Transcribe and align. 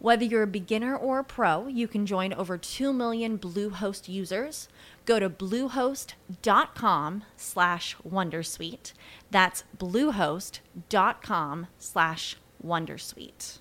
Whether 0.00 0.24
you're 0.24 0.44
a 0.44 0.46
beginner 0.46 0.96
or 0.96 1.18
a 1.18 1.24
pro, 1.24 1.66
you 1.66 1.88
can 1.88 2.06
join 2.06 2.32
over 2.32 2.56
2 2.56 2.92
million 2.92 3.36
Bluehost 3.36 4.08
users. 4.08 4.68
Go 5.04 5.18
to 5.18 5.28
bluehost.com 5.28 7.24
slash 7.36 7.96
wondersuite. 8.08 8.92
That's 9.32 9.64
bluehost.com 9.76 11.66
slash 11.78 12.36
wondersuite. 12.64 13.58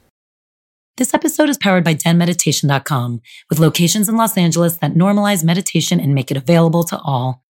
This 0.98 1.14
episode 1.14 1.50
is 1.50 1.58
powered 1.58 1.84
by 1.84 1.96
denmeditation.com 1.96 3.22
with 3.50 3.60
locations 3.60 4.10
in 4.10 4.16
Los 4.16 4.38
Angeles 4.38 4.78
that 4.78 4.94
normalize 4.94 5.44
meditation 5.44 6.00
and 6.00 6.14
make 6.14 6.30
it 6.30 6.38
available 6.38 6.84
to 6.86 7.00
all. 7.00 7.44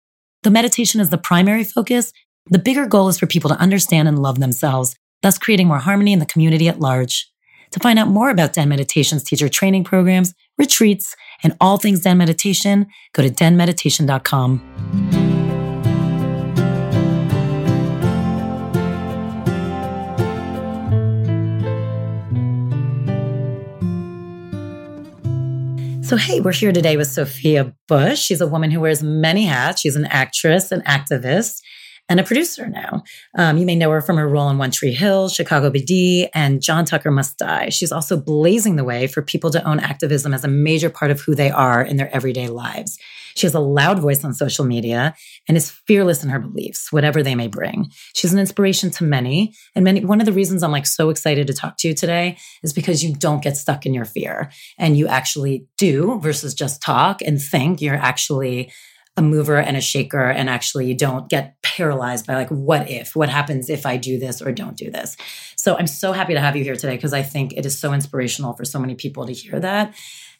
The 0.42 0.50
meditation 0.50 1.00
is 1.00 1.08
the 1.08 1.18
primary 1.18 1.64
focus, 1.64 2.12
the 2.50 2.58
bigger 2.58 2.86
goal 2.86 3.08
is 3.08 3.18
for 3.18 3.26
people 3.26 3.48
to 3.48 3.58
understand 3.58 4.08
and 4.08 4.18
love 4.18 4.40
themselves, 4.40 4.96
thus 5.22 5.38
creating 5.38 5.68
more 5.68 5.78
harmony 5.78 6.12
in 6.12 6.18
the 6.18 6.26
community 6.26 6.68
at 6.68 6.80
large. 6.80 7.33
To 7.74 7.80
find 7.80 7.98
out 7.98 8.06
more 8.06 8.30
about 8.30 8.52
Den 8.52 8.68
Meditation's 8.68 9.24
teacher 9.24 9.48
training 9.48 9.82
programs, 9.82 10.32
retreats, 10.58 11.16
and 11.42 11.56
all 11.60 11.76
things 11.76 12.02
Den 12.02 12.16
Meditation, 12.16 12.86
go 13.12 13.24
to 13.24 13.28
denmeditation.com. 13.30 14.60
So, 26.04 26.16
hey, 26.16 26.40
we're 26.40 26.52
here 26.52 26.70
today 26.70 26.96
with 26.96 27.08
Sophia 27.08 27.74
Bush. 27.88 28.20
She's 28.20 28.40
a 28.40 28.46
woman 28.46 28.70
who 28.70 28.78
wears 28.78 29.02
many 29.02 29.46
hats. 29.46 29.80
She's 29.80 29.96
an 29.96 30.04
actress, 30.04 30.70
an 30.70 30.82
activist, 30.82 31.60
and 32.08 32.20
a 32.20 32.24
producer 32.24 32.68
now. 32.68 33.02
Um, 33.36 33.56
you 33.56 33.64
may 33.64 33.76
know 33.76 33.90
her 33.90 34.02
from 34.02 34.16
her 34.16 34.28
role 34.28 34.50
in 34.50 34.58
One 34.58 34.70
Tree 34.70 34.92
Hill, 34.92 35.28
Chicago 35.28 35.70
PD, 35.70 36.28
and 36.34 36.62
John 36.62 36.84
Tucker 36.84 37.10
Must 37.10 37.38
Die. 37.38 37.70
She's 37.70 37.92
also 37.92 38.16
blazing 38.16 38.76
the 38.76 38.84
way 38.84 39.06
for 39.06 39.22
people 39.22 39.50
to 39.50 39.66
own 39.66 39.80
activism 39.80 40.34
as 40.34 40.44
a 40.44 40.48
major 40.48 40.90
part 40.90 41.10
of 41.10 41.20
who 41.20 41.34
they 41.34 41.50
are 41.50 41.82
in 41.82 41.96
their 41.96 42.14
everyday 42.14 42.48
lives. 42.48 42.98
She 43.36 43.46
has 43.46 43.54
a 43.54 43.60
loud 43.60 43.98
voice 43.98 44.24
on 44.24 44.32
social 44.32 44.64
media 44.64 45.14
and 45.48 45.56
is 45.56 45.70
fearless 45.70 46.22
in 46.22 46.30
her 46.30 46.38
beliefs, 46.38 46.92
whatever 46.92 47.22
they 47.22 47.34
may 47.34 47.48
bring. 47.48 47.90
She's 48.14 48.32
an 48.32 48.38
inspiration 48.38 48.90
to 48.92 49.04
many. 49.04 49.54
And 49.74 49.84
many, 49.84 50.04
one 50.04 50.20
of 50.20 50.26
the 50.26 50.32
reasons 50.32 50.62
I'm 50.62 50.70
like 50.70 50.86
so 50.86 51.10
excited 51.10 51.46
to 51.48 51.52
talk 51.52 51.76
to 51.78 51.88
you 51.88 51.94
today 51.94 52.36
is 52.62 52.72
because 52.72 53.02
you 53.02 53.14
don't 53.14 53.42
get 53.42 53.56
stuck 53.56 53.86
in 53.86 53.94
your 53.94 54.04
fear 54.04 54.50
and 54.78 54.96
you 54.96 55.08
actually 55.08 55.66
do 55.78 56.18
versus 56.20 56.54
just 56.54 56.80
talk 56.80 57.22
and 57.22 57.42
think. 57.42 57.80
You're 57.80 57.96
actually 57.96 58.70
a 59.16 59.22
mover 59.22 59.56
and 59.56 59.76
a 59.76 59.80
shaker 59.80 60.28
and 60.28 60.50
actually 60.50 60.86
you 60.86 60.94
don't 60.94 61.28
get 61.28 61.60
paralyzed 61.62 62.26
by 62.26 62.34
like 62.34 62.48
what 62.48 62.90
if? 62.90 63.14
What 63.14 63.28
happens 63.28 63.70
if 63.70 63.86
i 63.86 63.96
do 63.96 64.18
this 64.18 64.42
or 64.42 64.52
don't 64.52 64.76
do 64.76 64.90
this? 64.90 65.16
So 65.56 65.76
i'm 65.76 65.86
so 65.86 66.12
happy 66.12 66.34
to 66.34 66.40
have 66.40 66.56
you 66.56 66.64
here 66.64 66.76
today 66.76 66.96
because 66.96 67.12
i 67.12 67.22
think 67.22 67.52
it 67.52 67.64
is 67.64 67.78
so 67.78 67.92
inspirational 67.92 68.54
for 68.54 68.64
so 68.64 68.78
many 68.78 68.94
people 68.94 69.26
to 69.26 69.32
hear 69.32 69.60
that. 69.60 69.94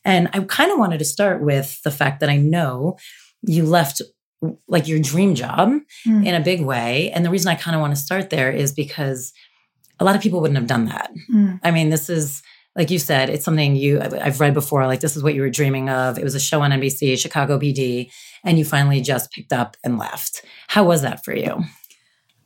And 0.05 0.29
i 0.33 0.41
kind 0.41 0.73
of 0.73 0.79
wanted 0.79 0.99
to 0.99 1.05
start 1.05 1.43
with 1.43 1.81
the 1.83 1.91
fact 1.91 2.21
that 2.21 2.29
i 2.29 2.37
know 2.37 2.97
you 3.43 3.65
left 3.65 4.03
like 4.69 4.89
your 4.89 4.99
dream 4.99 5.35
job 5.35 5.71
mm. 6.07 6.27
in 6.27 6.35
a 6.35 6.41
big 6.41 6.63
way. 6.63 7.11
And 7.13 7.25
the 7.25 7.31
reason 7.31 7.51
i 7.51 7.55
kind 7.55 7.75
of 7.75 7.81
want 7.81 7.95
to 7.95 8.01
start 8.01 8.31
there 8.31 8.51
is 8.51 8.73
because 8.73 9.33
a 10.01 10.05
lot 10.05 10.17
of 10.17 10.23
people 10.23 10.41
wouldn't 10.41 10.59
have 10.59 10.67
done 10.67 10.87
that. 10.87 11.11
Mm. 11.33 11.61
i 11.63 11.71
mean 11.71 11.91
this 11.91 12.11
is 12.11 12.43
like 12.77 12.91
you 12.91 12.99
said, 12.99 13.31
it's 13.31 13.45
something 13.45 13.77
you 13.77 14.01
I've 14.01 14.41
read 14.41 14.55
before. 14.55 14.87
Like 14.87 15.01
this 15.01 15.17
is 15.17 15.23
what 15.23 15.35
you 15.35 15.43
were 15.43 15.51
dreaming 15.51 15.89
of. 15.89 16.19
It 16.19 16.25
was 16.25 16.35
a 16.35 16.41
show 16.41 16.61
on 16.63 16.73
NBC, 16.73 17.19
Chicago 17.19 17.59
PD, 17.59 18.11
and 18.43 18.59
you 18.59 18.65
finally 18.65 19.01
just 19.01 19.31
picked 19.31 19.53
up 19.53 19.77
and 19.85 19.99
left. 19.99 20.45
How 20.69 20.85
was 20.85 21.03
that 21.03 21.25
for 21.25 21.35
you? 21.35 21.65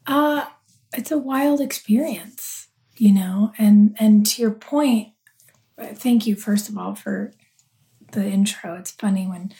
Uh, 0.06 0.46
it's 0.92 1.10
a 1.10 1.18
wild 1.18 1.60
experience, 1.60 2.68
you 2.96 3.12
know. 3.12 3.52
And 3.58 3.96
and 3.98 4.26
to 4.26 4.42
your 4.42 4.50
point, 4.50 5.08
thank 5.78 6.26
you 6.26 6.36
first 6.36 6.68
of 6.68 6.76
all 6.76 6.94
for 6.94 7.32
the 8.12 8.26
intro. 8.26 8.74
It's 8.74 8.90
funny 8.90 9.26
when 9.26 9.52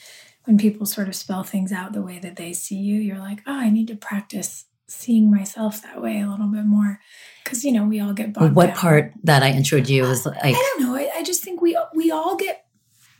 when 0.45 0.57
people 0.57 0.85
sort 0.85 1.07
of 1.07 1.15
spell 1.15 1.43
things 1.43 1.71
out 1.71 1.93
the 1.93 2.01
way 2.01 2.19
that 2.19 2.35
they 2.35 2.53
see 2.53 2.77
you. 2.77 2.99
You're 3.01 3.19
like, 3.19 3.41
oh, 3.47 3.59
I 3.59 3.69
need 3.69 3.87
to 3.87 3.95
practice 3.95 4.65
seeing 4.89 5.31
myself 5.31 5.81
that 5.83 6.01
way 6.01 6.21
a 6.21 6.29
little 6.29 6.47
bit 6.47 6.65
more. 6.65 6.99
Because 7.43 7.63
you 7.63 7.71
know 7.71 7.85
we 7.85 7.99
all 7.99 8.13
get 8.13 8.33
bogged 8.33 8.55
what 8.55 8.67
down. 8.67 8.75
part 8.75 9.13
that 9.23 9.41
i 9.41 9.51
introed 9.51 9.89
you 9.89 10.03
was 10.03 10.25
like 10.25 10.37
i 10.43 10.51
don't 10.51 10.81
know. 10.81 10.95
I, 10.95 11.09
I, 11.15 11.23
just 11.23 11.43
think 11.43 11.61
we 11.61 11.75
we 11.95 12.11
all 12.11 12.35
get 12.35 12.65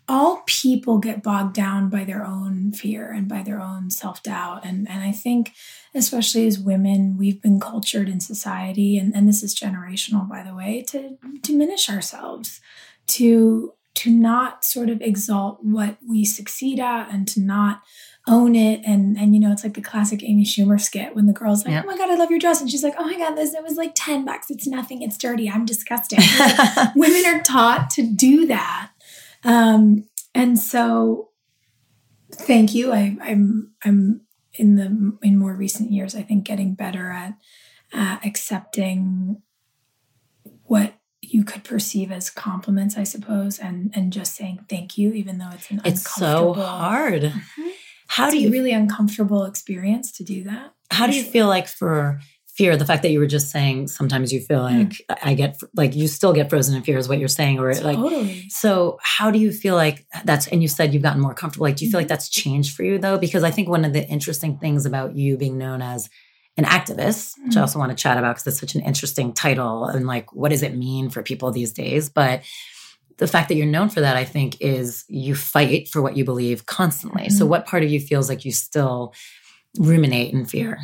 all 0.07 0.44
people 0.46 1.00
get 1.00 1.24
bogged 1.24 1.56
down 1.56 1.90
by 1.90 2.03
their 2.03 2.24
own 2.24 2.72
fear 2.72 3.12
and 3.12 3.28
by 3.28 3.44
their 3.44 3.59
own 3.59 3.90
self-doubt. 3.90 4.66
And 4.66 4.88
and 4.90 5.03
i 5.03 5.12
think 5.12 5.53
especially 5.96 6.46
as 6.46 6.59
women 6.59 7.18
we've 7.18 7.41
been 7.41 7.59
cultured 7.59 8.07
in 8.07 8.19
society 8.19 8.97
and, 8.97 9.16
and 9.16 9.28
this 9.28 9.41
is 9.41 9.56
generational 9.56 10.30
by 10.30 10.44
the 10.44 10.53
way 10.53 10.84
to 10.90 11.18
diminish 11.41 11.90
ourselves 11.90 12.62
to 13.07 13.74
to 13.96 14.12
not 14.12 14.63
sort 14.63 14.90
of 14.90 15.01
exalt 15.01 15.59
what 15.63 15.97
we 16.07 16.24
succeed 16.24 16.80
at 16.80 17.12
and 17.12 17.28
to 17.28 17.41
not 17.41 17.81
own 18.29 18.56
it. 18.56 18.81
And 18.85 19.17
and 19.17 19.34
you 19.34 19.41
know 19.41 19.51
it's 19.51 19.63
like 19.63 19.73
the 19.73 19.81
classic 19.81 20.23
amy 20.23 20.45
schumer 20.45 20.79
skit 20.79 21.16
when 21.16 21.25
the 21.25 21.34
girl's 21.34 21.66
like 21.66 21.73
yep. 21.73 21.84
oh 21.84 21.88
my 21.88 21.97
god 21.97 22.09
i 22.09 22.16
love 22.16 22.29
your 22.29 22.40
dress. 22.40 22.62
And 22.62 22.69
she's 22.69 22.84
like 22.84 22.95
oh 22.97 23.06
my 23.06 23.17
god 23.17 23.35
this 23.35 23.53
it 23.53 23.63
was 23.63 23.75
like 23.75 23.91
10 23.95 24.25
bucks. 24.25 24.50
It's 24.50 24.67
nothing. 24.67 25.01
It's 25.01 25.17
dirty. 25.17 25.50
I'm 25.50 25.66
disgusting. 25.66 26.19
Like, 26.39 26.94
women 26.95 27.25
are 27.25 27.41
taught 27.41 27.89
to 27.91 28.03
do 28.03 28.47
that. 28.47 28.91
Um 29.44 30.06
and 30.34 30.57
so 30.57 31.29
thank 32.31 32.73
you. 32.73 32.94
I 32.94 33.18
i'm 33.22 33.73
i'm 33.84 34.22
in 34.53 34.75
the 34.75 35.18
in 35.22 35.38
more 35.38 35.53
recent 35.53 35.89
years 35.89 36.16
i 36.16 36.22
think 36.22 36.44
getting 36.44 36.73
better 36.73 37.12
at 37.12 37.35
uh, 37.94 38.18
accepting 38.25 39.41
what 40.63 40.94
you 41.22 41.44
could 41.44 41.63
perceive 41.63 42.12
as 42.12 42.29
compliments, 42.29 42.97
I 42.97 43.03
suppose, 43.03 43.59
and 43.59 43.91
and 43.94 44.13
just 44.13 44.35
saying 44.35 44.66
thank 44.69 44.97
you, 44.97 45.12
even 45.13 45.38
though 45.38 45.50
it's 45.53 45.69
an 45.69 45.81
it's 45.84 46.09
so 46.16 46.53
hard. 46.53 47.23
Mm-hmm. 47.23 47.68
How 48.09 48.25
it's 48.25 48.36
do 48.36 48.42
you 48.42 48.52
really 48.52 48.74
uncomfortable 48.74 49.46
experience 49.46 50.12
to 50.14 50.24
do 50.24 50.44
that? 50.44 50.74
How 50.92 51.08
do 51.08 51.16
you 51.16 51.24
feel 51.24 51.47
like 51.47 51.68
for 51.68 52.20
fear 52.47 52.75
the 52.75 52.84
fact 52.86 53.03
that 53.03 53.12
you 53.12 53.20
were 53.20 53.28
just 53.28 53.52
saying 53.52 53.88
sometimes 53.88 54.34
you 54.34 54.42
feel 54.42 54.62
like 54.62 54.90
mm. 54.90 55.18
i 55.24 55.34
get 55.34 55.58
like 55.75 55.96
you 55.96 56.09
still 56.09 56.34
get 56.34 56.50
frozen 56.50 56.75
in 56.75 56.84
fear 56.84 56.98
is 56.98 57.08
what 57.08 57.18
you're 57.18 57.30
saying 57.30 57.58
or 57.58 57.74
totally. 57.74 58.25
like 58.25 58.44
so 58.50 59.00
how 59.02 59.31
do 59.31 59.40
you 59.40 59.50
feel 59.50 59.75
like 59.75 60.06
that's 60.25 60.46
and 60.48 60.62
you 60.62 60.68
said 60.68 60.94
you've 60.94 61.02
gotten 61.02 61.22
more 61.22 61.34
comfortable 61.34 61.64
like 61.64 61.78
do 61.78 61.86
you 61.86 61.88
mm-hmm. 61.88 61.94
feel 61.94 62.00
like 62.02 62.08
mm-hmm. 62.08 62.16
that's 62.16 62.28
changed 62.28 62.75
for 62.75 62.84
you 62.84 62.98
though 62.98 63.18
because 63.18 63.46
i 63.46 63.52
think 63.52 63.69
one 63.69 63.86
of 63.86 63.94
the 63.94 64.06
interesting 64.09 64.58
things 64.58 64.86
about 64.86 65.16
you 65.16 65.38
being 65.38 65.58
known 65.58 65.81
as 65.81 66.09
an 66.59 66.66
activist, 66.66 67.36
which 67.46 67.56
I 67.56 67.59
mm. 67.59 67.62
also 67.62 67.80
want 67.80 67.92
to 67.92 67.96
chat 67.96 68.18
about 68.18 68.36
because 68.36 68.48
it's 68.48 68.59
such 68.59 68.75
an 68.75 68.81
interesting 68.81 69.31
title 69.34 69.86
and 69.86 70.06
like 70.06 70.34
what 70.34 70.50
does 70.50 70.62
it 70.62 70.75
mean 70.75 71.09
for 71.09 71.24
people 71.24 71.52
these 71.52 71.72
days. 71.72 72.09
But 72.09 72.42
the 73.19 73.27
fact 73.27 73.50
that 73.50 73.56
you're 73.56 73.68
known 73.68 73.89
for 73.89 74.01
that, 74.01 74.18
I 74.18 74.25
think, 74.25 74.60
is 74.60 75.06
you 75.07 75.36
fight 75.36 75.88
for 75.89 76.01
what 76.01 76.18
you 76.18 76.25
believe 76.25 76.66
constantly. 76.66 77.24
Mm-hmm. 77.24 77.38
So 77.38 77.45
what 77.45 77.66
part 77.66 77.83
of 77.83 77.89
you 77.89 78.00
feels 78.00 78.30
like 78.30 78.45
you 78.45 78.51
still 78.51 79.13
ruminate 79.77 80.33
in 80.33 80.45
fear? 80.45 80.80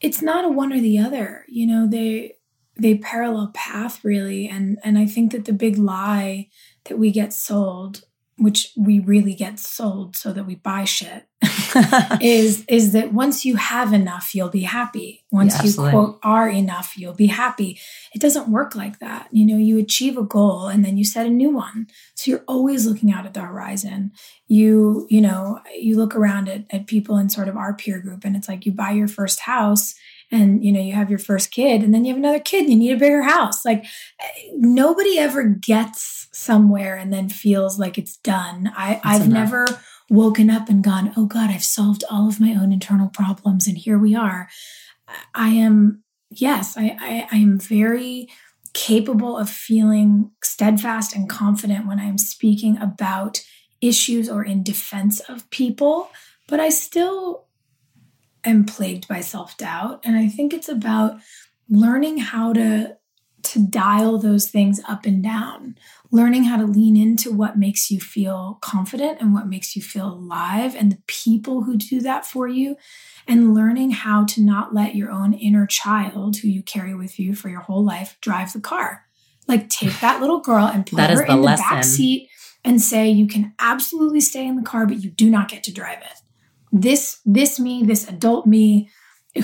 It's 0.00 0.22
not 0.22 0.44
a 0.44 0.48
one 0.48 0.72
or 0.72 0.80
the 0.80 0.98
other. 0.98 1.44
You 1.48 1.66
know, 1.66 1.86
they 1.86 2.34
they 2.78 2.96
parallel 2.98 3.50
path 3.54 4.04
really. 4.04 4.48
And 4.48 4.78
and 4.84 4.98
I 4.98 5.06
think 5.06 5.32
that 5.32 5.46
the 5.46 5.52
big 5.52 5.76
lie 5.76 6.48
that 6.84 6.98
we 6.98 7.10
get 7.10 7.32
sold 7.32 8.04
which 8.40 8.72
we 8.74 8.98
really 8.98 9.34
get 9.34 9.58
sold 9.58 10.16
so 10.16 10.32
that 10.32 10.46
we 10.46 10.54
buy 10.54 10.82
shit 10.84 11.26
is 12.20 12.64
is 12.68 12.92
that 12.92 13.12
once 13.12 13.44
you 13.44 13.56
have 13.56 13.92
enough 13.92 14.34
you'll 14.34 14.48
be 14.48 14.62
happy. 14.62 15.24
Once 15.30 15.56
yeah, 15.56 15.70
you 15.70 15.90
quote 15.90 16.18
are 16.22 16.48
enough 16.48 16.94
you'll 16.96 17.14
be 17.14 17.26
happy. 17.26 17.78
It 18.14 18.20
doesn't 18.20 18.50
work 18.50 18.74
like 18.74 18.98
that. 18.98 19.28
You 19.32 19.46
know 19.46 19.56
you 19.56 19.78
achieve 19.78 20.16
a 20.16 20.22
goal 20.22 20.68
and 20.68 20.84
then 20.84 20.96
you 20.96 21.04
set 21.04 21.26
a 21.26 21.30
new 21.30 21.50
one. 21.50 21.86
So 22.14 22.30
you're 22.30 22.44
always 22.48 22.86
looking 22.86 23.12
out 23.12 23.26
at 23.26 23.34
the 23.34 23.40
horizon. 23.40 24.12
You 24.48 25.06
you 25.10 25.20
know 25.20 25.60
you 25.78 25.96
look 25.96 26.14
around 26.14 26.48
at, 26.48 26.64
at 26.70 26.86
people 26.86 27.16
in 27.16 27.28
sort 27.28 27.48
of 27.48 27.56
our 27.56 27.74
peer 27.74 28.00
group 28.00 28.24
and 28.24 28.36
it's 28.36 28.48
like 28.48 28.66
you 28.66 28.72
buy 28.72 28.90
your 28.90 29.08
first 29.08 29.40
house 29.40 29.94
and 30.30 30.64
you 30.64 30.72
know 30.72 30.80
you 30.80 30.92
have 30.92 31.10
your 31.10 31.18
first 31.18 31.50
kid 31.50 31.82
and 31.82 31.92
then 31.94 32.04
you 32.04 32.12
have 32.12 32.22
another 32.22 32.40
kid 32.40 32.62
and 32.62 32.70
you 32.70 32.78
need 32.78 32.92
a 32.92 32.98
bigger 32.98 33.22
house. 33.22 33.64
Like 33.64 33.84
nobody 34.54 35.18
ever 35.18 35.44
gets 35.44 36.28
somewhere 36.32 36.96
and 36.96 37.12
then 37.12 37.28
feels 37.28 37.78
like 37.78 37.98
it's 37.98 38.16
done. 38.18 38.72
I 38.76 39.00
i've 39.04 39.22
enough. 39.22 39.50
never 39.50 39.66
woken 40.10 40.50
up 40.50 40.68
and 40.68 40.84
gone 40.84 41.12
oh 41.16 41.24
god 41.24 41.50
i've 41.50 41.64
solved 41.64 42.04
all 42.10 42.28
of 42.28 42.40
my 42.40 42.50
own 42.50 42.72
internal 42.72 43.08
problems 43.08 43.66
and 43.66 43.78
here 43.78 43.98
we 43.98 44.14
are. 44.14 44.48
I 45.34 45.48
am 45.48 46.02
yes 46.30 46.76
i, 46.76 46.96
I, 47.00 47.28
I 47.32 47.36
am 47.38 47.58
very 47.58 48.28
capable 48.72 49.36
of 49.38 49.48
feeling 49.48 50.30
steadfast 50.42 51.16
and 51.16 51.28
confident 51.28 51.86
when 51.86 51.98
i'm 51.98 52.18
speaking 52.18 52.76
about 52.78 53.42
issues 53.80 54.28
or 54.28 54.44
in 54.44 54.62
defense 54.62 55.20
of 55.20 55.48
people 55.50 56.10
but 56.46 56.60
i 56.60 56.68
still 56.68 57.46
am 58.44 58.64
plagued 58.64 59.06
by 59.08 59.20
self-doubt. 59.20 60.00
And 60.04 60.16
i 60.16 60.28
think 60.28 60.52
it's 60.52 60.68
about 60.68 61.18
learning 61.68 62.18
how 62.18 62.52
to 62.52 62.96
to 63.42 63.66
dial 63.66 64.18
those 64.18 64.48
things 64.48 64.80
up 64.88 65.04
and 65.06 65.22
down. 65.22 65.76
Learning 66.10 66.44
how 66.44 66.56
to 66.56 66.66
lean 66.66 66.96
into 66.96 67.30
what 67.30 67.58
makes 67.58 67.90
you 67.90 68.00
feel 68.00 68.58
confident 68.60 69.20
and 69.20 69.32
what 69.32 69.46
makes 69.46 69.76
you 69.76 69.82
feel 69.82 70.08
alive 70.08 70.74
and 70.74 70.90
the 70.90 71.02
people 71.06 71.62
who 71.62 71.76
do 71.76 72.00
that 72.00 72.26
for 72.26 72.48
you 72.48 72.76
and 73.28 73.54
learning 73.54 73.92
how 73.92 74.24
to 74.24 74.42
not 74.42 74.74
let 74.74 74.96
your 74.96 75.10
own 75.10 75.32
inner 75.34 75.66
child 75.66 76.38
who 76.38 76.48
you 76.48 76.62
carry 76.62 76.94
with 76.94 77.18
you 77.18 77.34
for 77.34 77.48
your 77.48 77.60
whole 77.60 77.84
life 77.84 78.16
drive 78.20 78.52
the 78.52 78.60
car. 78.60 79.04
Like 79.46 79.68
take 79.68 80.00
that 80.00 80.20
little 80.20 80.40
girl 80.40 80.66
and 80.66 80.86
put 80.86 80.98
her 81.10 81.26
the 81.26 81.32
in 81.32 81.42
lesson. 81.42 81.64
the 81.64 81.74
back 81.74 81.84
seat 81.84 82.28
and 82.64 82.80
say 82.80 83.08
you 83.08 83.26
can 83.26 83.54
absolutely 83.58 84.20
stay 84.20 84.46
in 84.46 84.56
the 84.56 84.62
car 84.62 84.86
but 84.86 85.02
you 85.02 85.10
do 85.10 85.30
not 85.30 85.48
get 85.48 85.62
to 85.64 85.72
drive 85.72 85.98
it. 85.98 86.18
This 86.72 87.20
this 87.24 87.60
me 87.60 87.84
this 87.84 88.08
adult 88.08 88.46
me 88.46 88.90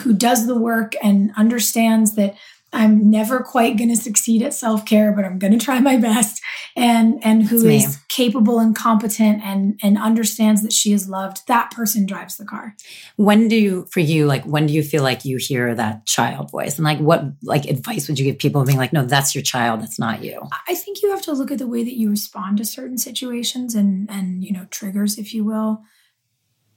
who 0.03 0.13
does 0.13 0.47
the 0.47 0.59
work 0.59 0.95
and 1.03 1.33
understands 1.37 2.17
that 2.17 2.37
I'm 2.77 3.11
never 3.11 3.41
quite 3.41 3.79
going 3.79 3.89
to 3.89 3.97
succeed 3.97 4.43
at 4.43 4.53
self-care, 4.53 5.13
but 5.13 5.25
I'm 5.25 5.39
going 5.39 5.59
to 5.59 5.65
try 5.65 5.81
my 5.81 5.97
best. 5.97 6.43
And 6.77 7.19
and 7.25 7.43
who 7.43 7.67
is 7.67 7.99
capable 8.09 8.59
and 8.59 8.77
competent 8.77 9.43
and 9.43 9.81
and 9.83 9.97
understands 9.97 10.63
that 10.63 10.75
she 10.75 10.93
is 10.93 11.09
loved. 11.09 11.47
That 11.49 11.71
person 11.71 12.05
drives 12.05 12.37
the 12.37 12.45
car. 12.45 12.77
When 13.17 13.49
do 13.49 13.57
you, 13.57 13.87
for 13.91 14.01
you, 14.01 14.27
like 14.27 14.45
when 14.45 14.67
do 14.67 14.75
you 14.75 14.83
feel 14.83 15.03
like 15.03 15.25
you 15.25 15.39
hear 15.39 15.75
that 15.75 16.05
child 16.05 16.51
voice? 16.51 16.77
And 16.77 16.85
like 16.85 16.99
what 16.99 17.25
like 17.43 17.65
advice 17.65 18.09
would 18.09 18.19
you 18.19 18.27
give 18.27 18.39
people 18.39 18.63
being 18.65 18.77
like, 18.77 18.93
no, 18.93 19.07
that's 19.07 19.35
your 19.35 19.43
child, 19.43 19.81
that's 19.81 19.99
not 19.99 20.23
you? 20.23 20.47
I 20.69 20.75
think 20.75 21.03
you 21.03 21.11
have 21.11 21.23
to 21.23 21.33
look 21.33 21.51
at 21.51 21.59
the 21.59 21.67
way 21.67 21.83
that 21.83 21.97
you 21.97 22.11
respond 22.11 22.59
to 22.59 22.67
certain 22.67 22.99
situations 22.99 23.75
and 23.75 24.11
and 24.11 24.45
you 24.45 24.53
know 24.53 24.67
triggers, 24.71 25.17
if 25.17 25.33
you 25.33 25.45
will, 25.45 25.81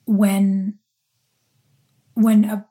when 0.06 0.80
when 2.13 2.45
a 2.45 2.69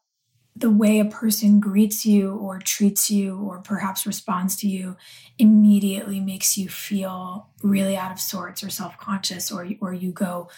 the 0.58 0.70
way 0.70 0.98
a 0.98 1.04
person 1.04 1.60
greets 1.60 2.04
you 2.04 2.34
or 2.34 2.58
treats 2.58 3.10
you 3.10 3.38
or 3.38 3.60
perhaps 3.60 4.06
responds 4.06 4.56
to 4.56 4.68
you 4.68 4.96
immediately 5.38 6.20
makes 6.20 6.58
you 6.58 6.68
feel 6.68 7.48
really 7.62 7.96
out 7.96 8.10
of 8.10 8.20
sorts 8.20 8.62
or 8.62 8.70
self-conscious 8.70 9.52
or 9.52 9.68
or 9.80 9.92
you 9.92 10.10
go 10.10 10.48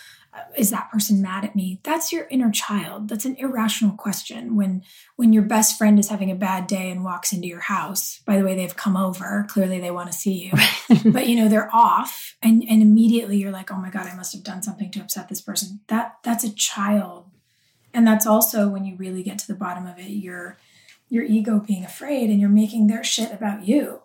is 0.56 0.70
that 0.70 0.91
person 0.91 1.20
mad 1.20 1.44
at 1.44 1.56
me? 1.56 1.81
That's 1.82 2.12
your 2.12 2.26
inner 2.31 2.52
child. 2.52 3.08
That's 3.08 3.25
an 3.25 3.35
irrational 3.37 3.97
question 3.97 4.56
when 4.56 4.82
when 5.17 5.32
your 5.32 5.43
best 5.43 5.76
friend 5.76 5.99
is 5.99 6.08
having 6.08 6.31
a 6.31 6.37
bad 6.37 6.67
day 6.67 6.91
and 6.91 7.05
walks 7.05 7.32
into 7.32 7.49
your 7.49 7.61
house. 7.61 8.20
By 8.25 8.37
the 8.37 8.44
way 8.44 8.55
they've 8.55 8.76
come 8.76 8.97
over. 8.97 9.44
Clearly 9.49 9.81
they 9.81 9.91
want 9.91 10.11
to 10.11 10.17
see 10.17 10.44
you. 10.44 10.52
But 11.12 11.29
you 11.29 11.37
know 11.37 11.49
they're 11.49 11.75
off 11.75 12.37
and 12.43 12.64
and 12.69 12.82
immediately 12.82 13.38
you're 13.38 13.52
like 13.52 13.70
oh 13.70 13.76
my 13.76 13.91
god 13.91 14.08
i 14.08 14.14
must 14.14 14.32
have 14.32 14.43
done 14.43 14.62
something 14.62 14.91
to 14.93 15.00
upset 15.00 15.29
this 15.29 15.41
person. 15.41 15.81
That 15.88 16.19
that's 16.23 16.44
a 16.44 16.55
child 16.55 17.30
and 17.92 18.06
that's 18.06 18.26
also 18.26 18.69
when 18.69 18.84
you 18.84 18.96
really 18.96 19.22
get 19.22 19.38
to 19.38 19.46
the 19.46 19.54
bottom 19.54 19.87
of 19.87 19.98
it 19.98 20.10
your 20.10 20.56
your 21.08 21.25
ego 21.25 21.58
being 21.58 21.84
afraid 21.84 22.31
and 22.31 22.40
you're 22.40 22.48
making 22.48 22.87
their 22.87 23.02
shit 23.02 23.32
about 23.32 23.66
you. 23.66 24.02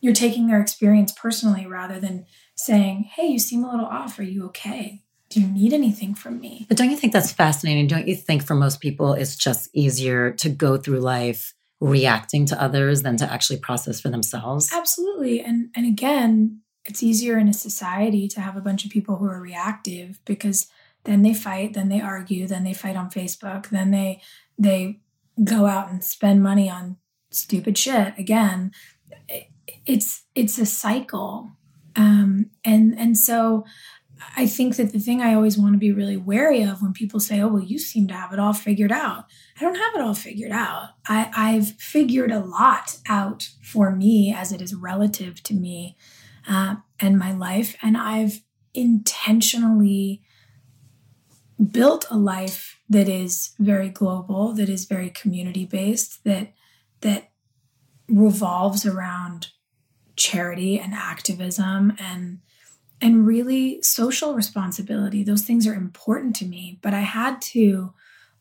You're 0.00 0.12
taking 0.12 0.46
their 0.46 0.60
experience 0.60 1.10
personally 1.10 1.66
rather 1.66 1.98
than 1.98 2.26
saying 2.54 3.10
hey 3.14 3.26
you 3.26 3.38
seem 3.38 3.64
a 3.64 3.70
little 3.70 3.86
off. 3.86 4.18
Are 4.18 4.22
you 4.22 4.44
okay? 4.46 5.02
Do 5.28 5.40
you 5.40 5.48
need 5.48 5.72
anything 5.72 6.14
from 6.14 6.40
me? 6.40 6.66
But 6.68 6.76
don't 6.76 6.90
you 6.90 6.96
think 6.96 7.12
that's 7.12 7.32
fascinating? 7.32 7.88
Don't 7.88 8.06
you 8.06 8.14
think 8.14 8.44
for 8.44 8.54
most 8.54 8.80
people 8.80 9.14
it's 9.14 9.36
just 9.36 9.70
easier 9.72 10.32
to 10.32 10.48
go 10.48 10.76
through 10.76 11.00
life 11.00 11.54
reacting 11.80 12.46
to 12.46 12.62
others 12.62 13.02
than 13.02 13.16
to 13.18 13.30
actually 13.30 13.58
process 13.58 14.00
for 14.00 14.08
themselves? 14.08 14.70
Absolutely. 14.72 15.40
And 15.40 15.70
and 15.74 15.86
again 15.86 16.60
it's 16.84 17.02
easier 17.02 17.36
in 17.36 17.48
a 17.48 17.52
society 17.52 18.28
to 18.28 18.40
have 18.40 18.56
a 18.56 18.60
bunch 18.60 18.84
of 18.84 18.90
people 18.90 19.16
who 19.16 19.26
are 19.26 19.40
reactive 19.40 20.20
because 20.24 20.68
then 21.06 21.22
they 21.22 21.34
fight 21.34 21.72
then 21.72 21.88
they 21.88 22.00
argue 22.00 22.46
then 22.46 22.62
they 22.62 22.74
fight 22.74 22.96
on 22.96 23.10
facebook 23.10 23.68
then 23.70 23.90
they 23.90 24.20
they 24.58 25.00
go 25.42 25.66
out 25.66 25.90
and 25.90 26.02
spend 26.02 26.42
money 26.42 26.68
on 26.68 26.96
stupid 27.30 27.76
shit 27.76 28.14
again. 28.18 28.72
It's 29.84 30.24
it's 30.34 30.58
a 30.58 30.66
cycle. 30.66 31.52
Um 31.94 32.50
and 32.64 32.98
and 32.98 33.16
so 33.16 33.64
i 34.34 34.46
think 34.46 34.76
that 34.76 34.92
the 34.92 34.98
thing 34.98 35.20
i 35.20 35.34
always 35.34 35.58
want 35.58 35.74
to 35.74 35.78
be 35.78 35.92
really 35.92 36.16
wary 36.16 36.62
of 36.62 36.80
when 36.80 36.94
people 36.94 37.20
say 37.20 37.38
oh 37.38 37.48
well 37.48 37.62
you 37.62 37.78
seem 37.78 38.08
to 38.08 38.14
have 38.14 38.32
it 38.32 38.38
all 38.38 38.54
figured 38.54 38.92
out. 38.92 39.26
I 39.58 39.60
don't 39.60 39.74
have 39.76 39.94
it 39.94 40.00
all 40.00 40.14
figured 40.14 40.52
out. 40.52 40.90
I 41.06 41.30
i've 41.36 41.72
figured 41.72 42.32
a 42.32 42.40
lot 42.40 42.98
out 43.08 43.50
for 43.62 43.90
me 43.90 44.34
as 44.34 44.52
it 44.52 44.62
is 44.62 44.74
relative 44.74 45.42
to 45.44 45.54
me 45.54 45.96
uh, 46.48 46.76
and 46.98 47.18
my 47.18 47.32
life 47.32 47.76
and 47.82 47.96
i've 47.96 48.42
intentionally 48.74 50.22
built 51.70 52.06
a 52.10 52.16
life 52.16 52.80
that 52.88 53.08
is 53.08 53.54
very 53.58 53.88
global, 53.88 54.52
that 54.52 54.68
is 54.68 54.84
very 54.84 55.10
community 55.10 55.64
based, 55.64 56.22
that 56.24 56.52
that 57.00 57.30
revolves 58.08 58.86
around 58.86 59.48
charity 60.16 60.78
and 60.78 60.94
activism 60.94 61.94
and 61.98 62.38
and 63.00 63.26
really 63.26 63.82
social 63.82 64.34
responsibility. 64.34 65.22
Those 65.22 65.42
things 65.42 65.66
are 65.66 65.74
important 65.74 66.34
to 66.36 66.46
me, 66.46 66.78
but 66.80 66.94
I 66.94 67.00
had 67.00 67.42
to 67.42 67.92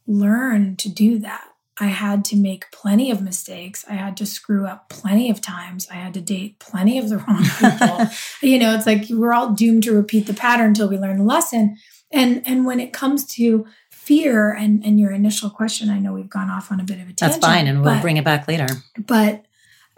learn 0.08 0.78
to 0.78 0.90
do 0.90 1.20
that. 1.20 1.50
I 1.78 1.88
had 1.88 2.24
to 2.26 2.38
make 2.38 2.72
plenty 2.72 3.12
of 3.12 3.22
mistakes. 3.22 3.84
I 3.90 3.96
had 3.96 4.16
to 4.18 4.26
screw 4.26 4.66
up 4.66 4.88
plenty 4.88 5.30
of 5.30 5.42
times. 5.42 5.88
I 5.92 5.96
had 5.96 6.14
to 6.14 6.22
date 6.22 6.58
plenty 6.60 6.98
of 6.98 7.10
the 7.10 7.18
wrong 7.18 7.44
people. 7.60 8.08
you 8.42 8.58
know, 8.58 8.74
it's 8.74 8.86
like 8.86 9.08
we're 9.10 9.34
all 9.34 9.52
doomed 9.52 9.84
to 9.84 9.94
repeat 9.94 10.26
the 10.26 10.34
pattern 10.34 10.68
until 10.68 10.88
we 10.88 10.98
learn 10.98 11.18
the 11.18 11.26
lesson. 11.26 11.76
And 12.16 12.42
and 12.48 12.66
when 12.66 12.80
it 12.80 12.94
comes 12.94 13.26
to 13.36 13.68
fear 13.92 14.54
and 14.54 14.84
and 14.86 15.00
your 15.00 15.12
initial 15.12 15.50
question, 15.50 15.90
I 15.90 16.00
know 16.00 16.14
we've 16.14 16.30
gone 16.30 16.50
off 16.50 16.72
on 16.72 16.80
a 16.80 16.84
bit 16.84 16.96
of 16.96 17.10
a 17.10 17.14
tangent. 17.14 17.20
That's 17.20 17.38
fine, 17.38 17.68
and 17.68 17.84
we'll 17.84 17.96
but, 17.96 18.02
bring 18.02 18.16
it 18.18 18.24
back 18.24 18.48
later. 18.48 18.68
But 18.98 19.46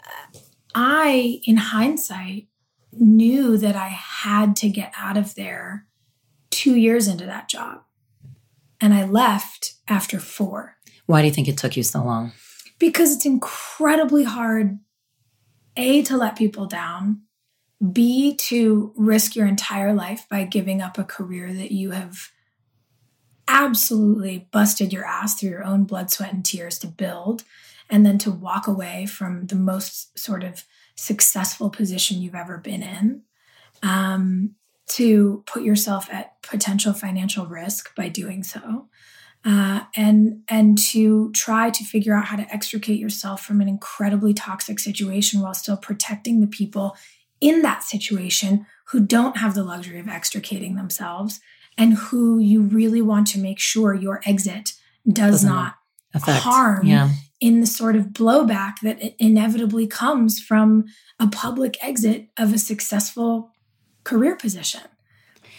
uh, 0.04 0.38
I, 0.74 1.40
in 1.44 1.56
hindsight, 1.56 2.48
knew 2.92 3.56
that 3.56 3.76
I 3.76 3.88
had 3.88 4.56
to 4.56 4.68
get 4.68 4.92
out 4.98 5.16
of 5.16 5.36
there 5.36 5.86
two 6.50 6.74
years 6.74 7.06
into 7.06 7.24
that 7.24 7.48
job, 7.48 7.82
and 8.80 8.92
I 8.92 9.04
left 9.04 9.74
after 9.86 10.18
four. 10.18 10.76
Why 11.06 11.22
do 11.22 11.28
you 11.28 11.32
think 11.32 11.46
it 11.46 11.56
took 11.56 11.76
you 11.76 11.84
so 11.84 12.02
long? 12.02 12.32
Because 12.80 13.14
it's 13.14 13.26
incredibly 13.26 14.24
hard, 14.24 14.80
a 15.76 16.02
to 16.02 16.16
let 16.16 16.36
people 16.36 16.66
down 16.66 17.22
B, 17.92 18.34
to 18.34 18.92
risk 18.96 19.36
your 19.36 19.46
entire 19.46 19.92
life 19.92 20.26
by 20.28 20.44
giving 20.44 20.82
up 20.82 20.98
a 20.98 21.04
career 21.04 21.52
that 21.52 21.70
you 21.70 21.92
have 21.92 22.30
absolutely 23.46 24.48
busted 24.50 24.92
your 24.92 25.04
ass 25.04 25.38
through 25.38 25.50
your 25.50 25.64
own 25.64 25.84
blood, 25.84 26.10
sweat, 26.10 26.32
and 26.32 26.44
tears 26.44 26.78
to 26.80 26.86
build, 26.86 27.44
and 27.88 28.04
then 28.04 28.18
to 28.18 28.30
walk 28.30 28.66
away 28.66 29.06
from 29.06 29.46
the 29.46 29.56
most 29.56 30.18
sort 30.18 30.44
of 30.44 30.64
successful 30.94 31.70
position 31.70 32.20
you've 32.20 32.34
ever 32.34 32.58
been 32.58 32.82
in, 32.82 33.22
um, 33.82 34.54
to 34.88 35.42
put 35.46 35.62
yourself 35.62 36.08
at 36.12 36.40
potential 36.42 36.92
financial 36.92 37.46
risk 37.46 37.94
by 37.94 38.08
doing 38.08 38.42
so. 38.42 38.88
Uh, 39.44 39.82
and 39.94 40.42
and 40.48 40.76
to 40.76 41.30
try 41.30 41.70
to 41.70 41.84
figure 41.84 42.12
out 42.12 42.24
how 42.24 42.36
to 42.36 42.52
extricate 42.52 42.98
yourself 42.98 43.40
from 43.40 43.60
an 43.60 43.68
incredibly 43.68 44.34
toxic 44.34 44.80
situation 44.80 45.40
while 45.40 45.54
still 45.54 45.76
protecting 45.76 46.40
the 46.40 46.46
people 46.48 46.96
in 47.40 47.62
that 47.62 47.82
situation 47.82 48.66
who 48.86 49.00
don't 49.00 49.36
have 49.36 49.54
the 49.54 49.64
luxury 49.64 49.98
of 49.98 50.08
extricating 50.08 50.74
themselves 50.76 51.40
and 51.76 51.94
who 51.94 52.38
you 52.38 52.62
really 52.62 53.02
want 53.02 53.26
to 53.28 53.38
make 53.38 53.58
sure 53.58 53.94
your 53.94 54.20
exit 54.24 54.72
does 55.06 55.42
Doesn't 55.42 55.48
not 55.50 55.74
affect. 56.14 56.42
harm 56.42 56.86
yeah. 56.86 57.10
in 57.40 57.60
the 57.60 57.66
sort 57.66 57.96
of 57.96 58.06
blowback 58.06 58.80
that 58.82 58.98
inevitably 59.22 59.86
comes 59.86 60.40
from 60.40 60.84
a 61.20 61.28
public 61.28 61.76
exit 61.82 62.28
of 62.36 62.52
a 62.52 62.58
successful 62.58 63.52
career 64.04 64.36
position. 64.36 64.80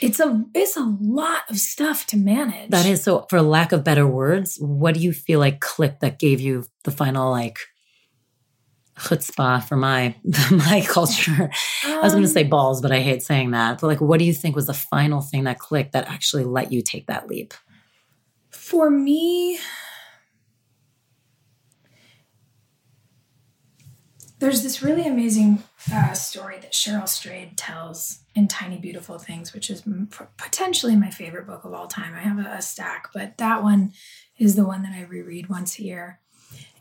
It's 0.02 0.20
a 0.20 0.46
it's 0.54 0.78
a 0.78 0.96
lot 1.02 1.42
of 1.50 1.58
stuff 1.58 2.06
to 2.08 2.18
manage. 2.18 2.70
That 2.70 2.86
is 2.86 3.04
so 3.04 3.26
for 3.30 3.42
lack 3.42 3.72
of 3.74 3.84
better 3.84 4.08
words, 4.08 4.58
what 4.60 4.94
do 4.94 5.02
you 5.02 5.12
feel 5.12 5.40
like 5.40 5.60
clicked 5.60 6.00
that 6.02 6.20
gave 6.20 6.40
you 6.40 6.66
the 6.86 6.92
final 6.92 7.32
like 7.32 7.60
chutzpah 9.00 9.64
for 9.64 9.76
my 9.76 10.16
my 10.52 10.86
culture. 10.88 11.52
Um, 11.86 11.92
I 11.92 12.02
was 12.02 12.14
going 12.14 12.24
to 12.24 12.30
say 12.30 12.44
balls, 12.44 12.82
but 12.82 12.92
I 12.92 13.00
hate 13.00 13.24
saying 13.24 13.52
that. 13.52 13.82
But 13.82 13.88
like, 13.88 14.02
what 14.02 14.20
do 14.20 14.26
you 14.26 14.34
think 14.34 14.56
was 14.56 14.68
the 14.68 14.74
final 14.74 15.22
thing 15.22 15.46
that 15.46 15.60
clicked 15.60 15.94
that 15.94 16.10
actually 16.10 16.44
let 16.44 16.72
you 16.72 16.82
take 16.82 17.08
that 17.08 17.28
leap? 17.28 17.54
For 18.52 18.90
me, 18.90 19.60
there's 24.40 24.64
this 24.64 24.82
really 24.82 25.06
amazing 25.06 25.64
uh, 25.94 26.14
story 26.14 26.58
that 26.60 26.72
Cheryl 26.72 27.08
Strayed 27.08 27.58
tells 27.58 28.20
in 28.36 28.48
Tiny 28.48 28.78
Beautiful 28.78 29.20
Things, 29.20 29.54
which 29.54 29.70
is 29.70 29.84
potentially 30.38 30.96
my 30.96 31.10
favorite 31.10 31.46
book 31.46 31.66
of 31.66 31.74
all 31.74 31.88
time. 31.88 32.14
I 32.16 32.20
have 32.20 32.40
a, 32.40 32.50
a, 32.58 32.62
stack, 32.62 33.10
but 33.14 33.38
that 33.38 33.64
one 33.64 33.92
is 34.38 34.56
the 34.56 34.66
one 34.66 34.84
that 34.84 34.94
I 34.94 35.04
reread 35.04 35.50
once 35.50 35.78
a 35.78 35.84
year. 35.84 36.20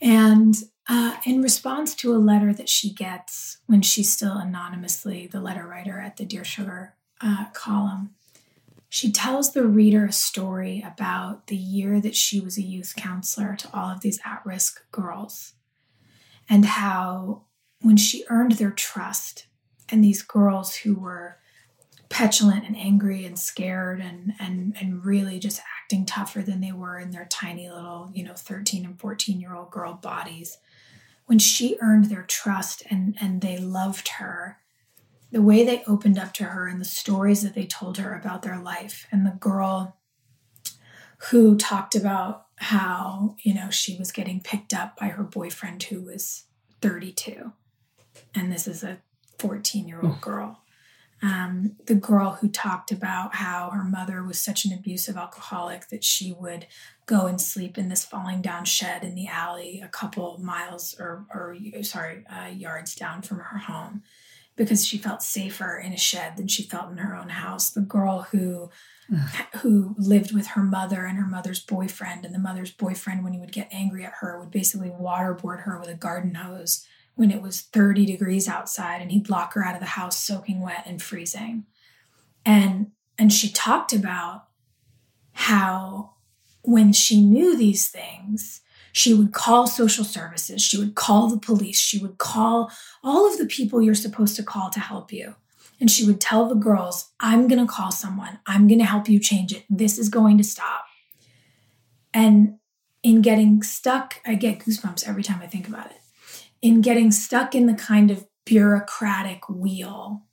And 0.00 0.54
uh, 0.88 1.16
in 1.24 1.42
response 1.42 1.94
to 1.96 2.14
a 2.14 2.18
letter 2.18 2.52
that 2.52 2.68
she 2.68 2.92
gets 2.92 3.58
when 3.66 3.82
she's 3.82 4.12
still 4.12 4.38
anonymously 4.38 5.26
the 5.26 5.40
letter 5.40 5.66
writer 5.66 6.00
at 6.00 6.16
the 6.16 6.24
Dear 6.24 6.44
Sugar 6.44 6.94
uh, 7.20 7.46
column, 7.52 8.14
she 8.88 9.12
tells 9.12 9.52
the 9.52 9.66
reader 9.66 10.06
a 10.06 10.12
story 10.12 10.82
about 10.86 11.48
the 11.48 11.56
year 11.56 12.00
that 12.00 12.16
she 12.16 12.40
was 12.40 12.56
a 12.56 12.62
youth 12.62 12.94
counselor 12.96 13.54
to 13.56 13.68
all 13.74 13.90
of 13.90 14.00
these 14.00 14.18
at 14.24 14.40
risk 14.46 14.80
girls 14.90 15.52
and 16.48 16.64
how 16.64 17.42
when 17.82 17.98
she 17.98 18.24
earned 18.30 18.52
their 18.52 18.70
trust 18.70 19.46
and 19.90 20.02
these 20.02 20.22
girls 20.22 20.76
who 20.76 20.94
were 20.94 21.36
petulant 22.08 22.66
and 22.66 22.76
angry 22.76 23.26
and 23.26 23.38
scared 23.38 24.00
and 24.00 24.32
and 24.40 24.74
and 24.80 25.04
really 25.04 25.38
just 25.38 25.60
acting 25.82 26.06
tougher 26.06 26.40
than 26.40 26.60
they 26.60 26.72
were 26.72 26.98
in 26.98 27.10
their 27.10 27.26
tiny 27.26 27.68
little 27.68 28.10
you 28.14 28.24
know 28.24 28.32
13 28.32 28.86
and 28.86 28.98
14 28.98 29.38
year 29.38 29.54
old 29.54 29.70
girl 29.70 29.92
bodies 29.92 30.56
when 31.28 31.38
she 31.38 31.78
earned 31.80 32.06
their 32.06 32.24
trust 32.24 32.82
and 32.90 33.16
and 33.20 33.40
they 33.40 33.56
loved 33.56 34.08
her 34.18 34.58
the 35.30 35.42
way 35.42 35.64
they 35.64 35.84
opened 35.86 36.18
up 36.18 36.32
to 36.32 36.44
her 36.44 36.66
and 36.66 36.80
the 36.80 36.86
stories 36.86 37.42
that 37.42 37.54
they 37.54 37.66
told 37.66 37.98
her 37.98 38.14
about 38.14 38.42
their 38.42 38.58
life 38.58 39.06
and 39.12 39.26
the 39.26 39.36
girl 39.38 39.96
who 41.30 41.56
talked 41.56 41.94
about 41.94 42.46
how 42.56 43.36
you 43.42 43.54
know 43.54 43.70
she 43.70 43.96
was 43.96 44.10
getting 44.10 44.40
picked 44.40 44.74
up 44.74 44.96
by 44.96 45.06
her 45.06 45.22
boyfriend 45.22 45.82
who 45.84 46.02
was 46.02 46.44
32 46.80 47.52
and 48.34 48.52
this 48.52 48.66
is 48.66 48.82
a 48.82 48.98
14 49.38 49.88
year 49.88 50.00
old 50.02 50.20
girl. 50.20 50.62
Um, 51.20 51.76
the 51.86 51.94
girl 51.94 52.38
who 52.40 52.48
talked 52.48 52.92
about 52.92 53.36
how 53.36 53.70
her 53.70 53.82
mother 53.82 54.22
was 54.22 54.38
such 54.38 54.64
an 54.64 54.72
abusive 54.72 55.16
alcoholic 55.16 55.88
that 55.88 56.04
she 56.04 56.32
would 56.32 56.66
go 57.08 57.26
and 57.26 57.40
sleep 57.40 57.78
in 57.78 57.88
this 57.88 58.04
falling 58.04 58.42
down 58.42 58.64
shed 58.64 59.02
in 59.02 59.14
the 59.14 59.26
alley 59.26 59.80
a 59.82 59.88
couple 59.88 60.38
miles 60.38 60.94
or, 61.00 61.24
or 61.34 61.56
sorry 61.82 62.24
uh, 62.26 62.48
yards 62.48 62.94
down 62.94 63.22
from 63.22 63.38
her 63.38 63.58
home 63.58 64.02
because 64.56 64.86
she 64.86 64.98
felt 64.98 65.22
safer 65.22 65.78
in 65.78 65.92
a 65.94 65.96
shed 65.96 66.36
than 66.36 66.46
she 66.46 66.62
felt 66.62 66.90
in 66.90 66.98
her 66.98 67.16
own 67.16 67.30
house. 67.30 67.70
The 67.70 67.80
girl 67.80 68.26
who 68.30 68.70
who 69.62 69.94
lived 69.96 70.34
with 70.34 70.48
her 70.48 70.62
mother 70.62 71.06
and 71.06 71.16
her 71.16 71.26
mother's 71.26 71.60
boyfriend, 71.60 72.26
and 72.26 72.34
the 72.34 72.38
mother's 72.38 72.72
boyfriend, 72.72 73.24
when 73.24 73.32
he 73.32 73.38
would 73.38 73.52
get 73.52 73.68
angry 73.72 74.04
at 74.04 74.14
her, 74.20 74.38
would 74.38 74.50
basically 74.50 74.90
waterboard 74.90 75.62
her 75.62 75.78
with 75.78 75.88
a 75.88 75.94
garden 75.94 76.34
hose 76.34 76.86
when 77.14 77.30
it 77.30 77.40
was 77.40 77.62
30 77.62 78.04
degrees 78.04 78.48
outside, 78.48 79.00
and 79.00 79.10
he'd 79.10 79.30
lock 79.30 79.54
her 79.54 79.64
out 79.64 79.74
of 79.74 79.80
the 79.80 79.86
house 79.86 80.22
soaking 80.22 80.60
wet 80.60 80.84
and 80.84 81.00
freezing. 81.00 81.64
And 82.44 82.92
and 83.16 83.32
she 83.32 83.50
talked 83.50 83.94
about 83.94 84.44
how 85.32 86.17
when 86.68 86.92
she 86.92 87.22
knew 87.22 87.56
these 87.56 87.88
things, 87.88 88.60
she 88.92 89.14
would 89.14 89.32
call 89.32 89.66
social 89.66 90.04
services, 90.04 90.60
she 90.60 90.76
would 90.76 90.94
call 90.94 91.28
the 91.28 91.38
police, 91.38 91.78
she 91.78 91.98
would 91.98 92.18
call 92.18 92.70
all 93.02 93.26
of 93.26 93.38
the 93.38 93.46
people 93.46 93.80
you're 93.80 93.94
supposed 93.94 94.36
to 94.36 94.42
call 94.42 94.68
to 94.68 94.80
help 94.80 95.10
you. 95.10 95.34
And 95.80 95.90
she 95.90 96.04
would 96.04 96.20
tell 96.20 96.46
the 96.46 96.54
girls, 96.54 97.10
I'm 97.20 97.48
going 97.48 97.64
to 97.66 97.72
call 97.72 97.90
someone, 97.90 98.40
I'm 98.46 98.68
going 98.68 98.80
to 98.80 98.84
help 98.84 99.08
you 99.08 99.18
change 99.18 99.50
it. 99.50 99.64
This 99.70 99.98
is 99.98 100.10
going 100.10 100.36
to 100.36 100.44
stop. 100.44 100.84
And 102.12 102.58
in 103.02 103.22
getting 103.22 103.62
stuck, 103.62 104.20
I 104.26 104.34
get 104.34 104.58
goosebumps 104.58 105.08
every 105.08 105.22
time 105.22 105.40
I 105.42 105.46
think 105.46 105.68
about 105.68 105.86
it. 105.86 106.00
In 106.60 106.82
getting 106.82 107.10
stuck 107.12 107.54
in 107.54 107.66
the 107.66 107.74
kind 107.74 108.10
of 108.10 108.26
bureaucratic 108.44 109.48
wheel 109.48 110.24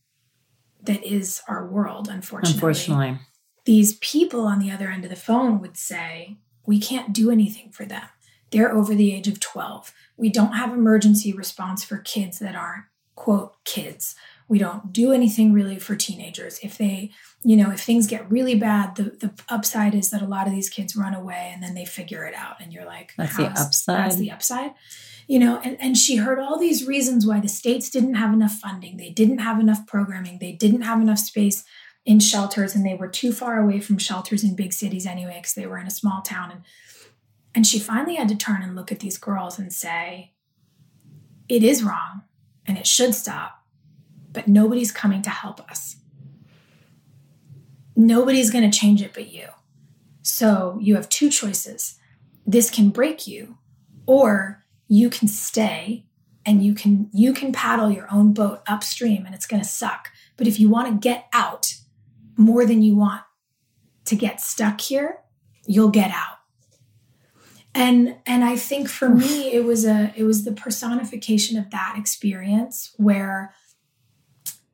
that 0.83 1.01
is 1.01 1.41
our 1.47 1.65
world, 1.65 2.09
unfortunately. 2.09 2.55
Unfortunately. 2.55 3.19
These 3.65 3.97
people 3.97 4.41
on 4.41 4.59
the 4.59 4.71
other 4.71 4.89
end 4.89 5.03
of 5.03 5.09
the 5.09 5.15
phone 5.15 5.59
would 5.59 5.77
say, 5.77 6.37
We 6.65 6.79
can't 6.79 7.13
do 7.13 7.31
anything 7.31 7.71
for 7.71 7.85
them. 7.85 8.07
They're 8.51 8.73
over 8.73 8.95
the 8.95 9.13
age 9.13 9.27
of 9.27 9.39
12. 9.39 9.93
We 10.17 10.29
don't 10.29 10.53
have 10.53 10.71
emergency 10.71 11.33
response 11.33 11.83
for 11.83 11.97
kids 11.97 12.39
that 12.39 12.55
aren't, 12.55 12.85
quote, 13.15 13.61
kids. 13.65 14.15
We 14.47 14.59
don't 14.59 14.93
do 14.93 15.11
anything 15.11 15.51
really 15.53 15.79
for 15.79 15.95
teenagers. 15.95 16.59
If 16.61 16.77
they, 16.77 17.11
you 17.43 17.57
know, 17.57 17.71
if 17.71 17.81
things 17.81 18.05
get 18.05 18.29
really 18.31 18.55
bad, 18.55 18.95
the, 18.95 19.03
the 19.03 19.33
upside 19.49 19.95
is 19.95 20.11
that 20.11 20.21
a 20.21 20.27
lot 20.27 20.45
of 20.45 20.53
these 20.53 20.69
kids 20.69 20.95
run 20.95 21.15
away 21.15 21.51
and 21.53 21.63
then 21.63 21.73
they 21.73 21.85
figure 21.85 22.25
it 22.25 22.35
out. 22.35 22.61
And 22.61 22.71
you're 22.71 22.85
like, 22.85 23.13
that's 23.17 23.35
the 23.35 23.47
upside. 23.47 23.97
That's 23.97 24.15
the 24.17 24.31
upside. 24.31 24.71
You 25.27 25.39
know, 25.39 25.59
and, 25.63 25.75
and 25.81 25.97
she 25.97 26.17
heard 26.17 26.37
all 26.37 26.59
these 26.59 26.85
reasons 26.85 27.25
why 27.25 27.39
the 27.39 27.47
states 27.47 27.89
didn't 27.89 28.13
have 28.13 28.31
enough 28.31 28.53
funding, 28.53 28.97
they 28.97 29.09
didn't 29.09 29.39
have 29.39 29.59
enough 29.59 29.87
programming, 29.87 30.37
they 30.39 30.51
didn't 30.51 30.83
have 30.83 31.01
enough 31.01 31.17
space 31.17 31.63
in 32.05 32.19
shelters, 32.19 32.75
and 32.75 32.85
they 32.85 32.93
were 32.93 33.07
too 33.07 33.31
far 33.31 33.59
away 33.59 33.79
from 33.79 33.97
shelters 33.97 34.43
in 34.43 34.55
big 34.55 34.73
cities 34.73 35.05
anyway, 35.05 35.37
because 35.37 35.55
they 35.55 35.65
were 35.65 35.79
in 35.79 35.87
a 35.87 35.91
small 35.91 36.21
town. 36.21 36.51
And 36.51 36.61
and 37.55 37.65
she 37.65 37.79
finally 37.79 38.15
had 38.15 38.27
to 38.27 38.35
turn 38.35 38.61
and 38.61 38.75
look 38.75 38.91
at 38.91 38.99
these 38.99 39.17
girls 39.17 39.57
and 39.57 39.71
say, 39.71 40.33
it 41.47 41.63
is 41.63 41.83
wrong 41.83 42.23
and 42.67 42.77
it 42.77 42.85
should 42.85 43.15
stop, 43.15 43.63
but 44.33 44.47
nobody's 44.47 44.91
coming 44.91 45.21
to 45.21 45.29
help 45.29 45.61
us. 45.71 45.95
Nobody's 47.95 48.51
going 48.51 48.69
to 48.69 48.77
change 48.77 49.01
it 49.01 49.13
but 49.13 49.31
you. 49.31 49.47
So 50.21 50.77
you 50.81 50.95
have 50.95 51.07
two 51.07 51.29
choices. 51.29 51.97
This 52.45 52.69
can 52.69 52.89
break 52.89 53.25
you, 53.25 53.57
or 54.05 54.65
you 54.87 55.09
can 55.09 55.27
stay 55.27 56.05
and 56.45 56.63
you 56.63 56.75
can 56.75 57.09
you 57.13 57.33
can 57.33 57.51
paddle 57.51 57.89
your 57.89 58.11
own 58.11 58.33
boat 58.33 58.61
upstream 58.67 59.25
and 59.25 59.33
it's 59.33 59.47
going 59.47 59.61
to 59.61 59.67
suck. 59.67 60.11
But 60.35 60.47
if 60.47 60.59
you 60.59 60.69
want 60.69 60.87
to 60.89 61.07
get 61.09 61.27
out 61.31 61.75
more 62.37 62.65
than 62.65 62.81
you 62.81 62.95
want 62.95 63.21
to 64.05 64.15
get 64.15 64.41
stuck 64.41 64.81
here, 64.81 65.19
you'll 65.65 65.89
get 65.89 66.11
out. 66.11 66.37
And 67.73 68.15
and 68.25 68.45
i 68.45 68.55
think 68.55 68.87
for 68.87 69.09
me 69.09 69.51
it 69.51 69.65
was 69.65 69.83
a 69.83 70.13
it 70.15 70.23
was 70.23 70.45
the 70.45 70.53
personification 70.53 71.57
of 71.57 71.71
that 71.71 71.95
experience 71.97 72.93
where 72.95 73.53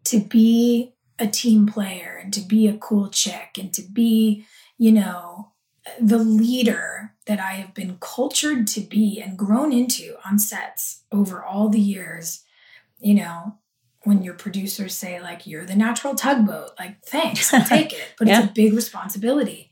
to 0.03 0.20
be 0.20 0.94
a 1.18 1.25
team 1.25 1.65
player 1.65 2.20
and 2.22 2.32
to 2.34 2.41
be 2.41 2.68
a 2.68 2.77
cool 2.77 3.10
chick 3.10 3.58
and 3.58 3.74
to 3.74 3.82
be 3.82 4.46
you 4.77 4.91
know 4.91 5.51
the 6.00 6.20
leader 6.20 7.15
that 7.25 7.39
i 7.39 7.53
have 7.53 7.74
been 7.74 7.98
cultured 8.00 8.68
to 8.68 8.82
be 8.82 9.20
and 9.20 9.36
grown 9.36 9.74
into 9.74 10.15
on 10.24 10.38
sets 10.38 11.03
over 11.12 11.44
all 11.44 11.70
the 11.70 11.80
years 11.80 12.44
you 13.00 13.15
know 13.15 13.56
when 14.03 14.24
your 14.24 14.34
producers 14.34 14.96
say 14.96 15.22
like 15.22 15.46
you're 15.46 15.65
the 15.65 15.75
natural 15.75 16.15
tugboat 16.15 16.72
like 16.79 17.03
thanks 17.05 17.53
i'll 17.53 17.63
take 17.65 17.93
it. 17.93 18.13
But 18.17 18.27
yeah. 18.27 18.41
it's 18.41 18.50
a 18.50 18.53
big 18.53 18.74
responsibility. 18.74 19.72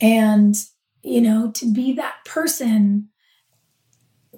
And 0.00 0.54
you 1.02 1.20
know 1.20 1.50
to 1.52 1.72
be 1.72 1.92
that 1.94 2.16
person 2.24 3.08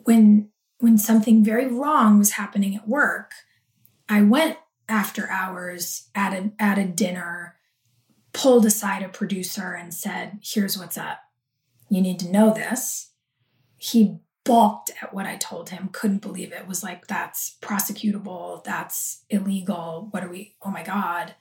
when 0.05 0.51
when 0.79 0.99
something 0.99 1.45
very 1.45 1.67
wrong 1.67 2.19
was 2.19 2.33
happening 2.33 2.75
at 2.75 2.89
work 2.89 3.31
i 4.09 4.21
went 4.21 4.59
after 4.89 5.29
hours 5.31 6.09
at 6.15 6.33
a 6.33 6.51
at 6.59 6.77
a 6.77 6.85
dinner 6.85 7.57
pulled 8.37 8.67
aside 8.67 9.03
a 9.03 9.09
producer 9.09 9.73
and 9.73 9.95
said 9.95 10.39
here's 10.43 10.77
what's 10.77 10.99
up. 10.99 11.21
You 11.89 12.03
need 12.03 12.19
to 12.19 12.31
know 12.31 12.53
this. 12.53 13.13
He 13.79 14.19
balked 14.47 14.91
at 15.03 15.13
what 15.13 15.27
i 15.27 15.37
told 15.37 15.71
him 15.71 15.91
couldn't 15.93 16.23
believe 16.23 16.53
it 16.53 16.67
was 16.67 16.83
like 16.83 17.07
that's 17.07 17.57
prosecutable 17.61 18.63
that's 18.65 19.25
illegal 19.29 20.09
what 20.13 20.25
are 20.25 20.31
we 20.31 20.55
oh 20.63 20.71
my 20.71 20.83
god 20.83 21.35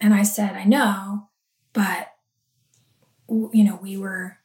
and 0.00 0.12
i 0.12 0.22
said 0.22 0.54
i 0.54 0.64
know 0.64 1.28
but 1.72 2.08
you 3.28 3.64
know 3.64 3.78
we 3.80 3.96
were 3.96 4.38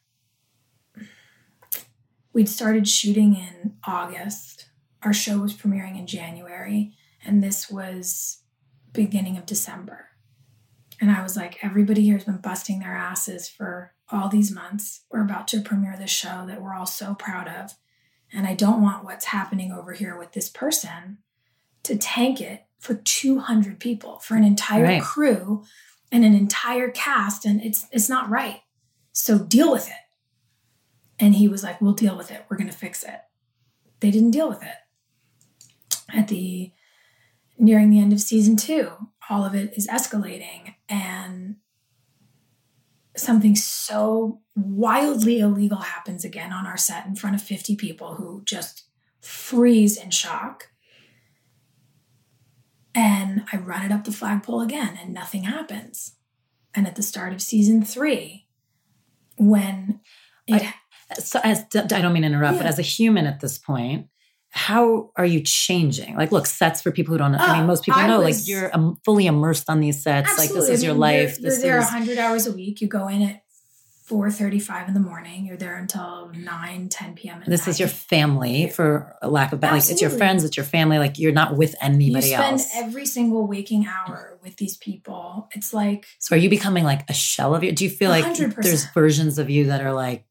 We'd 2.38 2.48
started 2.48 2.86
shooting 2.86 3.34
in 3.34 3.74
August. 3.84 4.68
Our 5.02 5.12
show 5.12 5.38
was 5.38 5.54
premiering 5.54 5.98
in 5.98 6.06
January, 6.06 6.92
and 7.24 7.42
this 7.42 7.68
was 7.68 8.42
beginning 8.92 9.36
of 9.36 9.44
December. 9.44 10.10
And 11.00 11.10
I 11.10 11.22
was 11.24 11.36
like, 11.36 11.58
everybody 11.64 12.02
here 12.02 12.14
has 12.14 12.22
been 12.22 12.36
busting 12.36 12.78
their 12.78 12.94
asses 12.94 13.48
for 13.48 13.92
all 14.12 14.28
these 14.28 14.52
months. 14.52 15.02
We're 15.10 15.24
about 15.24 15.48
to 15.48 15.60
premiere 15.60 15.96
this 15.98 16.10
show 16.10 16.44
that 16.46 16.62
we're 16.62 16.74
all 16.74 16.86
so 16.86 17.16
proud 17.16 17.48
of. 17.48 17.72
And 18.32 18.46
I 18.46 18.54
don't 18.54 18.82
want 18.82 19.04
what's 19.04 19.26
happening 19.26 19.72
over 19.72 19.92
here 19.92 20.18
with 20.18 20.32
this 20.32 20.48
person 20.48 21.18
to 21.84 21.96
tank 21.96 22.40
it 22.40 22.64
for 22.78 22.94
200 22.94 23.80
people, 23.80 24.18
for 24.18 24.36
an 24.36 24.44
entire 24.44 24.84
right. 24.84 25.02
crew 25.02 25.64
and 26.12 26.24
an 26.24 26.34
entire 26.34 26.90
cast. 26.90 27.44
And 27.44 27.60
it's, 27.62 27.86
it's 27.90 28.08
not 28.08 28.28
right. 28.28 28.60
So 29.12 29.38
deal 29.38 29.72
with 29.72 29.88
it. 29.88 29.94
And 31.18 31.34
he 31.34 31.48
was 31.48 31.62
like, 31.62 31.80
We'll 31.80 31.92
deal 31.94 32.16
with 32.16 32.30
it. 32.30 32.44
We're 32.48 32.56
going 32.56 32.70
to 32.70 32.76
fix 32.76 33.02
it. 33.02 33.20
They 34.00 34.10
didn't 34.10 34.30
deal 34.30 34.48
with 34.48 34.62
it. 34.62 34.76
At 36.14 36.28
the 36.28 36.72
nearing 37.58 37.90
the 37.90 38.00
end 38.00 38.12
of 38.12 38.20
season 38.20 38.56
two, 38.56 38.92
all 39.28 39.44
of 39.44 39.54
it 39.54 39.76
is 39.76 39.88
escalating 39.88 40.74
and 40.88 41.56
something 43.18 43.56
so 43.56 44.40
wildly 44.54 45.40
illegal 45.40 45.78
happens 45.78 46.24
again 46.24 46.52
on 46.52 46.66
our 46.66 46.76
set 46.76 47.06
in 47.06 47.14
front 47.14 47.36
of 47.36 47.42
50 47.42 47.76
people 47.76 48.14
who 48.14 48.42
just 48.44 48.84
freeze 49.20 49.96
in 49.96 50.10
shock. 50.10 50.70
And 52.94 53.44
I 53.52 53.58
run 53.58 53.84
it 53.84 53.92
up 53.92 54.04
the 54.04 54.12
flagpole 54.12 54.60
again, 54.60 54.98
and 55.00 55.14
nothing 55.14 55.44
happens. 55.44 56.14
And 56.74 56.86
at 56.86 56.96
the 56.96 57.02
start 57.02 57.32
of 57.32 57.40
season 57.40 57.84
three, 57.84 58.46
when 59.36 60.00
it. 60.46 60.62
I, 60.62 60.74
so 61.14 61.40
as 61.42 61.64
I 61.74 61.82
don't 61.86 62.12
mean 62.12 62.22
to 62.22 62.28
interrupt, 62.28 62.56
yeah. 62.56 62.62
but 62.62 62.68
as 62.68 62.78
a 62.78 62.82
human 62.82 63.26
at 63.26 63.40
this 63.40 63.58
point, 63.58 64.08
how 64.50 65.10
are 65.16 65.26
you 65.26 65.40
changing? 65.42 66.16
Like, 66.16 66.32
look, 66.32 66.46
sets 66.46 66.80
for 66.82 66.90
people 66.90 67.12
who 67.12 67.18
don't 67.18 67.32
know. 67.32 67.38
I 67.38 67.54
Oh, 67.54 67.58
mean, 67.58 67.66
most 67.66 67.84
people 67.84 68.00
I 68.00 68.06
know, 68.06 68.20
was- 68.20 68.40
like, 68.40 68.48
you're 68.48 68.74
um, 68.74 68.96
fully 69.04 69.26
immersed 69.26 69.68
on 69.68 69.80
these 69.80 70.02
sets. 70.02 70.36
Like, 70.38 70.50
this 70.50 70.68
is 70.68 70.82
I 70.82 70.86
your 70.86 70.94
life. 70.96 71.38
You're, 71.40 71.50
this 71.50 71.62
you're 71.62 71.72
there 71.72 71.78
is 71.78 71.84
100 71.84 72.18
hours 72.18 72.46
a 72.46 72.52
week. 72.52 72.80
You 72.80 72.88
go 72.88 73.08
in 73.08 73.22
at 73.22 73.42
4.35 74.08 74.88
in 74.88 74.94
the 74.94 75.00
morning. 75.00 75.44
You're 75.44 75.58
there 75.58 75.76
until 75.76 76.30
9, 76.34 76.88
10 76.88 77.14
p.m. 77.14 77.42
this 77.46 77.68
is 77.68 77.78
your 77.78 77.90
family, 77.90 78.70
for 78.70 79.14
lack 79.22 79.52
of 79.52 79.60
better. 79.60 79.74
Like, 79.76 79.90
it's 79.90 80.00
your 80.00 80.08
friends, 80.10 80.44
it's 80.44 80.56
your 80.56 80.64
family. 80.64 80.98
Like, 80.98 81.18
you're 81.18 81.30
not 81.32 81.56
with 81.56 81.72
You 81.72 81.76
anybody 81.82 82.28
spend 82.28 82.52
else. 82.54 82.70
every 82.74 83.04
single 83.04 83.46
waking 83.46 83.86
hour 83.86 84.38
with 84.42 84.56
these 84.56 84.78
people. 84.78 85.48
It's 85.54 85.74
like 85.74 86.06
so, 86.18 86.34
are 86.34 86.38
you 86.38 86.48
becoming 86.48 86.84
like 86.84 87.08
a 87.10 87.12
shell 87.12 87.54
of 87.54 87.62
you? 87.62 87.72
Do 87.72 87.84
you 87.84 87.90
feel 87.90 88.08
like 88.08 88.24
100%. 88.24 88.62
there's 88.62 88.86
versions 88.92 89.38
of 89.38 89.50
you 89.50 89.66
that 89.66 89.82
are 89.82 89.92
like 89.92 90.24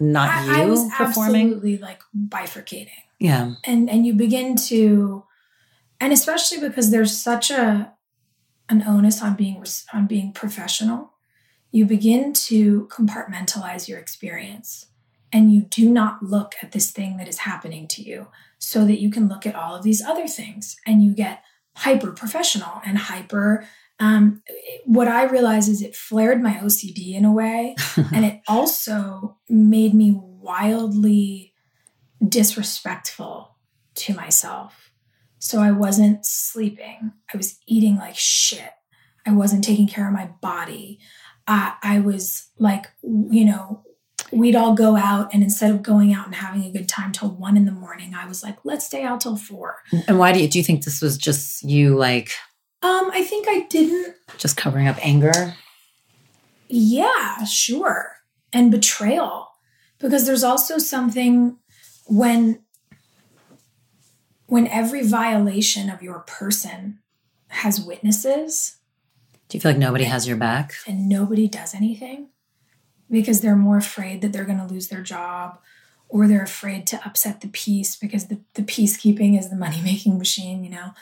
not 0.00 0.30
I, 0.30 0.44
you 0.46 0.62
I 0.62 0.64
was 0.66 0.88
performing? 0.96 1.48
absolutely 1.48 1.76
like 1.78 2.00
bifurcating. 2.16 2.88
Yeah. 3.18 3.54
and 3.64 3.90
and 3.90 4.06
you 4.06 4.14
begin 4.14 4.56
to 4.56 5.24
and 6.00 6.12
especially 6.12 6.60
because 6.60 6.90
there's 6.90 7.16
such 7.16 7.50
a 7.50 7.92
an 8.68 8.84
onus 8.86 9.22
on 9.22 9.34
being 9.34 9.64
on 9.92 10.06
being 10.06 10.32
professional 10.32 11.14
you 11.70 11.84
begin 11.84 12.32
to 12.32 12.86
compartmentalize 12.86 13.88
your 13.88 13.98
experience 13.98 14.86
and 15.32 15.52
you 15.52 15.62
do 15.62 15.90
not 15.90 16.22
look 16.22 16.54
at 16.62 16.72
this 16.72 16.90
thing 16.90 17.16
that 17.18 17.28
is 17.28 17.38
happening 17.38 17.86
to 17.88 18.02
you 18.02 18.28
so 18.58 18.84
that 18.84 19.00
you 19.00 19.10
can 19.10 19.28
look 19.28 19.46
at 19.46 19.54
all 19.54 19.74
of 19.74 19.82
these 19.82 20.02
other 20.02 20.26
things 20.26 20.76
and 20.86 21.02
you 21.02 21.14
get 21.14 21.42
hyper 21.76 22.12
professional 22.12 22.80
and 22.84 22.98
hyper 22.98 23.66
um, 24.00 24.42
what 24.84 25.08
i 25.08 25.24
realize 25.24 25.68
is 25.68 25.82
it 25.82 25.96
flared 25.96 26.42
my 26.42 26.54
ocd 26.54 27.14
in 27.14 27.24
a 27.24 27.32
way 27.32 27.74
and 28.12 28.24
it 28.24 28.40
also 28.48 29.36
made 29.48 29.94
me 29.94 30.12
wildly 30.14 31.47
disrespectful 32.26 33.56
to 33.94 34.14
myself. 34.14 34.90
So 35.38 35.60
I 35.60 35.70
wasn't 35.70 36.26
sleeping. 36.26 37.12
I 37.32 37.36
was 37.36 37.58
eating 37.66 37.96
like 37.96 38.16
shit. 38.16 38.70
I 39.26 39.32
wasn't 39.32 39.64
taking 39.64 39.86
care 39.86 40.06
of 40.06 40.14
my 40.14 40.30
body. 40.40 40.98
I, 41.46 41.74
I 41.82 42.00
was 42.00 42.48
like, 42.58 42.86
you 43.02 43.44
know, 43.44 43.84
we'd 44.32 44.56
all 44.56 44.74
go 44.74 44.96
out, 44.96 45.32
and 45.32 45.42
instead 45.42 45.70
of 45.70 45.82
going 45.82 46.12
out 46.12 46.26
and 46.26 46.34
having 46.34 46.64
a 46.64 46.70
good 46.70 46.88
time 46.88 47.12
till 47.12 47.30
one 47.30 47.56
in 47.56 47.64
the 47.64 47.72
morning, 47.72 48.14
I 48.14 48.26
was 48.26 48.42
like, 48.42 48.58
let's 48.64 48.84
stay 48.84 49.02
out 49.02 49.20
till 49.20 49.36
four. 49.36 49.78
and 50.06 50.18
why 50.18 50.32
do 50.32 50.40
you, 50.40 50.48
do 50.48 50.58
you 50.58 50.64
think 50.64 50.84
this 50.84 51.00
was 51.00 51.16
just 51.16 51.62
you 51.62 51.96
like 51.96 52.32
Um, 52.82 53.10
I 53.12 53.22
think 53.22 53.46
I 53.48 53.60
didn't 53.70 54.14
just 54.36 54.56
covering 54.56 54.88
up 54.88 54.96
anger? 55.04 55.54
Yeah, 56.68 57.44
sure. 57.44 58.16
And 58.52 58.70
betrayal. 58.70 59.48
Because 59.98 60.26
there's 60.26 60.44
also 60.44 60.78
something 60.78 61.56
when 62.08 62.60
when 64.46 64.66
every 64.66 65.06
violation 65.06 65.90
of 65.90 66.02
your 66.02 66.20
person 66.20 66.98
has 67.48 67.80
witnesses 67.80 68.76
Do 69.48 69.56
you 69.56 69.60
feel 69.60 69.72
like 69.72 69.78
nobody 69.78 70.04
has 70.04 70.26
your 70.26 70.36
back? 70.36 70.74
and 70.86 71.08
nobody 71.08 71.46
does 71.46 71.74
anything 71.74 72.28
because 73.10 73.40
they're 73.40 73.56
more 73.56 73.76
afraid 73.76 74.20
that 74.22 74.32
they're 74.32 74.44
going 74.44 74.58
to 74.58 74.66
lose 74.66 74.88
their 74.88 75.02
job 75.02 75.58
or 76.08 76.26
they're 76.26 76.42
afraid 76.42 76.86
to 76.88 77.06
upset 77.06 77.42
the 77.42 77.48
peace 77.48 77.94
because 77.94 78.26
the, 78.26 78.40
the 78.54 78.62
peacekeeping 78.62 79.38
is 79.38 79.50
the 79.50 79.56
money 79.56 79.80
making 79.82 80.16
machine, 80.18 80.64
you 80.64 80.70
know. 80.70 80.92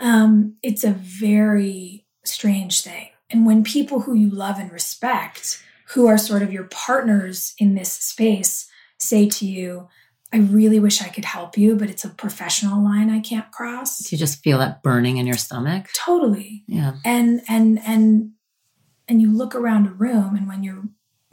Um, 0.00 0.54
it's 0.62 0.84
a 0.84 0.90
very 0.92 2.04
strange 2.24 2.82
thing. 2.82 3.08
And 3.30 3.46
when 3.46 3.64
people 3.64 4.00
who 4.00 4.14
you 4.14 4.30
love 4.30 4.58
and 4.58 4.70
respect, 4.70 5.62
who 5.88 6.06
are 6.06 6.18
sort 6.18 6.42
of 6.42 6.52
your 6.52 6.64
partners 6.64 7.54
in 7.58 7.74
this 7.74 7.92
space, 7.92 8.68
say 8.98 9.28
to 9.28 9.46
you, 9.46 9.88
I 10.34 10.38
really 10.38 10.80
wish 10.80 11.00
I 11.00 11.08
could 11.10 11.24
help 11.24 11.56
you, 11.56 11.76
but 11.76 11.88
it's 11.88 12.04
a 12.04 12.08
professional 12.08 12.82
line 12.82 13.08
I 13.08 13.20
can't 13.20 13.48
cross. 13.52 14.00
Do 14.00 14.16
you 14.16 14.18
just 14.18 14.42
feel 14.42 14.58
that 14.58 14.82
burning 14.82 15.18
in 15.18 15.28
your 15.28 15.36
stomach? 15.36 15.86
Totally 15.94 16.64
Yeah. 16.66 16.94
and 17.04 17.40
and 17.48 17.78
and 17.86 18.32
and 19.06 19.22
you 19.22 19.30
look 19.32 19.54
around 19.54 19.86
a 19.86 19.90
room 19.90 20.34
and 20.34 20.48
when 20.48 20.64
you're 20.64 20.82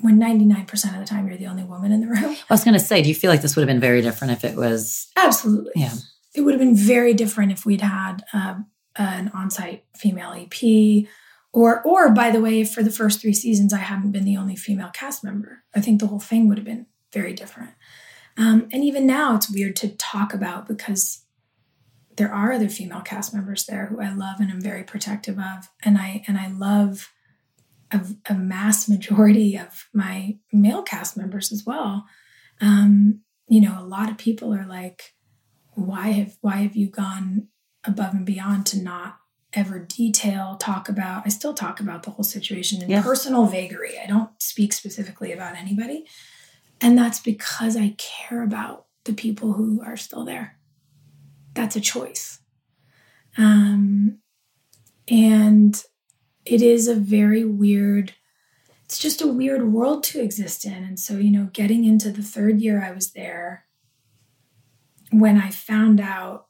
when 0.01 0.19
99% 0.19 0.93
of 0.93 0.99
the 0.99 1.05
time 1.05 1.27
you're 1.27 1.37
the 1.37 1.47
only 1.47 1.63
woman 1.63 1.91
in 1.91 2.01
the 2.01 2.07
room 2.07 2.35
I 2.49 2.53
was 2.53 2.63
going 2.63 2.73
to 2.73 2.79
say, 2.79 3.01
do 3.01 3.09
you 3.09 3.15
feel 3.15 3.31
like 3.31 3.41
this 3.41 3.55
would 3.55 3.61
have 3.61 3.67
been 3.67 3.79
very 3.79 4.01
different 4.01 4.33
if 4.33 4.43
it 4.43 4.55
was, 4.55 5.07
absolutely 5.15 5.71
yeah. 5.75 5.93
it 6.35 6.41
would 6.41 6.53
have 6.53 6.59
been 6.59 6.75
very 6.75 7.15
different 7.15 7.51
if 7.51 7.65
we'd 7.65 7.81
had 7.81 8.23
uh, 8.33 8.55
an 8.97 9.31
on-site 9.33 9.83
female 9.95 10.33
ep 10.33 11.07
or 11.53 11.81
or 11.81 12.11
by 12.11 12.29
the 12.29 12.41
way 12.41 12.63
for 12.63 12.83
the 12.83 12.91
first 12.91 13.21
three 13.21 13.33
seasons 13.33 13.73
i 13.73 13.77
hadn't 13.77 14.11
been 14.11 14.25
the 14.25 14.37
only 14.37 14.55
female 14.55 14.89
cast 14.93 15.23
member 15.23 15.63
i 15.73 15.79
think 15.79 15.99
the 15.99 16.07
whole 16.07 16.19
thing 16.19 16.47
would 16.47 16.57
have 16.57 16.65
been 16.65 16.85
very 17.13 17.33
different 17.33 17.71
um, 18.37 18.67
and 18.71 18.83
even 18.83 19.05
now 19.05 19.35
it's 19.35 19.51
weird 19.51 19.75
to 19.77 19.89
talk 19.89 20.33
about 20.33 20.67
because 20.67 21.25
there 22.17 22.33
are 22.33 22.51
other 22.51 22.69
female 22.69 23.01
cast 23.01 23.33
members 23.33 23.65
there 23.65 23.87
who 23.87 24.01
i 24.01 24.11
love 24.13 24.39
and 24.39 24.51
i'm 24.51 24.61
very 24.61 24.83
protective 24.83 25.37
of. 25.39 25.69
And 25.83 25.97
i 25.97 26.23
and 26.27 26.37
i 26.37 26.47
love 26.47 27.11
a, 27.91 28.01
a 28.27 28.33
mass 28.33 28.87
majority 28.95 29.57
of 29.57 29.87
my 29.93 30.37
male 30.51 30.81
cast 30.83 31.17
members 31.17 31.51
as 31.51 31.65
well. 31.65 32.05
Um, 32.61 33.21
you 33.47 33.59
know 33.59 33.75
a 33.79 33.83
lot 33.85 34.09
of 34.09 34.17
people 34.17 34.53
are 34.53 34.65
like 34.65 35.13
why 35.73 36.09
have 36.09 36.37
why 36.41 36.57
have 36.57 36.75
you 36.75 36.87
gone 36.87 37.47
above 37.83 38.13
and 38.13 38.25
beyond 38.25 38.65
to 38.67 38.81
not 38.81 39.17
ever 39.53 39.79
detail 39.79 40.55
talk 40.57 40.87
about 40.87 41.23
i 41.25 41.29
still 41.29 41.53
talk 41.53 41.79
about 41.81 42.03
the 42.03 42.11
whole 42.11 42.23
situation 42.23 42.81
in 42.81 42.89
Yeah. 42.89 43.01
personal 43.01 43.45
vagary. 43.47 43.99
I 44.01 44.05
don't 44.07 44.29
speak 44.41 44.71
specifically 44.73 45.31
about 45.33 45.55
anybody 45.57 46.05
and 46.81 46.97
that's 46.97 47.19
because 47.19 47.77
i 47.77 47.95
care 47.97 48.43
about 48.43 48.85
the 49.05 49.13
people 49.13 49.53
who 49.53 49.81
are 49.83 49.97
still 49.97 50.23
there. 50.25 50.57
That's 51.53 51.75
a 51.75 51.81
choice. 51.81 52.39
Um 53.37 54.19
and 55.07 55.83
it 56.45 56.61
is 56.61 56.87
a 56.87 56.95
very 56.95 57.43
weird 57.43 58.13
it's 58.83 58.99
just 58.99 59.21
a 59.21 59.27
weird 59.27 59.71
world 59.71 60.03
to 60.03 60.21
exist 60.21 60.65
in. 60.65 60.83
And 60.83 60.99
so 60.99 61.17
you 61.17 61.31
know 61.31 61.49
getting 61.53 61.83
into 61.85 62.11
the 62.11 62.23
third 62.23 62.61
year 62.61 62.83
i 62.83 62.91
was 62.91 63.11
there 63.13 63.65
when 65.11 65.37
I 65.37 65.49
found 65.49 65.99
out 65.99 66.47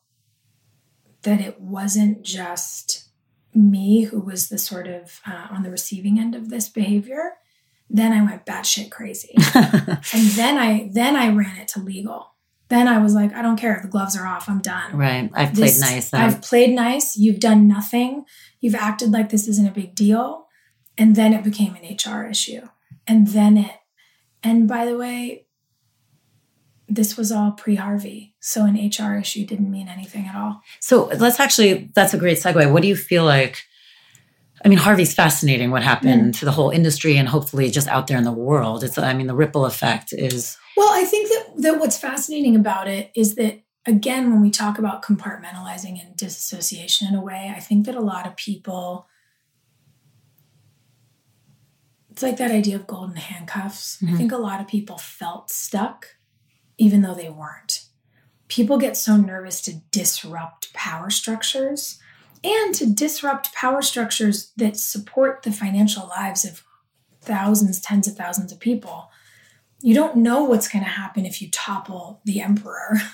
that 1.23 1.41
it 1.41 1.59
wasn't 1.59 2.21
just 2.23 3.09
me 3.53 4.03
who 4.03 4.19
was 4.19 4.49
the 4.49 4.57
sort 4.57 4.87
of 4.87 5.19
uh, 5.25 5.47
on 5.49 5.63
the 5.63 5.71
receiving 5.71 6.19
end 6.19 6.35
of 6.35 6.49
this 6.49 6.69
behavior, 6.69 7.37
then 7.93 8.13
I 8.13 8.23
went 8.23 8.45
batshit 8.45 8.89
crazy, 8.91 9.33
and 9.53 10.27
then 10.35 10.57
I 10.57 10.89
then 10.93 11.15
I 11.15 11.29
ran 11.29 11.57
it 11.57 11.67
to 11.69 11.79
legal. 11.79 12.27
Then 12.69 12.87
I 12.87 12.99
was 12.99 13.13
like, 13.13 13.33
I 13.33 13.41
don't 13.41 13.57
care 13.57 13.75
if 13.75 13.81
the 13.81 13.89
gloves 13.89 14.15
are 14.15 14.25
off, 14.25 14.47
I'm 14.47 14.61
done. 14.61 14.95
right. 14.95 15.29
I've 15.33 15.53
played 15.53 15.67
This- 15.67 15.81
nice. 15.81 16.13
I've 16.13 16.41
played 16.41 16.73
nice. 16.73 17.17
You've 17.17 17.41
done 17.41 17.67
nothing. 17.67 18.23
You've 18.61 18.75
acted 18.75 19.11
like 19.11 19.29
this 19.29 19.47
isn't 19.49 19.67
a 19.67 19.71
big 19.71 19.93
deal, 19.93 20.47
and 20.97 21.15
then 21.15 21.33
it 21.33 21.43
became 21.43 21.75
an 21.75 21.83
HR 21.97 22.25
issue, 22.27 22.61
and 23.05 23.27
then 23.27 23.57
it. 23.57 23.75
And 24.43 24.67
by 24.67 24.85
the 24.85 24.97
way, 24.97 25.45
this 26.87 27.15
was 27.17 27.31
all 27.31 27.51
pre 27.51 27.75
Harvey, 27.75 28.35
so 28.39 28.65
an 28.65 28.75
HR 28.75 29.15
issue 29.17 29.45
didn't 29.45 29.71
mean 29.71 29.87
anything 29.87 30.25
at 30.27 30.35
all. 30.35 30.61
So 30.79 31.05
let's 31.17 31.39
actually, 31.39 31.89
that's 31.93 32.13
a 32.13 32.17
great 32.17 32.37
segue. 32.37 32.71
What 32.71 32.81
do 32.81 32.87
you 32.87 32.95
feel 32.95 33.23
like? 33.25 33.63
I 34.63 34.67
mean, 34.67 34.77
Harvey's 34.77 35.13
fascinating 35.13 35.71
what 35.71 35.81
happened 35.83 36.35
to 36.35 36.45
the 36.45 36.51
whole 36.51 36.69
industry 36.69 37.17
and 37.17 37.27
hopefully 37.27 37.71
just 37.71 37.87
out 37.87 38.07
there 38.07 38.17
in 38.17 38.23
the 38.23 38.31
world. 38.31 38.83
It's, 38.83 38.97
I 38.97 39.13
mean, 39.13 39.27
the 39.27 39.35
ripple 39.35 39.65
effect 39.65 40.13
is, 40.13 40.57
Well, 40.77 40.89
I 40.91 41.03
think 41.03 41.29
that, 41.29 41.61
that 41.63 41.79
what's 41.79 41.97
fascinating 41.97 42.55
about 42.55 42.87
it 42.87 43.11
is 43.15 43.35
that, 43.35 43.61
again, 43.87 44.31
when 44.31 44.41
we 44.41 44.51
talk 44.51 44.77
about 44.77 45.01
compartmentalizing 45.01 45.99
and 46.05 46.15
disassociation 46.15 47.07
in 47.07 47.15
a 47.15 47.21
way, 47.23 47.51
I 47.55 47.59
think 47.59 47.85
that 47.87 47.95
a 47.95 48.01
lot 48.01 48.27
of 48.27 48.35
people, 48.35 49.07
it's 52.11 52.21
like 52.21 52.37
that 52.37 52.51
idea 52.51 52.75
of 52.75 52.87
golden 52.87 53.15
handcuffs. 53.15 53.97
I 54.01 54.05
Mhm. 54.07 54.17
think 54.17 54.31
a 54.31 54.37
lot 54.37 54.61
of 54.61 54.67
people 54.67 54.97
felt 54.97 55.49
stuck, 55.49 56.17
even 56.77 57.01
though 57.01 57.15
they 57.15 57.29
weren't. 57.29 57.85
People 58.47 58.77
get 58.77 58.97
so 58.97 59.15
nervous 59.15 59.61
to 59.61 59.79
disrupt 59.91 60.73
power 60.73 61.09
structures 61.09 61.97
and 62.43 62.73
to 62.75 62.85
disrupt 62.91 63.53
power 63.53 63.81
structures 63.81 64.51
that 64.57 64.77
support 64.77 65.43
the 65.43 65.51
financial 65.51 66.07
lives 66.07 66.43
of 66.45 66.63
thousands, 67.21 67.79
tens 67.79 68.07
of 68.07 68.15
thousands 68.15 68.51
of 68.51 68.59
people 68.59 69.09
you 69.83 69.95
don't 69.95 70.15
know 70.15 70.43
what's 70.43 70.67
going 70.67 70.83
to 70.83 70.89
happen 70.91 71.25
if 71.25 71.41
you 71.41 71.49
topple 71.49 72.21
the 72.25 72.39
emperor. 72.41 72.99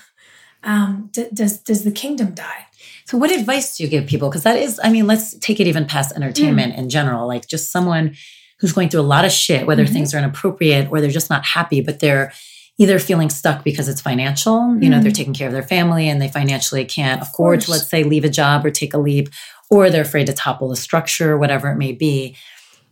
Um, 0.64 1.08
d- 1.12 1.28
does 1.32 1.60
does 1.60 1.84
the 1.84 1.92
kingdom 1.92 2.34
die? 2.34 2.66
so 3.04 3.16
what 3.16 3.30
advice 3.30 3.76
do 3.76 3.84
you 3.84 3.88
give 3.88 4.06
people? 4.08 4.28
Because 4.28 4.42
that 4.42 4.56
is, 4.58 4.80
I 4.82 4.90
mean, 4.90 5.06
let's 5.06 5.38
take 5.38 5.60
it 5.60 5.68
even 5.68 5.84
past 5.86 6.10
entertainment 6.16 6.74
in 6.74 6.90
general, 6.90 7.28
like 7.28 7.46
just 7.46 7.70
someone 7.70 8.16
who's 8.58 8.72
going 8.72 8.88
through 8.88 9.02
a 9.02 9.02
lot 9.02 9.24
of 9.24 9.30
shit, 9.30 9.68
whether 9.68 9.84
Mhm. 9.86 9.92
things 9.92 10.12
are 10.12 10.18
inappropriate 10.18 10.90
or 10.90 11.00
they're 11.00 11.12
just 11.12 11.30
not 11.30 11.44
happy, 11.46 11.80
but 11.80 12.00
they're 12.00 12.32
either 12.78 12.98
feeling 13.00 13.28
stuck 13.28 13.64
because 13.64 13.88
it's 13.88 14.00
financial, 14.00 14.76
you 14.80 14.88
know, 14.88 15.00
they're 15.00 15.10
mm. 15.10 15.16
taking 15.16 15.34
care 15.34 15.48
of 15.48 15.52
their 15.52 15.62
family 15.62 16.08
and 16.08 16.22
they 16.22 16.28
financially 16.28 16.84
can't 16.84 17.20
afford 17.20 17.60
to, 17.60 17.72
let's 17.72 17.88
say, 17.88 18.04
leave 18.04 18.24
a 18.24 18.28
job 18.28 18.64
or 18.64 18.70
take 18.70 18.94
a 18.94 18.98
leap, 18.98 19.28
or 19.68 19.90
they're 19.90 20.02
afraid 20.02 20.28
to 20.28 20.32
topple 20.32 20.68
the 20.68 20.76
structure, 20.76 21.36
whatever 21.36 21.68
it 21.70 21.76
may 21.76 21.92
be. 21.92 22.36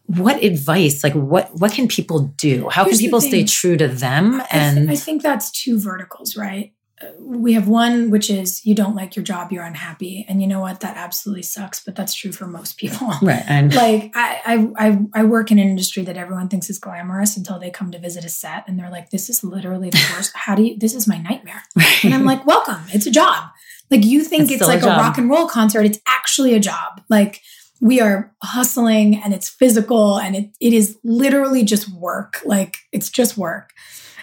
What 0.06 0.42
advice, 0.42 1.02
like 1.02 1.14
what 1.14 1.50
what 1.54 1.72
can 1.72 1.88
people 1.88 2.20
do? 2.36 2.68
How 2.68 2.84
Here's 2.84 2.98
can 2.98 3.06
people 3.06 3.20
stay 3.20 3.44
true 3.44 3.76
to 3.76 3.88
them? 3.88 4.34
I, 4.34 4.38
th- 4.38 4.48
And 4.52 4.90
I 4.90 4.96
think 4.96 5.22
that's 5.22 5.50
two 5.50 5.80
verticals, 5.80 6.36
right? 6.36 6.72
We 7.18 7.52
have 7.52 7.68
one, 7.68 8.10
which 8.10 8.30
is 8.30 8.64
you 8.64 8.74
don't 8.74 8.96
like 8.96 9.16
your 9.16 9.22
job, 9.22 9.52
you're 9.52 9.64
unhappy. 9.64 10.24
And 10.28 10.40
you 10.40 10.46
know 10.46 10.60
what? 10.60 10.80
That 10.80 10.96
absolutely 10.96 11.42
sucks, 11.42 11.84
but 11.84 11.94
that's 11.94 12.14
true 12.14 12.32
for 12.32 12.46
most 12.46 12.78
people. 12.78 13.12
right, 13.22 13.44
and 13.46 13.74
like 13.74 14.12
I, 14.14 14.70
I 14.76 15.20
I 15.20 15.24
work 15.24 15.50
in 15.50 15.58
an 15.58 15.68
industry 15.68 16.04
that 16.04 16.16
everyone 16.16 16.48
thinks 16.48 16.70
is 16.70 16.78
glamorous 16.78 17.36
until 17.36 17.58
they 17.58 17.70
come 17.70 17.90
to 17.90 17.98
visit 17.98 18.24
a 18.24 18.30
set 18.30 18.64
and 18.66 18.78
they're 18.78 18.90
like, 18.90 19.10
this 19.10 19.28
is 19.28 19.44
literally 19.44 19.90
the 19.90 20.02
worst. 20.14 20.32
How 20.34 20.54
do 20.54 20.62
you 20.62 20.78
this 20.78 20.94
is 20.94 21.06
my 21.06 21.18
nightmare. 21.18 21.62
And 22.02 22.14
I'm 22.14 22.24
like, 22.24 22.46
welcome, 22.46 22.82
it's 22.88 23.06
a 23.06 23.10
job. 23.10 23.50
Like 23.90 24.04
you 24.04 24.24
think 24.24 24.44
It's 24.44 24.52
it's, 24.52 24.64
still 24.64 24.70
a 24.70 24.76
like 24.76 24.82
a, 24.82 24.86
rock 24.86 25.18
and 25.18 25.28
roll 25.28 25.46
concert. 25.48 25.84
It's 25.84 26.00
actually 26.06 26.54
a 26.54 26.60
job. 26.60 27.02
Like 27.08 27.42
we 27.80 28.00
are 28.00 28.34
hustling 28.42 29.16
and 29.22 29.34
it's 29.34 29.48
physical 29.48 30.18
and 30.18 30.34
it, 30.34 30.50
it 30.60 30.72
is 30.72 30.98
literally 31.04 31.62
just 31.62 31.92
work. 31.92 32.40
Like 32.44 32.78
it's 32.90 33.10
just 33.10 33.36
work. 33.36 33.72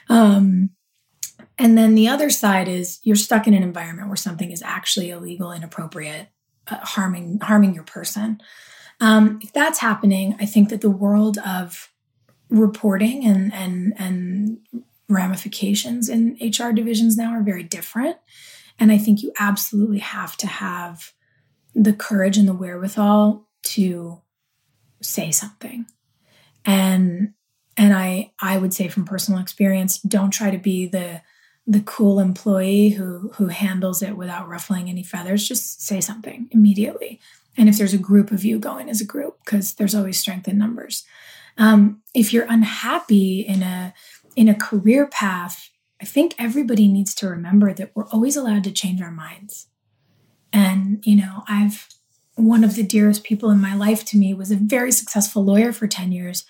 Um 0.10 0.72
and 1.58 1.78
then 1.78 1.96
the 1.96 2.08
other 2.08 2.30
side 2.30 2.68
is 2.68 3.00
you're 3.04 3.16
stuck 3.16 3.48
in 3.48 3.54
an 3.54 3.64
environment 3.64 4.08
where 4.08 4.16
something 4.16 4.52
is 4.52 4.62
actually 4.64 5.12
illegal, 5.12 5.52
inappropriate, 5.52 6.30
uh, 6.68 6.78
harming 6.78 7.40
harming 7.42 7.76
your 7.76 7.84
person. 7.84 8.42
Um, 9.00 9.40
if 9.42 9.54
that's 9.54 9.80
happening, 9.80 10.36
I 10.40 10.46
think 10.46 10.70
that 10.70 10.82
the 10.82 10.90
world 10.90 11.38
of 11.40 11.92
reporting 12.50 13.26
and 13.26 13.54
and 13.54 13.94
and 13.98 14.58
ramifications 15.10 16.10
in 16.10 16.38
HR 16.42 16.72
divisions 16.72 17.18
now 17.18 17.32
are 17.32 17.44
very 17.44 17.64
different. 17.64 18.18
And 18.80 18.92
I 18.92 18.98
think 18.98 19.22
you 19.22 19.32
absolutely 19.40 20.00
have 20.00 20.36
to 20.38 20.48
have 20.48 21.14
the 21.76 21.94
courage 21.94 22.38
and 22.38 22.48
the 22.48 22.54
wherewithal 22.54 23.48
to 23.64 24.22
say 25.02 25.32
something. 25.32 25.86
And 26.66 27.34
and 27.78 27.94
I 27.94 28.32
I 28.42 28.58
would 28.58 28.74
say 28.74 28.88
from 28.88 29.06
personal 29.06 29.40
experience, 29.40 30.00
don't 30.00 30.32
try 30.32 30.50
to 30.50 30.58
be 30.58 30.88
the 30.88 31.22
the 31.66 31.82
cool 31.82 32.20
employee 32.20 32.90
who 32.90 33.32
who 33.36 33.48
handles 33.48 34.02
it 34.02 34.18
without 34.18 34.48
ruffling 34.48 34.90
any 34.90 35.04
feathers. 35.04 35.48
Just 35.48 35.82
say 35.82 36.02
something 36.02 36.48
immediately. 36.52 37.20
And 37.58 37.70
if 37.70 37.78
there's 37.78 37.94
a 37.94 38.00
group 38.00 38.32
of 38.32 38.44
you 38.44 38.60
going 38.60 38.90
as 38.90 39.00
a 39.00 39.06
group, 39.06 39.40
because 39.46 39.76
there's 39.76 39.96
always 39.96 40.20
strength 40.20 40.48
in 40.48 40.58
numbers. 40.58 41.06
Um, 41.58 42.02
if 42.14 42.34
you're 42.34 42.48
unhappy 42.50 43.42
in 43.42 43.64
a 43.64 43.94
in 44.36 44.50
a 44.50 44.56
career 44.56 45.08
path, 45.08 45.70
I 46.02 46.06
think 46.06 46.36
everybody 46.38 46.88
needs 46.88 47.14
to 47.16 47.30
remember 47.30 47.74
that 47.74 47.92
we're 47.96 48.08
always 48.08 48.36
allowed 48.36 48.64
to 48.66 48.72
change 48.72 49.02
our 49.02 49.12
minds. 49.12 49.68
And 50.52 51.04
you 51.06 51.16
know, 51.16 51.44
I've 51.48 51.88
one 52.36 52.64
of 52.64 52.76
the 52.76 52.84
dearest 52.84 53.24
people 53.24 53.52
in 53.52 53.62
my 53.62 53.76
life 53.76 54.04
to 54.06 54.18
me 54.18 54.34
was 54.34 54.52
a 54.52 54.56
very 54.56 54.92
successful 54.92 55.46
lawyer 55.46 55.72
for 55.72 55.88
10 55.88 56.12
years 56.12 56.46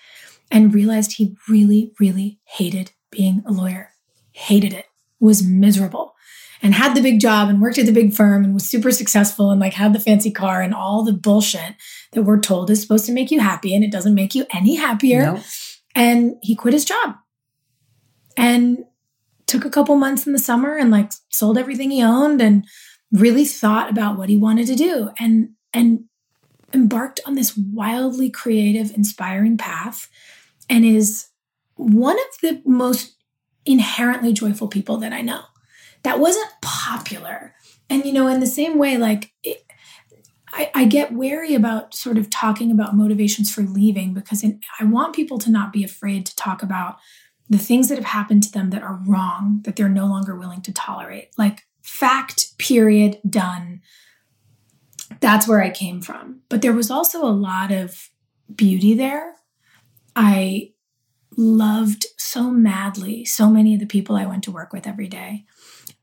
and 0.50 0.74
realized 0.74 1.12
he 1.12 1.36
really, 1.48 1.92
really 2.00 2.38
hated 2.44 2.92
being 3.10 3.42
a 3.46 3.52
lawyer. 3.52 3.90
Hated 4.32 4.72
it, 4.72 4.86
was 5.20 5.44
miserable, 5.44 6.14
and 6.62 6.74
had 6.74 6.94
the 6.94 7.02
big 7.02 7.20
job 7.20 7.48
and 7.48 7.60
worked 7.60 7.78
at 7.78 7.86
the 7.86 7.92
big 7.92 8.14
firm 8.14 8.44
and 8.44 8.54
was 8.54 8.68
super 8.68 8.90
successful 8.90 9.50
and 9.50 9.60
like 9.60 9.74
had 9.74 9.92
the 9.92 10.00
fancy 10.00 10.30
car 10.30 10.62
and 10.62 10.74
all 10.74 11.04
the 11.04 11.12
bullshit 11.12 11.74
that 12.12 12.22
we're 12.22 12.40
told 12.40 12.70
is 12.70 12.80
supposed 12.80 13.06
to 13.06 13.12
make 13.12 13.30
you 13.30 13.40
happy 13.40 13.74
and 13.74 13.84
it 13.84 13.92
doesn't 13.92 14.14
make 14.14 14.34
you 14.34 14.46
any 14.52 14.76
happier. 14.76 15.34
No. 15.34 15.40
And 15.94 16.36
he 16.42 16.56
quit 16.56 16.74
his 16.74 16.84
job 16.84 17.16
and 18.36 18.84
took 19.46 19.64
a 19.64 19.70
couple 19.70 19.94
months 19.96 20.26
in 20.26 20.32
the 20.32 20.38
summer 20.38 20.76
and 20.76 20.90
like 20.90 21.12
sold 21.28 21.58
everything 21.58 21.90
he 21.90 22.02
owned 22.02 22.40
and 22.40 22.66
really 23.12 23.44
thought 23.44 23.90
about 23.90 24.16
what 24.16 24.28
he 24.28 24.36
wanted 24.36 24.66
to 24.66 24.74
do 24.74 25.10
and 25.18 25.50
and 25.72 26.04
embarked 26.72 27.20
on 27.26 27.34
this 27.34 27.56
wildly 27.56 28.30
creative 28.30 28.90
inspiring 28.96 29.56
path 29.56 30.08
and 30.68 30.84
is 30.84 31.28
one 31.76 32.16
of 32.16 32.40
the 32.42 32.62
most 32.64 33.13
inherently 33.66 34.32
joyful 34.32 34.68
people 34.68 34.96
that 34.98 35.12
I 35.12 35.20
know. 35.20 35.42
That 36.02 36.20
wasn't 36.20 36.50
popular. 36.60 37.54
And, 37.88 38.04
you 38.04 38.12
know, 38.12 38.28
in 38.28 38.40
the 38.40 38.46
same 38.46 38.78
way, 38.78 38.96
like, 38.96 39.32
it, 39.42 39.64
I, 40.52 40.70
I 40.74 40.84
get 40.84 41.12
wary 41.12 41.54
about 41.54 41.94
sort 41.94 42.16
of 42.16 42.30
talking 42.30 42.70
about 42.70 42.96
motivations 42.96 43.52
for 43.52 43.62
leaving 43.62 44.14
because 44.14 44.44
in, 44.44 44.60
I 44.78 44.84
want 44.84 45.14
people 45.14 45.38
to 45.38 45.50
not 45.50 45.72
be 45.72 45.82
afraid 45.82 46.26
to 46.26 46.36
talk 46.36 46.62
about 46.62 46.98
the 47.50 47.58
things 47.58 47.88
that 47.88 47.98
have 47.98 48.06
happened 48.06 48.42
to 48.44 48.52
them 48.52 48.70
that 48.70 48.82
are 48.82 49.00
wrong, 49.06 49.60
that 49.64 49.76
they're 49.76 49.88
no 49.88 50.06
longer 50.06 50.36
willing 50.36 50.62
to 50.62 50.72
tolerate. 50.72 51.30
Like, 51.36 51.66
fact, 51.82 52.56
period, 52.58 53.18
done. 53.28 53.82
That's 55.20 55.48
where 55.48 55.62
I 55.62 55.70
came 55.70 56.00
from. 56.00 56.40
But 56.48 56.62
there 56.62 56.72
was 56.72 56.90
also 56.90 57.24
a 57.24 57.28
lot 57.28 57.70
of 57.70 58.10
beauty 58.54 58.94
there. 58.94 59.34
I 60.16 60.73
loved 61.36 62.06
so 62.16 62.50
madly 62.50 63.24
so 63.24 63.48
many 63.50 63.74
of 63.74 63.80
the 63.80 63.86
people 63.86 64.16
I 64.16 64.26
went 64.26 64.44
to 64.44 64.50
work 64.50 64.72
with 64.72 64.86
every 64.86 65.08
day. 65.08 65.44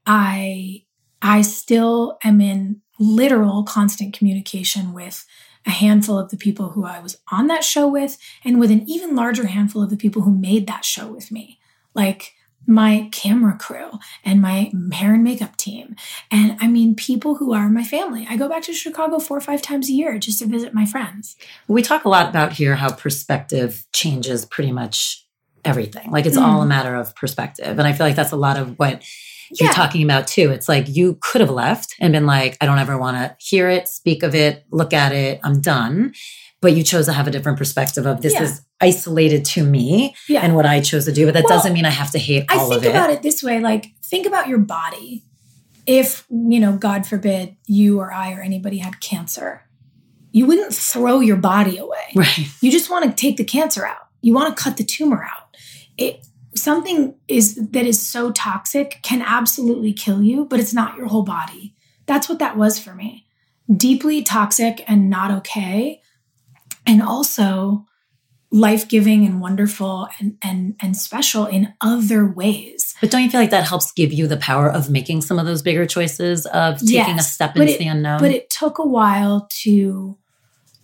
I 0.06 0.84
I 1.22 1.42
still 1.42 2.18
am 2.24 2.42
in 2.42 2.82
literal 3.00 3.64
constant 3.64 4.14
communication 4.14 4.94
with 4.94 5.26
a 5.66 5.70
handful 5.70 6.18
of 6.18 6.30
the 6.30 6.38
people 6.38 6.70
who 6.70 6.86
I 6.86 7.00
was 7.00 7.18
on 7.32 7.48
that 7.48 7.64
show 7.64 7.88
with 7.88 8.18
and 8.44 8.60
with 8.60 8.72
an 8.72 8.90
even 8.90 9.16
larger 9.16 9.48
handful 9.48 9.84
of 9.84 9.90
the 9.90 9.98
people 9.98 10.24
who 10.24 10.36
made 10.36 10.68
that 10.68 10.86
show 10.86 11.12
with 11.12 11.32
me. 11.32 11.60
Like 11.94 12.34
my 12.72 13.10
camera 13.12 13.58
crew 13.58 13.90
and 14.24 14.42
my 14.42 14.72
hair 14.94 15.14
and 15.14 15.24
makeup 15.24 15.58
team. 15.58 15.96
And 16.32 16.58
I 16.62 16.68
mean, 16.68 16.96
people 16.96 17.36
who 17.36 17.54
are 17.54 17.70
my 17.70 17.84
family. 17.84 18.26
I 18.30 18.38
go 18.38 18.48
back 18.48 18.64
to 18.64 18.74
Chicago 18.74 19.20
four 19.20 19.38
or 19.38 19.42
five 19.42 19.62
times 19.62 19.90
a 19.90 19.94
year 19.94 20.18
just 20.18 20.40
to 20.40 20.46
visit 20.46 20.74
my 20.74 20.86
friends. 20.86 21.36
We 21.68 21.82
talk 21.82 22.06
a 22.06 22.10
lot 22.10 22.30
about 22.30 22.54
here 22.54 22.76
how 22.78 22.92
perspective 22.94 23.86
changes 23.94 24.46
pretty 24.46 24.72
much 24.72 25.26
everything. 25.66 26.10
Like 26.12 26.26
it's 26.26 26.38
all 26.38 26.62
a 26.62 26.66
Mm. 26.66 26.70
matter 26.70 26.96
of 26.96 27.14
perspective. 27.16 27.78
And 27.78 27.88
I 27.88 27.92
feel 27.94 28.08
like 28.08 28.16
that's 28.16 28.32
a 28.32 28.38
lot 28.38 28.58
of 28.58 28.80
what 28.80 29.04
you're 29.60 29.74
talking 29.74 30.02
about 30.04 30.28
too. 30.28 30.50
It's 30.52 30.70
like 30.70 30.88
you 30.88 31.18
could 31.22 31.42
have 31.42 31.50
left 31.50 31.94
and 32.00 32.14
been 32.14 32.26
like, 32.26 32.58
I 32.62 32.66
don't 32.66 32.80
ever 32.80 32.98
want 32.98 33.18
to 33.18 33.36
hear 33.38 33.70
it, 33.70 33.90
speak 33.90 34.24
of 34.24 34.34
it, 34.34 34.64
look 34.72 34.94
at 34.94 35.12
it, 35.12 35.42
I'm 35.44 35.60
done. 35.60 36.14
But 36.62 36.74
you 36.74 36.84
chose 36.84 37.08
to 37.08 37.14
have 37.14 37.28
a 37.28 37.32
different 37.32 37.58
perspective 37.58 38.06
of 38.06 38.22
this 38.22 38.34
Yeah. 38.34 38.44
is 38.44 38.62
isolated 38.80 39.44
to 39.46 39.64
me 39.64 40.16
Yeah. 40.30 40.42
and 40.42 40.56
what 40.56 40.66
I 40.66 40.80
chose 40.80 41.06
to 41.06 41.12
do. 41.12 41.26
But 41.26 41.34
that 41.34 41.44
Well, 41.46 41.58
doesn't 41.58 41.74
mean 41.74 41.86
I 41.86 41.90
have 41.90 42.12
to 42.12 42.20
hate 42.20 42.46
I 42.50 42.58
all 42.58 42.70
think 42.70 42.78
of 42.78 42.84
it. 42.84 42.90
I 42.90 42.92
think 42.92 43.04
about 43.04 43.10
it 43.10 43.22
this 43.24 43.42
way 43.44 43.60
like, 43.60 43.94
think 44.04 44.26
about 44.28 44.48
your 44.48 44.60
body. 44.60 45.24
If, 45.88 46.26
you 46.30 46.60
know, 46.60 46.74
God 46.78 47.08
forbid, 47.08 47.56
you 47.66 48.00
or 48.00 48.14
I 48.14 48.34
or 48.34 48.42
anybody 48.42 48.78
had 48.78 49.02
cancer, 49.02 49.64
you 50.32 50.46
wouldn't 50.46 50.74
throw 50.74 51.20
your 51.20 51.36
body 51.38 51.78
away. 51.78 51.98
Right. 52.16 52.48
You 52.62 52.72
just 52.72 52.90
want 52.92 53.06
to 53.06 53.12
take 53.12 53.38
the 53.38 53.44
cancer 53.44 53.86
out. 53.86 54.08
You 54.22 54.34
want 54.34 54.56
to 54.56 54.64
cut 54.64 54.78
the 54.78 54.84
tumor 54.84 55.24
out. 55.24 55.56
It 55.98 56.26
something 56.56 57.16
is 57.28 57.56
that 57.56 57.86
is 57.86 58.06
so 58.06 58.32
toxic 58.32 59.00
can 59.02 59.22
absolutely 59.24 59.94
kill 59.94 60.22
you, 60.22 60.46
but 60.46 60.60
it's 60.60 60.74
not 60.74 60.96
your 60.98 61.08
whole 61.08 61.24
body. 61.24 61.76
That's 62.06 62.30
what 62.30 62.40
that 62.40 62.56
was 62.58 62.78
for 62.78 62.94
me. 62.94 63.26
Deeply 63.76 64.22
toxic 64.22 64.84
and 64.88 65.10
not 65.10 65.32
okay. 65.32 66.02
And 66.92 67.02
also 67.02 67.86
life-giving 68.52 69.26
and 69.26 69.40
wonderful 69.40 70.10
and 70.20 70.38
and 70.42 70.76
and 70.82 70.98
special 70.98 71.46
in 71.46 71.74
other 71.80 72.26
ways. 72.28 72.96
But 73.00 73.10
don't 73.10 73.24
you 73.24 73.30
feel 73.30 73.40
like 73.40 73.52
that 73.52 73.68
helps 73.68 73.94
give 73.94 74.12
you 74.12 74.28
the 74.28 74.36
power 74.36 74.70
of 74.70 74.90
making 74.90 75.22
some 75.22 75.40
of 75.40 75.46
those 75.46 75.62
bigger 75.62 75.86
choices 75.86 76.46
of 76.48 76.80
taking 76.80 77.18
a 77.18 77.24
step 77.24 77.56
into 77.56 77.74
it- 77.74 77.80
the 77.80 77.88
unknown? 77.88 78.20
But 78.20 78.32
it 78.32 78.50
took 78.50 78.78
a 78.78 78.86
while 78.86 79.48
to 79.64 80.18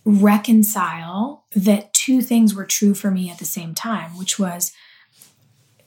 reconcile 0.04 1.44
that 1.54 1.92
two 1.92 2.22
things 2.22 2.54
were 2.54 2.64
true 2.64 2.94
for 2.94 3.10
me 3.10 3.28
at 3.30 3.38
the 3.38 3.44
same 3.44 3.74
time, 3.74 4.16
which 4.16 4.38
was 4.38 4.72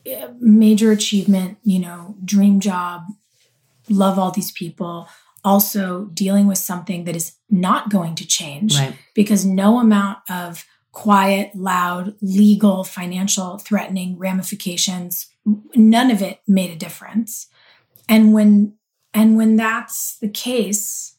uh, 0.05 0.27
major 0.39 0.91
achievement, 0.91 1.57
you 1.63 1.79
know, 1.79 2.15
dream 2.23 2.59
job, 2.59 3.05
love 3.89 4.19
all 4.19 4.31
these 4.31 4.51
people, 4.51 5.07
also 5.43 6.05
dealing 6.13 6.47
with 6.47 6.57
something 6.57 7.05
that 7.05 7.15
is 7.15 7.33
not 7.49 7.89
going 7.89 8.15
to 8.15 8.27
change 8.27 8.77
right. 8.77 8.95
because 9.15 9.45
no 9.45 9.79
amount 9.79 10.19
of 10.29 10.65
quiet, 10.91 11.55
loud, 11.55 12.15
legal, 12.21 12.83
financial, 12.83 13.57
threatening 13.57 14.17
ramifications, 14.17 15.29
none 15.75 16.11
of 16.11 16.21
it 16.21 16.39
made 16.47 16.69
a 16.69 16.75
difference. 16.75 17.47
And 18.09 18.33
when 18.33 18.75
and 19.13 19.35
when 19.35 19.55
that's 19.55 20.17
the 20.19 20.29
case, 20.29 21.15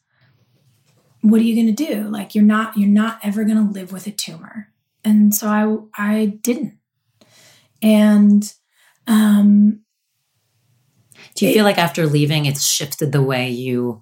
what 1.21 1.39
are 1.41 1.43
you 1.43 1.55
going 1.55 1.73
to 1.75 1.85
do? 1.93 2.03
Like 2.09 2.35
you're 2.35 2.43
not 2.43 2.77
you're 2.77 2.89
not 2.89 3.19
ever 3.23 3.43
going 3.43 3.57
to 3.67 3.73
live 3.73 3.91
with 3.91 4.07
a 4.07 4.11
tumor. 4.11 4.69
And 5.03 5.33
so 5.33 5.47
I 5.49 5.77
I 5.97 6.25
didn't. 6.41 6.77
And 7.81 8.53
um 9.07 9.81
Do 11.35 11.45
you 11.45 11.51
It- 11.51 11.55
feel 11.55 11.65
like 11.65 11.77
after 11.77 12.05
leaving, 12.07 12.45
it's 12.45 12.63
shifted 12.65 13.11
the 13.11 13.23
way 13.23 13.49
you 13.49 14.01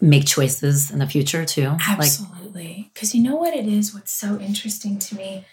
make 0.00 0.26
choices 0.26 0.90
in 0.90 0.98
the 0.98 1.06
future 1.06 1.44
too? 1.44 1.76
Absolutely. 1.86 2.90
Because 2.94 3.14
you 3.14 3.22
know 3.22 3.36
what 3.36 3.54
it 3.54 3.66
is? 3.66 3.94
What's 3.94 4.12
so 4.12 4.38
interesting 4.38 4.98
to 4.98 5.14
me? 5.16 5.44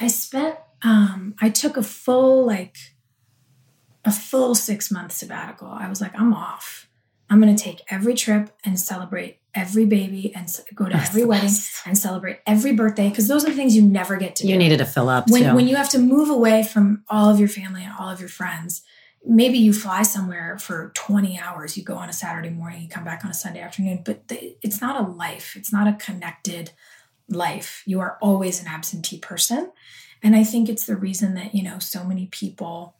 I 0.00 0.08
spent, 0.08 0.56
um, 0.82 1.34
I 1.40 1.48
took 1.50 1.76
a 1.76 1.82
full, 1.82 2.44
like, 2.46 2.76
a 4.04 4.12
full 4.12 4.54
six 4.54 4.90
month 4.90 5.12
sabbatical. 5.12 5.68
I 5.68 5.88
was 5.88 6.00
like, 6.00 6.18
I'm 6.18 6.32
off. 6.32 6.88
I'm 7.28 7.40
going 7.40 7.54
to 7.54 7.62
take 7.62 7.82
every 7.90 8.14
trip 8.14 8.50
and 8.64 8.78
celebrate 8.78 9.38
every 9.52 9.84
baby 9.86 10.32
and 10.34 10.46
go 10.74 10.84
to 10.84 10.92
That's 10.92 11.08
every 11.08 11.24
wedding 11.24 11.48
best. 11.48 11.86
and 11.86 11.98
celebrate 11.98 12.38
every 12.46 12.72
birthday 12.72 13.08
because 13.08 13.26
those 13.26 13.44
are 13.44 13.48
the 13.50 13.56
things 13.56 13.74
you 13.74 13.82
never 13.82 14.16
get 14.16 14.36
to 14.36 14.42
do 14.44 14.50
You 14.50 14.58
needed 14.58 14.78
to 14.78 14.84
fill 14.84 15.08
up 15.08 15.28
when, 15.30 15.54
when 15.56 15.66
you 15.66 15.76
have 15.76 15.88
to 15.90 15.98
move 15.98 16.28
away 16.28 16.62
from 16.62 17.02
all 17.08 17.30
of 17.30 17.40
your 17.40 17.48
family 17.48 17.82
and 17.82 17.92
all 17.98 18.10
of 18.10 18.20
your 18.20 18.28
friends 18.28 18.82
maybe 19.28 19.58
you 19.58 19.72
fly 19.72 20.02
somewhere 20.02 20.56
for 20.58 20.92
20 20.94 21.38
hours 21.38 21.76
you 21.76 21.82
go 21.82 21.96
on 21.96 22.08
a 22.08 22.12
saturday 22.12 22.50
morning 22.50 22.82
you 22.82 22.88
come 22.88 23.04
back 23.04 23.24
on 23.24 23.30
a 23.30 23.34
sunday 23.34 23.60
afternoon 23.60 24.00
but 24.04 24.22
it's 24.28 24.80
not 24.80 25.04
a 25.04 25.08
life 25.08 25.56
it's 25.56 25.72
not 25.72 25.88
a 25.88 25.92
connected 25.94 26.70
life. 27.28 27.82
You 27.86 27.98
are 27.98 28.18
always 28.22 28.60
an 28.60 28.68
absentee 28.68 29.18
person. 29.18 29.72
And 30.22 30.34
i 30.34 30.44
think 30.44 30.68
it's 30.68 30.86
the 30.86 30.96
reason 30.96 31.34
that 31.34 31.54
you 31.54 31.62
know 31.62 31.78
so 31.78 32.04
many 32.04 32.26
people 32.26 32.96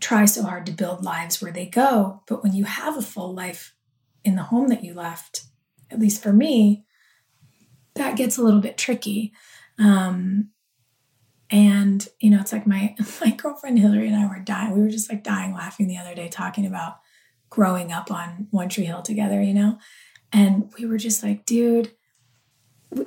try 0.00 0.24
so 0.24 0.42
hard 0.42 0.66
to 0.66 0.72
build 0.72 1.04
lives 1.04 1.40
where 1.40 1.52
they 1.52 1.66
go 1.66 2.22
but 2.26 2.42
when 2.42 2.52
you 2.52 2.64
have 2.64 2.96
a 2.96 3.02
full 3.02 3.34
life 3.34 3.74
in 4.24 4.36
the 4.36 4.44
home 4.44 4.68
that 4.68 4.84
you 4.84 4.94
left 4.94 5.44
at 5.90 5.98
least 5.98 6.22
for 6.22 6.32
me 6.32 6.84
that 7.98 8.16
gets 8.16 8.38
a 8.38 8.42
little 8.42 8.60
bit 8.60 8.78
tricky. 8.78 9.32
Um, 9.78 10.48
and 11.50 12.06
you 12.20 12.30
know, 12.30 12.40
it's 12.40 12.52
like 12.52 12.66
my 12.66 12.94
my 13.20 13.30
girlfriend 13.30 13.78
Hilarie 13.78 14.06
and 14.06 14.16
I 14.16 14.26
were 14.26 14.42
dying. 14.42 14.72
We 14.72 14.80
were 14.80 14.90
just 14.90 15.10
like 15.10 15.24
dying 15.24 15.54
laughing 15.54 15.88
the 15.88 15.98
other 15.98 16.14
day 16.14 16.28
talking 16.28 16.66
about 16.66 16.98
growing 17.50 17.92
up 17.92 18.10
on 18.10 18.48
One 18.50 18.68
Tree 18.68 18.84
Hill 18.84 19.02
together, 19.02 19.42
you 19.42 19.54
know? 19.54 19.78
And 20.32 20.70
we 20.78 20.84
were 20.84 20.98
just 20.98 21.22
like, 21.22 21.46
dude, 21.46 21.92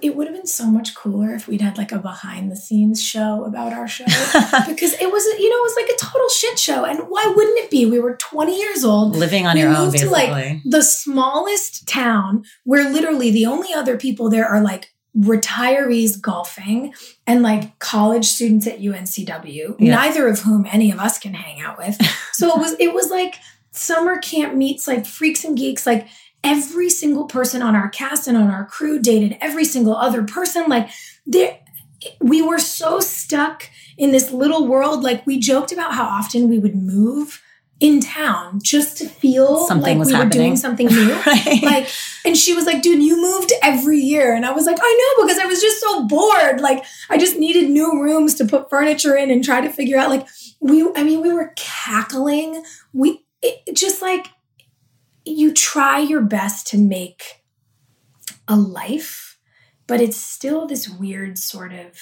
it 0.02 0.16
would 0.16 0.28
have 0.28 0.36
been 0.36 0.48
so 0.48 0.68
much 0.68 0.96
cooler 0.96 1.34
if 1.34 1.48
we'd 1.48 1.62
had 1.62 1.78
like 1.78 1.92
a 1.92 2.00
behind 2.00 2.52
the 2.52 2.56
scenes 2.56 3.04
show 3.04 3.46
about 3.46 3.74
our 3.74 3.88
show 3.88 4.06
because 4.68 4.94
it 4.94 5.12
was 5.12 5.26
you 5.40 5.50
know 5.50 5.58
it 5.58 5.64
was 5.64 5.76
like 5.76 5.90
a 5.90 5.98
total 5.98 6.30
shit 6.30 6.60
show 6.60 6.86
and 6.86 7.00
why 7.10 7.34
wouldn't 7.36 7.58
it 7.58 7.72
be 7.72 7.88
we 7.88 8.00
were 8.00 8.16
20 8.16 8.56
years 8.56 8.84
old 8.84 9.16
Living 9.16 9.48
on 9.48 9.56
we 9.56 9.62
your 9.62 9.72
own, 9.72 9.86
moved 9.86 9.98
to 9.98 10.08
like 10.08 10.60
the 10.66 10.84
smallest 10.84 11.88
town 11.88 12.44
where 12.64 12.92
literally 12.92 13.32
the 13.32 13.48
only 13.48 13.74
other 13.74 13.98
people 13.98 14.30
there 14.30 14.46
are 14.46 14.62
like 14.62 14.94
retirees 15.18 16.20
golfing 16.20 16.94
and 17.28 17.42
like 17.42 17.78
college 17.80 18.26
students 18.26 18.66
at 18.68 18.80
UNCW, 18.80 19.76
Yeah. 19.80 19.96
neither 19.96 20.28
of 20.28 20.40
whom 20.42 20.66
any 20.72 20.92
of 20.92 21.00
us 21.00 21.18
can 21.20 21.34
hang 21.34 21.60
out 21.62 21.78
with. 21.78 21.98
So 22.34 22.50
it 22.50 22.58
was 22.60 22.76
it 22.80 22.94
was 22.94 23.12
like 23.12 23.36
summer 23.72 24.18
camp 24.18 24.56
meets 24.56 24.88
like 24.88 25.06
freaks 25.06 25.44
and 25.44 25.56
geeks 25.56 25.86
like 25.86 26.08
every 26.44 26.90
single 26.90 27.26
person 27.26 27.62
on 27.62 27.76
our 27.76 27.88
cast 27.90 28.26
and 28.28 28.36
on 28.36 28.50
our 28.50 28.66
crew 28.66 29.00
dated 29.00 29.38
every 29.42 29.64
single 29.66 29.96
other 29.96 30.24
person 30.24 30.68
like 30.68 30.90
there 31.28 31.60
we 32.20 32.42
were 32.42 32.58
so 32.58 33.00
stuck 33.00 33.70
in 33.98 34.12
this 34.12 34.32
little 34.32 34.66
world 34.68 35.04
like 35.04 35.28
we 35.28 35.38
joked 35.40 35.72
about 35.72 35.94
how 35.94 36.06
often 36.06 36.50
we 36.50 36.58
would 36.58 36.76
move 36.76 37.44
in 37.82 38.00
town 38.00 38.60
just 38.62 38.96
to 38.98 39.10
feel 39.10 39.66
Something 39.68 39.98
like 39.98 39.98
was 39.98 40.14
we 40.14 40.20
were 40.20 40.30
doing 40.30 40.56
something 40.56 40.86
new. 40.88 41.12
Right. 41.26 41.64
like 41.64 41.90
and 42.24 42.38
she 42.38 42.54
was 42.54 42.66
like 42.66 42.84
dude 42.84 43.02
you 43.04 43.20
moved 43.20 43.52
every 43.64 44.00
year. 44.00 44.34
And 44.36 44.46
i 44.46 44.52
was 44.52 44.66
like 44.68 44.78
i 44.80 45.16
know 45.18 45.26
because 45.26 45.40
i 45.40 45.46
was 45.46 45.60
just 45.60 45.82
so 45.82 46.08
bored. 46.08 46.62
Like 46.62 46.86
i 47.10 47.18
just 47.18 47.38
needed 47.38 47.70
new 47.70 48.02
rooms 48.02 48.36
to 48.36 48.46
put 48.46 48.70
furniture 48.70 49.18
in 49.18 49.32
and 49.32 49.44
try 49.44 49.62
to 49.62 49.70
figure 49.70 49.98
out 49.98 50.10
like 50.10 50.28
we 50.60 50.88
i 50.96 51.04
mean 51.04 51.22
we 51.22 51.34
were 51.34 51.54
cackling. 51.58 52.64
We 52.94 53.26
it 53.42 53.76
just 53.76 54.02
like 54.02 54.28
you 55.26 55.52
try 55.52 56.00
your 56.00 56.22
best 56.22 56.68
to 56.68 56.78
make 56.78 57.44
a 58.48 58.56
life 58.56 59.40
but 59.88 60.00
it's 60.00 60.18
still 60.18 60.68
this 60.68 60.88
weird 60.88 61.38
sort 61.40 61.74
of 61.74 61.98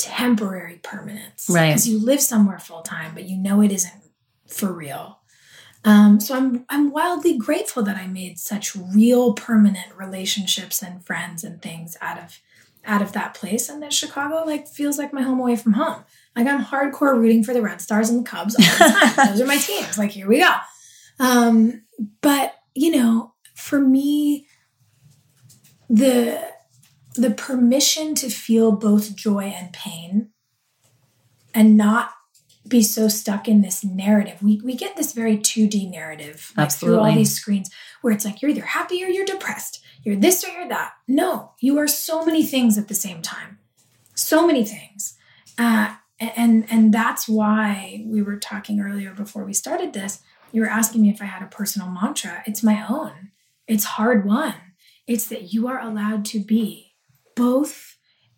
temporary 0.00 0.80
permanence 0.82 1.46
Right. 1.48 1.68
because 1.68 1.86
you 1.88 2.02
live 2.02 2.20
somewhere 2.22 2.58
full 2.58 2.80
time 2.82 3.12
but 3.14 3.28
you 3.28 3.36
know 3.36 3.60
it 3.60 3.70
isn't 3.70 4.02
for 4.48 4.72
real 4.72 5.18
um, 5.84 6.20
so 6.20 6.36
I'm 6.36 6.64
I'm 6.68 6.90
wildly 6.90 7.38
grateful 7.38 7.82
that 7.84 7.96
I 7.96 8.06
made 8.06 8.38
such 8.38 8.74
real 8.76 9.32
permanent 9.34 9.94
relationships 9.96 10.82
and 10.82 11.04
friends 11.04 11.42
and 11.44 11.60
things 11.62 11.96
out 12.02 12.18
of 12.18 12.38
out 12.84 13.00
of 13.02 13.12
that 13.12 13.32
place 13.34 13.68
and 13.70 13.82
that 13.82 13.92
Chicago 13.94 14.42
like 14.46 14.68
feels 14.68 14.98
like 14.98 15.12
my 15.12 15.22
home 15.22 15.40
away 15.40 15.56
from 15.56 15.72
home. 15.74 16.02
Like 16.36 16.46
I'm 16.46 16.62
hardcore 16.64 17.16
rooting 17.16 17.42
for 17.44 17.54
the 17.54 17.62
Red 17.62 17.80
Stars 17.80 18.10
and 18.10 18.20
the 18.26 18.28
Cubs 18.30 18.56
all 18.56 18.62
the 18.62 18.94
time. 19.16 19.28
Those 19.30 19.40
are 19.40 19.46
my 19.46 19.56
teams. 19.56 19.96
Like 19.96 20.10
here 20.10 20.28
we 20.28 20.40
go. 20.40 20.52
Um, 21.18 21.82
but 22.20 22.56
you 22.74 22.90
know, 22.90 23.32
for 23.54 23.80
me, 23.80 24.46
the 25.88 26.40
the 27.14 27.30
permission 27.30 28.14
to 28.16 28.30
feel 28.30 28.72
both 28.72 29.16
joy 29.16 29.52
and 29.56 29.72
pain 29.72 30.30
and 31.52 31.76
not 31.76 32.12
be 32.68 32.82
so 32.82 33.08
stuck 33.08 33.48
in 33.48 33.62
this 33.62 33.82
narrative. 33.82 34.42
We 34.42 34.60
we 34.62 34.74
get 34.74 34.96
this 34.96 35.12
very 35.12 35.36
2D 35.36 35.90
narrative 35.90 36.52
like, 36.56 36.70
through 36.70 36.98
all 36.98 37.12
these 37.12 37.34
screens 37.34 37.70
where 38.00 38.12
it's 38.12 38.24
like 38.24 38.40
you're 38.40 38.50
either 38.50 38.62
happy 38.62 39.02
or 39.02 39.08
you're 39.08 39.24
depressed. 39.24 39.82
You're 40.02 40.16
this 40.16 40.44
or 40.44 40.48
you're 40.48 40.68
that. 40.68 40.92
No, 41.08 41.52
you 41.60 41.78
are 41.78 41.88
so 41.88 42.24
many 42.24 42.44
things 42.44 42.78
at 42.78 42.88
the 42.88 42.94
same 42.94 43.22
time. 43.22 43.58
So 44.14 44.46
many 44.46 44.64
things. 44.64 45.16
Uh, 45.58 45.96
and 46.20 46.66
and 46.70 46.92
that's 46.92 47.28
why 47.28 48.04
we 48.06 48.22
were 48.22 48.36
talking 48.36 48.80
earlier 48.80 49.12
before 49.12 49.44
we 49.44 49.54
started 49.54 49.92
this. 49.92 50.20
You 50.52 50.60
were 50.60 50.68
asking 50.68 51.02
me 51.02 51.10
if 51.10 51.22
I 51.22 51.26
had 51.26 51.42
a 51.42 51.46
personal 51.46 51.88
mantra. 51.88 52.42
It's 52.46 52.62
my 52.62 52.84
own. 52.88 53.30
It's 53.66 53.84
hard 53.84 54.24
won. 54.24 54.54
It's 55.06 55.26
that 55.28 55.52
you 55.52 55.66
are 55.66 55.80
allowed 55.80 56.24
to 56.26 56.40
be 56.40 56.89
both 57.36 57.96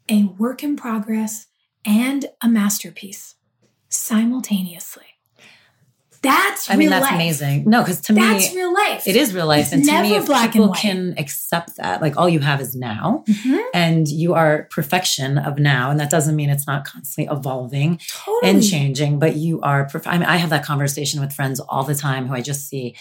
a 0.09 0.25
work 0.25 0.63
in 0.63 0.77
progress 0.77 1.47
and 1.85 2.27
a 2.43 2.49
masterpiece 2.49 3.35
simultaneously. 3.89 5.05
That's 6.23 6.69
real 6.69 6.71
life. 6.71 6.71
I 6.71 6.77
mean, 6.79 6.91
that's 6.91 7.03
life. 7.07 7.15
amazing. 7.15 7.65
No, 7.69 7.81
because 7.83 8.01
to 8.03 8.13
That's 8.13 8.27
me, 8.29 8.39
that's 8.45 8.55
real 8.55 8.73
life. 8.73 9.09
it 9.09 9.17
is 9.17 9.35
real 9.35 9.47
life. 9.47 9.65
It's 9.65 9.73
and 9.73 9.85
to 9.85 10.03
me, 10.03 10.15
if 10.15 10.27
black 10.27 10.53
people 10.53 10.69
can 10.73 11.15
accept 11.19 11.77
that, 11.79 12.01
like 12.01 12.17
all 12.17 12.29
you 12.29 12.39
have 12.39 12.61
is 12.61 12.77
now, 12.77 13.25
Mhm. 13.29 13.61
and 13.75 14.07
you 14.07 14.35
are 14.35 14.69
perfection 14.71 15.37
of 15.37 15.59
now, 15.59 15.91
and 15.91 15.99
that 15.99 16.11
doesn't 16.11 16.37
mean 16.37 16.49
it's 16.49 16.67
not 16.67 16.85
constantly 16.85 17.33
evolving 17.37 17.99
Totally. 18.09 18.53
and 18.53 18.63
changing, 18.63 19.19
but 19.19 19.35
you 19.35 19.61
are. 19.63 19.85
Perf- 19.89 20.07
I 20.07 20.17
mean, 20.17 20.29
I 20.29 20.37
have 20.37 20.51
that 20.51 20.65
conversation 20.65 21.21
with 21.21 21.33
friends 21.33 21.59
all 21.59 21.83
the 21.83 21.95
time 21.97 22.29
who 22.29 22.35
I 22.35 22.41
just 22.41 22.69
see 22.69 22.95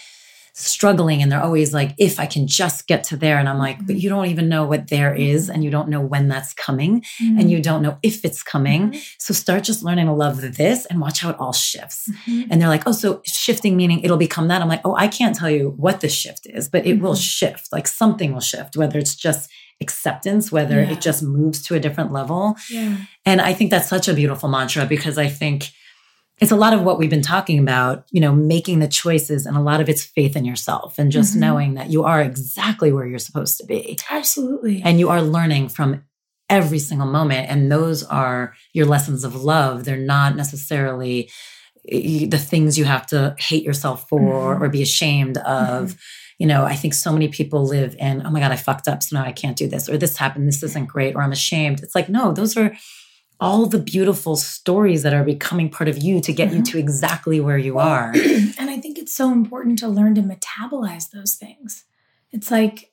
struggling, 0.54 1.22
and 1.22 1.32
they're 1.32 1.42
always 1.42 1.72
like, 1.72 1.94
"If 1.98 2.20
I 2.20 2.26
can 2.26 2.46
just 2.46 2.86
get 2.86 3.04
to 3.04 3.16
there," 3.16 3.38
and 3.38 3.48
I'm 3.48 3.58
like, 3.58 3.86
"But 3.86 3.96
you 3.96 4.08
don't 4.10 4.26
even 4.26 4.48
know 4.48 4.64
what 4.64 4.88
there 4.88 5.14
is, 5.14 5.48
and 5.48 5.64
you 5.64 5.70
don't 5.70 5.88
know 5.88 6.00
when 6.00 6.28
that's 6.28 6.52
coming, 6.52 7.02
Mhm. 7.20 7.40
and 7.40 7.50
you 7.50 7.60
don't 7.62 7.82
know 7.82 7.96
if 8.02 8.24
it's 8.24 8.42
coming." 8.42 8.90
Mhm. 8.92 9.00
So 9.18 9.32
start 9.34 9.64
just 9.64 9.82
learning 9.82 10.06
to 10.06 10.12
love 10.12 10.40
this, 10.56 10.86
and 10.86 11.00
watch 11.00 11.20
how 11.20 11.30
it 11.30 11.36
all 11.38 11.52
shifts. 11.52 12.08
Mhm. 12.28 12.46
And 12.50 12.60
they're 12.60 12.68
like, 12.68 12.82
oh, 12.86 12.92
so 12.92 13.22
shifting 13.24 13.76
meaning 13.76 14.00
it'll 14.00 14.16
become 14.18 14.48
that. 14.48 14.60
I'm 14.62 14.68
like, 14.68 14.82
oh, 14.84 14.94
I 14.96 15.08
can't 15.08 15.34
tell 15.34 15.50
you 15.50 15.74
what 15.76 16.00
the 16.00 16.08
shift 16.08 16.46
is, 16.46 16.68
but 16.68 16.86
it 16.86 17.00
will 17.00 17.14
Mhm. 17.14 17.22
shift. 17.22 17.68
Like 17.72 17.88
something 17.88 18.32
will 18.32 18.40
shift, 18.40 18.76
whether 18.76 18.98
it's 18.98 19.14
just 19.14 19.48
acceptance, 19.80 20.52
whether 20.52 20.80
Yeah. 20.80 20.90
it 20.92 21.00
just 21.00 21.22
moves 21.22 21.62
to 21.62 21.74
a 21.74 21.80
different 21.80 22.12
level. 22.12 22.56
Yeah. 22.70 22.96
And 23.26 23.40
I 23.40 23.52
think 23.52 23.70
that's 23.70 23.88
such 23.88 24.06
a 24.06 24.14
beautiful 24.14 24.48
mantra 24.48 24.86
because 24.86 25.18
I 25.18 25.28
think 25.28 25.70
it's 26.40 26.50
a 26.50 26.56
lot 26.56 26.72
of 26.72 26.82
what 26.82 26.98
we've 26.98 27.10
been 27.10 27.22
talking 27.22 27.58
about, 27.58 28.04
you 28.10 28.20
know, 28.20 28.34
making 28.34 28.80
the 28.80 28.88
choices 28.88 29.46
and 29.46 29.56
a 29.56 29.60
lot 29.60 29.80
of 29.80 29.88
it's 29.88 30.02
faith 30.02 30.34
in 30.34 30.44
yourself 30.44 30.98
and 30.98 31.12
just 31.12 31.34
Mhm. 31.36 31.40
knowing 31.40 31.74
that 31.74 31.90
you 31.90 32.02
are 32.04 32.20
exactly 32.20 32.90
where 32.90 33.06
you're 33.06 33.18
supposed 33.20 33.58
to 33.58 33.66
be 33.66 33.98
Absolutely. 34.10 34.82
and 34.84 34.98
you 34.98 35.08
are 35.08 35.22
learning 35.22 35.68
from 35.68 36.02
every 36.50 36.78
single 36.80 37.06
moment 37.06 37.48
and 37.48 37.70
those 37.70 38.02
are 38.02 38.54
your 38.74 38.86
lessons 38.86 39.24
of 39.24 39.34
love 39.42 39.84
they're 39.84 39.96
not 39.96 40.36
necessarily 40.36 41.30
the 41.84 42.38
things 42.38 42.76
you 42.78 42.84
have 42.84 43.06
to 43.06 43.34
hate 43.38 43.64
yourself 43.64 44.08
for 44.08 44.20
Mhm. 44.56 44.60
or 44.60 44.68
be 44.68 44.82
ashamed 44.82 45.38
of 45.38 45.96
you 46.38 46.46
know 46.46 46.64
i 46.64 46.74
think 46.76 46.92
so 46.94 47.12
many 47.12 47.28
people 47.28 47.64
live 47.64 47.96
in 47.98 48.22
oh 48.26 48.30
my 48.30 48.38
god 48.40 48.52
i 48.52 48.56
fucked 48.56 48.86
up 48.88 49.02
so 49.02 49.16
now 49.16 49.24
i 49.24 49.32
can't 49.32 49.56
do 49.56 49.66
this 49.68 49.88
or 49.88 49.96
this 49.96 50.16
happened 50.16 50.46
this 50.46 50.62
isn't 50.62 50.86
great 50.88 51.14
or 51.14 51.22
i'm 51.22 51.32
ashamed 51.32 51.80
it's 51.82 51.94
like 51.94 52.08
no 52.08 52.32
those 52.32 52.56
are 52.56 52.72
all 53.42 53.66
the 53.66 53.78
beautiful 53.94 54.36
stories 54.36 55.02
that 55.02 55.12
are 55.12 55.24
becoming 55.24 55.68
part 55.68 55.88
of 55.88 55.96
you 56.06 56.20
to 56.20 56.32
get 56.32 56.52
you 56.52 56.60
Mhm. 56.60 56.70
to 56.70 56.78
exactly 56.78 57.40
where 57.40 57.58
you 57.58 57.74
are 57.78 58.12
and 58.60 58.70
I 58.70 58.78
think 58.82 58.98
it's 58.98 59.14
so 59.22 59.32
important 59.32 59.78
to 59.80 59.88
learn 59.88 60.14
to 60.14 60.22
metabolize 60.22 61.10
those 61.10 61.34
things. 61.34 61.84
It's 62.30 62.50
like 62.50 62.92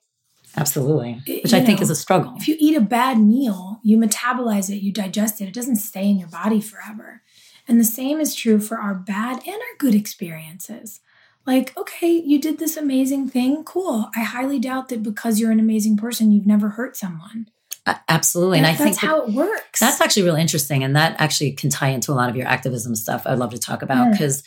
absolutely 0.57 1.11
which 1.27 1.51
you 1.53 1.59
i 1.59 1.61
think 1.61 1.79
is 1.79 1.91
a 1.91 1.95
struggle 1.95 2.33
if 2.37 2.47
you 2.47 2.55
eat 2.59 2.75
a 2.75 2.81
bad 2.81 3.19
meal, 3.19 3.79
you 3.83 3.95
metabolize 3.99 4.67
it, 4.75 4.81
you 4.85 4.91
digest 4.91 5.39
it, 5.41 5.47
it 5.47 5.53
doesn't 5.53 5.75
stay 5.75 6.05
in 6.09 6.17
your 6.17 6.27
body 6.41 6.59
forever. 6.59 7.21
And 7.67 7.79
the 7.79 7.83
same 7.99 8.19
is 8.19 8.33
true 8.33 8.59
for 8.59 8.77
our 8.79 8.95
bad 8.95 9.35
and 9.45 9.55
our 9.55 9.75
good 9.77 9.93
experiences. 9.93 11.01
Like, 11.45 11.67
okay, 11.77 12.11
you 12.31 12.37
did 12.41 12.57
this 12.57 12.75
amazing 12.77 13.29
thing, 13.29 13.63
cool. 13.63 14.09
I 14.15 14.21
highly 14.21 14.59
doubt 14.59 14.89
that 14.89 15.03
because 15.03 15.39
you're 15.39 15.51
an 15.51 15.59
amazing 15.59 15.95
person, 15.97 16.31
you've 16.31 16.47
never 16.47 16.69
hurt 16.69 16.97
someone. 16.97 17.39
Absolutely 18.07 18.57
and 18.59 18.67
i 18.67 18.71
That- 18.71 18.77
think 18.77 18.89
that's 18.89 19.01
that- 19.01 19.07
how 19.07 19.21
it 19.23 19.33
works. 19.33 19.79
That's 19.79 20.01
actually 20.01 20.23
really 20.23 20.41
interesting. 20.41 20.83
And 20.83 20.95
that 20.95 21.15
actually 21.19 21.51
can 21.51 21.69
tie 21.69 21.89
into 21.89 22.11
a 22.11 22.15
lot 22.15 22.29
of 22.29 22.35
your 22.35 22.47
activism 22.47 22.95
stuff 22.95 23.23
I'd 23.25 23.39
love 23.39 23.51
to 23.51 23.57
talk 23.59 23.81
about 23.81 24.05
Yeah. 24.05 24.11
because 24.11 24.43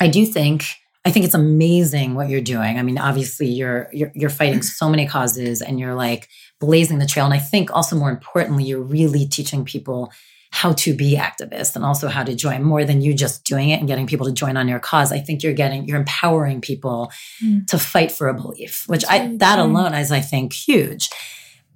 I 0.00 0.08
do 0.08 0.26
think 0.26 0.64
I 1.04 1.10
think 1.10 1.24
it's 1.24 1.34
amazing 1.34 2.14
what 2.14 2.28
you're 2.28 2.42
doing. 2.42 2.78
I 2.78 2.82
mean, 2.82 2.98
obviously 2.98 3.48
you're 3.48 3.88
you're 3.92 4.12
you're 4.14 4.30
fighting 4.30 4.62
so 4.62 4.88
many 4.88 5.06
causes 5.06 5.62
and 5.62 5.80
you're 5.80 5.94
like 5.94 6.28
blazing 6.60 6.98
the 6.98 7.06
trail. 7.06 7.24
And 7.24 7.34
I 7.34 7.38
think 7.38 7.74
also 7.74 7.96
more 7.96 8.10
importantly, 8.10 8.64
you're 8.64 8.82
really 8.82 9.26
teaching 9.26 9.64
people 9.64 10.12
how 10.52 10.72
to 10.72 10.92
be 10.94 11.16
activists 11.16 11.76
and 11.76 11.84
also 11.84 12.08
how 12.08 12.24
to 12.24 12.34
join 12.34 12.62
more 12.62 12.84
than 12.84 13.00
you 13.00 13.14
just 13.14 13.44
doing 13.44 13.70
it 13.70 13.78
and 13.78 13.86
getting 13.86 14.06
people 14.06 14.26
to 14.26 14.32
join 14.32 14.56
on 14.56 14.68
your 14.68 14.80
cause. 14.80 15.12
I 15.12 15.20
think 15.20 15.42
you're 15.42 15.52
getting, 15.52 15.86
you're 15.86 15.96
empowering 15.96 16.60
people 16.60 17.12
mm. 17.42 17.66
to 17.68 17.78
fight 17.78 18.10
for 18.10 18.28
a 18.28 18.34
belief, 18.34 18.84
which 18.88 19.04
I, 19.08 19.36
that 19.36 19.60
alone 19.60 19.94
is, 19.94 20.10
I 20.10 20.20
think, 20.20 20.52
huge. 20.52 21.08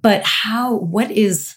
But 0.05 0.21
how, 0.23 0.75
what 0.75 1.09
is, 1.09 1.55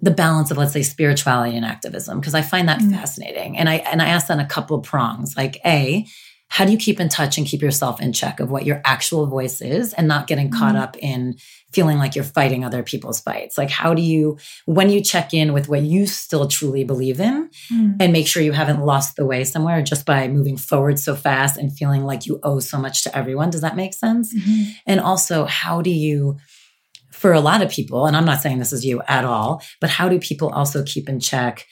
the 0.00 0.10
balance 0.10 0.50
of 0.50 0.56
let's 0.56 0.72
say 0.72 0.82
spirituality 0.82 1.56
and 1.56 1.64
activism 1.64 2.18
because 2.18 2.34
i 2.34 2.42
find 2.42 2.68
that 2.68 2.80
mm. 2.80 2.90
fascinating 2.90 3.56
and 3.56 3.68
i 3.68 3.76
and 3.76 4.02
i 4.02 4.06
ask 4.06 4.28
on 4.30 4.40
a 4.40 4.46
couple 4.46 4.76
of 4.76 4.82
prongs 4.82 5.36
like 5.36 5.60
a 5.64 6.04
how 6.48 6.66
do 6.66 6.72
you 6.72 6.76
keep 6.76 7.00
in 7.00 7.08
touch 7.08 7.38
and 7.38 7.46
keep 7.46 7.62
yourself 7.62 7.98
in 7.98 8.12
check 8.12 8.38
of 8.38 8.50
what 8.50 8.66
your 8.66 8.82
actual 8.84 9.26
voice 9.26 9.62
is 9.62 9.94
and 9.94 10.06
not 10.06 10.26
getting 10.26 10.50
caught 10.50 10.74
mm. 10.74 10.80
up 10.80 10.98
in 10.98 11.36
feeling 11.72 11.96
like 11.96 12.14
you're 12.14 12.24
fighting 12.24 12.64
other 12.64 12.82
people's 12.82 13.20
fights 13.20 13.56
like 13.56 13.70
how 13.70 13.94
do 13.94 14.02
you 14.02 14.36
when 14.66 14.90
you 14.90 15.00
check 15.00 15.32
in 15.32 15.52
with 15.52 15.68
what 15.68 15.82
you 15.82 16.06
still 16.06 16.48
truly 16.48 16.84
believe 16.84 17.20
in 17.20 17.48
mm. 17.72 17.96
and 17.98 18.12
make 18.12 18.26
sure 18.26 18.42
you 18.42 18.52
haven't 18.52 18.84
lost 18.84 19.16
the 19.16 19.24
way 19.24 19.44
somewhere 19.44 19.80
just 19.82 20.04
by 20.04 20.28
moving 20.28 20.56
forward 20.56 20.98
so 20.98 21.14
fast 21.14 21.56
and 21.56 21.72
feeling 21.72 22.04
like 22.04 22.26
you 22.26 22.38
owe 22.42 22.58
so 22.58 22.76
much 22.76 23.02
to 23.02 23.16
everyone 23.16 23.48
does 23.48 23.62
that 23.62 23.76
make 23.76 23.94
sense 23.94 24.34
mm-hmm. 24.34 24.70
and 24.84 25.00
also 25.00 25.44
how 25.44 25.80
do 25.80 25.90
you 25.90 26.36
for 27.22 27.32
a 27.32 27.40
lot 27.40 27.62
of 27.62 27.70
people, 27.70 28.06
and 28.06 28.16
I'm 28.16 28.24
not 28.24 28.40
saying 28.40 28.58
this 28.58 28.72
is 28.72 28.84
you 28.84 29.00
at 29.06 29.24
all, 29.24 29.62
but 29.80 29.88
how 29.88 30.08
do 30.08 30.18
people 30.18 30.48
also 30.50 30.82
keep 30.82 31.08
in 31.08 31.20
check? 31.20 31.64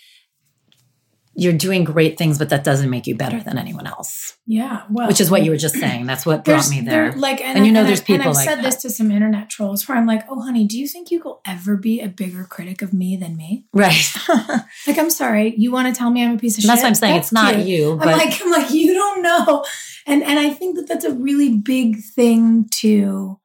You're 1.35 1.53
doing 1.53 1.83
great 1.83 2.17
things, 2.17 2.39
but 2.39 2.51
that 2.51 2.63
doesn't 2.63 2.89
make 2.89 3.09
you 3.09 3.17
better 3.17 3.43
than 3.43 3.59
anyone 3.59 3.87
else. 3.87 4.37
Yeah, 4.47 4.85
well, 4.91 5.09
which 5.09 5.21
is 5.21 5.29
what 5.29 5.43
you 5.43 5.51
were 5.51 5.57
just 5.57 5.75
saying. 5.75 6.07
That's 6.07 6.25
what 6.25 6.45
brought 6.45 6.71
me 6.71 6.83
there. 6.83 7.13
Like, 7.13 7.41
and, 7.41 7.59
and 7.59 7.67
you 7.67 7.73
know, 7.73 7.81
and 7.81 7.89
there's 7.89 8.01
I, 8.01 8.05
people. 8.05 8.21
And 8.21 8.31
I've 8.31 8.37
like 8.37 8.49
said 8.49 8.59
that. 8.59 8.65
this 8.65 8.77
to 8.83 8.91
some 8.91 9.11
internet 9.11 9.51
trolls 9.51 9.89
where 9.89 9.99
I'm 9.99 10.07
like, 10.07 10.25
"Oh, 10.29 10.41
honey, 10.41 10.67
do 10.67 10.79
you 10.79 10.87
think 10.87 11.11
you 11.11 11.21
will 11.21 11.41
ever 11.45 11.77
be 11.77 12.01
a 12.01 12.09
bigger 12.09 12.45
critic 12.45 12.81
of 12.81 12.93
me 12.93 13.17
than 13.17 13.37
me?" 13.37 13.67
Right. 13.73 14.15
like, 14.87 14.99
I'm 14.99 15.11
sorry, 15.11 15.55
you 15.57 15.73
want 15.73 15.93
to 15.93 15.99
tell 15.99 16.11
me 16.11 16.25
I'm 16.25 16.37
a 16.37 16.39
piece 16.39 16.59
of 16.59 16.63
shit? 16.63 16.69
That's 16.69 16.83
what 16.83 16.89
I'm 16.89 16.95
saying. 16.95 17.15
That's 17.15 17.29
it's 17.29 17.33
not 17.33 17.55
cute. 17.55 17.67
you. 17.67 17.97
But... 17.97 18.09
I'm 18.09 18.19
like, 18.19 18.41
I'm 18.41 18.51
like, 18.53 18.71
you 18.71 18.95
don't 18.95 19.23
know, 19.23 19.65
and 20.07 20.23
and 20.23 20.39
I 20.39 20.51
think 20.51 20.77
that 20.77 20.87
that's 20.87 21.05
a 21.05 21.13
really 21.13 21.57
big 21.57 22.03
thing 22.15 22.69
to 22.81 23.41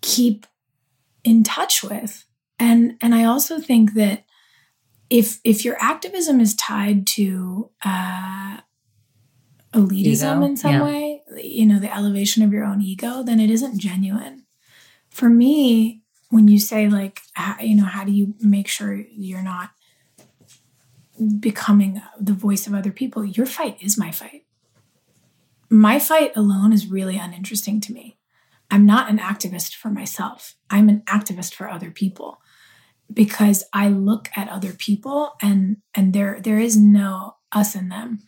keep 0.00 0.46
in 1.24 1.42
touch 1.42 1.82
with. 1.82 2.24
And 2.58 2.96
and 3.00 3.14
I 3.14 3.24
also 3.24 3.58
think 3.58 3.94
that 3.94 4.24
if 5.10 5.40
if 5.44 5.64
your 5.64 5.76
activism 5.80 6.40
is 6.40 6.54
tied 6.54 7.06
to 7.08 7.70
uh, 7.84 8.58
elitism 9.72 10.36
ego, 10.36 10.42
in 10.44 10.56
some 10.56 10.74
yeah. 10.74 10.84
way, 10.84 11.22
you 11.36 11.66
know, 11.66 11.78
the 11.78 11.94
elevation 11.94 12.42
of 12.42 12.52
your 12.52 12.64
own 12.64 12.80
ego, 12.80 13.22
then 13.22 13.40
it 13.40 13.50
isn't 13.50 13.78
genuine. 13.78 14.44
For 15.10 15.28
me, 15.28 16.02
when 16.30 16.48
you 16.48 16.58
say 16.58 16.88
like, 16.88 17.20
you 17.60 17.76
know, 17.76 17.84
how 17.84 18.04
do 18.04 18.12
you 18.12 18.34
make 18.40 18.68
sure 18.68 18.94
you're 18.94 19.42
not 19.42 19.70
becoming 21.38 22.02
the 22.18 22.32
voice 22.32 22.66
of 22.66 22.74
other 22.74 22.90
people? 22.90 23.24
Your 23.24 23.46
fight 23.46 23.78
is 23.80 23.98
my 23.98 24.10
fight. 24.10 24.44
My 25.70 25.98
fight 25.98 26.32
alone 26.36 26.72
is 26.72 26.86
really 26.86 27.16
uninteresting 27.16 27.80
to 27.82 27.92
me. 27.92 28.13
I'm 28.74 28.86
not 28.86 29.08
an 29.08 29.18
activist 29.18 29.76
for 29.76 29.88
myself. 29.88 30.56
I'm 30.68 30.88
an 30.88 31.02
activist 31.02 31.54
for 31.54 31.70
other 31.70 31.92
people 31.92 32.40
because 33.12 33.62
I 33.72 33.86
look 33.86 34.30
at 34.34 34.48
other 34.48 34.72
people 34.72 35.34
and 35.40 35.76
and 35.94 36.12
there 36.12 36.40
there 36.40 36.58
is 36.58 36.76
no 36.76 37.36
us 37.52 37.76
in 37.76 37.88
them. 37.88 38.24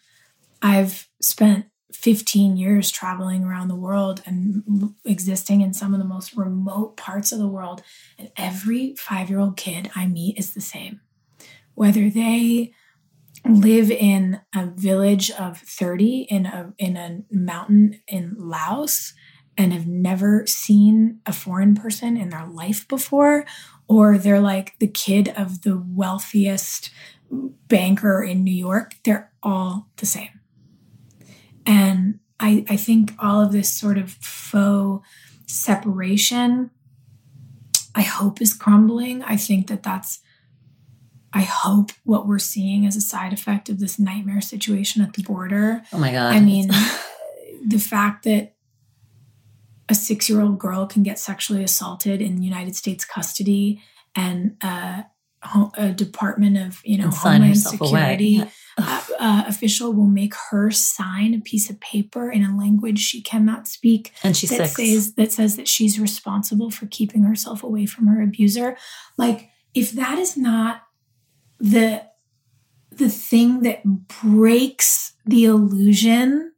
I've 0.63 1.09
spent 1.21 1.67
15 1.93 2.57
years 2.57 2.93
traveling 2.93 3.43
around 3.43 3.67
the 3.67 3.75
world 3.75 4.23
and 4.25 4.95
existing 5.05 5.63
in 5.63 5.73
some 5.73 5.93
of 5.93 5.99
the 5.99 6.07
most 6.07 6.37
remote 6.37 6.97
parts 6.97 7.33
of 7.33 7.41
the 7.41 7.49
world 7.49 7.83
and 8.17 8.31
every 8.37 8.95
5-year-old 8.95 9.57
kid 9.57 9.91
I 9.97 10.07
meet 10.07 10.39
is 10.39 10.55
the 10.55 10.61
same. 10.61 11.01
Whether 11.75 12.09
they 12.09 12.73
live 13.45 13.91
in 13.91 14.43
a 14.55 14.67
village 14.67 15.29
of 15.33 15.59
30 15.59 16.29
in 16.31 16.47
a 16.47 16.73
in 16.79 16.97
a 16.97 17.23
mountain 17.33 18.01
in 18.07 18.37
Laos 18.39 19.13
and 19.59 19.73
have 19.73 19.87
never 19.87 20.47
seen 20.47 21.21
a 21.25 21.33
foreign 21.33 21.75
person 21.75 22.17
in 22.17 22.31
their 22.31 22.47
life 22.47 22.87
before, 22.89 23.47
or 23.89 24.19
they're 24.19 24.41
like 24.41 24.79
the 24.79 24.87
kid 24.87 25.33
of 25.37 25.63
the 25.63 25.83
wealthiest 25.89 26.91
banker 27.31 28.23
in 28.23 28.45
New 28.45 28.55
York, 28.55 28.97
they're 29.05 29.33
all 29.43 29.89
the 29.97 30.07
same. 30.07 30.41
And 31.65 32.21
I, 32.39 32.65
I 32.69 32.77
think 32.77 33.13
all 33.19 33.41
of 33.41 33.53
this 33.53 33.73
sort 33.73 33.99
of 33.99 34.13
faux 34.13 35.07
separation, 35.47 36.71
I 37.95 38.03
hope 38.03 38.41
is 38.41 38.53
crumbling. 38.53 39.23
I 39.23 39.37
think 39.37 39.69
that 39.69 39.83
that's, 39.83 40.21
I 41.33 41.43
hope 41.43 41.93
what 42.05 42.27
we're 42.27 42.39
seeing 42.39 42.87
as 42.87 42.97
a 42.97 43.01
side 43.01 43.33
effect 43.33 43.69
of 43.69 43.81
this 43.81 43.99
nightmare 43.99 44.41
situation 44.41 45.03
at 45.03 45.15
the 45.15 45.23
border. 45.23 45.83
Oh 45.93 45.99
my 45.99 46.13
God. 46.13 46.35
I 46.35 46.41
mean, 46.41 46.69
the 47.67 47.79
fact 47.79 48.25
that 48.25 48.56
a 49.89 49.95
six 49.95 50.29
year 50.29 50.41
old 50.41 50.59
girl 50.59 50.87
can 50.87 51.03
get 51.03 51.19
sexually 51.19 51.63
assaulted 51.63 52.21
in 52.21 52.43
United 52.43 52.75
States 52.75 53.05
custody 53.05 53.81
and 54.15 54.57
uh, 54.63 55.03
a 55.77 55.91
Department 55.91 56.57
of 56.57 56.81
you 56.85 56.99
know 56.99 57.11
Homeland 57.11 57.59
Security 57.59 58.43
uh, 58.79 59.03
uh, 59.19 59.45
official 59.47 59.93
will 59.93 60.07
make 60.07 60.35
her 60.51 60.71
sign 60.71 61.35
a 61.35 61.41
piece 61.41 61.71
of 61.71 61.79
paper 61.81 62.31
in 62.31 62.45
a 62.45 62.57
language 62.57 62.99
she 62.99 63.23
cannot 63.23 63.69
speak, 63.69 64.13
and 64.23 64.37
she 64.37 64.47
that 64.49 64.71
says 64.71 65.15
that 65.15 65.33
says 65.33 65.57
that 65.57 65.69
she's 65.69 66.01
responsible 66.01 66.71
for 66.71 66.87
keeping 66.87 67.23
herself 67.23 67.63
away 67.63 67.87
from 67.87 68.07
her 68.07 68.23
abuser. 68.23 68.77
Like 69.17 69.51
if 69.75 69.93
that 69.93 70.19
is 70.19 70.37
not 70.37 70.83
the 71.59 72.03
the 72.91 73.11
thing 73.11 73.61
that 73.63 73.85
breaks 73.85 75.13
the 75.27 75.45
illusion 75.45 76.53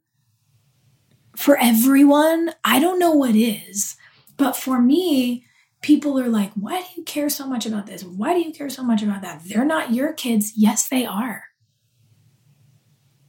for 1.39 1.57
everyone, 1.57 2.51
I 2.65 2.81
don't 2.81 2.99
know 2.99 3.11
what 3.11 3.33
is. 3.33 3.95
But 4.35 4.57
for 4.57 4.81
me, 4.81 5.45
people 5.81 6.19
are 6.19 6.27
like, 6.27 6.51
why 6.53 6.81
do 6.81 6.87
you 6.97 7.03
care 7.05 7.29
so 7.29 7.47
much 7.47 7.65
about 7.65 7.85
this? 7.85 8.03
Why 8.03 8.33
do 8.33 8.41
you 8.41 8.51
care 8.51 8.69
so 8.69 8.83
much 8.83 9.01
about 9.01 9.21
that? 9.21 9.43
They're 9.45 9.63
not 9.63 9.93
your 9.93 10.11
kids. 10.11 10.51
Yes, 10.57 10.89
they 10.89 11.05
are. 11.05 11.45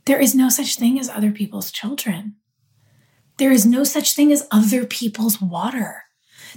There 0.06 0.18
is 0.18 0.34
no 0.34 0.48
such 0.48 0.74
thing 0.74 0.98
as 0.98 1.08
other 1.08 1.30
people's 1.30 1.70
children. 1.70 2.34
There 3.36 3.52
is 3.52 3.64
no 3.64 3.84
such 3.84 4.16
thing 4.16 4.32
as 4.32 4.44
other 4.50 4.84
people's 4.84 5.40
water. 5.40 6.02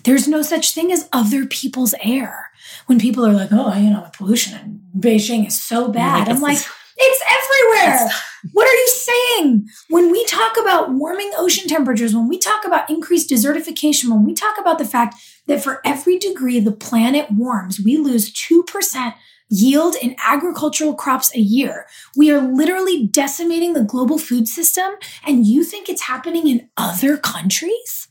There's 0.06 0.28
no 0.28 0.42
such 0.42 0.74
thing 0.74 0.92
as 0.92 1.08
other 1.14 1.46
people's 1.46 1.94
air. 2.02 2.50
When 2.88 3.00
people 3.00 3.24
are 3.28 3.34
like, 3.34 3.50
oh, 3.52 3.78
you 3.78 3.92
know, 3.92 4.04
the 4.04 4.18
pollution 4.18 4.60
in 4.60 4.82
Beijing 5.00 5.46
is 5.46 5.62
so 5.62 5.90
bad, 5.90 6.28
like, 6.28 6.36
I'm 6.36 6.42
like, 6.42 6.58
it's 6.98 7.24
everywhere. 7.30 8.10
What 8.52 8.68
are 8.68 8.74
you 8.74 8.88
saying? 8.90 9.68
When 9.90 10.12
we 10.12 10.26
talk 10.26 10.58
about 10.60 10.92
warming 10.92 11.32
ocean 11.38 11.68
temperatures, 11.68 12.14
when 12.14 12.28
we 12.28 12.38
talk 12.38 12.66
about 12.66 12.90
increased 12.90 13.30
desertification, 13.30 14.10
when 14.10 14.26
we 14.26 14.34
talk 14.34 14.56
about 14.60 14.80
the 14.80 14.86
fact 14.86 15.16
that 15.48 15.64
for 15.64 15.82
every 15.86 16.20
degree 16.20 16.60
the 16.60 16.72
planet 16.72 17.32
warms, 17.32 17.80
we 17.80 17.98
lose 17.98 18.34
2% 18.34 19.14
yield 19.50 19.96
in 20.02 20.16
agricultural 20.26 20.96
crops 20.96 21.34
a 21.36 21.40
year. 21.40 21.86
We 22.18 22.32
are 22.32 22.42
literally 22.42 23.06
decimating 23.08 23.74
the 23.74 23.84
global 23.84 24.18
food 24.18 24.48
system, 24.48 24.94
and 25.26 25.46
you 25.46 25.64
think 25.64 25.88
it's 25.88 26.04
happening 26.04 26.48
in 26.48 26.70
other 26.76 27.18
countries? 27.18 28.08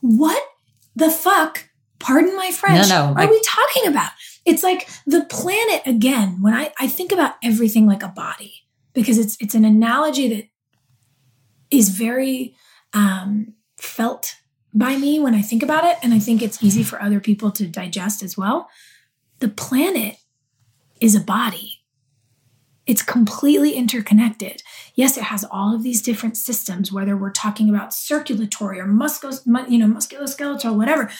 What 0.00 0.42
the 0.94 1.10
fuck, 1.10 1.68
pardon 1.98 2.34
my 2.36 2.50
French, 2.50 2.88
no, 2.88 3.08
no, 3.08 3.14
are 3.14 3.20
I- 3.22 3.26
we 3.30 3.40
talking 3.44 3.86
about? 3.88 4.10
It's 4.44 4.62
like 4.62 4.88
the 5.06 5.24
planet 5.24 5.82
again, 5.86 6.38
when 6.40 6.54
I, 6.54 6.72
I 6.78 6.86
think 6.86 7.12
about 7.12 7.34
everything 7.42 7.86
like 7.86 8.02
a 8.02 8.08
body, 8.08 8.65
because 8.96 9.18
it's 9.18 9.36
it's 9.40 9.54
an 9.54 9.64
analogy 9.64 10.26
that 10.34 10.48
is 11.70 11.90
very 11.90 12.56
um, 12.94 13.52
felt 13.76 14.36
by 14.72 14.96
me 14.96 15.20
when 15.20 15.34
I 15.34 15.42
think 15.42 15.62
about 15.62 15.84
it, 15.84 15.98
and 16.02 16.14
I 16.14 16.18
think 16.18 16.42
it's 16.42 16.62
easy 16.64 16.82
for 16.82 17.00
other 17.00 17.20
people 17.20 17.50
to 17.52 17.66
digest 17.66 18.22
as 18.22 18.36
well. 18.36 18.68
The 19.38 19.48
planet 19.48 20.16
is 21.00 21.14
a 21.14 21.20
body. 21.20 21.82
It's 22.86 23.02
completely 23.02 23.74
interconnected. 23.74 24.62
Yes, 24.94 25.18
it 25.18 25.24
has 25.24 25.44
all 25.44 25.74
of 25.74 25.82
these 25.82 26.00
different 26.00 26.36
systems, 26.36 26.90
whether 26.90 27.16
we're 27.16 27.32
talking 27.32 27.68
about 27.68 27.92
circulatory 27.92 28.80
or 28.80 28.86
muscus, 28.86 29.42
you 29.68 29.78
know, 29.78 29.88
musculoskeletal, 29.88 30.74
whatever. 30.74 31.10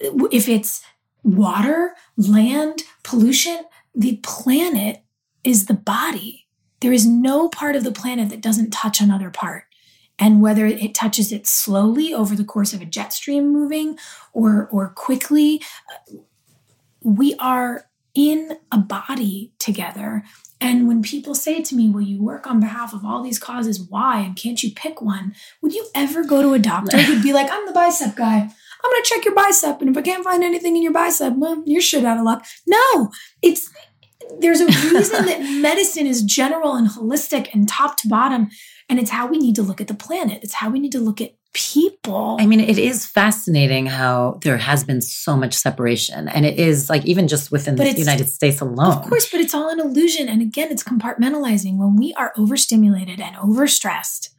If 0.00 0.48
it's 0.48 0.82
water, 1.22 1.94
land, 2.16 2.82
pollution. 3.04 3.64
The 3.94 4.16
planet 4.16 5.02
is 5.44 5.66
the 5.66 5.74
body. 5.74 6.43
There 6.84 6.92
is 6.92 7.06
no 7.06 7.48
part 7.48 7.76
of 7.76 7.84
the 7.84 7.90
planet 7.90 8.28
that 8.28 8.42
doesn't 8.42 8.70
touch 8.70 9.00
another 9.00 9.30
part. 9.30 9.64
And 10.18 10.42
whether 10.42 10.66
it 10.66 10.94
touches 10.94 11.32
it 11.32 11.46
slowly 11.46 12.12
over 12.12 12.36
the 12.36 12.44
course 12.44 12.74
of 12.74 12.82
a 12.82 12.84
jet 12.84 13.10
stream 13.14 13.50
moving 13.50 13.96
or, 14.34 14.68
or 14.70 14.90
quickly, 14.90 15.62
uh, 15.90 16.16
we 17.00 17.36
are 17.36 17.86
in 18.14 18.58
a 18.70 18.76
body 18.76 19.54
together. 19.58 20.24
And 20.60 20.86
when 20.86 21.00
people 21.00 21.34
say 21.34 21.62
to 21.62 21.74
me, 21.74 21.88
Will 21.88 22.02
you 22.02 22.22
work 22.22 22.46
on 22.46 22.60
behalf 22.60 22.92
of 22.92 23.02
all 23.02 23.22
these 23.22 23.38
causes? 23.38 23.80
Why? 23.80 24.20
And 24.20 24.36
can't 24.36 24.62
you 24.62 24.70
pick 24.70 25.00
one? 25.00 25.34
Would 25.62 25.72
you 25.72 25.86
ever 25.94 26.22
go 26.22 26.42
to 26.42 26.52
a 26.52 26.58
doctor 26.58 26.98
who'd 26.98 27.22
be 27.22 27.32
like, 27.32 27.50
I'm 27.50 27.64
the 27.64 27.72
bicep 27.72 28.14
guy? 28.14 28.40
I'm 28.84 28.90
going 28.90 29.02
to 29.02 29.08
check 29.08 29.24
your 29.24 29.34
bicep. 29.34 29.80
And 29.80 29.88
if 29.88 29.96
I 29.96 30.02
can't 30.02 30.22
find 30.22 30.44
anything 30.44 30.76
in 30.76 30.82
your 30.82 30.92
bicep, 30.92 31.32
well, 31.38 31.62
you're 31.64 31.80
shit 31.80 32.04
out 32.04 32.18
of 32.18 32.24
luck. 32.24 32.44
No, 32.66 33.10
it's 33.40 33.70
there's 34.40 34.60
a 34.60 34.66
reason 34.66 35.26
that 35.26 35.40
medicine 35.60 36.06
is 36.06 36.22
general 36.22 36.74
and 36.74 36.88
holistic 36.88 37.52
and 37.52 37.68
top 37.68 37.96
to 37.98 38.08
bottom. 38.08 38.48
And 38.88 38.98
it's 38.98 39.10
how 39.10 39.26
we 39.26 39.38
need 39.38 39.54
to 39.56 39.62
look 39.62 39.80
at 39.80 39.88
the 39.88 39.94
planet. 39.94 40.42
It's 40.42 40.54
how 40.54 40.70
we 40.70 40.78
need 40.78 40.92
to 40.92 41.00
look 41.00 41.20
at 41.20 41.34
people. 41.54 42.36
I 42.38 42.46
mean, 42.46 42.60
it 42.60 42.78
is 42.78 43.06
fascinating 43.06 43.86
how 43.86 44.40
there 44.42 44.58
has 44.58 44.84
been 44.84 45.00
so 45.00 45.36
much 45.36 45.54
separation. 45.54 46.28
And 46.28 46.44
it 46.44 46.58
is 46.58 46.90
like 46.90 47.06
even 47.06 47.28
just 47.28 47.50
within 47.50 47.76
But 47.76 47.92
the 47.92 47.98
United 47.98 48.28
States 48.28 48.60
alone. 48.60 48.98
Of 48.98 49.08
course, 49.08 49.30
but 49.30 49.40
it's 49.40 49.54
all 49.54 49.70
an 49.70 49.80
illusion. 49.80 50.28
And 50.28 50.42
again, 50.42 50.70
it's 50.70 50.82
compartmentalizing. 50.82 51.78
When 51.78 51.96
we 51.96 52.12
are 52.14 52.32
overstimulated 52.36 53.20
and 53.20 53.36
overstressed, 53.36 54.30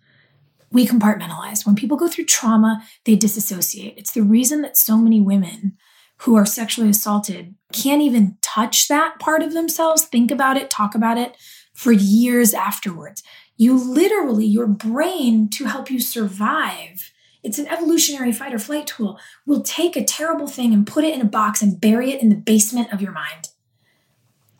we 0.72 0.86
compartmentalize. 0.86 1.66
When 1.66 1.76
people 1.76 1.98
go 1.98 2.08
through 2.08 2.26
trauma, 2.26 2.84
they 3.06 3.16
disassociate. 3.16 3.96
It's 3.98 4.12
the 4.12 4.24
reason 4.24 4.62
that 4.62 4.78
so 4.78 4.98
many 4.98 5.22
women 5.22 5.78
who 6.20 6.36
are 6.36 6.46
sexually 6.46 6.90
assaulted 6.90 7.56
can't 7.74 8.02
even 8.02 8.38
touch 8.42 8.88
that 8.88 9.20
part 9.20 9.44
of 9.44 9.54
themselves, 9.54 10.06
think 10.06 10.32
about 10.32 10.58
it, 10.58 10.70
talk 10.70 10.96
about 10.96 11.18
it 11.18 11.36
for 11.74 11.92
years 11.92 12.54
afterwards. 12.54 13.22
You 13.58 13.78
literally, 13.78 14.46
your 14.46 14.68
brain, 14.68 15.50
to 15.52 15.66
help 15.66 15.90
you 15.90 16.00
survive, 16.00 17.12
it's 17.44 17.60
an 17.60 17.68
evolutionary 17.68 18.32
fight 18.32 18.54
or 18.54 18.60
flight 18.60 18.88
tool, 18.88 19.20
will 19.46 19.62
take 19.62 19.96
a 19.96 20.04
terrible 20.04 20.48
thing 20.48 20.74
and 20.74 20.88
put 20.88 21.04
it 21.04 21.14
in 21.14 21.22
a 21.22 21.26
box 21.26 21.62
and 21.62 21.80
bury 21.80 22.12
it 22.12 22.22
in 22.22 22.30
the 22.30 22.36
basement 22.36 22.92
of 22.92 23.02
your 23.02 23.12
mind. 23.12 23.50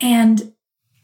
And 0.00 0.52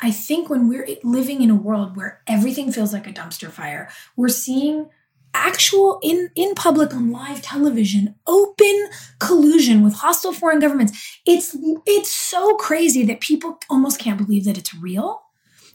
I 0.00 0.10
think 0.10 0.50
when 0.50 0.68
we're 0.68 0.88
living 1.02 1.42
in 1.42 1.50
a 1.50 1.56
world 1.56 1.96
where 1.96 2.22
everything 2.26 2.72
feels 2.72 2.92
like 2.92 3.06
a 3.06 3.12
dumpster 3.12 3.50
fire, 3.50 3.88
we're 4.16 4.28
seeing 4.28 4.90
actual 5.34 5.98
in 6.02 6.30
in 6.34 6.54
public 6.54 6.94
on 6.94 7.10
live 7.10 7.42
television 7.42 8.14
open 8.26 8.88
collusion 9.18 9.82
with 9.82 9.94
hostile 9.94 10.32
foreign 10.32 10.60
governments. 10.60 11.20
It's 11.26 11.56
it's 11.86 12.10
so 12.10 12.54
crazy 12.56 13.04
that 13.06 13.20
people 13.20 13.58
almost 13.70 13.98
can't 13.98 14.18
believe 14.18 14.44
that 14.44 14.58
it's 14.58 14.74
real. 14.74 15.22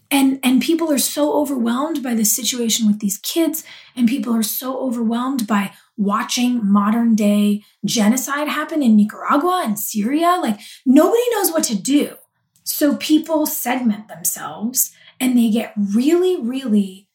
And 0.10 0.39
and 0.43 0.62
people 0.62 0.91
are 0.91 0.99
so 0.99 1.34
overwhelmed 1.34 2.01
by 2.01 2.14
the 2.14 2.24
situation 2.24 2.88
with 2.88 2.99
these 2.99 3.18
kids 3.18 3.64
and 3.95 4.08
people 4.08 4.34
are 4.34 4.43
so 4.43 4.80
overwhelmed 4.80 5.47
by 5.47 5.74
watching 5.97 6.62
modern 6.64 7.16
day 7.16 7.64
genocide 7.84 8.47
happen 8.47 8.82
in 8.84 8.95
Nicaragua 8.95 9.64
and 9.66 9.78
Syria 9.78 10.39
like 10.41 10.60
nobody 10.86 11.24
knows 11.32 11.51
what 11.51 11.64
to 11.66 11.76
do. 11.76 12.16
So 12.64 12.95
people 12.97 13.45
segment 13.45 14.08
themselves 14.08 14.91
and 15.20 15.38
they 15.38 15.49
get 15.49 15.74
really, 15.76 16.39
really 16.39 17.07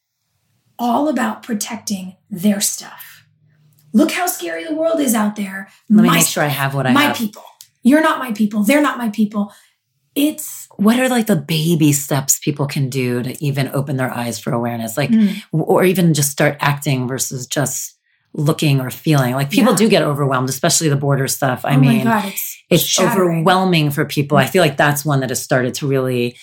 all 0.79 1.07
about 1.07 1.43
protecting 1.43 2.15
their 2.29 2.61
stuff. 2.61 3.25
Look 3.93 4.11
how 4.11 4.25
scary 4.27 4.63
the 4.65 4.73
world 4.73 4.99
is 4.99 5.13
out 5.13 5.35
there. 5.35 5.69
Let 5.89 6.01
me 6.03 6.09
My 6.09 6.15
make 6.17 6.27
sure 6.27 6.43
I 6.43 6.47
have 6.47 6.73
what 6.73 6.87
I 6.87 6.93
my 6.93 7.01
have. 7.03 7.11
My 7.11 7.17
people. 7.17 7.43
You're 7.83 8.01
not 8.01 8.17
my 8.19 8.31
people. 8.31 8.63
They're 8.63 8.81
not 8.81 8.97
my 8.97 9.09
people. 9.09 9.51
It's 10.15 10.67
What 10.77 10.99
are 10.99 11.09
like 11.09 11.27
the 11.27 11.35
baby 11.35 11.91
steps 11.91 12.39
people 12.39 12.65
can 12.67 12.89
do 12.89 13.21
to 13.23 13.43
even 13.43 13.69
open 13.73 13.97
their 13.97 14.11
eyes 14.11 14.39
for 14.39 14.51
awareness? 14.53 14.97
Like, 14.97 15.09
Mm. 15.11 15.35
or 15.51 15.83
even 15.83 16.13
just 16.13 16.31
start 16.31 16.57
acting 16.59 17.07
versus 17.07 17.45
just 17.47 17.95
looking 18.33 18.79
or 18.81 18.89
feeling. 18.89 19.33
Like 19.35 19.51
people 19.51 19.73
Yeah. 19.73 19.77
do 19.77 19.89
get 19.89 20.01
overwhelmed, 20.01 20.49
especially 20.49 20.89
the 20.89 20.95
border 20.95 21.27
stuff. 21.27 21.61
I 21.63 21.75
oh 21.75 21.79
mean, 21.79 22.03
god, 22.05 22.25
it's 22.25 22.57
it's 22.69 22.83
shattering. 22.83 23.37
overwhelming 23.39 23.91
for 23.91 24.05
people. 24.05 24.37
I 24.37 24.47
feel 24.47 24.63
like 24.63 24.77
that's 24.77 25.05
one 25.05 25.19
that 25.19 25.29
has 25.29 25.41
started 25.41 25.75
to 25.75 25.87
really, 25.87 26.35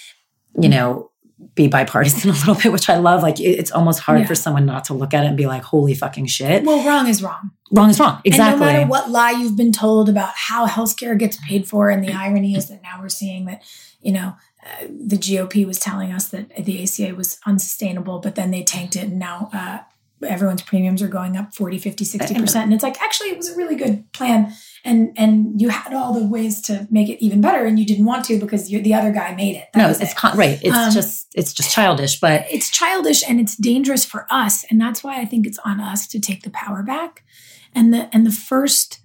you 0.61 0.69
know, 0.69 1.11
be 1.55 1.67
bipartisan 1.69 2.31
a 2.31 2.33
little 2.33 2.55
bit, 2.55 2.73
which 2.73 2.89
I 2.89 2.97
love. 2.97 3.23
Like 3.23 3.41
it- 3.41 3.59
it's 3.59 3.71
almost 3.71 4.01
hard 4.01 4.21
Yeah. 4.21 4.27
for 4.27 4.35
someone 4.35 4.67
not 4.67 4.85
to 4.87 4.95
look 4.95 5.15
at 5.15 5.25
it 5.25 5.29
and 5.29 5.37
be 5.37 5.47
like, 5.47 5.63
holy 5.63 5.95
fucking 5.95 6.27
shit. 6.27 6.65
Well, 6.65 6.85
wrong 6.87 7.07
is 7.09 7.23
wrong. 7.23 7.51
Wrong 7.73 7.91
is 7.91 7.99
wrong. 8.01 8.21
Exactly. 8.25 8.53
And 8.53 8.61
no 8.61 8.67
matter 8.67 8.87
what 8.89 9.11
lie 9.11 9.31
you've 9.33 9.57
been 9.57 9.73
told 9.73 10.09
about 10.09 10.33
how 10.35 10.67
healthcare 10.67 11.17
gets 11.19 11.37
paid 11.47 11.67
for, 11.69 11.89
and 11.91 12.03
the 12.05 12.13
irony 12.13 12.55
is 12.55 12.69
that 12.69 12.83
now 12.83 12.99
we're 13.01 13.09
seeing 13.09 13.45
that, 13.47 13.63
you 14.01 14.13
know, 14.13 14.35
uh, 14.65 14.87
the 14.89 15.17
GOP 15.17 15.67
was 15.67 15.79
telling 15.79 16.13
us 16.13 16.29
that 16.29 16.55
the 16.57 16.83
ACA 16.83 17.15
was 17.15 17.39
unsustainable, 17.47 18.19
but 18.19 18.35
then 18.35 18.51
they 18.51 18.63
tanked 18.63 18.95
it, 18.97 19.05
and 19.05 19.19
now 19.19 19.49
uh, 19.55 19.79
everyone's 20.27 20.63
premiums 20.63 21.01
are 21.01 21.09
going 21.09 21.37
up 21.37 21.55
40, 21.55 21.79
50, 21.79 22.05
60%. 22.05 22.57
And 22.57 22.75
it's 22.75 22.83
like, 22.83 23.01
actually, 23.01 23.31
it 23.31 23.39
was 23.39 23.49
a 23.51 23.57
really 23.57 23.77
good 23.77 24.13
plan. 24.13 24.53
And 24.85 25.13
and 25.17 25.61
you 25.61 25.69
had 25.69 25.93
all 25.93 26.15
the 26.19 26.27
ways 26.27 26.63
to 26.63 26.89
make 26.91 27.09
it 27.11 27.23
even 27.23 27.41
better, 27.43 27.67
and 27.67 27.79
you 27.79 27.85
didn't 27.85 28.07
want 28.07 28.25
to 28.27 28.39
because 28.41 28.69
the 28.69 28.95
other 28.95 29.13
guy 29.13 29.35
made 29.35 29.57
it. 29.57 29.69
That 29.75 29.79
no, 29.81 29.91
it's 29.91 30.01
it. 30.01 30.17
con- 30.17 30.39
right. 30.39 30.59
It's 30.63 30.75
Um, 30.77 30.91
just 30.91 31.29
it's 31.35 31.53
just 31.53 31.71
childish, 31.73 32.19
but 32.19 32.47
it's 32.51 32.71
childish 32.71 33.23
and 33.29 33.39
it's 33.41 33.57
dangerous 33.57 34.05
for 34.07 34.27
us 34.31 34.65
and 34.71 34.81
that's 34.81 35.05
why 35.05 35.21
i 35.21 35.25
think 35.25 35.47
it's 35.47 35.59
on 35.65 35.81
us 35.81 36.07
to 36.09 36.19
take 36.19 36.43
the 36.43 36.51
power 36.51 36.83
back 36.83 37.23
and 37.75 37.93
the 37.95 38.09
and 38.13 38.27
the 38.27 38.31
first 38.33 39.01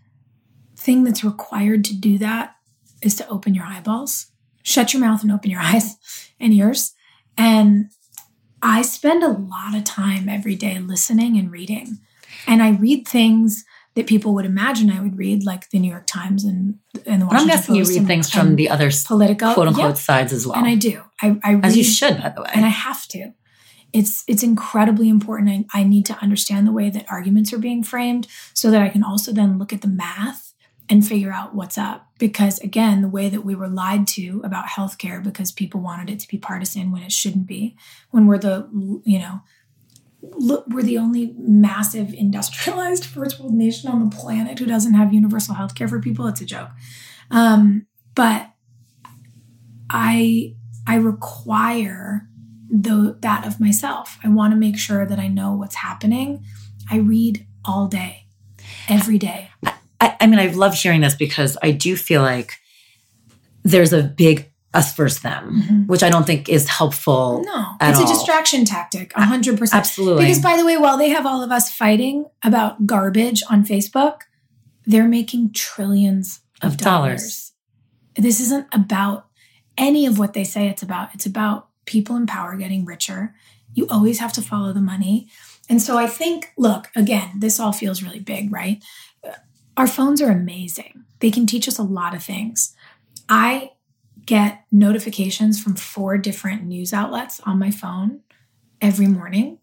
thing 0.78 1.04
that's 1.04 1.24
required 1.24 1.84
to 1.86 1.96
do 1.96 2.18
that 2.18 2.56
is 3.02 3.16
to 3.16 3.28
open 3.28 3.54
your 3.54 3.66
eyeballs 3.66 4.28
shut 4.64 4.94
your 4.94 5.02
mouth 5.02 5.22
and 5.22 5.32
open 5.32 5.52
your 5.52 5.60
eyes 5.72 5.98
and 6.40 6.54
ears 6.54 6.94
and 7.38 7.90
i 8.62 8.82
spend 8.82 9.24
a 9.24 9.28
lot 9.30 9.76
of 9.76 9.84
time 9.84 10.28
every 10.30 10.56
day 10.56 10.80
listening 10.80 11.38
and 11.38 11.52
reading 11.52 12.00
and 12.48 12.62
i 12.64 12.72
read 12.72 13.08
things 13.08 13.66
that 13.96 14.08
people 14.08 14.34
would 14.34 14.46
imagine 14.46 14.90
i 14.92 15.00
would 15.02 15.18
read 15.18 15.44
like 15.44 15.70
the 15.72 15.80
new 15.80 15.90
york 15.90 16.06
times 16.08 16.44
and, 16.44 16.78
and 17.06 17.22
the 17.22 17.26
Washington 17.26 17.28
but 17.28 17.36
I'm 17.42 17.48
guessing 17.48 17.76
you 17.76 17.84
read 17.86 17.98
and- 17.98 18.08
things 18.08 18.30
from 18.30 18.56
the 18.56 18.70
other 18.70 18.90
political 19.06 19.54
quote 19.54 19.68
unquote 19.68 19.90
Yeah, 19.90 19.94
sides 19.94 20.34
as 20.34 20.46
well. 20.46 20.58
and 20.58 20.68
i 20.68 20.76
do 20.76 21.02
i, 21.22 21.38
I 21.44 21.54
read 21.56 21.66
as 21.66 21.78
you 21.78 21.84
should, 21.84 22.22
by 22.22 22.30
the 22.30 22.42
way. 22.42 22.50
and 22.54 22.66
I 22.66 22.70
have 22.70 23.08
to. 23.10 23.32
It's 23.94 24.26
it's 24.28 24.44
incredibly 24.44 25.08
important. 25.08 25.50
I, 25.74 25.80
I 25.80 25.84
need 25.84 26.06
to 26.08 26.18
understand 26.22 26.68
the 26.68 26.74
way 26.74 26.90
that 26.90 27.06
arguments 27.10 27.54
are 27.54 27.58
being 27.58 27.82
framed 27.82 28.28
so 28.54 28.70
that 28.70 28.82
I 28.82 28.90
can 28.90 29.06
also 29.06 29.32
then 29.32 29.58
look 29.58 29.72
at 29.72 29.82
the 29.82 29.88
math 29.88 30.54
and 30.90 31.08
figure 31.08 31.32
out 31.32 31.56
what's 31.56 31.78
up. 31.78 32.06
Because 32.20 32.60
again, 32.60 33.02
the 33.02 33.08
way 33.08 33.30
that 33.30 33.46
we 33.46 33.56
were 33.56 33.70
lied 33.70 34.06
to 34.08 34.42
about 34.44 34.66
healthcare 34.66 35.24
because 35.24 35.54
people 35.54 35.80
wanted 35.80 36.10
it 36.10 36.20
to 36.20 36.28
be 36.28 36.38
partisan 36.38 36.92
when 36.92 37.04
it 37.04 37.14
shouldn't 37.14 37.48
be, 37.48 37.78
when 38.12 38.28
we're 38.28 38.38
the 38.38 38.68
you 39.06 39.20
know 39.20 39.40
look 40.34 40.66
we're 40.68 40.84
the 40.84 40.98
only 40.98 41.34
massive 41.38 42.14
industrialized 42.14 43.06
first 43.16 43.40
world 43.40 43.54
nation 43.54 43.90
on 43.90 44.10
the 44.10 44.16
planet 44.16 44.60
who 44.60 44.66
doesn't 44.66 44.94
have 44.94 45.14
universal 45.14 45.56
healthcare 45.56 45.90
for 45.90 46.00
people. 46.00 46.28
It's 46.28 46.42
a 46.42 46.46
joke. 46.46 46.70
Um, 47.32 47.88
but 48.14 48.50
I 49.90 50.56
I 50.88 50.96
require 50.96 52.28
the 52.70 53.18
that 53.22 53.46
of 53.46 53.60
myself. 53.60 54.18
I 54.24 54.30
want 54.30 54.54
to 54.54 54.58
make 54.58 54.78
sure 54.78 55.06
that 55.06 55.20
I 55.20 55.28
know 55.28 55.54
what's 55.54 55.76
happening. 55.76 56.44
I 56.90 56.98
read 56.98 57.46
all 57.64 57.88
day, 57.88 58.28
every 58.88 59.18
day. 59.18 59.50
I, 60.00 60.18
I 60.22 60.28
mean, 60.28 60.40
I 60.40 60.48
love 60.48 60.76
hearing 60.76 61.02
this 61.02 61.16
because 61.16 61.58
I 61.64 61.72
do 61.72 61.96
feel 61.96 62.22
like 62.22 62.60
there's 63.64 63.94
a 63.94 64.04
big 64.04 64.52
us 64.76 64.96
versus 64.96 65.20
them, 65.22 65.64
Mhm. 65.64 65.88
which 65.88 66.04
I 66.04 66.10
don't 66.10 66.26
think 66.28 66.50
is 66.50 66.68
helpful. 66.70 67.42
No, 67.46 67.66
it's 67.82 68.00
all. 68.00 68.06
a 68.06 68.08
distraction 68.08 68.66
tactic, 68.66 69.14
a 69.16 69.24
hundred 69.26 69.58
percent. 69.58 69.80
Absolutely. 69.80 70.26
Because 70.26 70.40
by 70.42 70.58
the 70.58 70.66
way, 70.66 70.78
while 70.78 70.98
they 70.98 71.10
have 71.10 71.26
all 71.26 71.42
of 71.44 71.52
us 71.52 71.72
fighting 71.72 72.26
about 72.44 72.86
garbage 72.86 73.42
on 73.50 73.64
Facebook, 73.66 74.22
they're 74.86 75.08
making 75.08 75.52
trillions 75.54 76.42
of, 76.62 76.74
Of 76.74 76.78
dollars. 76.78 77.22
dollars. 77.22 77.52
This 78.18 78.40
isn't 78.40 78.68
about 78.72 79.28
any 79.78 80.06
of 80.06 80.20
what 80.20 80.34
they 80.34 80.44
say 80.44 80.68
it's 80.68 80.84
about. 80.84 81.10
It's 81.14 81.26
about 81.26 81.68
people 81.86 82.16
in 82.16 82.26
power 82.28 82.56
getting 82.56 82.86
richer. 82.86 83.36
You 83.74 83.88
always 83.90 84.20
have 84.20 84.32
to 84.34 84.42
follow 84.42 84.72
the 84.74 84.82
money. 84.82 85.28
And 85.68 85.82
so 85.82 85.98
I 85.98 86.08
think, 86.08 86.52
look, 86.58 86.92
again, 86.96 87.32
this 87.40 87.60
all 87.60 87.74
feels 87.74 88.02
really 88.04 88.20
big, 88.20 88.52
right? 88.54 88.82
Our 89.76 89.88
phones 89.88 90.22
are 90.22 90.32
amazing. 90.32 91.04
They 91.20 91.30
can 91.32 91.46
teach 91.46 91.68
us 91.68 91.78
a 91.78 91.84
lot 91.84 92.16
of 92.16 92.24
things. 92.24 92.74
I 93.28 93.72
get 94.26 94.66
notifications 94.72 95.62
from 95.62 95.76
four 95.76 96.18
different 96.18 96.64
news 96.64 96.94
outlets 96.94 97.40
on 97.42 97.60
my 97.60 97.72
phone 97.72 98.22
every 98.82 99.08
morning. 99.08 99.60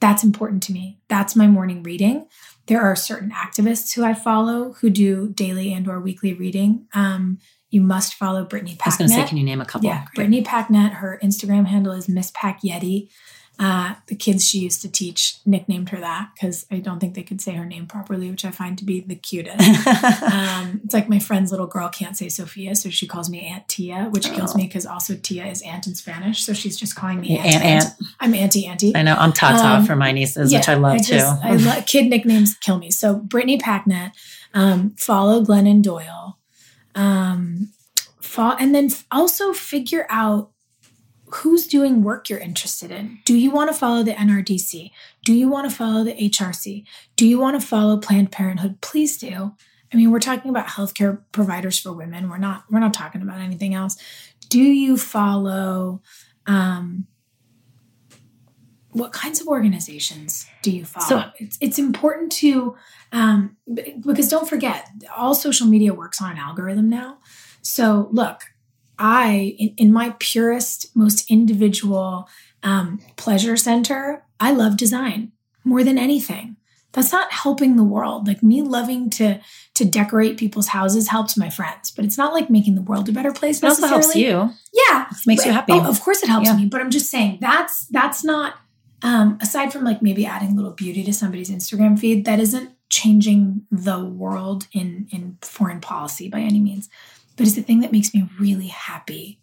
That's 0.00 0.22
important 0.22 0.62
to 0.64 0.72
me. 0.72 0.98
That's 1.08 1.34
my 1.34 1.46
morning 1.46 1.82
reading. 1.82 2.26
There 2.66 2.82
are 2.82 2.94
certain 2.94 3.30
activists 3.30 3.94
who 3.94 4.04
I 4.04 4.14
follow 4.14 4.74
who 4.74 4.90
do 4.90 5.30
daily 5.30 5.72
and 5.72 5.88
or 5.88 6.00
weekly 6.00 6.34
reading. 6.34 6.86
Um, 6.92 7.38
you 7.70 7.80
must 7.80 8.14
follow 8.14 8.44
Brittany 8.44 8.76
I 8.80 8.88
was 8.88 8.96
going 8.96 9.10
to 9.10 9.14
say, 9.14 9.26
can 9.26 9.36
you 9.36 9.44
name 9.44 9.60
a 9.60 9.64
couple? 9.64 9.88
Yeah, 9.88 10.04
Great. 10.04 10.14
Brittany 10.14 10.42
Packnett. 10.42 10.94
Her 10.94 11.18
Instagram 11.22 11.66
handle 11.66 11.92
is 11.92 12.08
Miss 12.08 12.30
Packyetti. 12.30 13.08
Uh, 13.58 13.94
the 14.08 14.14
kids 14.14 14.46
she 14.46 14.58
used 14.58 14.82
to 14.82 14.88
teach 14.90 15.38
nicknamed 15.46 15.88
her 15.88 15.98
that 15.98 16.28
because 16.34 16.66
I 16.70 16.78
don't 16.78 17.00
think 17.00 17.14
they 17.14 17.22
could 17.22 17.40
say 17.40 17.52
her 17.52 17.64
name 17.64 17.86
properly, 17.86 18.30
which 18.30 18.44
I 18.44 18.50
find 18.50 18.76
to 18.76 18.84
be 18.84 19.00
the 19.00 19.14
cutest. 19.14 19.58
um, 20.22 20.82
it's 20.84 20.92
like 20.92 21.08
my 21.08 21.18
friend's 21.18 21.50
little 21.52 21.66
girl 21.66 21.88
can't 21.88 22.14
say 22.18 22.28
Sophia, 22.28 22.74
so 22.76 22.90
she 22.90 23.06
calls 23.06 23.30
me 23.30 23.40
Aunt 23.46 23.66
Tia, 23.66 24.08
which 24.10 24.30
kills 24.30 24.52
Oh. 24.54 24.58
me 24.58 24.64
because 24.66 24.84
also 24.84 25.16
Tia 25.16 25.46
is 25.46 25.62
aunt 25.62 25.86
in 25.86 25.94
Spanish, 25.94 26.44
so 26.44 26.52
she's 26.52 26.76
just 26.76 26.96
calling 26.96 27.20
me 27.20 27.34
Yeah, 27.36 27.44
Aunt. 27.44 27.64
Aunt, 27.64 27.84
Aunt. 27.86 27.94
I'm 28.20 28.34
Auntie 28.34 28.66
Auntie. 28.66 28.94
I 28.94 29.00
know. 29.02 29.14
I'm 29.14 29.32
Tata 29.32 29.66
Um, 29.66 29.86
for 29.86 29.96
my 29.96 30.12
nieces, 30.12 30.52
which 30.52 30.68
I 30.68 30.72
Yeah, 30.74 30.78
love 30.78 30.98
just- 31.02 31.08
too. 31.42 31.48
I 31.48 31.56
love 31.56 31.86
kid 31.86 32.08
nicknames 32.10 32.54
kill 32.56 32.76
me. 32.78 32.90
So 32.90 33.14
Brittany 33.14 33.56
Packnett, 33.58 34.12
um, 34.52 34.90
follow 34.98 35.42
Glennon 35.42 35.80
Doyle, 35.80 36.36
um, 36.94 37.70
fo- 38.20 38.56
and 38.60 38.74
then 38.74 38.90
also 39.10 39.54
figure 39.54 40.06
out 40.10 40.50
who's 41.28 41.66
doing 41.66 42.02
work 42.02 42.28
you're 42.28 42.38
interested 42.38 42.90
in. 42.90 43.18
Do 43.24 43.36
you 43.36 43.50
want 43.50 43.70
to 43.70 43.76
follow 43.76 44.02
the 44.02 44.12
NRDC? 44.12 44.90
Do 45.24 45.32
you 45.32 45.48
want 45.48 45.68
to 45.68 45.76
follow 45.76 46.04
the 46.04 46.14
HRC? 46.14 46.84
Do 47.16 47.26
you 47.26 47.38
want 47.38 47.60
to 47.60 47.66
follow 47.66 47.96
Planned 47.96 48.32
Parenthood? 48.32 48.80
Please 48.80 49.18
do. 49.18 49.52
I 49.92 49.96
mean, 49.96 50.10
we're 50.10 50.20
talking 50.20 50.50
about 50.50 50.68
healthcare 50.68 51.22
providers 51.32 51.78
for 51.78 51.92
women. 51.92 52.28
We're 52.28 52.38
not 52.38 52.64
we're 52.70 52.80
not 52.80 52.94
talking 52.94 53.22
about 53.22 53.40
anything 53.40 53.74
else. 53.74 53.96
Do 54.48 54.60
you 54.60 54.96
follow 54.96 56.02
um 56.46 57.06
what 58.90 59.12
kinds 59.12 59.42
of 59.42 59.46
organizations 59.46 60.46
do 60.62 60.70
you 60.70 60.86
follow? 60.86 61.06
So, 61.06 61.30
it's, 61.38 61.58
it's 61.60 61.78
important 61.78 62.32
to 62.32 62.76
um, 63.12 63.56
because 63.74 64.28
don't 64.28 64.48
forget, 64.48 64.88
all 65.14 65.34
social 65.34 65.66
media 65.66 65.92
works 65.92 66.22
on 66.22 66.30
an 66.30 66.38
algorithm 66.38 66.88
now. 66.88 67.18
So 67.60 68.08
look, 68.10 68.42
I 68.98 69.56
in, 69.58 69.74
in 69.76 69.92
my 69.92 70.14
purest, 70.18 70.94
most 70.94 71.30
individual 71.30 72.28
um, 72.62 73.00
pleasure 73.16 73.56
center, 73.56 74.24
I 74.40 74.52
love 74.52 74.76
design 74.76 75.32
more 75.64 75.84
than 75.84 75.98
anything. 75.98 76.56
That's 76.92 77.12
not 77.12 77.30
helping 77.30 77.76
the 77.76 77.84
world. 77.84 78.26
Like 78.26 78.42
me 78.42 78.62
loving 78.62 79.10
to 79.10 79.40
to 79.74 79.84
decorate 79.84 80.38
people's 80.38 80.68
houses 80.68 81.08
helps 81.08 81.36
my 81.36 81.50
friends, 81.50 81.90
but 81.90 82.06
it's 82.06 82.16
not 82.16 82.32
like 82.32 82.48
making 82.48 82.74
the 82.74 82.80
world 82.80 83.08
a 83.08 83.12
better 83.12 83.32
place. 83.32 83.62
It 83.62 83.66
also 83.66 83.86
helps 83.86 84.14
you. 84.14 84.50
Yeah, 84.72 85.06
it 85.10 85.26
makes 85.26 85.42
but, 85.42 85.48
you 85.48 85.52
happy. 85.52 85.72
Oh, 85.74 85.86
of 85.86 86.00
course, 86.00 86.22
it 86.22 86.28
helps 86.28 86.46
yeah. 86.48 86.56
me. 86.56 86.64
But 86.64 86.80
I'm 86.80 86.90
just 86.90 87.10
saying 87.10 87.38
that's 87.42 87.86
that's 87.88 88.24
not 88.24 88.54
um, 89.02 89.36
aside 89.42 89.72
from 89.72 89.84
like 89.84 90.00
maybe 90.00 90.24
adding 90.24 90.52
a 90.52 90.54
little 90.54 90.72
beauty 90.72 91.04
to 91.04 91.12
somebody's 91.12 91.50
Instagram 91.50 91.98
feed. 91.98 92.24
That 92.24 92.40
isn't 92.40 92.70
changing 92.88 93.66
the 93.70 94.02
world 94.02 94.66
in 94.72 95.06
in 95.10 95.36
foreign 95.42 95.80
policy 95.80 96.30
by 96.30 96.40
any 96.40 96.60
means, 96.60 96.88
but 97.36 97.46
it's 97.46 97.56
the 97.56 97.62
thing 97.62 97.80
that 97.80 97.92
makes 97.92 98.14
me 98.14 98.28
really 98.38 98.68
happy. 98.68 99.40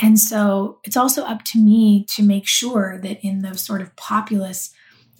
And 0.00 0.18
so 0.18 0.80
it's 0.84 0.96
also 0.96 1.22
up 1.22 1.44
to 1.44 1.58
me 1.58 2.04
to 2.10 2.22
make 2.22 2.46
sure 2.46 2.98
that 3.02 3.24
in 3.24 3.40
the 3.40 3.56
sort 3.56 3.80
of 3.80 3.94
populace 3.96 4.70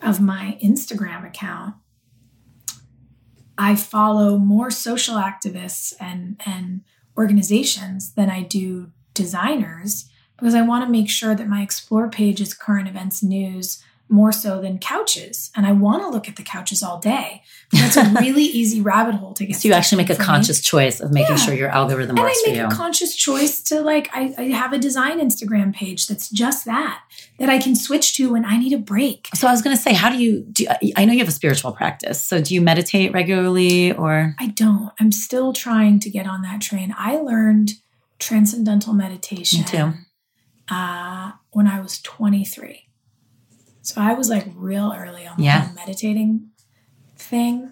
of 0.03 0.21
my 0.21 0.59
Instagram 0.63 1.27
account, 1.27 1.77
I 3.57 3.77
follow 3.77 4.37
more 4.37 4.71
social 4.71 5.15
activists 5.15 5.95
and, 6.01 6.41
and 6.45 6.83
organizations 7.17 8.15
than 8.15 8.29
I 8.29 8.43
do 8.43 8.91
designers 9.15 10.11
because 10.37 10.57
I 10.57 10.63
want 10.63 10.85
to 10.85 10.91
make 10.91 11.09
sure 11.09 11.37
that 11.37 11.49
my 11.49 11.63
explore 11.63 12.11
page 12.11 12.41
is 12.41 12.53
current 12.53 12.89
events 12.89 13.23
news 13.23 13.83
more 14.09 14.33
so 14.33 14.61
than 14.61 14.79
couches. 14.79 15.51
And 15.57 15.67
I 15.67 15.73
want 15.73 16.03
to 16.03 16.09
look 16.09 16.29
at 16.29 16.37
the 16.37 16.43
couches 16.43 16.83
all 16.83 16.99
day. 16.99 17.43
But 17.71 17.81
that's 17.81 17.97
a 17.97 18.15
really 18.21 18.45
easy 18.45 18.81
rabbit 18.81 19.15
hole 19.15 19.33
to 19.35 19.45
get. 19.45 19.51
Into. 19.51 19.61
So 19.61 19.69
you 19.69 19.75
actually 19.75 19.99
make 19.99 20.11
a 20.11 20.17
conscious 20.17 20.59
me. 20.59 20.63
choice 20.63 21.01
of 21.01 21.13
making 21.13 21.37
yeah. 21.37 21.43
sure 21.43 21.55
your 21.55 21.71
algorithm 21.71 22.17
and 22.17 22.25
works 22.25 22.41
for 22.43 22.51
you. 22.51 22.61
I 22.61 22.65
make 22.65 22.73
a 22.73 22.77
conscious 22.77 23.17
choice 23.17 23.63
to 23.65 23.81
like, 23.81 24.11
I, 24.13 24.35
I 24.37 24.43
have 24.49 24.73
a 24.73 24.79
design 24.79 25.21
Instagram 25.21 25.75
page 25.75 26.07
that's 26.07 26.29
just 26.29 26.67
that, 26.67 27.03
that 27.39 27.49
I 27.49 27.59
can 27.59 27.75
switch 27.75 28.15
to 28.17 28.33
when 28.33 28.45
I 28.45 28.59
need 28.59 28.73
a 28.73 28.79
break. 28.79 29.29
So 29.35 29.49
I 29.49 29.51
was 29.51 29.63
going 29.63 29.77
to 29.77 29.83
say, 29.83 29.95
how 29.95 30.11
do 30.11 30.19
you, 30.19 30.43
do 30.53 30.67
you, 30.81 30.93
I 30.97 31.05
know 31.05 31.13
you 31.13 31.21
have 31.21 31.29
a 31.29 31.33
spiritual 31.33 31.73
practice. 31.73 32.23
So 32.23 32.43
do 32.43 32.55
you 32.55 32.61
meditate 32.61 33.13
regularly 33.13 33.93
or? 33.93 34.35
I 34.39 34.49
don't. 34.49 34.93
I'm 35.01 35.13
still 35.13 35.53
trying 35.53 35.99
to 36.01 36.11
get 36.11 36.27
on 36.27 36.43
that 36.43 36.61
train. 36.61 36.95
I 36.97 37.17
learned 37.17 37.73
transcendental 38.19 38.93
meditation. 38.93 39.61
Me 39.61 39.65
too. 39.67 39.93
Uh, 40.69 41.33
when 41.51 41.67
I 41.67 41.81
was 41.81 42.01
23. 42.01 42.84
So 43.85 44.01
I 44.01 44.15
was 44.15 44.31
like 44.31 44.47
real 44.57 44.95
early 44.97 45.27
on 45.27 45.37
the 45.37 45.45
yeah. 45.45 45.69
meditating 45.77 46.49
thing. 47.17 47.71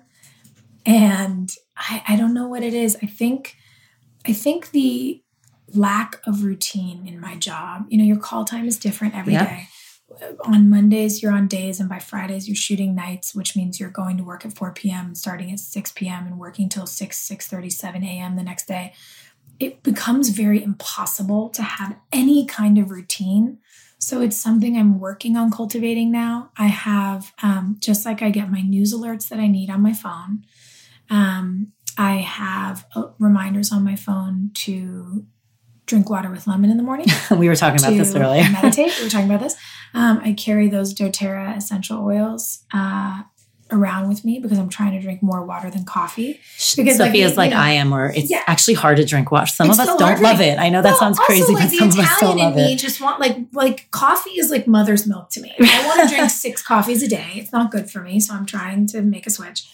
And 0.85 1.51
I, 1.75 2.03
I 2.07 2.17
don't 2.17 2.35
know 2.35 2.47
what 2.47 2.63
it 2.63 2.75
is. 2.75 2.99
I 3.03 3.07
think 3.07 3.57
I 4.27 4.35
think 4.35 4.71
the 4.71 5.23
lack 5.75 6.21
of 6.27 6.45
routine 6.45 7.09
in 7.09 7.19
my 7.19 7.37
job. 7.37 7.87
You 7.89 7.97
know, 7.97 8.05
your 8.05 8.19
call 8.19 8.45
time 8.45 8.67
is 8.67 8.79
different 8.79 9.17
every 9.17 9.33
day. 9.33 9.69
On 10.45 10.69
Mondays, 10.69 11.23
you're 11.23 11.33
on 11.33 11.49
days, 11.49 11.81
and 11.81 11.89
by 11.89 11.99
Fridays, 11.99 12.47
you're 12.47 12.55
shooting 12.55 12.95
nights, 12.95 13.35
which 13.35 13.57
means 13.57 13.81
you're 13.81 13.89
going 13.89 14.19
to 14.19 14.23
work 14.23 14.45
at 14.45 14.53
4 14.53 14.73
p.m. 14.75 15.15
starting 15.15 15.51
at 15.51 15.59
6 15.59 15.93
p.m. 15.93 16.27
and 16.27 16.39
working 16.39 16.69
till 16.69 16.87
6, 16.87 17.19
6 17.19 17.49
37 17.49 18.05
a.m. 18.05 18.37
the 18.37 18.43
next 18.43 18.69
day. 18.69 18.93
It 19.59 19.83
becomes 19.83 20.29
very 20.29 20.63
impossible 20.63 21.49
to 21.51 21.63
have 21.63 21.97
any 22.13 22.45
kind 22.45 22.77
of 22.77 22.91
routine 22.91 23.59
so 24.03 24.21
it's 24.21 24.37
something 24.37 24.77
I'm 24.77 24.99
working 24.99 25.37
on 25.37 25.53
cultivating 25.53 26.11
now. 26.11 26.51
I 26.57 26.67
have, 26.67 27.33
um, 27.41 27.77
just 27.79 28.05
like 28.05 28.21
I 28.21 28.31
get 28.31 28.51
my 28.51 28.61
news 28.61 28.93
alerts 28.93 29.29
that 29.29 29.39
I 29.39 29.47
need 29.47 29.71
on 29.71 29.81
my 29.81 29.93
phone, 29.93 30.45
um, 31.09 31.69
I 31.97 32.17
have 32.17 32.85
uh, 32.97 33.11
reminders 33.21 33.71
on 33.71 33.85
my 33.85 33.95
phone 33.95 34.51
to 34.55 35.25
drink 35.87 36.11
water 36.11 36.31
with 36.31 36.49
lemon 36.49 36.69
in 36.69 36.79
the 36.79 36.83
morning. 36.83 37.07
we 37.31 37.49
were 37.49 37.55
talking 37.55 37.79
about 37.79 37.93
this 37.93 38.13
earlier. 38.17 38.43
meditate. 38.51 38.93
We 38.99 39.05
were 39.05 39.11
talking 39.11 39.31
about 39.31 39.41
this. 39.41 39.55
Um, 39.95 40.21
I 40.25 40.33
carry 40.33 40.67
those 40.69 40.93
doTERRA 40.95 41.57
essential 41.57 42.05
oils 42.05 42.65
uh, 42.75 43.23
around 43.73 44.09
with 44.09 44.25
me 44.25 44.39
because 44.39 44.59
I'm 44.59 44.69
trying 44.69 44.93
to 44.93 45.01
drink 45.01 45.23
more 45.23 45.45
water 45.45 45.71
than 45.71 45.85
coffee. 45.85 46.41
Because 46.77 46.99
Sophia's 46.99 47.37
like, 47.37 47.51
like 47.51 47.51
know, 47.51 47.57
I 47.57 47.71
am, 47.73 47.91
where 47.91 48.11
it's 48.11 48.31
yeah. 48.31 48.43
actually 48.47 48.75
hard 48.75 48.99
to 48.99 49.05
drink 49.05 49.31
water. 49.31 49.47
Some 49.47 49.71
it's 49.71 49.79
of 49.79 49.89
us 49.89 49.99
don't 49.99 50.21
love 50.21 50.41
it. 50.41 50.59
I 50.59 50.69
know 50.69 50.83
that 50.83 50.91
well, 50.91 50.99
sounds 50.99 51.19
crazy, 51.19 51.53
like 51.53 51.71
but 51.71 51.73
some 51.73 51.89
of 51.89 51.99
us 51.99 52.23
love 52.23 52.57
it. 52.57 52.77
just 52.77 53.01
want 53.01 53.21
like 53.21 53.39
like 53.53 53.91
coffee 53.91 54.39
is 54.39 54.51
like 54.51 54.67
mother's 54.67 55.07
milk 55.07 55.31
to 55.31 55.41
me. 55.41 55.55
I 55.59 55.87
want 55.87 56.09
to 56.09 56.15
drink 56.15 56.31
six 56.31 56.63
coffees 56.63 57.03
a 57.03 57.09
day. 57.09 57.33
It's 57.37 57.53
not 57.53 57.71
good 57.71 57.91
for 57.91 58.01
me, 58.01 58.21
so 58.21 58.35
I'm 58.35 58.47
trying 58.47 58.87
to 58.89 59.03
make 59.03 59.27
a 59.27 59.31
switch. 59.31 59.67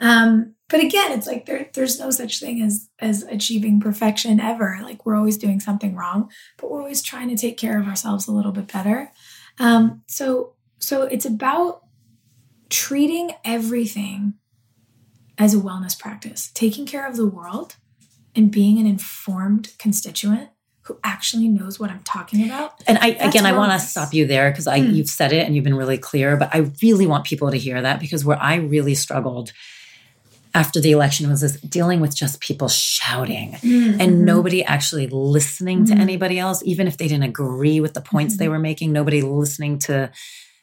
Um, 0.00 0.54
but 0.68 0.80
again, 0.80 1.12
it's 1.12 1.26
like 1.26 1.46
there, 1.46 1.68
there's 1.74 2.00
no 2.00 2.10
such 2.10 2.40
thing 2.40 2.62
as 2.62 2.88
as 2.98 3.22
achieving 3.24 3.80
perfection 3.80 4.40
ever. 4.40 4.78
Like 4.82 5.06
we're 5.06 5.16
always 5.16 5.36
doing 5.36 5.60
something 5.60 5.94
wrong, 5.94 6.30
but 6.58 6.70
we're 6.70 6.80
always 6.80 7.02
trying 7.02 7.28
to 7.28 7.36
take 7.36 7.56
care 7.58 7.78
of 7.78 7.86
ourselves 7.86 8.26
a 8.26 8.32
little 8.32 8.52
bit 8.52 8.72
better. 8.72 9.12
Um, 9.58 10.02
so 10.08 10.54
so 10.78 11.02
it's 11.02 11.26
about 11.26 11.82
treating 12.72 13.32
everything 13.44 14.34
as 15.36 15.54
a 15.54 15.58
wellness 15.58 15.98
practice, 15.98 16.50
taking 16.54 16.86
care 16.86 17.06
of 17.06 17.16
the 17.16 17.26
world 17.26 17.76
and 18.34 18.50
being 18.50 18.78
an 18.78 18.86
informed 18.86 19.72
constituent 19.78 20.48
who 20.86 20.98
actually 21.04 21.48
knows 21.48 21.78
what 21.78 21.90
I'm 21.90 22.02
talking 22.02 22.44
about. 22.44 22.82
And 22.86 22.98
I 22.98 23.08
again, 23.08 23.44
wellness. 23.44 23.46
I 23.46 23.52
want 23.52 23.72
to 23.72 23.86
stop 23.86 24.14
you 24.14 24.26
there 24.26 24.50
because 24.50 24.66
I 24.66 24.80
mm. 24.80 24.94
you've 24.94 25.08
said 25.08 25.32
it 25.32 25.46
and 25.46 25.54
you've 25.54 25.64
been 25.64 25.76
really 25.76 25.98
clear, 25.98 26.36
but 26.36 26.48
I 26.52 26.70
really 26.82 27.06
want 27.06 27.24
people 27.24 27.50
to 27.50 27.58
hear 27.58 27.80
that 27.80 28.00
because 28.00 28.24
where 28.24 28.40
I 28.40 28.56
really 28.56 28.94
struggled 28.94 29.52
after 30.54 30.80
the 30.80 30.92
election 30.92 31.28
was 31.28 31.42
this 31.42 31.60
dealing 31.60 32.00
with 32.00 32.16
just 32.16 32.40
people 32.40 32.68
shouting 32.68 33.52
mm-hmm. 33.52 34.00
and 34.00 34.24
nobody 34.24 34.64
actually 34.64 35.06
listening 35.08 35.84
mm-hmm. 35.84 35.94
to 35.94 36.00
anybody 36.00 36.38
else, 36.38 36.62
even 36.64 36.86
if 36.86 36.96
they 36.96 37.06
didn't 37.06 37.24
agree 37.24 37.80
with 37.80 37.94
the 37.94 38.00
points 38.00 38.34
mm-hmm. 38.34 38.44
they 38.44 38.48
were 38.48 38.58
making, 38.58 38.92
nobody 38.92 39.22
listening 39.22 39.78
to 39.78 40.10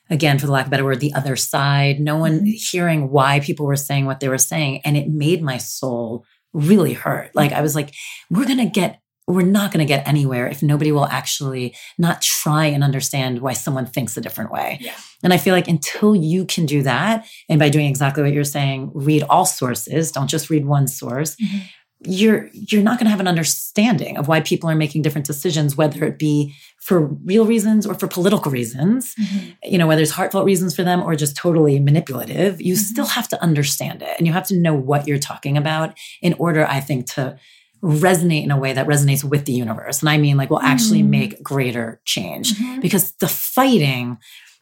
again, 0.09 0.39
for 0.39 0.45
the 0.45 0.51
lack 0.51 0.65
of 0.65 0.69
a 0.69 0.71
better 0.71 0.85
word, 0.85 0.99
the 0.99 1.13
other 1.13 1.35
side, 1.35 1.99
no 1.99 2.17
one 2.17 2.39
mm-hmm. 2.39 2.45
hearing 2.45 3.09
why 3.09 3.39
people 3.39 3.65
were 3.65 3.75
saying 3.75 4.05
what 4.05 4.19
they 4.19 4.29
were 4.29 4.37
saying. 4.37 4.81
And 4.83 4.97
it 4.97 5.09
made 5.09 5.41
my 5.41 5.57
soul 5.57 6.25
really 6.53 6.93
hurt. 6.93 7.31
Like 7.35 7.51
I 7.51 7.61
was 7.61 7.75
like, 7.75 7.93
we're 8.29 8.45
going 8.45 8.57
to 8.57 8.65
get, 8.65 9.01
we're 9.27 9.43
not 9.43 9.71
going 9.71 9.85
to 9.85 9.91
get 9.91 10.07
anywhere 10.07 10.47
if 10.47 10.63
nobody 10.63 10.91
will 10.91 11.05
actually 11.05 11.75
not 11.99 12.21
try 12.21 12.65
and 12.65 12.83
understand 12.83 13.41
why 13.41 13.53
someone 13.53 13.85
thinks 13.85 14.17
a 14.17 14.21
different 14.21 14.51
way. 14.51 14.79
Yeah. 14.81 14.95
And 15.23 15.31
I 15.31 15.37
feel 15.37 15.53
like 15.53 15.67
until 15.67 16.15
you 16.15 16.45
can 16.45 16.65
do 16.65 16.81
that, 16.83 17.27
and 17.47 17.59
by 17.59 17.69
doing 17.69 17.85
exactly 17.85 18.23
what 18.23 18.33
you're 18.33 18.43
saying, 18.43 18.91
read 18.95 19.23
all 19.23 19.45
sources, 19.45 20.11
don't 20.11 20.29
just 20.29 20.49
read 20.49 20.65
one 20.65 20.87
source. 20.87 21.35
Mm-hmm 21.35 21.65
you're 22.01 22.49
you're 22.53 22.81
not 22.81 22.97
going 22.97 23.05
to 23.05 23.09
have 23.11 23.19
an 23.19 23.27
understanding 23.27 24.17
of 24.17 24.27
why 24.27 24.39
people 24.39 24.69
are 24.69 24.75
making 24.75 25.01
different 25.01 25.27
decisions 25.27 25.75
whether 25.75 26.05
it 26.05 26.17
be 26.17 26.55
for 26.77 27.01
real 27.01 27.45
reasons 27.45 27.85
or 27.85 27.93
for 27.93 28.07
political 28.07 28.51
reasons 28.51 29.15
mm-hmm. 29.15 29.49
you 29.63 29.77
know 29.77 29.85
whether 29.85 30.01
it's 30.01 30.11
heartfelt 30.11 30.45
reasons 30.45 30.73
for 30.73 30.83
them 30.83 31.01
or 31.01 31.15
just 31.15 31.35
totally 31.35 31.79
manipulative 31.79 32.61
you 32.61 32.73
mm-hmm. 32.73 32.81
still 32.81 33.05
have 33.05 33.27
to 33.27 33.41
understand 33.43 34.01
it 34.01 34.15
and 34.17 34.25
you 34.25 34.31
have 34.31 34.47
to 34.47 34.57
know 34.57 34.73
what 34.73 35.07
you're 35.07 35.19
talking 35.19 35.57
about 35.57 35.97
in 36.21 36.33
order 36.39 36.65
i 36.67 36.79
think 36.79 37.05
to 37.05 37.37
resonate 37.83 38.43
in 38.43 38.51
a 38.51 38.59
way 38.59 38.73
that 38.73 38.87
resonates 38.87 39.23
with 39.23 39.43
the 39.45 39.53
universe 39.53 39.99
and 39.99 40.09
i 40.09 40.17
mean 40.17 40.37
like 40.37 40.49
will 40.49 40.61
actually 40.61 41.01
mm-hmm. 41.01 41.11
make 41.11 41.43
greater 41.43 41.99
change 42.05 42.53
mm-hmm. 42.53 42.79
because 42.79 43.11
the 43.13 43.27
fighting 43.27 44.17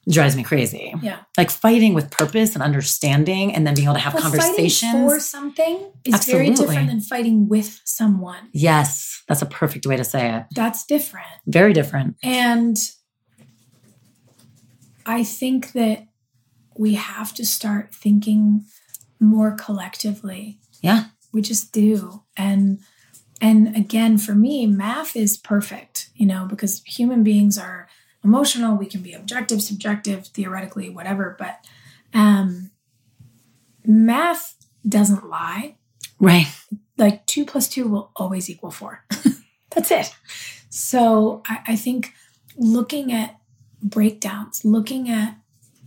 drives 0.09 0.35
me 0.35 0.43
crazy. 0.43 0.93
Yeah. 1.01 1.19
Like 1.37 1.49
fighting 1.49 1.93
with 1.93 2.11
purpose 2.11 2.53
and 2.53 2.63
understanding 2.63 3.53
and 3.53 3.67
then 3.67 3.75
being 3.75 3.87
able 3.87 3.95
to 3.95 4.01
have 4.01 4.13
but 4.13 4.21
conversations. 4.21 4.91
Fighting 4.91 5.09
for 5.09 5.19
something 5.19 5.91
is 6.05 6.13
Absolutely. 6.13 6.45
very 6.45 6.55
different 6.55 6.87
than 6.87 7.01
fighting 7.01 7.47
with 7.47 7.81
someone. 7.83 8.49
Yes. 8.53 9.23
That's 9.27 9.41
a 9.41 9.45
perfect 9.45 9.85
way 9.85 9.97
to 9.97 10.03
say 10.03 10.33
it. 10.33 10.45
That's 10.55 10.85
different. 10.85 11.27
Very 11.45 11.73
different. 11.73 12.15
And 12.23 12.77
I 15.05 15.23
think 15.23 15.73
that 15.73 16.07
we 16.77 16.93
have 16.95 17.33
to 17.35 17.45
start 17.45 17.93
thinking 17.93 18.65
more 19.19 19.51
collectively. 19.51 20.59
Yeah. 20.81 21.05
We 21.33 21.41
just 21.41 21.73
do. 21.73 22.23
And 22.37 22.79
and 23.39 23.75
again 23.75 24.17
for 24.17 24.33
me 24.33 24.65
math 24.65 25.15
is 25.15 25.37
perfect, 25.37 26.09
you 26.15 26.25
know, 26.25 26.45
because 26.49 26.81
human 26.85 27.23
beings 27.23 27.57
are 27.57 27.87
emotional, 28.27 28.75
we 28.75 28.85
can 28.85 29.01
be 29.01 29.13
objective, 29.13 29.61
subjective, 29.61 30.27
theoretically, 30.27 30.89
whatever. 30.89 31.35
But 31.39 31.65
um, 32.13 32.71
math 33.85 34.55
doesn't 34.87 35.29
lie. 35.29 35.75
Right. 36.19 36.47
Like 36.97 37.25
two 37.25 37.45
plus 37.45 37.69
two 37.69 37.87
will 37.87 38.11
always 38.15 38.49
equal 38.49 38.71
four. 38.71 39.05
That's 39.71 39.91
it. 39.91 40.13
So 40.69 41.41
I, 41.47 41.59
I 41.67 41.75
think 41.75 42.13
looking 42.57 43.13
at 43.13 43.37
breakdowns, 43.81 44.65
looking 44.65 45.09
at 45.09 45.37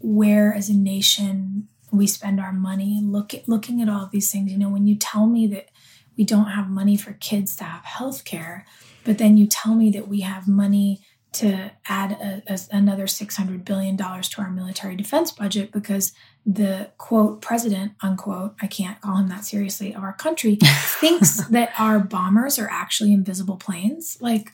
where 0.01 0.55
as 0.55 0.69
a 0.69 0.75
nation 0.75 1.69
we 1.93 2.07
spend 2.07 2.41
our 2.41 2.53
money 2.53 3.01
look 3.03 3.35
at 3.35 3.49
looking 3.49 3.83
at 3.83 3.89
all 3.89 4.09
these 4.11 4.31
things 4.31 4.51
you 4.51 4.57
know 4.57 4.71
when 4.71 4.87
you 4.87 4.95
tell 4.95 5.27
me 5.27 5.47
that 5.47 5.69
we 6.17 6.25
don't 6.25 6.47
have 6.47 6.71
money 6.71 6.97
for 6.97 7.13
kids 7.15 7.55
to 7.55 7.65
have 7.65 7.85
health 7.85 8.25
care 8.25 8.65
but 9.05 9.19
then 9.19 9.37
you 9.37 9.47
tell 9.47 9.75
me 9.75 9.91
that 9.91 10.09
we 10.09 10.21
have 10.21 10.49
money 10.49 11.01
to 11.33 11.71
add 11.89 12.13
a, 12.13 12.43
a, 12.53 12.59
another 12.73 13.07
$600 13.07 13.65
billion 13.65 13.97
to 13.97 14.35
our 14.39 14.51
military 14.51 14.97
defense 14.97 15.31
budget 15.31 15.71
because 15.73 16.13
the 16.47 16.91
quote 16.97 17.43
president 17.43 17.93
unquote 18.01 18.55
i 18.63 18.67
can't 18.67 18.99
call 19.03 19.17
him 19.17 19.29
that 19.29 19.45
seriously 19.45 19.95
of 19.95 20.03
our 20.03 20.15
country 20.15 20.57
thinks 20.63 21.47
that 21.49 21.71
our 21.79 21.99
bombers 21.99 22.59
are 22.59 22.69
actually 22.71 23.13
invisible 23.13 23.57
planes 23.57 24.17
like 24.21 24.51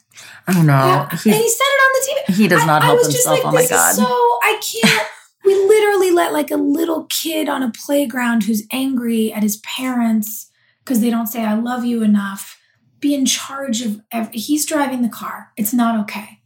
I 0.48 0.52
don't 0.52 0.66
know. 0.66 0.72
yeah, 0.72 1.08
and 1.10 1.20
he 1.20 1.48
said 1.48 1.64
it 1.64 1.80
on 1.80 1.92
the 1.92 2.32
tv 2.32 2.36
he 2.36 2.48
does 2.48 2.66
not 2.66 2.82
I, 2.82 2.86
help 2.86 2.96
I 2.96 3.02
was 3.02 3.12
just 3.14 3.28
himself. 3.28 3.44
like 3.44 3.52
oh 3.52 3.54
my 3.54 3.66
god. 3.68 3.90
is 3.90 3.96
so 3.96 4.04
i 4.04 4.60
can't 4.60 5.08
we 5.44 5.54
literally 5.54 6.10
let 6.10 6.32
like 6.32 6.50
a 6.50 6.56
little 6.56 7.04
kid 7.04 7.48
on 7.48 7.62
a 7.62 7.70
playground 7.70 8.42
who's 8.44 8.64
angry 8.72 9.32
at 9.32 9.44
his 9.44 9.58
parents 9.58 10.50
because 10.84 11.00
they 11.00 11.10
don't 11.10 11.28
say 11.28 11.44
i 11.44 11.54
love 11.54 11.84
you 11.84 12.02
enough 12.02 12.60
be 12.98 13.14
in 13.14 13.24
charge 13.26 13.82
of 13.82 14.00
every, 14.10 14.36
he's 14.36 14.66
driving 14.66 15.02
the 15.02 15.08
car 15.08 15.52
it's 15.56 15.72
not 15.72 16.00
okay 16.00 16.40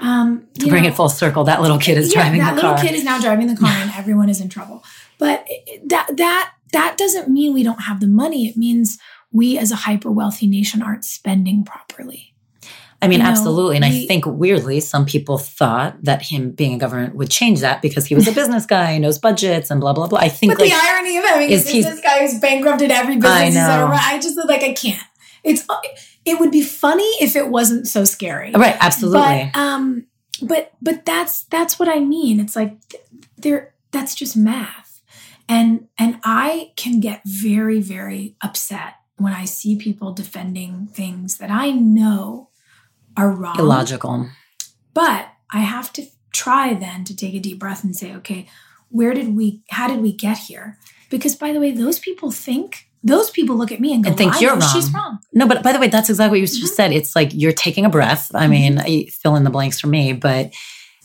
um 0.00 0.46
to 0.58 0.66
bring 0.68 0.82
know, 0.84 0.88
it 0.88 0.94
full 0.94 1.08
circle, 1.08 1.44
that 1.44 1.60
little 1.62 1.78
kid 1.78 1.98
is 1.98 2.08
yeah, 2.14 2.22
driving 2.22 2.40
that 2.40 2.54
little 2.54 2.72
car. 2.74 2.82
kid 2.82 2.94
is 2.94 3.04
now 3.04 3.20
driving 3.20 3.46
the 3.46 3.56
car 3.56 3.70
and 3.70 3.90
everyone 3.96 4.28
is 4.28 4.40
in 4.40 4.48
trouble 4.48 4.82
but 5.18 5.46
that 5.86 6.08
that 6.16 6.52
that 6.72 6.96
doesn't 6.96 7.28
mean 7.28 7.52
we 7.52 7.62
don't 7.62 7.82
have 7.82 8.00
the 8.00 8.06
money 8.06 8.46
it 8.46 8.56
means 8.56 8.98
we 9.32 9.58
as 9.58 9.70
a 9.70 9.76
hyper 9.76 10.10
wealthy 10.10 10.46
nation 10.46 10.82
aren't 10.82 11.04
spending 11.04 11.62
properly 11.64 12.26
I 13.02 13.08
mean, 13.08 13.20
you 13.20 13.24
know, 13.24 13.30
absolutely. 13.30 13.76
And 13.76 13.84
I 13.86 14.04
think 14.06 14.26
weirdly, 14.26 14.78
some 14.80 15.06
people 15.06 15.38
thought 15.38 15.96
that 16.04 16.20
him 16.20 16.50
being 16.50 16.74
a 16.74 16.78
government 16.78 17.14
would 17.14 17.30
change 17.30 17.60
that 17.60 17.80
because 17.80 18.04
he 18.04 18.14
was 18.14 18.28
a 18.28 18.32
business 18.40 18.66
guy, 18.66 18.98
knows 18.98 19.18
budgets 19.18 19.70
and 19.70 19.80
blah, 19.80 19.94
blah, 19.94 20.06
blah. 20.06 20.18
I 20.18 20.28
think 20.28 20.52
But 20.52 20.60
like, 20.60 20.70
the 20.70 20.76
irony 20.78 21.16
of 21.16 21.24
having 21.24 21.48
is 21.48 21.66
he's- 21.66 21.86
this 21.86 22.00
guy 22.02 22.20
who's 22.20 22.38
bankrupted 22.38 22.90
every 22.90 23.16
business 23.16 23.56
I 23.56 23.76
know. 23.78 23.84
ever. 23.86 23.94
I 23.94 24.18
just 24.20 24.36
like 24.46 24.62
I 24.62 24.74
can't. 24.74 25.02
It's 25.42 25.64
it 26.24 26.38
would 26.38 26.50
be 26.50 26.62
funny 26.62 27.08
if 27.20 27.36
it 27.36 27.48
wasn't 27.48 27.88
so 27.88 28.04
scary. 28.04 28.52
right, 28.52 28.76
absolutely. 28.80 29.50
But 29.52 29.60
um 29.60 30.06
but 30.42 30.72
but 30.80 31.04
that's 31.04 31.44
that's 31.44 31.78
what 31.78 31.88
I 31.88 32.00
mean. 32.00 32.40
It's 32.40 32.56
like 32.56 32.88
th- 32.88 33.04
there 33.36 33.74
that's 33.90 34.14
just 34.14 34.36
math. 34.36 35.02
And 35.48 35.88
and 35.98 36.20
I 36.24 36.72
can 36.76 37.00
get 37.00 37.22
very 37.24 37.80
very 37.80 38.36
upset 38.42 38.94
when 39.16 39.34
I 39.34 39.44
see 39.44 39.76
people 39.76 40.12
defending 40.12 40.88
things 40.92 41.36
that 41.38 41.50
I 41.50 41.70
know 41.70 42.48
are 43.16 43.30
wrong. 43.30 43.58
Illogical. 43.58 44.30
But 44.94 45.28
I 45.52 45.60
have 45.60 45.92
to 45.94 46.06
try 46.32 46.74
then 46.74 47.04
to 47.04 47.14
take 47.14 47.34
a 47.34 47.40
deep 47.40 47.58
breath 47.58 47.84
and 47.84 47.94
say, 47.94 48.14
okay, 48.16 48.48
where 48.88 49.14
did 49.14 49.36
we, 49.36 49.62
how 49.70 49.88
did 49.88 50.00
we 50.00 50.12
get 50.12 50.38
here? 50.38 50.78
Because 51.10 51.36
by 51.36 51.52
the 51.52 51.60
way, 51.60 51.70
those 51.70 51.98
people 51.98 52.30
think, 52.30 52.88
those 53.02 53.30
people 53.30 53.56
look 53.56 53.72
at 53.72 53.80
me 53.80 53.94
and 53.94 54.04
go, 54.04 54.08
And 54.10 54.16
think 54.18 54.32
"Well, 54.32 54.42
you're 54.42 54.56
know 54.56 54.66
She's 54.72 54.92
wrong." 54.92 55.02
wrong. 55.04 55.18
No, 55.32 55.46
but 55.48 55.62
by 55.62 55.72
the 55.72 55.78
way, 55.78 55.88
that's 55.88 56.10
exactly 56.10 56.40
what 56.40 56.40
you 56.42 56.46
Mm-hmm. 56.54 56.60
just 56.60 56.76
said. 56.76 56.92
It's 56.92 57.16
like 57.16 57.30
you're 57.32 57.52
taking 57.52 57.84
a 57.84 57.88
breath. 57.90 58.30
I 58.34 58.46
mean, 58.46 58.78
I 58.78 59.06
fill 59.22 59.36
in 59.36 59.44
the 59.44 59.50
blanks 59.50 59.80
for 59.80 59.86
me, 59.86 60.12
but 60.12 60.52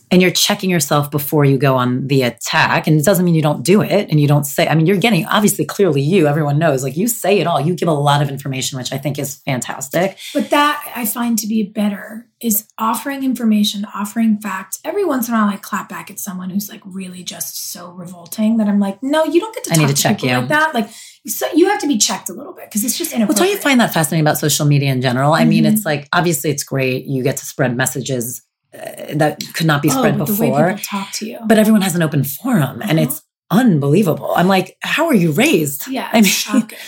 and 0.08 0.22
you're 0.22 0.30
checking 0.30 0.70
yourself 0.70 1.10
before 1.10 1.44
you 1.44 1.58
go 1.58 1.74
on 1.74 2.06
the 2.06 2.22
attack. 2.22 2.86
And 2.86 2.96
it 3.00 3.04
doesn't 3.04 3.24
mean 3.24 3.34
you 3.34 3.42
don't 3.42 3.64
do 3.64 3.82
it 3.82 4.08
and 4.08 4.20
you 4.20 4.28
don't 4.28 4.44
say, 4.44 4.68
I 4.68 4.76
mean, 4.76 4.86
you're 4.86 4.98
getting 4.98 5.26
obviously 5.26 5.64
clearly 5.64 6.00
you, 6.00 6.28
everyone 6.28 6.60
knows, 6.60 6.84
like 6.84 6.96
you 6.96 7.08
say 7.08 7.40
it 7.40 7.46
all. 7.48 7.60
You 7.60 7.74
give 7.74 7.88
a 7.88 7.92
lot 7.92 8.22
of 8.22 8.28
information, 8.28 8.78
which 8.78 8.92
I 8.92 8.98
think 8.98 9.18
is 9.18 9.34
fantastic. 9.44 10.16
But 10.32 10.50
that 10.50 10.92
I 10.94 11.06
find 11.06 11.36
to 11.40 11.48
be 11.48 11.64
better 11.64 12.28
is 12.40 12.68
offering 12.78 13.24
information, 13.24 13.84
offering 13.96 14.38
facts. 14.38 14.78
Every 14.84 15.04
once 15.04 15.26
in 15.26 15.34
a 15.34 15.38
while, 15.38 15.48
I 15.48 15.56
clap 15.56 15.88
back 15.88 16.08
at 16.08 16.20
someone 16.20 16.50
who's 16.50 16.68
like 16.68 16.82
really 16.84 17.24
just 17.24 17.72
so 17.72 17.90
revolting 17.90 18.58
that 18.58 18.68
I'm 18.68 18.78
like, 18.78 19.02
no, 19.02 19.24
you 19.24 19.40
don't 19.40 19.54
get 19.56 19.64
to 19.64 19.74
I 19.74 19.76
need 19.76 19.88
to 19.88 19.94
to 19.94 20.00
check 20.00 20.22
you. 20.22 20.30
like 20.36 20.48
that. 20.48 20.72
Like, 20.72 20.88
so 21.26 21.46
you 21.54 21.68
have 21.68 21.80
to 21.80 21.86
be 21.88 21.98
checked 21.98 22.28
a 22.28 22.32
little 22.32 22.52
bit 22.52 22.66
because 22.66 22.84
it's 22.84 22.96
just 22.96 23.10
Well, 23.12 23.18
inappropriate. 23.22 23.48
don't 23.48 23.56
you 23.56 23.62
find 23.62 23.80
that 23.80 23.92
fascinating 23.92 24.22
about 24.24 24.38
social 24.38 24.66
media 24.66 24.90
in 24.92 25.00
general? 25.02 25.32
I 25.32 25.44
mean, 25.44 25.64
Mhm. 25.64 25.72
it's 25.72 25.84
like 25.84 26.08
obviously 26.12 26.50
it's 26.50 26.62
great. 26.64 27.06
You 27.06 27.22
get 27.22 27.36
to 27.38 27.46
spread 27.46 27.76
messages 27.76 28.42
uh, 28.74 29.14
that 29.14 29.42
could 29.54 29.66
not 29.66 29.80
be 29.82 29.88
oh, 29.88 29.92
spread 29.98 30.18
way 30.18 30.26
before, 30.26 30.78
talk 30.82 31.10
to 31.12 31.26
you? 31.26 31.38
but 31.46 31.58
everyone 31.58 31.80
has 31.82 31.94
an 31.94 32.02
open 32.02 32.22
forum 32.24 32.82
and 32.82 32.98
Uh-huh. 32.98 33.08
it's 33.08 33.22
unbelievable. 33.50 34.32
I'm 34.36 34.48
like, 34.48 34.76
how 34.82 35.06
are 35.06 35.14
you 35.14 35.32
raised? 35.32 35.86
Yeah, 35.88 36.08
I 36.12 36.18
it's 36.18 36.26
mean- 36.26 36.32
shocking. 36.32 36.78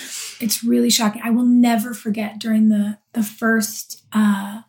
It's 0.40 0.62
really 0.62 0.90
shocking. 0.90 1.22
I 1.24 1.30
will 1.30 1.46
never 1.46 1.94
forget 1.94 2.38
during 2.38 2.68
the 2.68 2.98
the 3.12 3.22
first 3.24 4.04
uh, 4.12 4.60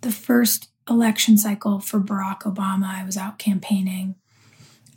the 0.00 0.10
first 0.10 0.68
election 0.90 1.38
cycle 1.38 1.78
for 1.80 2.00
Barack 2.00 2.40
Obama. 2.42 2.86
I 2.86 3.04
was 3.04 3.16
out 3.16 3.38
campaigning, 3.38 4.16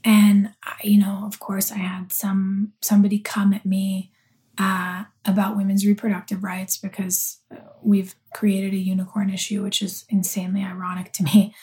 and 0.07 0.53
I, 0.63 0.75
you 0.85 0.97
know, 0.97 1.23
of 1.25 1.37
course, 1.37 1.69
I 1.69 1.79
had 1.79 2.13
some 2.13 2.71
somebody 2.81 3.19
come 3.19 3.51
at 3.51 3.65
me 3.65 4.13
uh, 4.57 5.03
about 5.25 5.57
women's 5.57 5.85
reproductive 5.85 6.45
rights 6.45 6.77
because 6.77 7.39
we've 7.81 8.15
created 8.33 8.73
a 8.73 8.77
unicorn 8.77 9.29
issue, 9.29 9.61
which 9.61 9.81
is 9.81 10.05
insanely 10.07 10.63
ironic 10.63 11.11
to 11.13 11.23
me. 11.23 11.53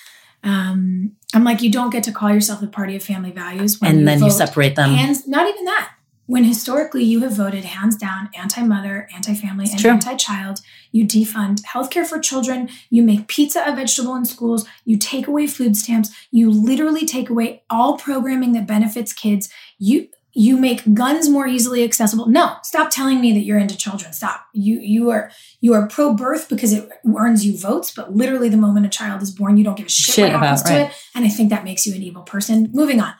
Um, 0.42 1.12
I'm 1.32 1.42
like, 1.42 1.62
you 1.62 1.72
don't 1.72 1.88
get 1.88 2.04
to 2.04 2.12
call 2.12 2.30
yourself 2.30 2.60
the 2.60 2.66
party 2.66 2.94
of 2.96 3.02
family 3.02 3.30
values 3.30 3.80
when 3.80 3.90
and 3.96 4.06
then 4.06 4.22
you 4.22 4.30
separate 4.30 4.76
them. 4.76 4.90
and 4.90 5.26
not 5.26 5.48
even 5.48 5.64
that 5.64 5.94
when 6.26 6.44
historically 6.44 7.04
you 7.04 7.20
have 7.20 7.32
voted 7.32 7.64
hands 7.64 7.96
down 7.96 8.30
anti-mother 8.34 9.08
anti-family 9.14 9.66
and 9.70 9.84
anti-child 9.84 10.60
you 10.92 11.04
defund 11.06 11.62
healthcare 11.62 12.06
for 12.06 12.18
children 12.18 12.68
you 12.90 13.02
make 13.02 13.28
pizza 13.28 13.62
a 13.66 13.74
vegetable 13.74 14.14
in 14.14 14.24
schools 14.24 14.66
you 14.84 14.96
take 14.96 15.26
away 15.26 15.46
food 15.46 15.76
stamps 15.76 16.10
you 16.30 16.50
literally 16.50 17.06
take 17.06 17.30
away 17.30 17.62
all 17.70 17.96
programming 17.96 18.52
that 18.52 18.66
benefits 18.66 19.12
kids. 19.12 19.48
You 19.78 20.08
you 20.36 20.56
make 20.56 20.94
guns 20.94 21.28
more 21.28 21.46
easily 21.46 21.84
accessible. 21.84 22.26
No 22.26 22.56
stop 22.62 22.90
telling 22.90 23.20
me 23.20 23.32
that 23.32 23.40
you're 23.40 23.58
into 23.58 23.76
children. 23.76 24.12
Stop. 24.12 24.46
You 24.52 24.80
you 24.80 25.10
are 25.10 25.30
you 25.60 25.74
are 25.74 25.86
pro-birth 25.86 26.48
because 26.48 26.72
it 26.72 26.88
earns 27.16 27.46
you 27.46 27.56
votes 27.56 27.92
but 27.94 28.14
literally 28.14 28.48
the 28.48 28.56
moment 28.56 28.86
a 28.86 28.88
child 28.88 29.22
is 29.22 29.30
born 29.30 29.56
you 29.56 29.64
don't 29.64 29.76
give 29.76 29.86
a 29.86 29.90
shit, 29.90 30.14
Shit 30.16 30.32
what 30.32 30.40
happens 30.40 30.62
about, 30.62 30.68
to 30.70 30.74
right. 30.74 30.90
it. 30.90 30.96
And 31.14 31.24
i 31.24 31.28
think 31.28 31.50
that 31.50 31.64
makes 31.64 31.86
you 31.86 31.94
an 31.94 32.02
evil 32.02 32.22
person. 32.22 32.70
Moving 32.72 33.00
on 33.00 33.14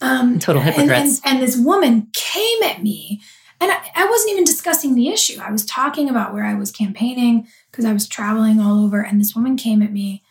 um, 0.00 0.38
Total 0.38 0.62
and- 0.62 0.70
hypocrites. 0.70 1.20
And, 1.24 1.36
and, 1.36 1.42
this 1.42 1.56
woman 1.56 2.08
came 2.12 2.62
at 2.62 2.82
me, 2.82 3.20
and 3.60 3.70
I, 3.70 3.80
I 3.94 4.06
wasn't 4.08 4.32
even 4.32 4.44
discussing 4.44 4.94
the 4.94 5.08
issue. 5.08 5.40
I 5.40 5.50
was 5.50 5.64
talking 5.64 6.08
about 6.08 6.32
where 6.32 6.44
I 6.44 6.54
was 6.54 6.70
campaigning 6.70 7.46
because 7.70 7.84
I 7.84 7.92
was 7.92 8.08
traveling 8.08 8.60
all 8.60 8.84
over, 8.84 9.00
and 9.00 9.20
this 9.20 9.34
woman 9.34 9.56
came 9.56 9.82
at 9.82 9.92
me, 9.92 10.22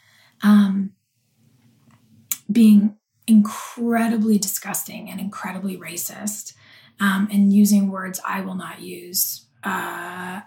um, 0.42 0.94
being 2.52 2.96
incredibly 3.28 4.40
disgusting 4.40 5.10
and 5.10 5.20
incredibly 5.20 5.78
racist, 5.78 6.54
um, 7.00 7.28
and 7.32 7.54
using 7.54 7.92
words 7.92 8.20
I 8.26 8.42
will 8.42 8.56
not 8.56 8.82
use. 8.82 9.46
Uh, 9.64 10.42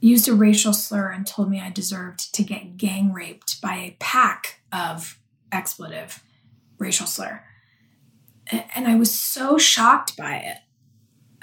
used 0.00 0.28
a 0.28 0.34
racial 0.34 0.72
slur 0.72 1.10
and 1.10 1.26
told 1.26 1.50
me 1.50 1.60
I 1.60 1.70
deserved 1.70 2.34
to 2.34 2.42
get 2.42 2.78
gang 2.78 3.12
raped 3.12 3.60
by 3.60 3.74
a 3.74 3.96
pack 4.00 4.62
of 4.72 5.18
expletive 5.52 6.24
racial 6.78 7.06
slur 7.06 7.42
and 8.74 8.86
I 8.88 8.96
was 8.96 9.12
so 9.12 9.58
shocked 9.58 10.16
by 10.16 10.36
it. 10.36 10.56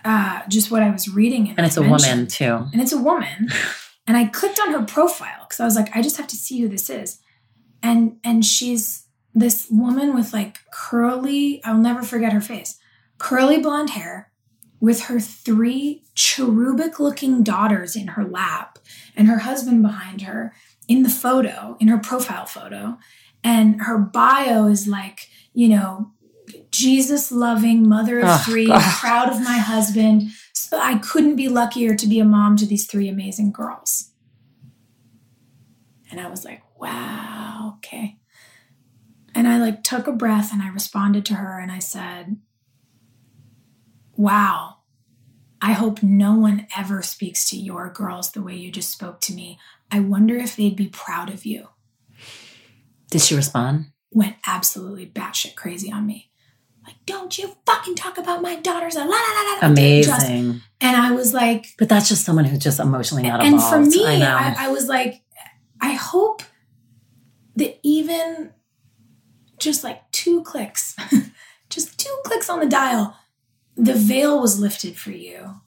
Uh, 0.05 0.41
just 0.47 0.71
what 0.71 0.83
I 0.83 0.89
was 0.89 1.09
reading, 1.09 1.53
and 1.57 1.65
it's 1.65 1.77
a 1.77 1.81
woman 1.81 2.27
too. 2.27 2.67
and 2.71 2.81
it's 2.81 2.93
a 2.93 3.01
woman. 3.01 3.49
and 4.07 4.15
I 4.15 4.25
clicked 4.25 4.59
on 4.59 4.71
her 4.71 4.83
profile 4.83 5.45
because 5.47 5.59
I 5.59 5.65
was 5.65 5.75
like, 5.75 5.95
I 5.95 6.01
just 6.01 6.17
have 6.17 6.27
to 6.27 6.35
see 6.35 6.61
who 6.61 6.69
this 6.69 6.89
is, 6.89 7.19
and 7.83 8.17
and 8.23 8.45
she's 8.45 9.07
this 9.33 9.67
woman 9.69 10.15
with 10.15 10.33
like 10.33 10.57
curly. 10.71 11.61
I'll 11.63 11.77
never 11.77 12.03
forget 12.03 12.31
her 12.31 12.41
face, 12.41 12.77
curly 13.17 13.59
blonde 13.59 13.91
hair, 13.91 14.31
with 14.79 15.03
her 15.03 15.19
three 15.19 16.03
cherubic-looking 16.15 17.43
daughters 17.43 17.95
in 17.95 18.09
her 18.09 18.23
lap, 18.23 18.79
and 19.15 19.27
her 19.27 19.39
husband 19.39 19.81
behind 19.81 20.21
her 20.21 20.53
in 20.87 21.03
the 21.03 21.09
photo, 21.09 21.75
in 21.79 21.89
her 21.89 21.97
profile 21.97 22.45
photo, 22.45 22.97
and 23.43 23.81
her 23.81 23.97
bio 23.97 24.67
is 24.67 24.87
like, 24.87 25.27
you 25.53 25.67
know, 25.67 26.11
Jesus 26.77 27.31
loving 27.31 27.87
mother 27.87 28.19
of 28.19 28.29
Ugh, 28.29 28.41
three, 28.45 28.69
ugh. 28.71 28.99
proud 28.99 29.29
of 29.29 29.41
my 29.41 29.57
husband. 29.57 30.29
So 30.53 30.79
I 30.79 30.97
couldn't 30.99 31.35
be 31.35 31.49
luckier 31.49 31.95
to 31.95 32.07
be 32.07 32.19
a 32.19 32.25
mom 32.25 32.55
to 32.57 32.65
these 32.65 32.85
three 32.85 33.07
amazing 33.07 33.51
girls. 33.51 34.11
And 36.11 36.19
I 36.19 36.29
was 36.29 36.45
like, 36.45 36.61
wow, 36.79 37.75
okay. 37.77 38.17
And 39.33 39.47
I 39.47 39.57
like 39.57 39.83
took 39.83 40.07
a 40.07 40.11
breath 40.11 40.53
and 40.53 40.61
I 40.61 40.69
responded 40.69 41.25
to 41.27 41.35
her 41.35 41.59
and 41.59 41.71
I 41.71 41.79
said, 41.79 42.37
wow, 44.15 44.77
I 45.61 45.73
hope 45.73 46.03
no 46.03 46.35
one 46.35 46.67
ever 46.77 47.01
speaks 47.01 47.49
to 47.49 47.57
your 47.57 47.89
girls 47.89 48.31
the 48.31 48.41
way 48.41 48.55
you 48.55 48.71
just 48.71 48.91
spoke 48.91 49.19
to 49.21 49.33
me. 49.33 49.59
I 49.91 49.99
wonder 49.99 50.35
if 50.35 50.55
they'd 50.55 50.75
be 50.75 50.87
proud 50.87 51.29
of 51.29 51.45
you. 51.45 51.69
Did 53.09 53.21
she 53.21 53.35
respond? 53.35 53.87
Went 54.11 54.35
absolutely 54.45 55.05
batshit 55.05 55.55
crazy 55.55 55.91
on 55.91 56.05
me. 56.05 56.29
Like, 56.87 57.05
don't 57.05 57.37
you 57.37 57.53
fucking 57.65 57.95
talk 57.95 58.17
about 58.17 58.41
my 58.41 58.55
daughters. 58.55 58.95
La, 58.95 59.03
la, 59.03 59.09
la, 59.09 59.53
la. 59.53 59.57
Amazing. 59.61 60.61
and 60.79 60.95
I 60.95 61.11
was 61.11 61.33
like, 61.33 61.67
But 61.77 61.89
that's 61.89 62.07
just 62.07 62.23
someone 62.23 62.45
who's 62.45 62.63
just 62.63 62.79
emotionally 62.79 63.23
not 63.23 63.41
and 63.41 63.55
involved. 63.55 63.91
for 63.93 63.97
me, 63.99 64.23
I. 64.23 64.53
I, 64.53 64.55
I 64.59 64.67
was 64.69 64.87
like, 64.87 65.21
I 65.81 65.91
hope 65.91 66.43
that 67.57 67.77
even 67.83 68.53
just 69.59 69.83
like 69.83 70.09
two 70.11 70.43
clicks, 70.43 70.95
just 71.69 71.99
two 71.99 72.17
clicks 72.23 72.49
on 72.49 72.61
the 72.61 72.65
dial, 72.67 73.17
the 73.75 73.93
veil 73.93 74.39
was 74.39 74.59
lifted 74.59 74.97
for 74.97 75.11
you 75.11 75.61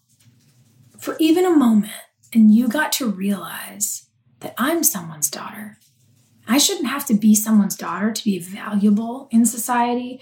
for 0.98 1.16
even 1.18 1.44
a 1.44 1.50
moment 1.50 1.92
and 2.32 2.54
you 2.54 2.68
got 2.68 2.92
to 2.92 3.08
realize 3.10 4.06
that 4.40 4.54
I'm 4.56 4.82
someone's 4.82 5.30
daughter. 5.30 5.78
I 6.48 6.58
shouldn't 6.58 6.88
have 6.88 7.06
to 7.06 7.14
be 7.14 7.34
someone's 7.34 7.76
daughter 7.76 8.10
to 8.10 8.24
be 8.24 8.38
valuable 8.38 9.28
in 9.30 9.44
society 9.46 10.20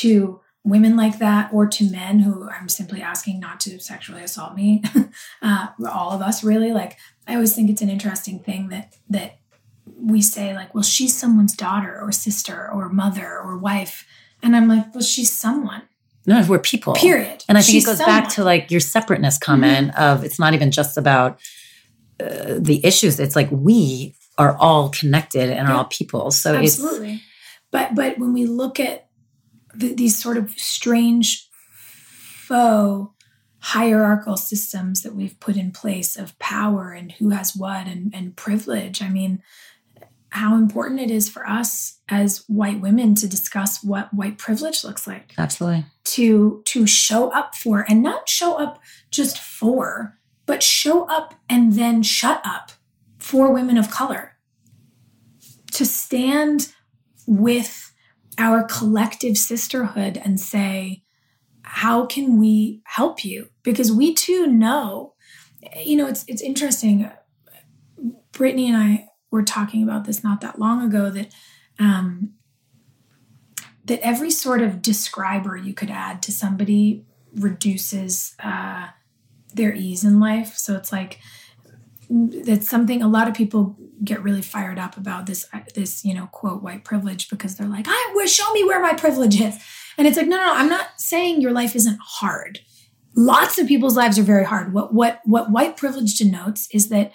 to 0.00 0.40
women 0.64 0.96
like 0.96 1.18
that 1.18 1.52
or 1.52 1.66
to 1.66 1.90
men 1.90 2.20
who 2.20 2.48
I'm 2.48 2.68
simply 2.68 3.02
asking 3.02 3.40
not 3.40 3.60
to 3.60 3.80
sexually 3.80 4.22
assault 4.22 4.54
me. 4.54 4.82
uh, 5.42 5.68
all 5.90 6.12
of 6.12 6.22
us 6.22 6.44
really 6.44 6.72
like 6.72 6.98
I 7.26 7.34
always 7.34 7.54
think 7.54 7.70
it's 7.70 7.82
an 7.82 7.90
interesting 7.90 8.38
thing 8.38 8.68
that 8.68 8.94
that 9.10 9.38
we 9.96 10.22
say 10.22 10.54
like 10.54 10.74
well 10.74 10.82
she's 10.82 11.16
someone's 11.16 11.56
daughter 11.56 12.00
or 12.00 12.12
sister 12.12 12.70
or 12.72 12.88
mother 12.88 13.38
or 13.38 13.58
wife 13.58 14.06
and 14.42 14.54
I'm 14.54 14.68
like 14.68 14.94
well 14.94 15.02
she's 15.02 15.30
someone 15.30 15.82
no, 16.26 16.44
we're 16.48 16.58
people. 16.58 16.94
Period. 16.94 17.44
And 17.48 17.58
I 17.58 17.62
think 17.62 17.72
She's 17.72 17.84
it 17.84 17.86
goes 17.86 17.98
someone. 17.98 18.22
back 18.22 18.28
to 18.34 18.44
like 18.44 18.70
your 18.70 18.80
separateness 18.80 19.38
comment 19.38 19.92
mm-hmm. 19.92 20.02
of 20.02 20.24
it's 20.24 20.38
not 20.38 20.54
even 20.54 20.70
just 20.70 20.96
about 20.96 21.40
uh, 22.20 22.58
the 22.58 22.84
issues. 22.84 23.18
It's 23.18 23.34
like 23.34 23.48
we 23.50 24.14
are 24.38 24.56
all 24.56 24.90
connected 24.90 25.50
and 25.50 25.66
yeah. 25.68 25.74
are 25.74 25.78
all 25.78 25.84
people. 25.84 26.30
So 26.30 26.54
absolutely. 26.54 27.14
It's, 27.14 27.22
but 27.70 27.94
but 27.94 28.18
when 28.18 28.32
we 28.32 28.46
look 28.46 28.78
at 28.78 29.08
the, 29.74 29.94
these 29.94 30.20
sort 30.20 30.36
of 30.36 30.50
strange 30.52 31.48
faux 31.72 33.12
hierarchical 33.62 34.36
systems 34.36 35.02
that 35.02 35.14
we've 35.14 35.38
put 35.38 35.56
in 35.56 35.70
place 35.70 36.16
of 36.16 36.36
power 36.40 36.90
and 36.90 37.12
who 37.12 37.30
has 37.30 37.54
what 37.54 37.86
and, 37.86 38.12
and 38.12 38.34
privilege, 38.34 39.00
I 39.00 39.08
mean, 39.08 39.40
how 40.30 40.56
important 40.56 41.00
it 41.00 41.12
is 41.12 41.28
for 41.28 41.46
us 41.48 42.00
as 42.08 42.44
white 42.48 42.80
women 42.80 43.14
to 43.14 43.28
discuss 43.28 43.84
what 43.84 44.12
white 44.12 44.36
privilege 44.36 44.82
looks 44.82 45.06
like. 45.06 45.32
Absolutely. 45.38 45.84
To 46.04 46.62
to 46.66 46.86
show 46.86 47.30
up 47.30 47.54
for 47.54 47.84
and 47.88 48.02
not 48.02 48.28
show 48.28 48.54
up 48.54 48.80
just 49.10 49.38
for, 49.38 50.18
but 50.44 50.62
show 50.62 51.04
up 51.04 51.34
and 51.48 51.74
then 51.74 52.02
shut 52.02 52.40
up 52.44 52.72
for 53.18 53.52
women 53.52 53.78
of 53.78 53.90
color. 53.90 54.36
To 55.72 55.84
stand 55.84 56.72
with 57.26 57.91
our 58.38 58.64
collective 58.64 59.36
sisterhood 59.36 60.20
and 60.22 60.40
say, 60.40 61.02
how 61.62 62.06
can 62.06 62.38
we 62.38 62.82
help 62.84 63.24
you? 63.24 63.48
Because 63.62 63.92
we 63.92 64.14
too 64.14 64.46
know, 64.46 65.14
you 65.82 65.96
know, 65.96 66.06
it's 66.06 66.24
it's 66.28 66.42
interesting. 66.42 67.10
Brittany 68.32 68.68
and 68.68 68.76
I 68.76 69.08
were 69.30 69.42
talking 69.42 69.82
about 69.82 70.04
this 70.04 70.24
not 70.24 70.40
that 70.40 70.58
long 70.58 70.82
ago 70.82 71.10
that 71.10 71.32
um, 71.78 72.32
that 73.84 74.00
every 74.00 74.30
sort 74.30 74.60
of 74.60 74.82
describer 74.82 75.56
you 75.56 75.74
could 75.74 75.90
add 75.90 76.22
to 76.22 76.32
somebody 76.32 77.04
reduces 77.34 78.34
uh, 78.42 78.88
their 79.54 79.74
ease 79.74 80.04
in 80.04 80.20
life. 80.20 80.54
So 80.56 80.76
it's 80.76 80.92
like 80.92 81.18
that's 82.12 82.68
something 82.68 83.00
a 83.00 83.08
lot 83.08 83.26
of 83.26 83.34
people 83.34 83.76
get 84.04 84.22
really 84.22 84.42
fired 84.42 84.78
up 84.78 84.96
about 84.98 85.26
this 85.26 85.46
this 85.74 86.04
you 86.04 86.12
know 86.12 86.26
quote 86.26 86.62
white 86.62 86.84
privilege 86.84 87.30
because 87.30 87.56
they're 87.56 87.68
like 87.68 87.86
I 87.88 88.12
wish 88.14 88.32
show 88.32 88.52
me 88.52 88.64
where 88.64 88.82
my 88.82 88.92
privilege 88.92 89.40
is 89.40 89.58
and 89.96 90.06
it's 90.06 90.16
like 90.16 90.26
no 90.26 90.36
no 90.36 90.46
no 90.46 90.54
I'm 90.54 90.68
not 90.68 90.88
saying 90.98 91.40
your 91.40 91.52
life 91.52 91.74
isn't 91.74 91.98
hard 92.00 92.60
lots 93.14 93.58
of 93.58 93.66
people's 93.66 93.96
lives 93.96 94.18
are 94.18 94.24
very 94.24 94.44
hard 94.44 94.74
what 94.74 94.92
what 94.92 95.20
what 95.24 95.50
white 95.50 95.76
privilege 95.76 96.18
denotes 96.18 96.68
is 96.72 96.90
that 96.90 97.12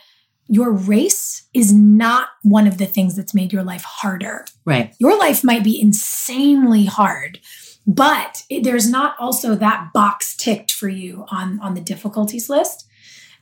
your 0.47 0.71
race 0.71 1.47
is 1.53 1.73
not 1.73 2.29
one 2.41 2.67
of 2.67 2.77
the 2.77 2.85
things 2.85 3.15
that's 3.15 3.33
made 3.33 3.51
your 3.51 3.63
life 3.63 3.83
harder. 3.83 4.45
Right. 4.63 4.95
Your 4.97 5.17
life 5.19 5.43
might 5.43 5.61
be 5.61 5.79
insanely 5.79 6.85
hard, 6.85 7.39
but 7.85 8.43
it, 8.49 8.63
there's 8.63 8.89
not 8.89 9.15
also 9.19 9.55
that 9.55 9.89
box 9.93 10.37
ticked 10.37 10.71
for 10.71 10.87
you 10.87 11.25
on 11.29 11.59
on 11.59 11.73
the 11.73 11.81
difficulties 11.81 12.49
list. 12.49 12.87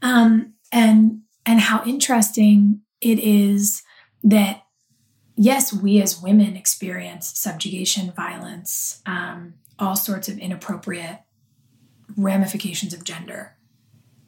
Um, 0.02 0.54
and 0.72 1.22
and 1.46 1.60
how 1.60 1.84
interesting 1.86 2.82
it 3.02 3.20
is 3.20 3.84
that 4.24 4.64
yes, 5.36 5.74
we 5.74 6.02
as 6.02 6.22
women 6.22 6.56
experience 6.56 7.38
subjugation, 7.38 8.12
violence, 8.12 9.02
um, 9.06 9.56
all 9.78 9.96
sorts 9.96 10.28
of 10.28 10.38
inappropriate 10.38 11.20
ramifications 12.16 12.94
of 12.94 13.04
gender. 13.04 13.58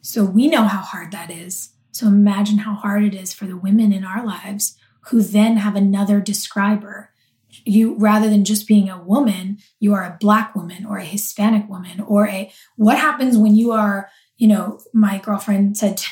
So 0.02 0.24
we 0.24 0.48
know 0.48 0.64
how 0.64 0.82
hard 0.82 1.12
that 1.12 1.32
is. 1.32 1.70
So 1.92 2.08
imagine 2.08 2.60
how 2.60 2.76
hard 2.76 3.04
it 3.04 3.16
is 3.16 3.34
for 3.34 3.46
the 3.46 3.58
women 3.58 3.92
in 3.92 4.04
our 4.04 4.26
lives 4.26 4.78
who 5.08 5.22
then 5.22 5.58
have 5.58 5.76
another 5.76 6.20
describer. 6.20 7.12
You 7.66 7.96
rather 7.98 8.30
than 8.30 8.46
just 8.46 8.68
being 8.68 8.90
a 8.90 9.02
woman, 9.02 9.58
you 9.80 9.94
are 9.94 10.04
a 10.04 10.18
black 10.20 10.54
woman 10.54 10.86
or 10.86 10.98
a 10.98 11.06
Hispanic 11.06 11.68
woman 11.70 12.02
or 12.02 12.28
a 12.28 12.52
what 12.76 12.98
happens 12.98 13.38
when 13.38 13.56
you 13.56 13.72
are, 13.72 14.10
you 14.36 14.48
know, 14.48 14.80
my 14.94 15.18
girlfriend 15.18 15.78
said 15.78 16.04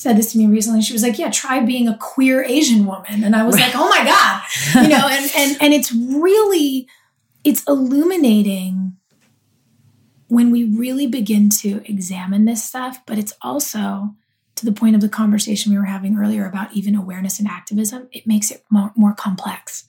said 0.00 0.16
this 0.16 0.32
to 0.32 0.38
me 0.38 0.46
recently. 0.46 0.80
She 0.80 0.94
was 0.94 1.02
like, 1.02 1.18
"Yeah, 1.18 1.30
try 1.30 1.60
being 1.60 1.86
a 1.86 1.96
queer 1.98 2.42
Asian 2.42 2.86
woman." 2.86 3.22
And 3.22 3.36
I 3.36 3.42
was 3.42 3.56
like, 3.56 3.72
"Oh 3.74 3.88
my 3.88 4.02
god." 4.02 4.42
You 4.82 4.88
know, 4.88 5.06
and 5.08 5.30
and 5.36 5.56
and 5.60 5.74
it's 5.74 5.92
really 5.92 6.88
it's 7.44 7.62
illuminating 7.68 8.96
when 10.28 10.50
we 10.50 10.64
really 10.64 11.06
begin 11.06 11.50
to 11.50 11.82
examine 11.84 12.46
this 12.46 12.64
stuff, 12.64 13.00
but 13.04 13.18
it's 13.18 13.34
also 13.42 14.14
to 14.54 14.64
the 14.64 14.72
point 14.72 14.94
of 14.94 15.00
the 15.00 15.08
conversation 15.08 15.72
we 15.72 15.78
were 15.78 15.84
having 15.84 16.16
earlier 16.16 16.46
about 16.46 16.72
even 16.72 16.94
awareness 16.94 17.38
and 17.38 17.48
activism, 17.48 18.08
it 18.12 18.26
makes 18.26 18.50
it 18.50 18.62
more, 18.70 18.92
more 18.94 19.14
complex. 19.14 19.84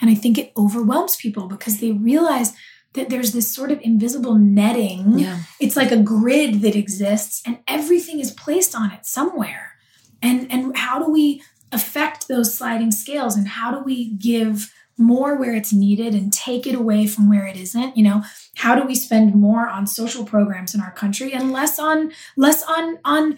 And 0.00 0.10
I 0.10 0.14
think 0.14 0.38
it 0.38 0.52
overwhelms 0.56 1.16
people 1.16 1.46
because 1.46 1.78
they 1.78 1.92
realize 1.92 2.52
that 2.96 3.08
there's 3.08 3.32
this 3.32 3.52
sort 3.52 3.70
of 3.70 3.80
invisible 3.82 4.34
netting. 4.34 5.18
Yeah. 5.18 5.40
It's 5.60 5.76
like 5.76 5.92
a 5.92 5.96
grid 5.96 6.60
that 6.62 6.74
exists 6.74 7.42
and 7.46 7.58
everything 7.68 8.20
is 8.20 8.32
placed 8.32 8.74
on 8.74 8.90
it 8.90 9.06
somewhere. 9.06 9.76
And 10.20 10.50
and 10.50 10.76
how 10.76 10.98
do 10.98 11.10
we 11.10 11.42
affect 11.72 12.28
those 12.28 12.56
sliding 12.56 12.90
scales 12.90 13.36
and 13.36 13.48
how 13.48 13.70
do 13.70 13.82
we 13.82 14.10
give 14.10 14.72
more 14.98 15.36
where 15.36 15.54
it's 15.54 15.72
needed 15.72 16.14
and 16.14 16.32
take 16.32 16.66
it 16.66 16.74
away 16.74 17.06
from 17.06 17.28
where 17.28 17.46
it 17.46 17.54
isn't 17.54 17.94
you 17.98 18.02
know 18.02 18.22
how 18.56 18.74
do 18.74 18.86
we 18.86 18.94
spend 18.94 19.34
more 19.34 19.68
on 19.68 19.86
social 19.86 20.24
programs 20.24 20.74
in 20.74 20.80
our 20.80 20.92
country 20.92 21.34
and 21.34 21.52
less 21.52 21.78
on 21.78 22.10
less 22.34 22.62
on 22.62 22.98
on 23.04 23.36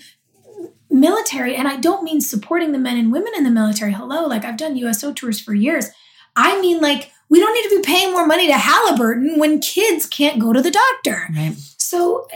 military, 0.91 1.55
and 1.55 1.69
I 1.69 1.77
don't 1.77 2.03
mean 2.03 2.21
supporting 2.21 2.73
the 2.73 2.79
men 2.79 2.97
and 2.97 3.13
women 3.13 3.33
in 3.37 3.45
the 3.45 3.51
military. 3.51 3.93
Hello, 3.93 4.27
like 4.27 4.45
I've 4.45 4.57
done 4.57 4.77
USO 4.77 5.13
tours 5.13 5.41
for 5.41 5.55
years. 5.55 5.91
I 6.37 6.61
mean, 6.61 6.81
like, 6.81 7.13
we 7.29 7.41
don't 7.41 7.55
need 7.55 7.69
to 7.69 7.77
be 7.77 7.83
paying 7.83 8.13
more 8.13 8.27
money 8.27 8.47
to 8.47 8.57
Halliburton 8.57 9.39
when 9.39 9.61
kids 9.61 10.07
can't 10.07 10.39
go 10.41 10.53
to 10.53 10.63
the 10.63 10.71
doctor. 10.71 11.29
Right. 11.35 11.55
So 11.77 12.27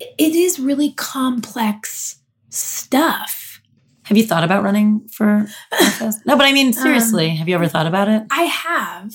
it 0.00 0.34
is 0.34 0.58
really 0.58 0.92
complex 0.92 2.16
stuff. 2.50 3.60
Have 4.04 4.16
you 4.16 4.26
thought 4.26 4.44
about 4.44 4.62
running 4.62 5.08
for 5.08 5.46
office? 5.72 6.18
no, 6.26 6.36
but 6.36 6.46
I 6.46 6.52
mean, 6.52 6.72
seriously, 6.72 7.30
um, 7.30 7.36
have 7.36 7.48
you 7.48 7.54
ever 7.54 7.68
thought 7.68 7.86
about 7.86 8.08
it? 8.08 8.24
I 8.30 8.42
have. 8.42 9.14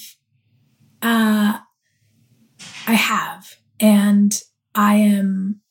Uh, 1.02 1.60
I 2.88 2.94
have. 2.94 3.58
And 3.80 4.42
I 4.74 4.96
am 4.96 5.62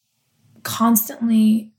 constantly 0.62 1.72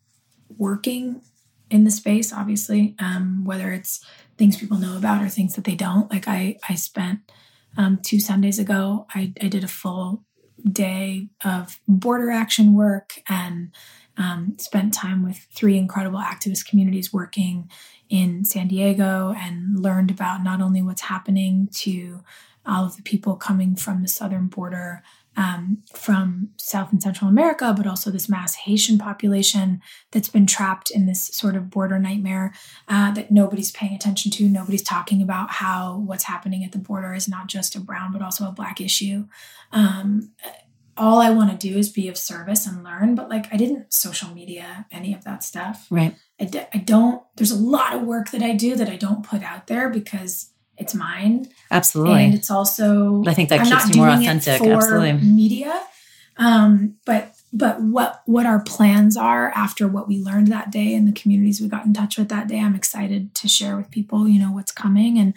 working 0.58 1.22
in 1.70 1.84
the 1.84 1.92
space, 1.92 2.34
obviously, 2.34 2.96
um, 3.00 3.44
whether 3.46 3.72
it's 3.72 4.04
things 4.38 4.58
people 4.58 4.78
know 4.78 4.98
about 4.98 5.22
or 5.22 5.30
things 5.30 5.56
that 5.56 5.64
they 5.64 5.76
don't. 5.76 6.10
Like 6.12 6.28
I, 6.28 6.58
I 6.68 6.76
spent 6.76 7.20
um, 7.78 8.00
two 8.02 8.20
Sundays 8.20 8.60
ago, 8.60 9.06
I, 9.14 9.34
I 9.42 9.48
did 9.48 9.64
a 9.64 9.68
full 9.68 10.24
day 10.70 11.30
of 11.46 11.80
border 11.88 12.32
action 12.32 12.74
work 12.74 13.22
and 13.30 13.72
um, 14.18 14.56
spent 14.58 14.94
time 14.94 15.24
with 15.24 15.38
three 15.54 15.78
incredible 15.78 16.20
activist 16.20 16.66
communities 16.68 17.14
working 17.14 17.70
in 18.10 18.44
San 18.44 18.68
Diego 18.68 19.34
and 19.38 19.80
learned 19.80 20.10
about 20.10 20.44
not 20.44 20.60
only 20.60 20.82
what's 20.82 21.02
happening 21.02 21.70
to 21.74 22.24
all 22.66 22.86
of 22.86 22.98
the 22.98 23.04
people 23.04 23.36
coming 23.36 23.76
from 23.76 24.02
the 24.02 24.08
southern 24.08 24.48
border 24.48 25.04
um, 25.38 25.84
from 25.94 26.50
South 26.58 26.92
and 26.92 27.02
Central 27.02 27.30
America, 27.30 27.74
but 27.78 27.86
also 27.86 28.10
this 28.10 28.28
mass 28.28 28.56
Haitian 28.56 28.98
population 28.98 29.82
that's 30.12 30.30
been 30.30 30.48
trapped 30.48 30.90
in 30.90 31.06
this 31.06 31.28
sort 31.28 31.56
of 31.56 31.70
border 31.70 32.00
nightmare 32.00 32.54
uh, 32.88 33.12
that 33.12 33.32
nobody's 33.32 33.72
paying 33.72 33.94
attention 33.94 34.32
to. 34.32 34.50
Nobody's 34.50 34.82
talking 34.82 35.22
about 35.22 35.52
how 35.52 36.04
what's 36.06 36.24
happening 36.24 36.64
at 36.66 36.72
the 36.72 36.80
border 36.80 37.14
is 37.14 37.30
not 37.30 37.48
just 37.48 37.76
a 37.76 37.80
brown, 37.80 38.12
but 38.12 38.22
also 38.22 38.48
a 38.48 38.52
black 38.52 38.82
issue. 38.82 39.28
Um, 39.72 40.32
all 40.98 41.22
I 41.22 41.30
want 41.30 41.52
to 41.52 41.68
do 41.70 41.78
is 41.78 41.90
be 41.90 42.08
of 42.08 42.18
service 42.18 42.66
and 42.66 42.84
learn, 42.84 43.14
but 43.14 43.30
like 43.30 43.54
I 43.54 43.58
didn't 43.58 43.94
social 43.94 44.34
media 44.34 44.88
any 44.92 45.14
of 45.14 45.24
that 45.26 45.44
stuff. 45.44 45.86
Right. 45.92 46.16
I 46.40 46.46
d- 46.46 46.66
I 46.74 46.80
don't, 46.80 47.22
there's 47.36 47.52
a 47.52 47.60
lot 47.60 47.94
of 47.94 48.02
work 48.02 48.32
that 48.32 48.42
I 48.42 48.54
do 48.54 48.76
that 48.76 48.90
I 48.90 48.96
don't 48.96 49.24
put 49.24 49.44
out 49.44 49.68
there 49.68 49.90
because 49.90 50.52
it's 50.78 50.94
mine. 50.94 51.48
Absolutely. 51.72 52.26
And 52.26 52.34
it's 52.34 52.52
also 52.52 53.24
I 53.26 53.34
think 53.34 53.50
that 53.50 53.62
I'm 53.62 53.66
keeps 53.66 53.90
you 53.90 54.02
more 54.02 54.10
authentic. 54.10 54.62
Absolutely. 54.62 55.14
Media. 55.14 55.82
Um, 56.38 56.98
but 57.06 57.34
but 57.54 57.82
what 57.82 58.22
what 58.26 58.46
our 58.46 58.62
plans 58.62 59.18
are 59.18 59.50
after 59.52 59.88
what 59.88 60.08
we 60.08 60.20
learned 60.20 60.48
that 60.48 60.72
day 60.72 60.94
and 60.94 61.08
the 61.08 61.20
communities 61.20 61.60
we 61.60 61.68
got 61.68 61.86
in 61.86 61.94
touch 61.94 62.18
with 62.18 62.30
that 62.30 62.48
day, 62.48 62.60
I'm 62.60 62.76
excited 62.76 63.34
to 63.36 63.48
share 63.48 63.76
with 63.78 63.90
people, 63.90 64.28
you 64.28 64.40
know, 64.40 64.52
what's 64.52 64.72
coming 64.72 65.18
and 65.18 65.34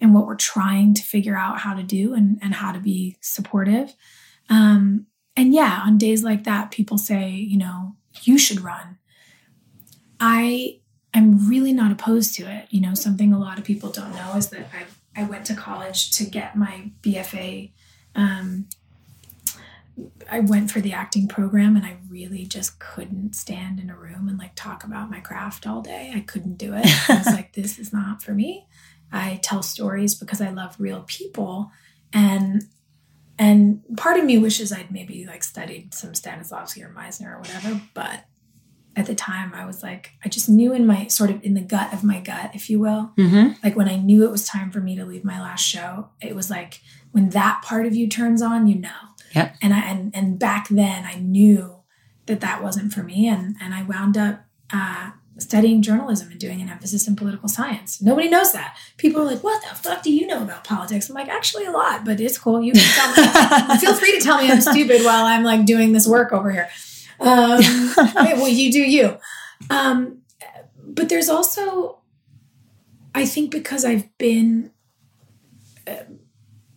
and 0.00 0.14
what 0.14 0.26
we're 0.26 0.36
trying 0.36 0.94
to 0.94 1.02
figure 1.02 1.36
out 1.36 1.58
how 1.58 1.74
to 1.74 1.82
do 1.82 2.14
and, 2.14 2.38
and 2.40 2.54
how 2.54 2.72
to 2.72 2.78
be 2.78 3.16
supportive. 3.20 3.94
Um, 4.48 5.06
and 5.36 5.52
yeah, 5.52 5.82
on 5.84 5.98
days 5.98 6.22
like 6.22 6.44
that, 6.44 6.70
people 6.70 6.98
say, 6.98 7.30
you 7.30 7.58
know, 7.58 7.96
you 8.22 8.38
should 8.38 8.60
run. 8.60 8.98
I 10.20 10.80
am 11.18 11.48
really 11.48 11.72
not 11.72 11.92
opposed 11.92 12.34
to 12.36 12.50
it. 12.50 12.66
You 12.70 12.80
know, 12.80 12.94
something 12.94 13.32
a 13.32 13.38
lot 13.38 13.58
of 13.58 13.64
people 13.64 13.90
don't 13.90 14.14
know 14.14 14.34
is 14.36 14.48
that 14.50 14.68
I 14.72 14.86
I 15.20 15.24
went 15.24 15.46
to 15.46 15.54
college 15.54 16.12
to 16.12 16.24
get 16.24 16.56
my 16.56 16.90
BFA. 17.02 17.70
Um, 18.14 18.66
I 20.30 20.40
went 20.40 20.70
for 20.70 20.80
the 20.80 20.92
acting 20.92 21.26
program 21.26 21.74
and 21.76 21.84
I 21.84 21.96
really 22.08 22.44
just 22.44 22.78
couldn't 22.78 23.34
stand 23.34 23.80
in 23.80 23.90
a 23.90 23.96
room 23.96 24.28
and 24.28 24.38
like 24.38 24.54
talk 24.54 24.84
about 24.84 25.10
my 25.10 25.18
craft 25.18 25.66
all 25.66 25.82
day. 25.82 26.12
I 26.14 26.20
couldn't 26.20 26.56
do 26.56 26.72
it. 26.74 26.86
I 27.08 27.18
was 27.18 27.26
like, 27.26 27.52
this 27.54 27.80
is 27.80 27.92
not 27.92 28.22
for 28.22 28.32
me. 28.32 28.66
I 29.10 29.40
tell 29.42 29.62
stories 29.62 30.14
because 30.14 30.40
I 30.40 30.50
love 30.50 30.76
real 30.78 31.04
people. 31.06 31.72
And 32.12 32.64
and 33.40 33.82
part 33.96 34.18
of 34.18 34.24
me 34.24 34.38
wishes 34.38 34.72
I'd 34.72 34.92
maybe 34.92 35.26
like 35.26 35.42
studied 35.42 35.94
some 35.94 36.12
Stanislavski 36.12 36.84
or 36.84 36.90
Meisner 36.90 37.34
or 37.34 37.38
whatever, 37.38 37.80
but 37.94 38.24
at 38.98 39.06
the 39.06 39.14
time 39.14 39.52
I 39.54 39.64
was 39.64 39.82
like, 39.82 40.12
I 40.24 40.28
just 40.28 40.48
knew 40.48 40.72
in 40.72 40.86
my 40.86 41.06
sort 41.06 41.30
of 41.30 41.42
in 41.44 41.54
the 41.54 41.60
gut 41.60 41.92
of 41.92 42.02
my 42.04 42.20
gut, 42.20 42.50
if 42.54 42.68
you 42.68 42.78
will, 42.80 43.12
Mm-hmm. 43.16 43.52
like 43.64 43.76
when 43.76 43.88
I 43.88 43.96
knew 43.96 44.24
it 44.24 44.30
was 44.30 44.46
time 44.46 44.70
for 44.70 44.80
me 44.80 44.96
to 44.96 45.04
leave 45.04 45.24
my 45.24 45.40
last 45.40 45.62
show, 45.64 46.08
it 46.20 46.34
was 46.34 46.50
like 46.50 46.80
when 47.12 47.30
that 47.30 47.62
part 47.64 47.86
of 47.86 47.94
you 47.94 48.08
turns 48.08 48.42
on, 48.42 48.66
you 48.66 48.74
know. 48.76 48.90
Yep. 49.34 49.56
And 49.62 49.72
I 49.74 49.80
and 49.80 50.14
and 50.14 50.38
back 50.38 50.68
then 50.68 51.04
I 51.04 51.14
knew 51.18 51.76
that 52.26 52.40
that 52.40 52.62
wasn't 52.62 52.92
for 52.92 53.02
me, 53.02 53.28
and 53.28 53.56
and 53.60 53.74
I 53.74 53.82
wound 53.82 54.16
up 54.18 54.44
uh, 54.72 55.10
studying 55.38 55.80
journalism 55.82 56.30
and 56.30 56.40
doing 56.40 56.60
an 56.60 56.68
emphasis 56.68 57.06
in 57.06 57.14
political 57.16 57.48
science. 57.48 58.02
Nobody 58.02 58.28
knows 58.28 58.52
that. 58.52 58.76
People 58.96 59.22
are 59.22 59.24
like, 59.26 59.42
"What 59.44 59.62
the 59.62 59.74
fuck 59.74 60.02
do 60.02 60.10
you 60.12 60.26
know 60.26 60.42
about 60.42 60.64
politics?" 60.64 61.08
I'm 61.08 61.14
like, 61.14 61.28
actually 61.28 61.66
a 61.66 61.70
lot, 61.70 62.04
but 62.04 62.20
it's 62.20 62.38
cool. 62.38 62.62
You 62.62 62.72
can 62.72 62.82
tell 62.82 63.68
me. 63.68 63.78
Feel 63.84 63.94
free 63.94 64.18
to 64.18 64.24
tell 64.24 64.38
me 64.38 64.50
I'm 64.50 64.60
stupid 64.60 65.04
while 65.04 65.24
I'm 65.26 65.44
like 65.44 65.64
doing 65.66 65.92
this 65.92 66.06
work 66.08 66.32
over 66.32 66.50
here. 66.50 66.68
Um, 67.20 67.60
well, 68.14 68.48
you 68.48 68.72
do 68.72 68.80
you. 68.80 69.18
Um, 69.70 70.22
but 70.84 71.08
there's 71.08 71.28
also, 71.28 71.98
I 73.14 73.26
think, 73.26 73.50
because 73.50 73.84
I've 73.84 74.16
been 74.18 74.70
uh, 75.86 76.04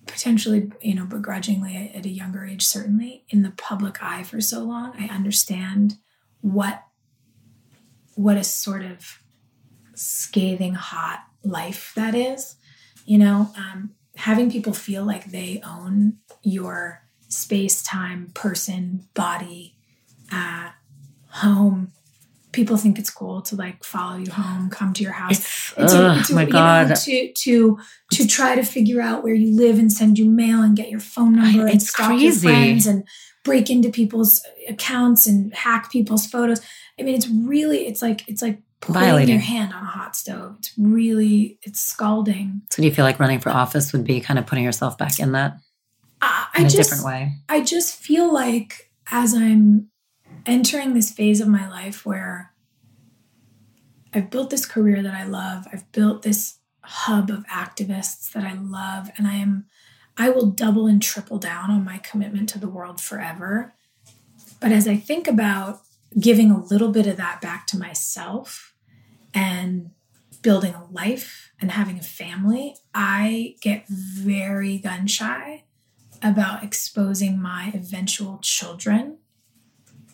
potentially, 0.05 0.71
you 0.81 0.93
know, 0.93 1.05
begrudgingly 1.05 1.75
at, 1.75 1.95
at 1.99 2.05
a 2.05 2.09
younger 2.09 2.45
age, 2.45 2.63
certainly 2.63 3.23
in 3.29 3.41
the 3.41 3.51
public 3.51 4.03
eye 4.03 4.23
for 4.23 4.41
so 4.41 4.63
long, 4.63 4.93
I 4.99 5.07
understand 5.13 5.97
what 6.41 6.83
what 8.15 8.37
a 8.37 8.43
sort 8.43 8.83
of 8.83 9.21
scathing 9.95 10.73
hot 10.75 11.23
life 11.43 11.93
that 11.95 12.13
is. 12.13 12.55
You 13.05 13.17
know, 13.17 13.51
um, 13.57 13.91
having 14.15 14.51
people 14.51 14.73
feel 14.73 15.05
like 15.05 15.31
they 15.31 15.61
own 15.65 16.17
your 16.43 17.03
space, 17.29 17.81
time, 17.81 18.31
person, 18.33 19.07
body, 19.13 19.75
uh, 20.32 20.69
home. 21.29 21.91
People 22.51 22.75
think 22.75 22.99
it's 22.99 23.09
cool 23.09 23.41
to 23.43 23.55
like 23.55 23.84
follow 23.84 24.17
you 24.17 24.29
home, 24.32 24.69
come 24.69 24.91
to 24.93 25.03
your 25.03 25.13
house. 25.13 25.38
It's, 25.39 25.73
It's 25.77 25.93
a- 25.93 26.05
ugh, 26.09 26.17
it's 26.19 26.29
a- 26.29 26.36
my 26.36 26.41
you 26.41 26.47
know, 26.47 26.51
God. 26.53 26.95
to 26.95 27.32
to 27.34 27.79
to 28.11 28.27
try 28.27 28.55
to 28.55 28.63
figure 28.63 29.01
out 29.01 29.23
where 29.23 29.34
you 29.34 29.55
live 29.55 29.79
and 29.79 29.91
send 29.91 30.19
you 30.19 30.29
mail 30.29 30.61
and 30.61 30.75
get 30.75 30.89
your 30.89 30.99
phone 30.99 31.36
number 31.38 31.61
and 31.65 31.75
It's 31.75 31.89
stalk 31.89 32.07
crazy. 32.07 32.25
your 32.47 32.53
friends 32.55 32.86
and 32.86 33.07
break 33.45 33.69
into 33.69 33.89
people's 33.89 34.41
accounts 34.67 35.27
and 35.27 35.53
hack 35.53 35.91
people's 35.91 36.27
photos. 36.27 36.59
I 36.99 37.03
mean, 37.03 37.15
it's 37.15 37.27
really 37.29 37.88
it's 37.88 38.01
like 38.01 38.27
it's 38.27 38.41
like 38.41 38.59
putting 38.82 39.01
Violating. 39.01 39.29
your 39.36 39.39
hand 39.39 39.73
on 39.73 39.84
a 39.84 39.86
hot 39.86 40.17
stove. 40.17 40.55
It's 40.59 40.73
really 40.77 41.57
it's 41.61 41.79
scalding. 41.79 42.63
So 42.69 42.82
do 42.82 42.88
you 42.89 42.93
feel 42.93 43.05
like 43.05 43.17
running 43.17 43.39
for 43.39 43.49
office 43.49 43.93
would 43.93 44.03
be 44.03 44.19
kind 44.19 44.38
of 44.38 44.45
putting 44.45 44.65
yourself 44.65 44.97
back 44.97 45.19
in 45.19 45.32
that 45.32 45.55
I, 46.21 46.47
in 46.57 46.63
I 46.63 46.67
a 46.67 46.69
just 46.69 46.89
different 46.89 47.05
way? 47.05 47.34
I 47.47 47.61
just 47.61 47.95
feel 47.95 48.32
like 48.34 48.91
as 49.09 49.34
I'm 49.34 49.88
entering 50.45 50.93
this 50.93 51.11
phase 51.11 51.41
of 51.41 51.47
my 51.47 51.69
life 51.69 52.05
where 52.05 52.53
I've 54.13 54.29
built 54.29 54.49
this 54.49 54.65
career 54.65 55.01
that 55.01 55.13
I 55.13 55.23
love, 55.23 55.67
I've 55.71 55.89
built 55.91 56.23
this 56.23 56.57
hub 56.83 57.29
of 57.29 57.45
activists 57.45 58.31
that 58.33 58.43
I 58.43 58.53
love, 58.53 59.09
and 59.17 59.27
I 59.27 59.35
am 59.35 59.65
I 60.17 60.29
will 60.29 60.47
double 60.47 60.87
and 60.87 61.01
triple 61.01 61.39
down 61.39 61.71
on 61.71 61.85
my 61.85 61.97
commitment 61.97 62.49
to 62.49 62.59
the 62.59 62.67
world 62.67 62.99
forever. 62.99 63.73
But 64.59 64.71
as 64.71 64.87
I 64.87 64.97
think 64.97 65.27
about 65.27 65.81
giving 66.19 66.51
a 66.51 66.63
little 66.63 66.91
bit 66.91 67.07
of 67.07 67.17
that 67.17 67.39
back 67.41 67.65
to 67.67 67.77
myself 67.77 68.75
and 69.33 69.91
building 70.41 70.73
a 70.73 70.85
life 70.91 71.51
and 71.61 71.71
having 71.71 71.97
a 71.97 72.03
family, 72.03 72.75
I 72.93 73.55
get 73.61 73.87
very 73.87 74.77
gun 74.79 75.07
shy 75.07 75.63
about 76.21 76.63
exposing 76.63 77.41
my 77.41 77.71
eventual 77.73 78.39
children 78.39 79.17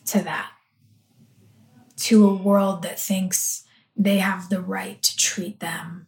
to 0.08 0.22
that, 0.24 0.52
to 1.98 2.28
a 2.28 2.34
world 2.34 2.84
that 2.84 3.00
thinks 3.00 3.64
they 3.96 4.18
have 4.20 4.50
the 4.50 4.62
right 4.62 5.02
to 5.02 5.16
treat 5.18 5.60
them 5.60 6.08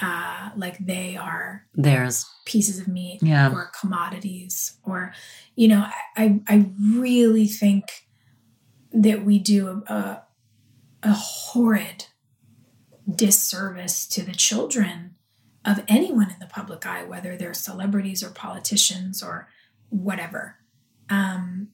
uh, 0.00 0.50
like 0.56 0.78
they 0.78 1.16
are 1.16 1.66
There's 1.74 2.24
pieces 2.44 2.78
of 2.78 2.86
meat 2.86 3.20
Yeah. 3.22 3.52
or 3.52 3.70
commodities 3.80 4.78
or 4.84 5.12
you 5.56 5.66
know 5.68 5.86
I, 6.16 6.40
I 6.46 6.70
really 6.80 7.48
think 7.48 8.06
that 8.92 9.24
we 9.24 9.40
do 9.40 9.82
a, 9.88 9.92
a, 9.92 10.22
a 11.02 11.12
horrid 11.12 12.06
disservice 13.12 14.06
to 14.08 14.22
the 14.22 14.32
children 14.32 15.16
of 15.64 15.82
anyone 15.88 16.30
in 16.30 16.38
the 16.38 16.46
public 16.46 16.86
eye 16.86 17.04
whether 17.04 17.36
they're 17.36 17.54
celebrities 17.54 18.22
or 18.22 18.30
politicians 18.30 19.22
or 19.22 19.48
whatever 19.88 20.56
um, 21.10 21.68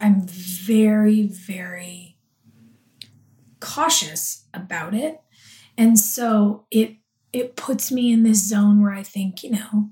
i'm 0.00 0.22
very 0.26 1.22
very 1.26 2.16
cautious 3.60 4.44
about 4.54 4.94
it 4.94 5.20
and 5.76 5.98
so 5.98 6.64
it 6.70 6.96
it 7.32 7.54
puts 7.56 7.92
me 7.92 8.10
in 8.12 8.24
this 8.24 8.44
zone 8.44 8.82
where 8.82 8.92
I 8.92 9.04
think, 9.04 9.44
you 9.44 9.52
know, 9.52 9.90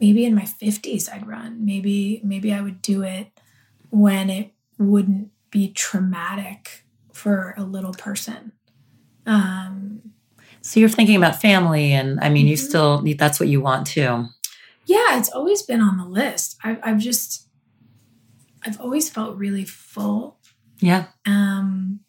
maybe 0.00 0.24
in 0.24 0.32
my 0.32 0.44
50s 0.44 1.12
I'd 1.12 1.26
run. 1.26 1.64
Maybe 1.64 2.20
maybe 2.22 2.52
I 2.52 2.60
would 2.60 2.80
do 2.82 3.02
it 3.02 3.28
when 3.90 4.30
it 4.30 4.52
wouldn't 4.78 5.30
be 5.50 5.72
traumatic 5.72 6.84
for 7.12 7.52
a 7.56 7.64
little 7.64 7.94
person. 7.94 8.52
Um 9.26 10.12
so 10.62 10.78
you're 10.80 10.88
thinking 10.88 11.16
about 11.16 11.40
family, 11.40 11.92
and 11.92 12.18
I 12.20 12.28
mean, 12.28 12.46
you 12.48 12.56
Mhm. 12.56 12.68
still 12.68 13.02
need 13.02 13.18
that's 13.18 13.38
what 13.40 13.48
you 13.48 13.60
want 13.60 13.86
too. 13.88 14.26
yeah, 14.86 15.18
it's 15.18 15.30
always 15.30 15.62
been 15.62 15.80
on 15.80 15.96
the 15.98 16.04
list. 16.04 16.56
I, 16.62 16.78
I've 16.82 16.98
just 16.98 17.45
I've 18.66 18.80
always 18.80 19.08
felt 19.08 19.36
really 19.38 19.64
full. 19.64 20.38
Yeah, 20.80 21.06
Um 21.24 22.00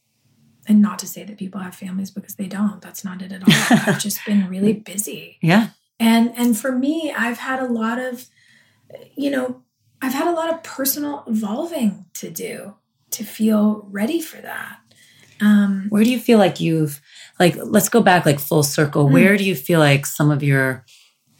and 0.68 0.82
not 0.82 0.99
to 0.99 1.08
say 1.08 1.24
that 1.24 1.38
people 1.38 1.62
have 1.62 1.74
families 1.76 2.12
because 2.12 2.36
they 2.36 2.47
don't. 2.47 2.82
That's 2.82 3.05
not 3.05 3.22
it 3.22 3.32
at 3.32 3.41
all. 3.43 3.78
I've 3.88 3.99
just 3.99 4.20
been 4.26 4.49
really 4.49 4.74
busy. 4.74 5.38
yeah, 5.41 5.70
and 5.99 6.34
and 6.38 6.58
for 6.58 6.72
me 6.72 7.12
i've 7.18 7.39
had 7.39 7.60
a 7.60 7.66
lot 7.66 7.97
of 7.99 8.28
you 9.16 9.30
know 9.32 9.64
i've 10.01 10.14
had 10.14 10.28
a 10.28 10.32
lot 10.32 10.53
of 10.53 10.62
personal 10.64 11.24
evolving 11.28 12.05
to 12.14 12.30
do 12.30 12.76
to 13.10 13.24
feel 13.24 13.88
ready 13.89 14.22
for 14.22 14.38
that 14.41 14.78
um 15.41 15.88
Where 15.89 16.03
do 16.03 16.12
you 16.12 16.20
feel 16.20 16.38
like 16.38 16.60
you've 16.60 17.01
like 17.39 17.55
let's 17.64 17.89
go 17.89 18.01
back 18.01 18.26
like 18.26 18.39
full 18.39 18.64
circle. 18.64 19.08
Mm. 19.08 19.14
Where 19.14 19.38
do 19.38 19.43
you 19.43 19.55
feel 19.55 19.80
like 19.80 20.05
some 20.05 20.30
of 20.32 20.41
your 20.43 20.84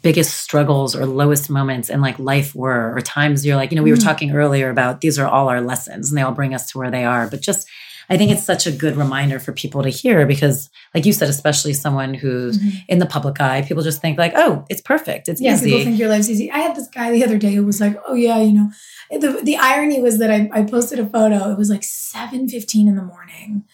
biggest 0.02 0.34
struggles 0.36 0.94
or 0.94 1.04
lowest 1.06 1.50
moments 1.50 1.90
in 1.90 2.00
like 2.00 2.18
life 2.18 2.54
were 2.54 2.94
or 2.96 3.00
times 3.00 3.44
you're 3.44 3.56
like, 3.56 3.70
you 3.72 3.76
know, 3.76 3.82
we 3.82 3.90
were 3.90 3.96
Mm. 3.96 4.04
talking 4.04 4.30
earlier 4.32 4.70
about 4.70 5.00
these 5.00 5.18
are 5.18 5.26
all 5.26 5.48
our 5.48 5.60
lessons 5.60 6.08
and 6.08 6.16
they 6.16 6.22
all 6.22 6.32
bring 6.32 6.54
us 6.54 6.70
to 6.70 6.78
where 6.78 6.90
they 6.90 7.04
are. 7.04 7.26
But 7.28 7.40
just 7.42 7.66
I 8.10 8.16
think 8.16 8.30
it's 8.30 8.44
such 8.44 8.66
a 8.66 8.72
good 8.72 8.96
reminder 8.96 9.38
for 9.38 9.52
people 9.52 9.82
to 9.82 9.90
hear 9.90 10.24
because 10.24 10.70
like 10.94 11.04
you 11.04 11.12
said, 11.12 11.28
especially 11.28 11.74
someone 11.74 12.14
who's 12.14 12.58
Mhm. 12.58 12.84
in 12.88 12.98
the 13.00 13.06
public 13.06 13.38
eye, 13.40 13.60
people 13.62 13.82
just 13.82 14.00
think 14.00 14.16
like, 14.18 14.32
oh, 14.34 14.64
it's 14.70 14.80
perfect. 14.80 15.28
It's 15.28 15.40
yeah 15.42 15.52
easy. 15.54 15.66
people 15.70 15.84
think 15.84 15.98
your 15.98 16.08
life's 16.08 16.30
easy 16.30 16.50
i 16.50 16.58
had 16.58 16.74
this 16.76 16.88
guy 16.88 17.10
the 17.12 17.22
other 17.24 17.36
day 17.36 17.52
who 17.54 17.64
was 17.66 17.80
like 17.80 18.00
oh 18.06 18.14
yeah 18.14 18.38
you 18.38 18.52
know 18.52 18.70
the, 19.10 19.40
the 19.42 19.56
irony 19.56 20.00
was 20.00 20.18
that 20.20 20.30
I, 20.30 20.48
I 20.52 20.62
posted 20.62 20.98
a 21.00 21.06
photo 21.06 21.50
it 21.52 21.58
was 21.58 21.68
like 21.70 21.82
7.15 21.82 22.88
in 22.88 22.96
the 22.96 23.02
morning 23.02 23.64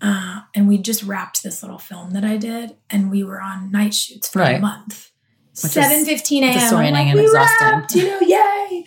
uh, 0.00 0.40
and 0.54 0.66
we 0.68 0.76
just 0.78 1.02
wrapped 1.04 1.42
this 1.42 1.62
little 1.62 1.78
film 1.78 2.10
that 2.12 2.24
i 2.24 2.36
did 2.36 2.74
and 2.90 3.10
we 3.10 3.22
were 3.22 3.40
on 3.40 3.70
night 3.70 3.94
shoots 3.94 4.28
for 4.28 4.42
a 4.42 4.58
month 4.58 5.10
Is 5.54 5.74
7.15 5.74 6.42
a.m. 6.42 6.58
Disorienting 6.58 6.92
like, 6.92 7.06
and 7.06 7.18
we 7.18 7.24
exhausting. 7.24 7.66
wrapped, 7.68 7.94
you 7.94 8.06
know, 8.08 8.20
yay. 8.20 8.84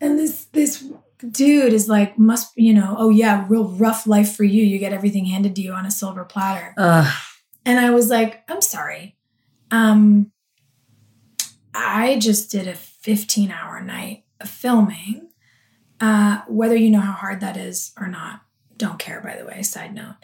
And 0.00 0.18
this 0.18 0.46
this 0.46 0.84
dude 1.30 1.72
is 1.72 1.88
like, 1.88 2.18
must, 2.18 2.52
you 2.56 2.74
know, 2.74 2.96
oh 2.98 3.10
yeah, 3.10 3.46
real 3.48 3.68
rough 3.68 4.06
life 4.06 4.34
for 4.34 4.44
you. 4.44 4.62
You 4.62 4.78
get 4.78 4.92
everything 4.92 5.26
handed 5.26 5.54
to 5.56 5.62
you 5.62 5.72
on 5.72 5.86
a 5.86 5.90
silver 5.90 6.24
platter. 6.24 6.74
Ugh. 6.76 7.12
And 7.64 7.78
I 7.78 7.90
was 7.90 8.08
like, 8.08 8.42
I'm 8.48 8.62
sorry. 8.62 9.16
Um, 9.70 10.32
I 11.74 12.18
just 12.18 12.50
did 12.50 12.66
a 12.66 12.74
15 12.74 13.50
hour 13.50 13.80
night 13.80 14.24
of 14.40 14.48
filming. 14.48 15.28
Uh, 16.00 16.42
whether 16.46 16.76
you 16.76 16.90
know 16.90 17.00
how 17.00 17.12
hard 17.12 17.40
that 17.40 17.56
is 17.56 17.92
or 17.98 18.06
not, 18.06 18.42
don't 18.76 18.98
care, 18.98 19.20
by 19.20 19.36
the 19.36 19.44
way, 19.44 19.62
side 19.62 19.94
note. 19.94 20.14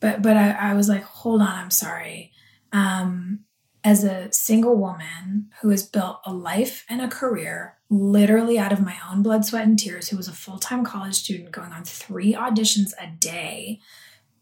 But 0.00 0.22
but 0.22 0.36
I, 0.36 0.50
I 0.50 0.74
was 0.74 0.88
like, 0.88 1.02
hold 1.02 1.40
on, 1.40 1.48
I'm 1.48 1.70
sorry. 1.70 2.32
Um, 2.72 3.40
as 3.84 4.02
a 4.02 4.32
single 4.32 4.76
woman 4.76 5.50
who 5.60 5.68
has 5.68 5.82
built 5.82 6.20
a 6.24 6.32
life 6.32 6.86
and 6.88 7.02
a 7.02 7.08
career 7.08 7.76
literally 7.90 8.58
out 8.58 8.72
of 8.72 8.80
my 8.80 8.96
own 9.10 9.22
blood, 9.22 9.44
sweat, 9.44 9.66
and 9.66 9.78
tears, 9.78 10.08
who 10.08 10.16
was 10.16 10.26
a 10.26 10.32
full 10.32 10.58
time 10.58 10.84
college 10.84 11.14
student 11.14 11.52
going 11.52 11.70
on 11.70 11.84
three 11.84 12.32
auditions 12.32 12.92
a 12.98 13.06
day, 13.06 13.78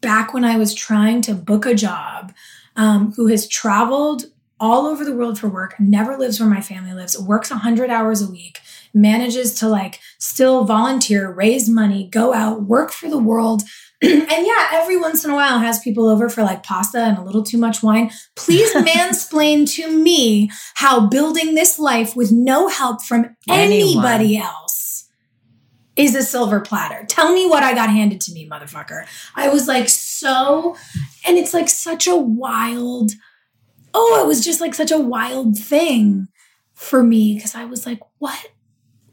back 0.00 0.32
when 0.32 0.44
I 0.44 0.56
was 0.56 0.74
trying 0.74 1.22
to 1.22 1.34
book 1.34 1.66
a 1.66 1.74
job, 1.74 2.32
um, 2.76 3.12
who 3.16 3.26
has 3.26 3.48
traveled 3.48 4.26
all 4.60 4.86
over 4.86 5.04
the 5.04 5.14
world 5.14 5.40
for 5.40 5.48
work, 5.48 5.74
never 5.80 6.16
lives 6.16 6.38
where 6.38 6.48
my 6.48 6.60
family 6.60 6.92
lives, 6.92 7.18
works 7.18 7.50
100 7.50 7.90
hours 7.90 8.22
a 8.22 8.30
week, 8.30 8.60
manages 8.94 9.58
to 9.58 9.68
like 9.68 9.98
still 10.18 10.64
volunteer, 10.64 11.30
raise 11.32 11.68
money, 11.68 12.06
go 12.06 12.32
out, 12.32 12.62
work 12.62 12.92
for 12.92 13.10
the 13.10 13.18
world. 13.18 13.62
And 14.02 14.46
yeah, 14.46 14.68
every 14.72 14.98
once 14.98 15.24
in 15.24 15.30
a 15.30 15.34
while 15.34 15.58
has 15.60 15.78
people 15.78 16.08
over 16.08 16.28
for 16.28 16.42
like 16.42 16.62
pasta 16.62 16.98
and 16.98 17.18
a 17.18 17.22
little 17.22 17.42
too 17.42 17.58
much 17.58 17.82
wine. 17.82 18.10
Please 18.34 18.72
mansplain 18.74 19.70
to 19.74 19.90
me 19.90 20.50
how 20.74 21.06
building 21.08 21.54
this 21.54 21.78
life 21.78 22.16
with 22.16 22.32
no 22.32 22.68
help 22.68 23.02
from 23.02 23.36
Anyone. 23.48 24.04
anybody 24.04 24.38
else 24.38 25.08
is 25.94 26.14
a 26.14 26.22
silver 26.22 26.60
platter. 26.60 27.04
Tell 27.06 27.32
me 27.32 27.46
what 27.46 27.62
I 27.62 27.74
got 27.74 27.90
handed 27.90 28.20
to 28.22 28.32
me, 28.32 28.48
motherfucker. 28.48 29.04
I 29.36 29.48
was 29.48 29.68
like 29.68 29.88
so, 29.88 30.76
and 31.26 31.38
it's 31.38 31.54
like 31.54 31.68
such 31.68 32.06
a 32.06 32.16
wild, 32.16 33.12
oh, 33.94 34.20
it 34.22 34.26
was 34.26 34.44
just 34.44 34.60
like 34.60 34.74
such 34.74 34.90
a 34.90 34.98
wild 34.98 35.56
thing 35.56 36.28
for 36.74 37.02
me 37.02 37.34
because 37.34 37.54
I 37.54 37.66
was 37.66 37.86
like, 37.86 38.00
what 38.18 38.48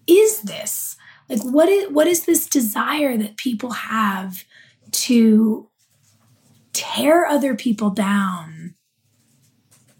is 0.08 0.42
this? 0.42 0.96
Like, 1.28 1.44
what 1.44 1.70
is 1.70 1.92
what 1.92 2.08
is 2.08 2.26
this 2.26 2.48
desire 2.48 3.16
that 3.18 3.38
people 3.38 3.72
have 3.72 4.46
to 4.92 5.70
tear 6.74 7.26
other 7.26 7.56
people 7.56 7.90
down? 7.90 8.76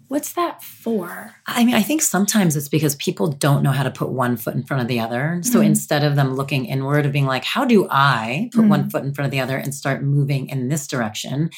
What's 0.08 0.32
that 0.32 0.60
for? 0.62 1.36
I 1.46 1.64
mean, 1.64 1.76
I 1.76 1.82
think 1.82 2.02
sometimes 2.02 2.56
it's 2.56 2.68
because 2.68 2.96
people 2.96 3.28
don't 3.28 3.62
know 3.62 3.70
how 3.70 3.84
to 3.84 3.92
put 3.92 4.08
one 4.10 4.36
foot 4.36 4.54
in 4.54 4.64
front 4.64 4.82
of 4.82 4.88
the 4.88 4.98
other. 4.98 5.40
So 5.44 5.60
Mhm. 5.60 5.66
instead 5.66 6.02
of 6.02 6.16
them 6.16 6.34
looking 6.34 6.64
inward 6.64 7.06
of 7.06 7.12
being 7.12 7.26
like, 7.26 7.44
how 7.44 7.64
do 7.64 7.86
I 7.90 8.50
put 8.52 8.64
Mhm. 8.64 8.68
one 8.68 8.90
foot 8.90 9.04
in 9.04 9.14
front 9.14 9.26
of 9.26 9.30
the 9.30 9.38
other 9.38 9.56
and 9.56 9.72
start 9.72 10.02
moving 10.02 10.48
in 10.48 10.68
this 10.68 10.88
direction? 10.88 11.50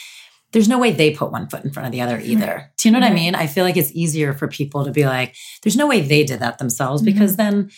There's 0.52 0.68
no 0.68 0.78
way 0.78 0.92
they 0.92 1.12
put 1.12 1.32
one 1.32 1.48
foot 1.48 1.64
in 1.64 1.70
front 1.72 1.86
of 1.86 1.92
the 1.92 2.02
other 2.02 2.20
either. 2.20 2.70
Do 2.76 2.88
you 2.88 2.92
know 2.92 3.00
what 3.00 3.10
I 3.10 3.14
mean? 3.14 3.34
I 3.34 3.46
feel 3.46 3.64
like 3.64 3.78
it's 3.78 3.92
easier 3.92 4.34
for 4.34 4.48
people 4.48 4.84
to 4.84 4.90
be 4.90 5.06
like, 5.06 5.34
there's 5.62 5.76
no 5.76 5.86
way 5.86 6.02
they 6.02 6.22
did 6.22 6.40
that 6.40 6.58
themselves 6.58 7.00
Mhm. 7.00 7.06
because 7.06 7.36
then, 7.36 7.70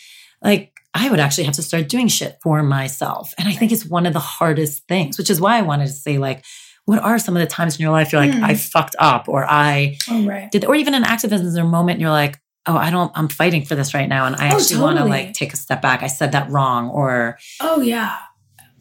like, 0.43 0.73
I 0.95 1.09
would 1.09 1.19
actually 1.19 1.43
have 1.43 1.55
to 1.55 1.61
start 1.61 1.89
doing 1.89 2.07
shit 2.07 2.37
for 2.41 2.63
myself. 2.63 3.33
And 3.37 3.47
I 3.47 3.51
think 3.51 3.71
it's 3.73 3.85
one 3.85 4.05
of 4.05 4.13
the 4.13 4.19
hardest 4.19 4.87
things, 4.87 5.17
which 5.17 5.29
is 5.29 5.39
why 5.41 5.57
I 5.57 5.61
wanted 5.61 5.87
to 5.87 5.93
say, 5.93 6.17
like, 6.17 6.43
what 6.85 6.99
are 6.99 7.19
some 7.19 7.35
of 7.35 7.41
the 7.41 7.47
times 7.47 7.75
in 7.75 7.81
your 7.81 7.91
life 7.91 8.11
you're 8.11 8.21
like, 8.25 8.31
Mm. 8.31 8.43
I 8.43 8.55
fucked 8.55 8.95
up 8.97 9.27
or 9.27 9.45
I 9.47 9.97
Oh, 10.09 10.25
right. 10.25 10.49
did 10.51 10.63
or 10.65 10.73
even 10.75 10.93
in 10.95 11.03
activism 11.03 11.45
there's 11.45 11.55
a 11.57 11.63
moment 11.63 11.99
you're 11.99 12.09
like 12.11 12.39
oh 12.67 12.77
i 12.77 12.89
don't 12.89 13.11
i'm 13.15 13.27
fighting 13.27 13.63
for 13.65 13.75
this 13.75 13.93
right 13.93 14.07
now 14.09 14.25
and 14.25 14.35
i 14.37 14.49
Oh, 14.51 14.55
actually 14.57 14.81
want 14.81 14.97
to 14.97 15.05
like 15.05 15.33
take 15.33 15.53
a 15.53 15.57
step 15.57 15.81
back 15.83 16.01
i 16.01 16.07
said 16.07 16.31
that 16.31 16.49
wrong 16.49 16.89
or 16.89 17.37
Oh, 17.59 17.81
yeah. 17.81 18.17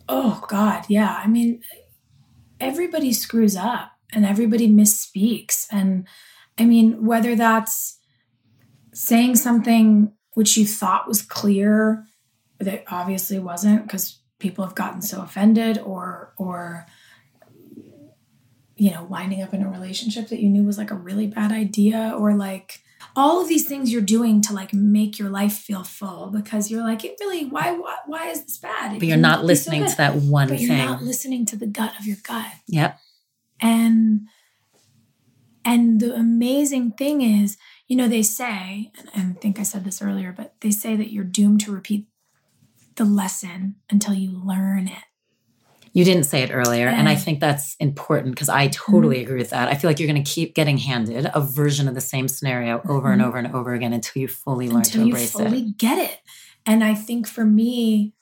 Oh, 0.08 0.42
God. 0.48 0.84
Yeah. 0.88 1.18
I 1.22 1.26
mean, 1.26 1.62
everybody 2.60 3.12
screws 3.12 3.56
up 3.56 3.92
and 4.12 4.24
everybody 4.24 4.68
misspeaks. 4.68 5.66
And 5.70 6.06
I 6.58 6.64
mean, 6.66 7.04
whether 7.06 7.34
that's 7.34 7.98
saying 8.92 9.36
something 9.36 10.12
which 10.35 10.57
you 10.57 10.66
thought 10.66 11.09
was 11.09 11.22
clear 11.22 12.07
that 12.59 12.85
obviously 12.89 13.39
wasn't 13.39 13.82
because 13.82 14.20
people 14.39 14.64
have 14.64 14.74
gotten 14.74 15.03
so 15.03 15.22
offended 15.22 15.78
or, 15.78 16.35
or, 16.37 16.87
you 18.76 18.91
know, 18.91 19.05
winding 19.05 19.43
up 19.43 19.55
in 19.55 19.62
a 19.62 19.68
relationship 19.68 20.28
that 20.28 20.41
you 20.41 20.49
knew 20.49 20.64
was 20.64 20.78
like 20.78 20.91
a 20.91 20.97
really 20.97 21.26
bad 21.26 21.53
idea 21.53 22.14
or 22.16 22.35
like 22.35 22.80
all 23.16 23.41
of 23.41 23.49
these 23.49 23.66
things 23.66 23.93
you're 23.93 24.03
doing 24.03 24.41
to 24.43 24.53
like 24.53 24.72
make 24.72 25.18
your 25.18 25.30
life 25.30 25.55
feel 25.55 25.85
full 25.85 26.30
because 26.30 26.70
you're 26.70 26.82
like 26.82 27.05
it 27.05 27.16
really 27.20 27.45
why 27.45 27.72
why, 27.72 27.97
why 28.07 28.28
is 28.28 28.45
this 28.45 28.59
bad? 28.59 28.95
It 28.95 28.99
but 28.99 29.09
you're 29.09 29.16
not 29.16 29.41
so 29.41 29.47
listening 29.47 29.87
to 29.87 29.97
that 29.97 30.16
one 30.16 30.49
but 30.49 30.59
thing. 30.59 30.66
you're 30.66 30.76
not 30.76 31.03
listening 31.03 31.47
to 31.47 31.57
the 31.57 31.66
gut 31.66 31.93
of 31.99 32.07
your 32.07 32.16
gut. 32.22 32.47
Yep. 32.66 32.99
And 33.61 34.22
and 35.64 36.01
the 36.01 36.14
amazing 36.14 36.93
thing 36.93 37.22
is 37.22 37.57
you 37.89 37.97
know 37.97 38.09
they 38.09 38.22
say 38.22 38.91
and, 38.99 39.09
and 39.14 39.37
i 39.37 39.41
think 39.41 39.59
i 39.59 39.62
said 39.62 39.85
this 39.85 40.03
earlier 40.03 40.32
but 40.37 40.55
they 40.61 40.70
say 40.70 40.97
that 40.97 41.12
you're 41.12 41.24
doomed 41.24 41.61
to 41.61 41.72
repeat 41.72 42.07
the 42.97 43.05
lesson 43.05 43.76
until 43.91 44.14
you 44.14 44.30
learn 44.30 44.87
it 44.89 45.05
you 45.93 46.05
didn't 46.05 46.24
say 46.24 46.43
it 46.43 46.51
earlier 46.51 46.89
and 46.89 47.09
i 47.09 47.14
think 47.14 47.41
that's 47.41 47.76
important 47.78 48.35
because 48.35 48.49
i 48.49 48.68
totally 48.68 49.20
agree 49.22 49.39
with 49.39 49.51
that 49.51 49.68
i 49.68 49.74
feel 49.74 49.89
like 49.91 49.99
you're 49.99 50.11
going 50.11 50.22
to 50.22 50.30
keep 50.30 50.55
getting 50.55 50.78
handed 50.78 51.30
a 51.35 51.41
version 51.41 51.89
of 51.89 51.95
the 51.95 52.01
same 52.01 52.28
scenario 52.28 52.80
over 52.89 53.12
and 53.12 53.20
Mhm. 53.22 53.26
over 53.26 53.39
and 53.39 53.55
over 53.55 53.74
again 53.74 53.93
until 53.93 54.20
you 54.22 54.28
fully 54.28 54.68
learn 54.68 54.78
until 54.78 55.03
to 55.03 55.09
you 55.09 55.26
fully 55.26 55.61
it 55.61 55.78
get 55.78 55.99
it. 55.99 56.20
And 56.66 56.82
I 56.82 56.95
think 56.95 57.26
for 57.26 57.45
me, 57.45 58.14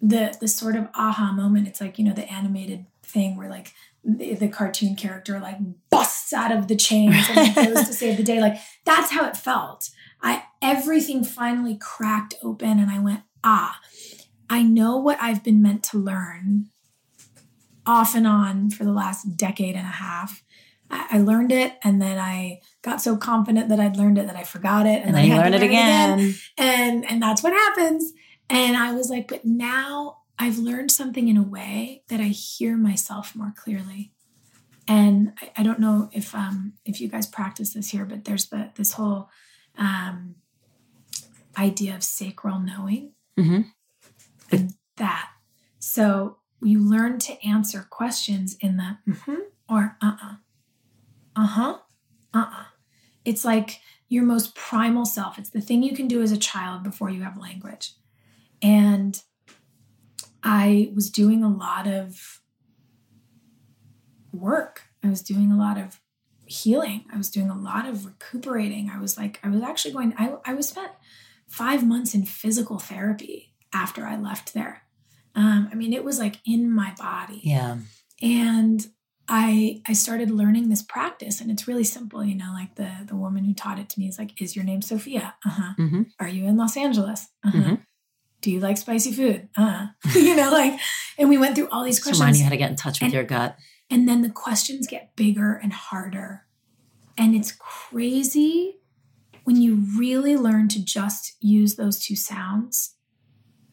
the 0.00 0.36
the 0.40 0.48
sort 0.48 0.76
of 0.76 0.88
aha 0.94 1.32
moment, 1.32 1.68
it's 1.68 1.80
like 1.80 1.98
you 1.98 2.04
know 2.04 2.14
the 2.14 2.30
animated 2.30 2.86
thing 3.14 3.36
where 3.36 3.48
like 3.48 3.72
the, 4.04 4.34
the 4.34 4.48
cartoon 4.48 4.96
character 4.96 5.40
like 5.40 5.56
busts 5.90 6.32
out 6.32 6.52
of 6.52 6.68
the 6.68 6.76
chains 6.76 7.16
and 7.30 7.54
goes 7.74 7.86
to 7.86 7.94
save 7.94 8.18
the 8.18 8.22
day. 8.22 8.40
Like 8.40 8.56
that's 8.84 9.10
how 9.10 9.26
it 9.26 9.36
felt. 9.36 9.88
I 10.22 10.44
everything 10.60 11.24
finally 11.24 11.78
cracked 11.80 12.34
open, 12.42 12.78
and 12.78 12.90
I 12.90 12.98
went 12.98 13.22
ah, 13.42 13.78
I 14.50 14.62
know 14.62 14.98
what 14.98 15.18
I've 15.20 15.42
been 15.42 15.62
meant 15.62 15.82
to 15.84 15.98
learn 15.98 16.66
off 17.86 18.14
and 18.14 18.26
on 18.26 18.70
for 18.70 18.84
the 18.84 18.92
last 18.92 19.36
decade 19.36 19.76
and 19.76 19.86
a 19.86 19.90
half. 19.90 20.42
I, 20.90 21.06
I 21.12 21.18
learned 21.18 21.52
it, 21.52 21.74
and 21.82 22.02
then 22.02 22.18
I 22.18 22.60
got 22.82 23.00
so 23.00 23.16
confident 23.16 23.68
that 23.70 23.80
I'd 23.80 23.96
learned 23.96 24.18
it 24.18 24.26
that 24.26 24.36
I 24.36 24.44
forgot 24.44 24.86
it, 24.86 25.02
and 25.02 25.16
I 25.16 25.20
then 25.20 25.24
you 25.24 25.32
had 25.32 25.44
to 25.44 25.50
learn 25.50 25.62
it 25.62 25.66
again 25.66 26.34
and 26.58 27.10
and 27.10 27.22
that's 27.22 27.42
what 27.42 27.52
happens 27.52 28.12
and 28.50 28.76
i 28.76 28.92
was 28.92 29.10
like 29.10 29.28
but 29.28 29.44
now 29.44 30.18
i've 30.38 30.58
learned 30.58 30.90
something 30.90 31.28
in 31.28 31.36
a 31.36 31.42
way 31.42 32.02
that 32.08 32.20
i 32.20 32.24
hear 32.24 32.76
myself 32.76 33.34
more 33.34 33.52
clearly 33.56 34.12
and 34.88 35.32
i, 35.40 35.50
I 35.58 35.62
don't 35.62 35.80
know 35.80 36.10
if 36.12 36.34
um 36.34 36.74
if 36.84 37.00
you 37.00 37.08
guys 37.08 37.26
practice 37.26 37.72
this 37.74 37.90
here 37.90 38.04
but 38.04 38.24
there's 38.24 38.46
the 38.46 38.70
this 38.76 38.92
whole 38.92 39.28
um 39.78 40.36
idea 41.58 41.94
of 41.94 42.02
sacral 42.02 42.58
knowing 42.58 43.12
Mhm. 43.38 43.70
and 44.50 44.74
that 44.96 45.30
so 45.78 46.38
you 46.62 46.78
learn 46.78 47.18
to 47.20 47.46
answer 47.46 47.86
questions 47.88 48.56
in 48.60 48.76
the 48.76 48.98
mm-hmm 49.08 49.40
or 49.68 49.96
uh-uh 50.02 50.36
uh-huh 51.36 51.78
uh-uh 52.32 52.64
it's 53.24 53.44
like 53.44 53.80
your 54.08 54.22
most 54.22 54.54
primal 54.54 55.06
self. 55.06 55.38
It's 55.38 55.48
the 55.50 55.60
thing 55.62 55.82
you 55.82 55.96
can 55.96 56.08
do 56.08 56.22
as 56.22 56.30
a 56.30 56.36
child 56.36 56.82
before 56.82 57.08
you 57.08 57.22
have 57.22 57.38
language. 57.38 57.94
And 58.62 59.20
I 60.44 60.92
was 60.94 61.10
doing 61.10 61.42
a 61.42 61.48
lot 61.48 61.86
of 61.86 62.40
work. 64.32 64.82
I 65.02 65.08
was 65.08 65.22
doing 65.22 65.50
a 65.50 65.56
lot 65.56 65.78
of 65.78 66.00
healing. 66.46 67.04
I 67.12 67.16
was 67.16 67.30
doing 67.30 67.50
a 67.50 67.56
lot 67.56 67.86
of 67.88 68.04
recuperating. 68.04 68.90
I 68.90 68.98
was 68.98 69.16
like, 69.16 69.40
I 69.42 69.48
was 69.48 69.62
actually 69.62 69.92
going, 69.92 70.14
I, 70.18 70.34
I 70.44 70.54
was 70.54 70.68
spent 70.68 70.92
five 71.48 71.86
months 71.86 72.14
in 72.14 72.24
physical 72.24 72.78
therapy 72.78 73.54
after 73.72 74.04
I 74.06 74.16
left 74.16 74.54
there. 74.54 74.82
Um, 75.34 75.68
I 75.72 75.74
mean, 75.74 75.92
it 75.92 76.04
was 76.04 76.18
like 76.18 76.36
in 76.46 76.70
my 76.70 76.94
body 76.98 77.40
yeah 77.42 77.78
and 78.22 78.86
i 79.28 79.82
i 79.88 79.92
started 79.92 80.30
learning 80.30 80.68
this 80.68 80.82
practice 80.82 81.40
and 81.40 81.50
it's 81.50 81.66
really 81.66 81.82
simple 81.82 82.22
you 82.24 82.36
know 82.36 82.52
like 82.52 82.76
the 82.76 82.88
the 83.08 83.16
woman 83.16 83.44
who 83.44 83.52
taught 83.52 83.78
it 83.80 83.88
to 83.88 83.98
me 83.98 84.06
is 84.06 84.18
like 84.18 84.40
is 84.40 84.54
your 84.54 84.64
name 84.64 84.80
sophia 84.80 85.34
uh-huh 85.44 85.72
hmm 85.76 86.02
are 86.20 86.28
you 86.28 86.46
in 86.46 86.56
los 86.56 86.76
angeles 86.76 87.26
uh-huh 87.44 87.58
Mhm. 87.58 87.80
Do 88.44 88.50
you 88.50 88.60
like 88.60 88.76
spicy 88.76 89.10
food? 89.12 89.48
Uh-huh. 89.56 89.86
You 90.14 90.36
know 90.36 90.50
like 90.52 90.78
and 91.18 91.28
we 91.30 91.38
went 91.38 91.54
through 91.56 91.68
all 91.70 91.82
these 91.82 91.96
Just 91.96 92.06
remind 92.06 92.18
questions 92.36 92.38
you 92.40 92.44
how 92.44 92.50
to 92.50 92.56
get 92.56 92.70
in 92.70 92.76
touch 92.76 93.00
with 93.00 93.06
And- 93.06 93.12
your 93.14 93.24
gut. 93.24 93.56
and 93.90 94.06
then 94.08 94.20
the 94.22 94.30
questions 94.30 94.86
get 94.86 95.16
bigger 95.16 95.54
and 95.54 95.72
harder. 95.72 96.44
And 97.16 97.34
it's 97.34 97.52
crazy 97.52 98.78
when 99.44 99.56
you 99.56 99.84
really 99.98 100.36
learn 100.36 100.68
to 100.68 100.84
just 100.84 101.36
use 101.40 101.76
those 101.76 101.98
two 101.98 102.16
sounds 102.16 102.94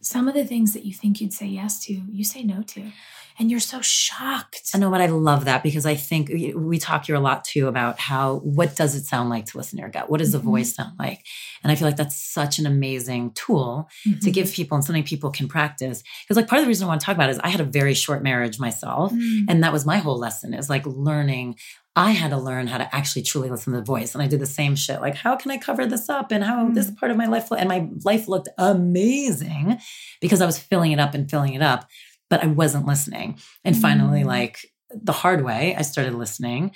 some 0.04 0.28
of 0.28 0.34
the 0.34 0.44
things 0.46 0.74
that 0.74 0.84
you 0.86 0.94
think 0.94 1.22
you'd 1.22 1.32
say 1.34 1.46
yes 1.46 1.84
to 1.86 1.94
you 1.94 2.24
say 2.24 2.42
no 2.44 2.64
to 2.64 2.92
and 3.40 3.50
you're 3.52 3.60
so 3.60 3.82
shocked 3.82 4.72
I 4.74 4.78
know, 4.78 4.90
but 4.92 5.02
I 5.02 5.08
love 5.08 5.46
that 5.46 5.64
because 5.64 5.86
I 5.86 5.96
think 5.96 6.30
we, 6.30 6.78
talk 6.80 7.06
here 7.06 7.16
a 7.16 7.20
lot 7.20 7.44
too 7.44 7.68
about 7.68 8.00
how 8.00 8.36
what 8.44 8.76
does 8.76 8.96
it 8.96 9.06
sound 9.06 9.30
like 9.30 9.46
to 9.48 9.58
listen 9.58 9.78
to 9.78 9.82
your 9.82 9.90
gut? 9.90 10.10
What 10.10 10.20
does 10.20 10.32
the 10.32 10.40
Mhm. 10.40 10.44
voice 10.44 10.76
sound 10.76 10.94
like? 10.98 11.26
And 11.64 11.72
I 11.72 11.76
feel 11.76 11.88
like 11.88 11.98
that's 11.98 12.16
such 12.16 12.58
an 12.60 12.66
amazing 12.66 13.32
tool 13.34 13.90
to 14.04 14.10
Mhm. 14.12 14.34
give 14.34 14.52
people 14.52 14.76
and 14.76 14.84
something 14.86 15.04
people 15.04 15.30
can 15.32 15.48
practice. 15.48 16.02
Because 16.24 16.38
like 16.38 16.48
part 16.48 16.60
of 16.60 16.66
the 16.66 16.70
reason 16.70 16.86
I 16.86 16.88
want 16.88 17.02
to 17.02 17.06
talk 17.06 17.16
about 17.16 17.30
it 17.30 17.34
is 17.34 17.40
I 17.44 17.50
had 17.50 17.62
a 17.62 17.66
very 17.66 17.94
short 17.94 18.24
marriage 18.24 18.58
myself. 18.60 19.12
Mm. 19.12 19.46
And 19.50 19.64
that 19.64 19.74
was 19.74 19.86
my 19.86 19.98
whole 19.98 20.18
lesson 20.18 20.54
is 20.54 20.70
like 20.70 20.86
learning. 20.86 21.56
I 21.96 22.12
had 22.12 22.32
to 22.32 22.38
learn 22.38 22.68
how 22.68 22.78
to 22.78 22.96
actually 22.96 23.24
truly 23.24 23.50
listen 23.50 23.74
to 23.74 23.80
the 23.80 23.86
voice. 23.86 24.16
And 24.16 24.24
I 24.24 24.28
did 24.28 24.40
the 24.40 24.46
same 24.46 24.78
shit. 24.78 25.02
Like, 25.02 25.16
how 25.16 25.36
can 25.36 25.52
I 25.52 25.58
cover 25.58 25.86
this 25.86 26.08
up? 26.10 26.32
And 26.32 26.42
how 26.44 26.66
Mm. 26.68 26.74
this 26.74 26.90
part 26.92 27.12
of 27.12 27.18
my 27.18 27.26
life, 27.28 27.52
and 27.52 27.68
my 27.68 27.90
life 28.06 28.30
looked 28.30 28.48
amazing 28.58 29.78
because 30.22 30.42
I 30.42 30.46
was 30.46 30.58
filling 30.58 30.92
it 30.94 31.00
up 31.00 31.14
and 31.14 31.30
filling 31.30 31.54
it 31.54 31.62
up, 31.62 31.90
but 32.32 32.44
I 32.44 32.48
wasn't 32.48 32.88
listening. 32.88 33.38
And 33.64 33.78
finally, 33.78 34.22
Mm. 34.24 34.26
like 34.38 34.72
the 34.90 35.12
hard 35.12 35.44
way, 35.44 35.76
I 35.76 35.84
started 35.84 36.16
listening 36.16 36.72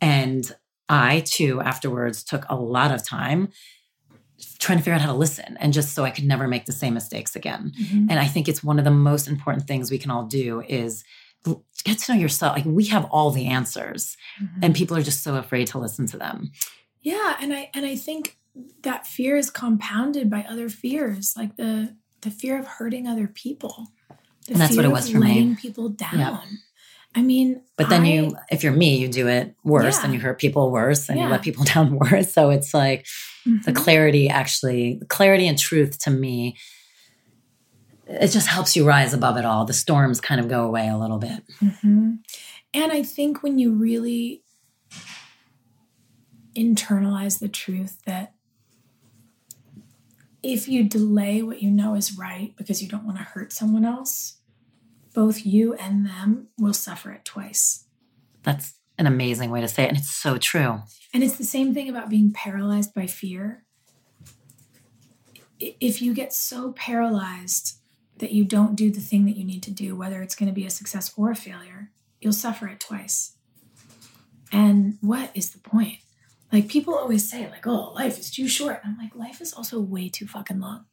and 0.00 0.50
I 0.88 1.20
too, 1.26 1.60
afterwards, 1.60 2.24
took 2.24 2.46
a 2.48 2.54
lot 2.56 2.90
of 2.92 3.06
time 3.06 3.48
trying 4.58 4.78
to 4.78 4.84
figure 4.84 4.94
out 4.94 5.00
how 5.02 5.12
to 5.12 5.18
listen 5.18 5.56
and 5.58 5.72
just 5.72 5.94
so 5.94 6.04
I 6.04 6.10
could 6.10 6.24
never 6.24 6.48
make 6.48 6.64
the 6.64 6.72
same 6.72 6.94
mistakes 6.94 7.36
again. 7.36 7.72
Mhm. 7.78 8.06
And 8.10 8.18
I 8.18 8.26
think 8.26 8.48
it's 8.48 8.64
one 8.64 8.78
of 8.78 8.84
the 8.86 8.90
most 8.90 9.28
important 9.28 9.66
things 9.66 9.90
we 9.90 9.98
can 9.98 10.10
all 10.10 10.24
do 10.26 10.62
is 10.66 11.04
get 11.84 11.98
to 11.98 12.12
know 12.14 12.18
yourself. 12.20 12.56
Like 12.56 12.64
we 12.64 12.86
have 12.86 13.04
all 13.06 13.30
the 13.30 13.46
answers 13.46 14.16
Mhm. 14.40 14.48
and 14.62 14.74
people 14.74 14.96
are 14.96 15.02
just 15.02 15.22
so 15.22 15.34
afraid 15.36 15.66
to 15.68 15.78
listen 15.78 16.06
to 16.06 16.16
them. 16.18 16.52
Yeah, 17.02 17.36
and 17.40 17.52
I 17.52 17.70
and 17.74 17.84
I 17.84 17.96
think 17.96 18.38
that 18.82 19.06
fear 19.06 19.36
is 19.36 19.50
compounded 19.50 20.28
by 20.30 20.42
other 20.44 20.68
fears, 20.68 21.34
like 21.36 21.56
the 21.56 21.96
the 22.22 22.30
fear 22.30 22.58
of 22.58 22.66
hurting 22.66 23.06
other 23.08 23.26
people. 23.26 23.88
The 24.46 24.52
And 24.52 24.60
that's 24.60 24.76
what 24.76 24.84
it 24.84 24.90
was 24.90 25.10
for 25.10 25.18
me. 25.18 25.28
letting 25.28 25.56
people 25.56 25.88
down. 25.90 26.40
I 27.14 27.22
mean, 27.22 27.62
But 27.76 27.88
then 27.88 28.02
I- 28.02 28.12
you, 28.12 28.36
if 28.50 28.62
you're 28.62 28.72
me, 28.72 28.96
you 28.98 29.08
do 29.08 29.26
it 29.28 29.54
worse 29.64 29.98
and 30.02 30.14
you 30.14 30.20
hurt 30.20 30.38
people 30.38 30.70
worse 30.70 31.08
and 31.08 31.18
you 31.18 31.26
let 31.26 31.42
people 31.42 31.64
down 31.74 31.96
worse. 31.98 32.32
So 32.32 32.50
it's 32.50 32.72
like 32.72 33.06
the 33.44 33.72
Mhm. 33.72 33.76
clarity 33.76 34.28
actually, 34.28 35.00
clarity 35.08 35.46
and 35.48 35.58
truth 35.58 35.98
to 36.00 36.10
me, 36.10 36.56
it 38.06 38.28
just 38.28 38.46
helps 38.48 38.76
you 38.76 38.84
rise 38.86 39.12
above 39.12 39.36
it 39.36 39.44
all. 39.44 39.64
The 39.64 39.72
storms 39.72 40.20
kind 40.20 40.40
of 40.40 40.48
go 40.48 40.64
away 40.66 40.88
a 40.88 40.96
little 40.96 41.18
bit. 41.18 41.42
Mhm. 41.60 42.18
And 42.74 42.92
I 42.92 43.02
think 43.02 43.42
when 43.42 43.58
you 43.58 43.72
really 43.72 44.42
internalize 46.56 47.38
the 47.38 47.48
truth 47.48 47.98
that 48.06 48.34
if 50.42 50.68
you 50.68 50.84
delay 50.84 51.42
what 51.42 51.62
you 51.62 51.70
know 51.70 51.94
is 51.94 52.16
right 52.16 52.54
because 52.56 52.82
you 52.82 52.88
don't 52.88 53.04
want 53.04 53.18
to 53.18 53.24
hurt 53.24 53.52
someone 53.52 53.84
else, 53.84 54.38
both 55.14 55.44
you 55.44 55.74
and 55.74 56.06
them 56.06 56.48
will 56.58 56.72
suffer 56.72 57.10
it 57.12 57.24
twice. 57.24 57.84
That's 58.42 58.74
an 58.96 59.06
amazing 59.06 59.50
way 59.50 59.60
to 59.60 59.68
say 59.68 59.84
it. 59.84 59.88
And 59.88 59.98
it's 59.98 60.10
so 60.10 60.38
true. 60.38 60.80
And 61.12 61.22
it's 61.22 61.36
the 61.36 61.44
same 61.44 61.74
thing 61.74 61.88
about 61.88 62.08
being 62.08 62.32
paralyzed 62.32 62.94
by 62.94 63.06
fear. 63.06 63.64
If 65.58 66.00
you 66.00 66.14
get 66.14 66.32
so 66.32 66.72
paralyzed 66.72 67.78
that 68.18 68.32
you 68.32 68.44
don't 68.44 68.76
do 68.76 68.90
the 68.90 69.00
thing 69.00 69.24
that 69.26 69.36
you 69.36 69.44
need 69.44 69.62
to 69.64 69.70
do, 69.70 69.96
whether 69.96 70.22
it's 70.22 70.34
going 70.34 70.48
to 70.48 70.54
be 70.54 70.66
a 70.66 70.70
success 70.70 71.12
or 71.16 71.30
a 71.30 71.36
failure, 71.36 71.90
you'll 72.20 72.32
suffer 72.32 72.68
it 72.68 72.80
twice. 72.80 73.36
And 74.52 74.98
what 75.00 75.30
is 75.34 75.50
the 75.50 75.58
point? 75.58 75.98
Like 76.52 76.68
people 76.68 76.94
always 76.94 77.28
say, 77.28 77.48
like, 77.48 77.66
oh, 77.66 77.92
life 77.94 78.18
is 78.18 78.30
too 78.30 78.48
short. 78.48 78.80
I'm 78.84 78.98
like, 78.98 79.14
life 79.14 79.40
is 79.40 79.52
also 79.52 79.80
way 79.80 80.08
too 80.08 80.26
fucking 80.26 80.60
long. 80.60 80.86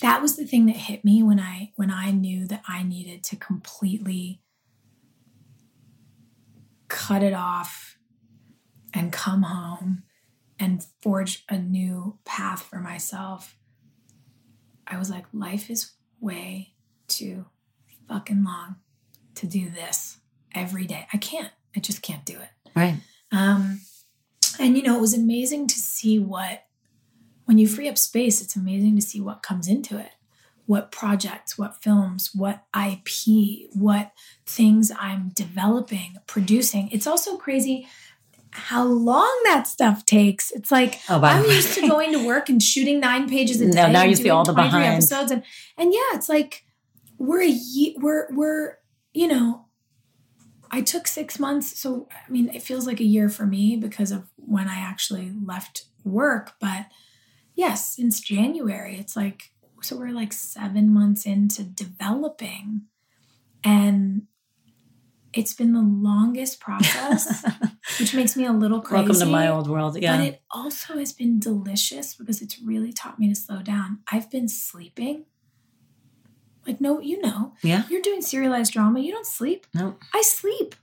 That 0.00 0.22
was 0.22 0.36
the 0.36 0.46
thing 0.46 0.66
that 0.66 0.76
hit 0.76 1.04
me 1.04 1.22
when 1.22 1.40
I 1.40 1.72
when 1.76 1.90
I 1.90 2.10
knew 2.10 2.46
that 2.46 2.62
I 2.68 2.82
needed 2.82 3.24
to 3.24 3.36
completely 3.36 4.40
cut 6.88 7.22
it 7.22 7.32
off 7.32 7.98
and 8.94 9.12
come 9.12 9.42
home 9.42 10.04
and 10.58 10.86
forge 11.02 11.44
a 11.48 11.58
new 11.58 12.18
path 12.24 12.62
for 12.62 12.78
myself. 12.78 13.58
I 14.86 14.98
was 14.98 15.10
like, 15.10 15.24
life 15.32 15.70
is 15.70 15.92
way 16.20 16.74
too 17.08 17.46
fucking 18.08 18.44
long 18.44 18.76
to 19.34 19.46
do 19.46 19.70
this 19.70 20.18
every 20.54 20.86
day. 20.86 21.06
I 21.12 21.16
can't. 21.16 21.50
I 21.76 21.80
just 21.80 22.02
can't 22.02 22.24
do 22.24 22.34
it. 22.34 22.48
Right. 22.76 22.96
Um, 23.32 23.80
and 24.58 24.76
you 24.76 24.82
know, 24.82 24.96
it 24.96 25.00
was 25.00 25.14
amazing 25.14 25.66
to 25.68 25.74
see 25.78 26.18
what, 26.18 26.64
when 27.44 27.58
you 27.58 27.66
free 27.68 27.88
up 27.88 27.98
space, 27.98 28.40
it's 28.42 28.56
amazing 28.56 28.96
to 28.96 29.02
see 29.02 29.20
what 29.20 29.42
comes 29.42 29.68
into 29.68 29.98
it. 29.98 30.10
What 30.66 30.90
projects, 30.90 31.58
what 31.58 31.82
films, 31.82 32.30
what 32.34 32.62
IP, 32.74 33.68
what 33.74 34.12
things 34.46 34.90
I'm 34.98 35.28
developing, 35.34 36.16
producing. 36.26 36.88
It's 36.90 37.06
also 37.06 37.36
crazy 37.36 37.86
how 38.50 38.84
long 38.84 39.42
that 39.44 39.66
stuff 39.66 40.06
takes. 40.06 40.50
It's 40.52 40.70
like 40.70 41.00
Oh, 41.10 41.20
I'm 41.22 41.42
way. 41.42 41.56
used 41.56 41.74
to 41.74 41.86
going 41.86 42.12
to 42.12 42.24
work 42.26 42.48
and 42.48 42.62
shooting 42.62 42.98
nine 42.98 43.28
pages 43.28 43.60
a 43.60 43.66
No, 43.66 43.72
day. 43.86 43.92
now 43.92 44.04
you 44.04 44.16
see 44.16 44.30
all 44.30 44.44
the 44.44 44.52
23 44.54 44.70
behind. 44.80 44.94
episodes, 44.94 45.30
and 45.32 45.42
and 45.76 45.92
yeah, 45.92 46.14
it's 46.14 46.30
like 46.30 46.64
we're 47.18 47.42
a 47.42 47.48
ye- 47.48 47.96
we're 48.00 48.28
we're 48.32 48.78
you 49.12 49.26
know. 49.28 49.63
I 50.74 50.80
took 50.80 51.06
six 51.06 51.38
months, 51.38 51.78
so 51.78 52.08
I 52.10 52.28
mean, 52.28 52.50
it 52.52 52.60
feels 52.60 52.84
like 52.84 52.98
a 52.98 53.04
year 53.04 53.28
for 53.28 53.46
me 53.46 53.76
because 53.76 54.10
of 54.10 54.24
when 54.34 54.66
I 54.66 54.80
actually 54.80 55.32
left 55.44 55.84
work. 56.02 56.54
But 56.60 56.86
yes, 57.54 57.94
since 57.94 58.18
January, 58.20 58.98
it's 58.98 59.14
like 59.14 59.52
so 59.82 59.96
we're 59.96 60.10
like 60.10 60.32
seven 60.32 60.92
months 60.92 61.26
into 61.26 61.62
developing, 61.62 62.86
and 63.62 64.22
it's 65.32 65.54
been 65.54 65.74
the 65.74 65.80
longest 65.80 66.58
process, 66.58 67.44
which 68.00 68.12
makes 68.12 68.36
me 68.36 68.44
a 68.44 68.52
little 68.52 68.80
crazy. 68.80 69.04
Welcome 69.04 69.20
to 69.20 69.26
my 69.26 69.46
old 69.46 69.68
world. 69.70 69.96
Yeah. 69.96 70.16
But 70.16 70.26
it 70.26 70.42
also 70.50 70.98
has 70.98 71.12
been 71.12 71.38
delicious 71.38 72.16
because 72.16 72.42
it's 72.42 72.60
really 72.60 72.92
taught 72.92 73.20
me 73.20 73.28
to 73.28 73.36
slow 73.36 73.62
down. 73.62 74.00
I've 74.10 74.28
been 74.28 74.48
sleeping. 74.48 75.26
Like, 76.66 76.80
no, 76.80 77.00
you 77.00 77.20
know, 77.20 77.52
yeah. 77.62 77.84
you're 77.88 78.02
doing 78.02 78.22
serialized 78.22 78.72
drama. 78.72 79.00
You 79.00 79.12
don't 79.12 79.26
sleep. 79.26 79.66
No. 79.74 79.96
I 80.14 80.22
sleep. 80.22 80.74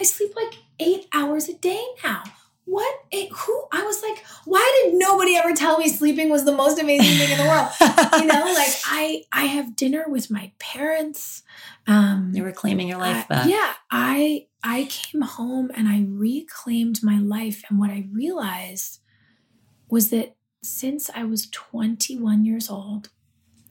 I 0.00 0.04
sleep 0.04 0.34
like 0.36 0.54
eight 0.78 1.06
hours 1.12 1.48
a 1.48 1.54
day 1.54 1.84
now. 2.04 2.22
What? 2.64 2.94
It, 3.12 3.30
who? 3.30 3.64
I 3.72 3.84
was 3.84 4.02
like, 4.02 4.24
why 4.44 4.82
did 4.82 4.94
nobody 4.98 5.36
ever 5.36 5.54
tell 5.54 5.78
me 5.78 5.88
sleeping 5.88 6.28
was 6.30 6.44
the 6.44 6.52
most 6.52 6.80
amazing 6.80 7.16
thing 7.16 7.30
in 7.30 7.38
the 7.38 7.44
world? 7.44 7.68
You 8.20 8.26
know, 8.26 8.44
like 8.54 8.74
I, 8.86 9.22
I 9.32 9.44
have 9.44 9.76
dinner 9.76 10.04
with 10.08 10.30
my 10.30 10.52
parents. 10.58 11.44
Um, 11.86 12.32
you 12.34 12.42
were 12.42 12.52
claiming 12.52 12.88
your 12.88 12.98
life 12.98 13.28
back. 13.28 13.48
yeah, 13.48 13.74
I 13.90 14.48
I 14.64 14.88
came 14.90 15.22
home 15.22 15.70
and 15.76 15.86
I 15.86 16.04
reclaimed 16.08 17.04
my 17.04 17.18
life 17.18 17.62
and 17.68 17.78
what 17.78 17.90
I 17.90 18.08
realized 18.12 18.98
was 19.88 20.10
that 20.10 20.34
since 20.64 21.08
I 21.14 21.22
was 21.22 21.48
21 21.50 22.44
years 22.44 22.68
old, 22.68 23.10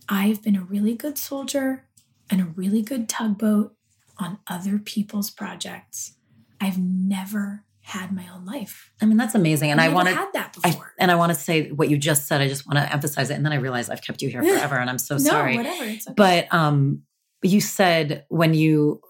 I've 0.07 0.43
been 0.43 0.55
a 0.55 0.61
really 0.63 0.93
good 0.95 1.17
soldier 1.17 1.85
and 2.29 2.41
a 2.41 2.45
really 2.45 2.81
good 2.81 3.07
tugboat 3.09 3.75
on 4.17 4.39
other 4.47 4.77
people's 4.79 5.29
projects. 5.29 6.13
I've 6.61 6.77
never 6.79 7.63
had 7.81 8.11
my 8.11 8.27
own 8.33 8.45
life. 8.45 8.91
I 9.01 9.05
mean, 9.05 9.17
that's 9.17 9.35
amazing. 9.35 9.69
And 9.71 9.79
I've 9.79 9.85
I 9.91 9.93
never 9.93 9.95
wanted 9.95 10.15
had 10.15 10.33
that 10.33 10.57
I, 10.63 10.71
before. 10.71 10.93
and 10.99 11.11
I 11.11 11.15
want 11.15 11.31
to 11.31 11.35
say 11.39 11.69
what 11.71 11.89
you 11.89 11.97
just 11.97 12.27
said. 12.27 12.41
I 12.41 12.47
just 12.47 12.65
want 12.67 12.79
to 12.79 12.91
emphasize 12.91 13.29
it. 13.29 13.35
And 13.35 13.45
then 13.45 13.53
I 13.53 13.57
realize 13.57 13.89
I've 13.89 14.01
kept 14.01 14.21
you 14.21 14.29
here 14.29 14.41
forever 14.57 14.75
and 14.75 14.89
I'm 14.89 14.97
so 14.97 15.15
no, 15.15 15.19
sorry. 15.23 15.57
whatever. 15.57 15.83
It's 15.83 16.07
okay. 16.07 16.13
But 16.15 16.53
um, 16.53 17.03
you 17.43 17.61
said 17.61 18.25
when 18.29 18.53
you 18.53 19.01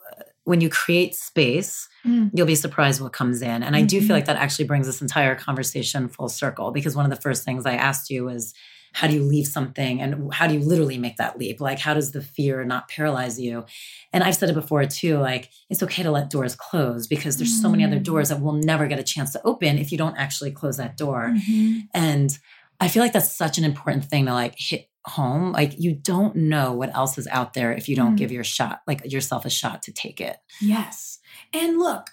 when 0.43 0.61
you 0.61 0.69
create 0.69 1.15
space, 1.15 1.87
Mm. 2.05 2.29
you'll 2.35 2.45
be 2.45 2.53
surprised 2.53 3.01
what 3.01 3.13
comes 3.13 3.41
in. 3.41 3.63
And 3.63 3.75
I 3.75 3.81
do 3.81 3.99
feel 3.99 4.15
like 4.15 4.25
that 4.25 4.35
actually 4.35 4.65
brings 4.65 4.85
this 4.85 5.01
entire 5.01 5.33
conversation 5.33 6.07
full 6.07 6.29
circle 6.29 6.69
because 6.69 6.95
one 6.95 7.03
of 7.03 7.09
the 7.09 7.19
first 7.19 7.43
things 7.43 7.65
I 7.65 7.73
asked 7.73 8.11
you 8.11 8.25
was 8.25 8.53
how 8.95 9.07
do 9.07 9.13
you 9.13 9.23
leave 9.23 9.45
something 9.45 10.01
and 10.01 10.33
how 10.33 10.47
do 10.47 10.53
you 10.53 10.61
literally 10.61 10.97
make 10.97 11.17
that 11.17 11.37
leap? 11.37 11.59
Like 11.59 11.79
how 11.79 11.93
does 11.93 12.11
the 12.13 12.21
fear 12.21 12.63
not 12.63 12.87
paralyze 12.87 13.37
you? 13.39 13.65
And 14.13 14.23
I've 14.23 14.35
said 14.35 14.49
it 14.49 14.53
before 14.53 14.85
too, 14.85 15.17
like 15.17 15.49
it's 15.69 15.83
okay 15.83 16.01
to 16.03 16.11
let 16.11 16.29
doors 16.29 16.55
close 16.55 17.05
because 17.05 17.35
there's 17.35 17.61
so 17.61 17.69
many 17.69 17.83
other 17.83 17.99
Mm. 17.99 18.03
doors 18.03 18.29
that 18.29 18.41
will 18.41 18.53
never 18.53 18.87
get 18.87 18.97
a 18.97 19.03
chance 19.03 19.33
to 19.33 19.41
open 19.43 19.77
if 19.77 19.91
you 19.91 19.97
don't 19.97 20.15
actually 20.15 20.51
close 20.51 20.77
that 20.77 20.95
door. 20.95 21.33
Mhm. 21.35 21.87
And 21.93 22.39
I 22.79 22.87
feel 22.87 23.03
like 23.03 23.11
that's 23.13 23.31
such 23.31 23.57
an 23.57 23.65
important 23.65 24.05
thing 24.05 24.25
to 24.27 24.33
like 24.33 24.55
hit 24.57 24.89
home. 25.05 25.51
Like 25.51 25.77
you 25.77 25.93
don't 25.93 26.35
know 26.37 26.71
what 26.71 26.95
else 26.95 27.17
is 27.17 27.27
out 27.27 27.53
there 27.53 27.73
if 27.73 27.89
you 27.89 27.95
don't 27.97 28.13
Mm. 28.15 28.17
give 28.17 28.31
your 28.31 28.45
shot, 28.45 28.81
like 28.87 29.01
yourself 29.11 29.43
a 29.45 29.49
shot 29.49 29.81
to 29.83 29.91
take 29.91 30.21
it. 30.21 30.37
Yes. 30.61 31.19
And 31.51 31.77
look, 31.79 32.11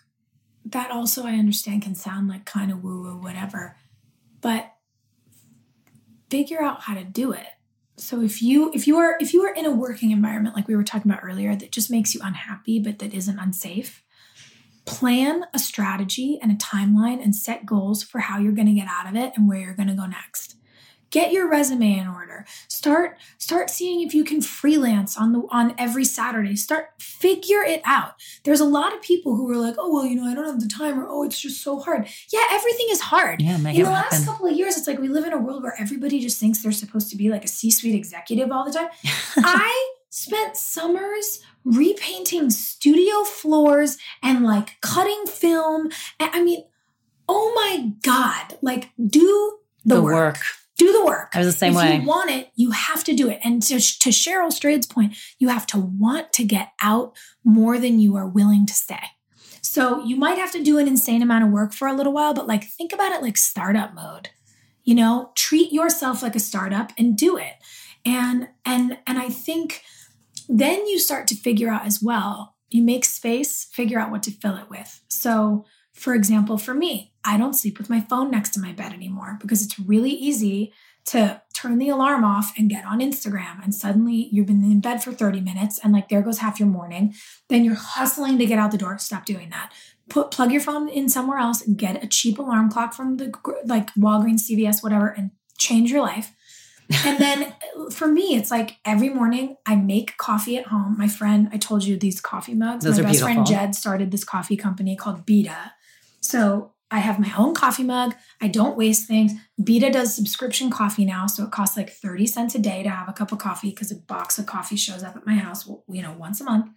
that 0.65 0.90
also 0.90 1.24
I 1.27 1.35
understand 1.35 1.82
can 1.82 1.94
sound 1.94 2.27
like 2.28 2.44
kind 2.44 2.73
of 2.73 2.82
woo 2.82 3.02
woo, 3.02 3.16
whatever, 3.19 3.77
but 4.40 4.73
figure 6.32 6.62
out 6.62 6.80
how 6.80 6.94
to 6.94 7.04
do 7.04 7.30
it. 7.32 7.46
So 7.98 8.22
if 8.22 8.40
you 8.40 8.72
if 8.72 8.86
you 8.86 8.96
are 8.96 9.18
if 9.20 9.34
you 9.34 9.42
are 9.44 9.52
in 9.52 9.66
a 9.66 9.70
working 9.70 10.12
environment 10.12 10.56
like 10.56 10.66
we 10.66 10.74
were 10.74 10.82
talking 10.82 11.10
about 11.10 11.22
earlier 11.22 11.54
that 11.54 11.70
just 11.70 11.90
makes 11.90 12.14
you 12.14 12.22
unhappy 12.24 12.78
but 12.80 13.00
that 13.00 13.12
isn't 13.12 13.38
unsafe, 13.38 14.02
plan 14.86 15.44
a 15.52 15.59
strategy 15.59 16.38
and 16.40 16.50
a 16.50 16.54
timeline 16.54 17.22
and 17.22 17.36
set 17.36 17.66
goals 17.66 18.02
for 18.02 18.20
how 18.20 18.38
you're 18.38 18.52
going 18.60 18.66
to 18.66 18.72
get 18.72 18.88
out 18.88 19.06
of 19.06 19.14
it 19.14 19.34
and 19.36 19.46
where 19.46 19.59
you're 19.59 19.74
going 19.74 19.88
to 19.88 19.94
go 19.94 20.06
next. 20.06 20.56
Get 21.12 21.30
your 21.30 21.48
resume 21.48 21.98
in 21.98 22.09
order. 22.09 22.47
Start 22.68 23.18
start 23.36 23.68
seeing 23.68 24.01
if 24.01 24.14
you 24.14 24.24
can 24.24 24.40
freelance 24.40 25.16
on 25.16 25.32
the 25.32 25.43
on 25.51 25.74
every 25.76 26.06
Saturday. 26.06 26.56
Start 26.56 26.90
figure 26.98 27.62
it 27.62 27.82
out. 27.84 28.14
There's 28.44 28.60
a 28.60 28.64
lot 28.64 28.94
of 28.94 29.02
people 29.02 29.36
who 29.36 29.48
are 29.52 29.59
like, 29.59 29.74
"Oh, 29.78 29.93
well, 29.93 30.06
you 30.06 30.16
know, 30.16 30.24
I 30.24 30.34
don't 30.34 30.47
have 30.47 30.60
the 30.60 30.66
time," 30.66 30.98
or 30.98 31.06
"Oh, 31.06 31.22
it's 31.22 31.39
just 31.39 31.62
so 31.62 31.78
hard." 31.78 32.09
Yeah, 32.32 32.44
everything 32.51 32.86
is 32.89 33.02
hard. 33.02 33.43
Yeah, 33.43 33.59
make 33.59 33.76
In 33.76 33.82
it 33.82 33.84
the 33.84 33.90
last 33.90 34.24
couple 34.24 34.47
of 34.47 34.56
years, 34.56 34.78
it's 34.78 34.86
like 34.86 34.98
we 34.98 35.09
live 35.09 35.26
in 35.26 35.34
a 35.34 35.39
world 35.39 35.62
where 35.62 35.78
everybody 35.78 36.18
just 36.18 36.40
thinks 36.40 36.60
they're 36.60 36.72
supposed 36.72 37.10
to 37.10 37.16
be 37.16 37.28
like 37.28 37.44
a 37.44 37.48
C-suite 37.48 37.94
executive 37.94 38.51
all 38.51 38.64
the 38.64 38.72
time. 38.72 38.89
I 39.36 39.94
spent 40.09 40.56
summers 40.56 41.40
repainting 41.64 42.48
studio 42.48 43.24
floors 43.24 43.98
and 44.22 44.44
like 44.44 44.80
cutting 44.80 45.26
film. 45.26 45.90
I 46.18 46.43
mean, 46.43 46.64
oh 47.28 47.52
my 47.55 47.93
God, 48.02 48.59
like 48.62 48.90
do 48.98 49.59
the, 49.84 49.97
the 49.97 50.02
work. 50.02 50.14
work. 50.14 50.36
Do 50.78 50.93
the 50.93 51.05
work. 51.05 51.31
I 51.35 51.39
was 51.39 51.47
the 51.49 51.53
same 51.53 51.73
if 51.73 51.78
way. 51.78 51.97
you 51.97 52.07
want 52.07 52.31
it, 52.31 52.49
you 52.57 52.70
have 52.70 53.05
to 53.05 53.15
do 53.15 53.28
it. 53.28 53.40
And 53.44 53.62
to, 53.65 53.74
to 53.74 54.11
Cheryl 54.11 54.49
Strayed's 54.49 54.86
point, 54.86 55.16
you 55.39 55.49
have 55.49 55.66
to 55.69 55.78
want 55.78 56.32
to 56.35 56.44
get 56.44 56.73
out 56.81 57.16
more 57.44 57.78
than 57.78 57.99
you 57.99 58.16
are 58.16 58.27
willing 58.27 58.66
to 58.66 58.74
stay. 58.74 59.03
So 59.61 60.05
you 60.05 60.16
might 60.16 60.39
have 60.39 60.53
to 60.53 60.62
do 60.62 60.78
an 60.78 60.89
insane 60.89 61.23
amount 61.23 61.44
of 61.44 61.51
work 61.51 61.73
for 61.73 61.89
a 61.89 61.94
little 61.94 62.12
while, 62.12 62.35
but 62.35 62.47
like 62.49 62.65
think 62.65 62.93
about 62.93 63.12
it 63.12 63.23
like 63.23 63.36
startup 63.36 63.94
mode. 63.94 64.31
You 64.82 64.94
know, 64.94 65.31
treat 65.36 65.73
yourself 65.73 66.23
like 66.23 66.35
a 66.35 66.40
startup 66.40 66.93
and 66.99 67.16
do 67.16 67.36
it. 67.36 67.55
And 68.05 68.49
and 68.66 68.99
and 69.07 69.19
I 69.19 69.28
think 69.28 69.82
then 70.49 70.86
you 70.86 70.99
start 70.99 71.27
to 71.28 71.36
figure 71.36 71.70
out 71.70 71.86
as 71.86 72.03
well. 72.03 72.57
You 72.70 72.82
make 72.82 73.05
space, 73.05 73.65
figure 73.65 73.99
out 73.99 74.11
what 74.11 74.23
to 74.24 74.31
fill 74.31 74.57
it 74.57 74.69
with. 74.69 75.01
So, 75.09 75.65
for 76.03 76.15
example, 76.15 76.59
for 76.59 76.74
me, 76.74 77.12
I 77.24 77.39
don't 77.39 77.55
sleep 77.55 77.79
with 77.79 77.89
my 77.89 78.01
phone 78.01 78.29
next 78.29 78.51
to 78.55 78.61
my 78.61 78.73
bed 78.73 78.93
anymore 78.93 79.39
because 79.41 79.65
it's 79.65 79.79
really 79.79 80.11
easy 80.11 80.73
to 81.05 81.41
turn 81.55 81.79
the 81.79 81.91
alarm 81.91 82.24
off 82.24 82.53
and 82.59 82.69
get 82.69 82.85
on 82.85 82.99
Instagram. 82.99 83.62
And 83.62 83.73
suddenly 83.73 84.29
you've 84.33 84.49
been 84.49 84.65
in 84.65 84.81
bed 84.81 85.05
for 85.05 85.12
30 85.12 85.41
minutes 85.41 85.79
and 85.79 85.93
like 85.93 86.09
there 86.09 86.23
goes 86.23 86.39
half 86.39 86.59
your 86.59 86.69
morning. 86.69 87.15
Then 87.49 87.65
you're 87.65 87.77
hustling 87.77 88.37
to 88.39 88.47
get 88.47 88.59
out 88.59 88.73
the 88.73 88.79
door. 88.79 88.99
Stop 88.99 89.24
doing 89.24 89.51
that. 89.51 89.73
Put 90.09 90.33
plug 90.33 90.51
your 90.51 90.61
phone 90.61 90.89
in 90.89 91.09
somewhere 91.09 91.39
else 91.39 91.65
and 91.65 91.79
get 91.79 92.03
a 92.03 92.09
cheap 92.09 92.41
alarm 92.41 92.69
clock 92.69 92.95
from 92.95 93.19
the 93.19 93.33
like 93.65 93.95
Walgreens, 93.95 94.51
CVS, 94.51 94.83
whatever, 94.83 95.07
and 95.07 95.31
change 95.57 95.93
your 95.93 96.03
life. 96.03 96.33
and 97.07 97.19
then 97.19 97.55
for 97.93 98.09
me, 98.09 98.35
it's 98.35 98.51
like 98.51 98.79
every 98.85 99.09
morning 99.09 99.57
I 99.66 99.77
make 99.77 100.16
coffee 100.16 100.57
at 100.57 100.66
home. 100.66 100.97
My 100.99 101.07
friend, 101.07 101.49
I 101.53 101.59
told 101.59 101.85
you 101.85 101.97
these 101.97 102.20
coffee 102.20 102.55
mugs. 102.55 102.85
Those 102.85 102.99
my 102.99 103.05
best 103.05 103.20
beautiful. 103.20 103.35
friend 103.35 103.47
Jed 103.47 103.74
started 103.77 104.11
this 104.11 104.24
coffee 104.24 104.57
company 104.57 104.97
called 104.97 105.24
Beta. 105.24 105.73
So 106.32 106.72
I 106.90 107.00
have 107.00 107.18
my 107.18 107.30
own 107.36 107.54
coffee 107.54 107.84
mug. 107.84 108.14
I 108.40 108.48
don't 108.48 108.74
waste 108.74 109.06
things. 109.06 109.32
Beta 109.62 109.90
does 109.90 110.14
subscription 110.14 110.70
coffee 110.70 111.04
now, 111.04 111.26
so 111.26 111.44
it 111.44 111.50
costs 111.50 111.76
like 111.76 111.90
30 111.90 112.26
cents 112.26 112.54
a 112.54 112.59
day 112.59 112.82
to 112.82 112.88
have 112.88 113.06
a 113.06 113.12
cup 113.12 113.32
of 113.32 113.38
coffee 113.38 113.68
because 113.68 113.92
a 113.92 113.96
box 113.96 114.38
of 114.38 114.46
coffee 114.46 114.76
shows 114.76 115.02
up 115.02 115.14
at 115.14 115.26
my 115.26 115.34
house, 115.34 115.68
you 115.90 116.00
know, 116.00 116.16
once 116.18 116.40
a 116.40 116.44
month. 116.44 116.70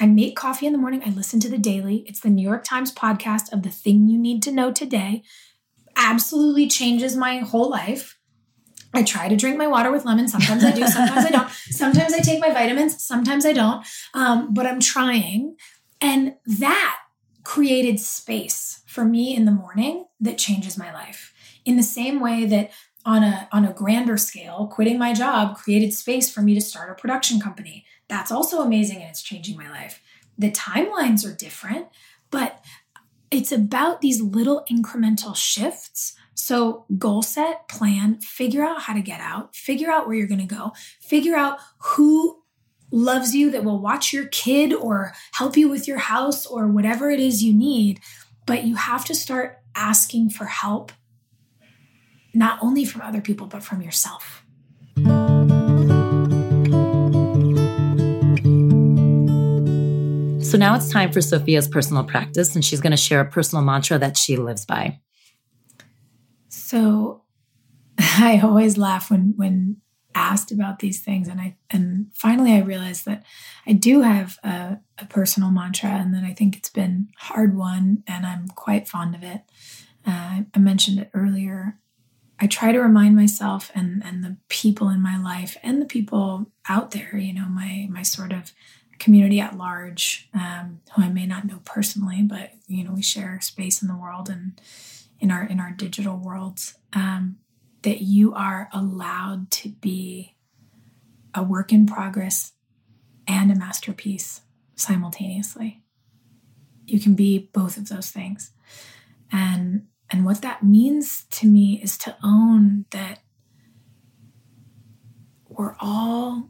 I 0.00 0.06
make 0.06 0.36
coffee 0.36 0.64
in 0.64 0.72
the 0.72 0.78
morning. 0.78 1.02
I 1.04 1.10
listen 1.10 1.38
to 1.40 1.50
the 1.50 1.58
daily. 1.58 2.02
It's 2.06 2.20
the 2.20 2.30
New 2.30 2.42
York 2.42 2.64
Times 2.64 2.90
podcast 2.90 3.52
of 3.52 3.62
the 3.62 3.68
thing 3.68 4.08
you 4.08 4.16
need 4.16 4.42
to 4.44 4.50
know 4.50 4.72
today. 4.72 5.22
Absolutely 5.94 6.66
changes 6.66 7.14
my 7.14 7.40
whole 7.40 7.68
life. 7.68 8.18
I 8.94 9.02
try 9.02 9.28
to 9.28 9.36
drink 9.36 9.58
my 9.58 9.66
water 9.66 9.92
with 9.92 10.06
lemon. 10.06 10.28
Sometimes 10.28 10.64
I 10.64 10.70
do, 10.70 10.86
sometimes 10.86 11.26
I 11.26 11.30
don't. 11.30 11.50
Sometimes 11.70 12.14
I 12.14 12.20
take 12.20 12.40
my 12.40 12.54
vitamins, 12.54 13.04
sometimes 13.04 13.44
I 13.44 13.52
don't. 13.52 13.86
Um, 14.14 14.54
but 14.54 14.64
I'm 14.64 14.80
trying. 14.80 15.56
And 16.00 16.36
that 16.46 17.00
created 17.44 18.00
space 18.00 18.77
for 18.88 19.04
me 19.04 19.36
in 19.36 19.44
the 19.44 19.52
morning 19.52 20.06
that 20.18 20.38
changes 20.38 20.78
my 20.78 20.92
life. 20.92 21.34
In 21.66 21.76
the 21.76 21.82
same 21.82 22.20
way 22.20 22.46
that 22.46 22.70
on 23.04 23.22
a 23.22 23.48
on 23.52 23.64
a 23.64 23.72
grander 23.72 24.16
scale, 24.16 24.66
quitting 24.66 24.98
my 24.98 25.12
job 25.12 25.56
created 25.56 25.92
space 25.92 26.32
for 26.32 26.40
me 26.40 26.54
to 26.54 26.60
start 26.60 26.90
a 26.90 26.94
production 26.94 27.38
company. 27.38 27.84
That's 28.08 28.32
also 28.32 28.62
amazing 28.62 28.96
and 28.96 29.10
it's 29.10 29.22
changing 29.22 29.58
my 29.58 29.70
life. 29.70 30.00
The 30.38 30.50
timelines 30.50 31.28
are 31.28 31.36
different, 31.36 31.88
but 32.30 32.64
it's 33.30 33.52
about 33.52 34.00
these 34.00 34.22
little 34.22 34.64
incremental 34.70 35.36
shifts. 35.36 36.14
So, 36.34 36.86
goal 36.96 37.22
set, 37.22 37.68
plan, 37.68 38.20
figure 38.20 38.64
out 38.64 38.82
how 38.82 38.94
to 38.94 39.02
get 39.02 39.20
out, 39.20 39.54
figure 39.54 39.90
out 39.90 40.06
where 40.06 40.16
you're 40.16 40.28
going 40.28 40.46
to 40.46 40.54
go, 40.54 40.72
figure 41.00 41.36
out 41.36 41.58
who 41.78 42.42
loves 42.90 43.34
you 43.34 43.50
that 43.50 43.64
will 43.64 43.80
watch 43.80 44.12
your 44.14 44.26
kid 44.28 44.72
or 44.72 45.12
help 45.32 45.56
you 45.56 45.68
with 45.68 45.86
your 45.86 45.98
house 45.98 46.46
or 46.46 46.68
whatever 46.68 47.10
it 47.10 47.20
is 47.20 47.42
you 47.42 47.52
need. 47.52 48.00
But 48.48 48.64
you 48.64 48.76
have 48.76 49.04
to 49.04 49.14
start 49.14 49.58
asking 49.76 50.30
for 50.30 50.46
help, 50.46 50.90
not 52.32 52.58
only 52.62 52.86
from 52.86 53.02
other 53.02 53.20
people, 53.20 53.46
but 53.46 53.62
from 53.62 53.82
yourself. 53.82 54.42
So 60.42 60.56
now 60.56 60.76
it's 60.76 60.88
time 60.88 61.12
for 61.12 61.20
Sophia's 61.20 61.68
personal 61.68 62.04
practice, 62.04 62.54
and 62.54 62.64
she's 62.64 62.80
going 62.80 62.92
to 62.92 62.96
share 62.96 63.20
a 63.20 63.30
personal 63.30 63.62
mantra 63.62 63.98
that 63.98 64.16
she 64.16 64.38
lives 64.38 64.64
by. 64.64 64.98
So 66.48 67.24
I 67.98 68.40
always 68.42 68.78
laugh 68.78 69.10
when 69.10 69.34
when 69.36 69.76
asked 70.14 70.50
about 70.50 70.78
these 70.78 71.00
things 71.00 71.28
and 71.28 71.40
I 71.40 71.56
and 71.70 72.06
finally 72.12 72.52
I 72.52 72.60
realized 72.60 73.04
that 73.04 73.24
I 73.66 73.72
do 73.72 74.02
have 74.02 74.38
a, 74.42 74.78
a 74.98 75.04
personal 75.06 75.50
mantra 75.50 75.90
and 75.90 76.14
that 76.14 76.24
I 76.24 76.32
think 76.32 76.56
it's 76.56 76.70
been 76.70 77.08
hard 77.16 77.56
won 77.56 78.02
and 78.06 78.26
I'm 78.26 78.48
quite 78.48 78.88
fond 78.88 79.14
of 79.14 79.22
it. 79.22 79.42
Uh, 80.06 80.42
I 80.54 80.58
mentioned 80.58 80.98
it 80.98 81.10
earlier. 81.14 81.78
I 82.40 82.46
try 82.46 82.72
to 82.72 82.80
remind 82.80 83.16
myself 83.16 83.70
and 83.74 84.02
and 84.04 84.24
the 84.24 84.36
people 84.48 84.88
in 84.88 85.00
my 85.00 85.18
life 85.18 85.56
and 85.62 85.80
the 85.80 85.86
people 85.86 86.50
out 86.68 86.92
there, 86.92 87.16
you 87.16 87.34
know, 87.34 87.46
my 87.46 87.86
my 87.90 88.02
sort 88.02 88.32
of 88.32 88.52
community 88.98 89.40
at 89.40 89.56
large, 89.56 90.28
um, 90.34 90.80
who 90.94 91.02
I 91.02 91.08
may 91.08 91.26
not 91.26 91.44
know 91.44 91.60
personally, 91.64 92.22
but 92.22 92.52
you 92.66 92.84
know, 92.84 92.92
we 92.92 93.02
share 93.02 93.40
space 93.40 93.82
in 93.82 93.88
the 93.88 93.96
world 93.96 94.28
and 94.28 94.60
in 95.20 95.30
our 95.30 95.44
in 95.44 95.60
our 95.60 95.72
digital 95.72 96.16
worlds. 96.16 96.76
Um, 96.92 97.38
that 97.82 98.00
you 98.00 98.34
are 98.34 98.68
allowed 98.72 99.50
to 99.50 99.68
be 99.68 100.36
a 101.34 101.42
work 101.42 101.72
in 101.72 101.86
progress 101.86 102.52
and 103.26 103.50
a 103.50 103.54
masterpiece 103.54 104.40
simultaneously. 104.74 105.82
You 106.86 106.98
can 107.00 107.14
be 107.14 107.50
both 107.52 107.76
of 107.76 107.88
those 107.88 108.10
things. 108.10 108.52
And 109.30 109.86
and 110.10 110.24
what 110.24 110.40
that 110.40 110.62
means 110.62 111.24
to 111.32 111.46
me 111.46 111.80
is 111.82 111.98
to 111.98 112.16
own 112.24 112.86
that 112.92 113.20
we're 115.48 115.76
all 115.80 116.48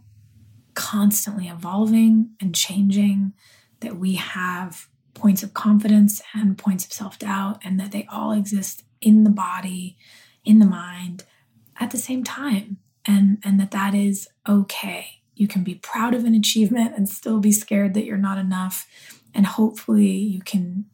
constantly 0.75 1.49
evolving 1.49 2.31
and 2.41 2.55
changing, 2.55 3.33
that 3.81 3.97
we 3.97 4.15
have 4.15 4.89
points 5.15 5.43
of 5.43 5.55
confidence 5.55 6.23
and 6.35 6.57
points 6.57 6.85
of 6.85 6.93
self 6.93 7.19
doubt, 7.19 7.61
and 7.65 7.81
that 7.81 7.91
they 7.91 8.07
all 8.11 8.31
exist 8.31 8.85
in 9.01 9.25
the 9.25 9.31
body, 9.31 9.99
in 10.45 10.59
the 10.59 10.67
mind 10.67 11.25
at 11.81 11.91
the 11.91 11.99
same 11.99 12.25
time, 12.25 12.79
and, 13.07 13.39
and 13.45 13.59
that 13.61 13.71
that 13.71 13.95
is 13.95 14.29
okay. 14.49 15.21
You 15.35 15.47
can 15.47 15.63
be 15.63 15.77
proud 15.77 16.15
of 16.15 16.25
an 16.25 16.35
achievement 16.35 16.95
and 16.97 17.09
still 17.09 17.39
be 17.39 17.53
scared 17.53 17.95
that 17.95 18.05
you're 18.05 18.17
not 18.17 18.39
enough. 18.39 18.89
And 19.35 19.47
hopefully, 19.47 20.11
you 20.11 20.41
can 20.41 20.87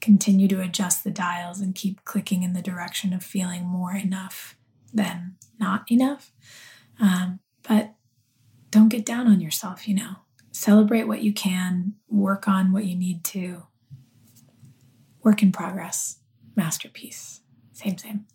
continue 0.00 0.48
to 0.48 0.60
adjust 0.60 1.04
the 1.04 1.10
dials 1.10 1.60
and 1.60 1.74
keep 1.74 2.04
clicking 2.04 2.42
in 2.42 2.52
the 2.52 2.62
direction 2.62 3.12
of 3.12 3.22
feeling 3.22 3.64
more 3.64 3.92
enough 3.92 4.56
than 4.92 5.36
not 5.58 5.90
enough. 5.90 6.32
Um, 7.00 7.40
but 7.68 7.94
don't 8.70 8.88
get 8.88 9.04
down 9.04 9.26
on 9.26 9.40
yourself, 9.40 9.88
you 9.88 9.94
know. 9.94 10.16
Celebrate 10.52 11.04
what 11.04 11.22
you 11.22 11.32
can, 11.32 11.94
work 12.08 12.48
on 12.48 12.72
what 12.72 12.84
you 12.84 12.96
need 12.96 13.24
to. 13.24 13.64
Work 15.22 15.42
in 15.42 15.52
progress, 15.52 16.18
masterpiece. 16.56 17.40
Same, 17.72 17.98
same. 17.98 18.26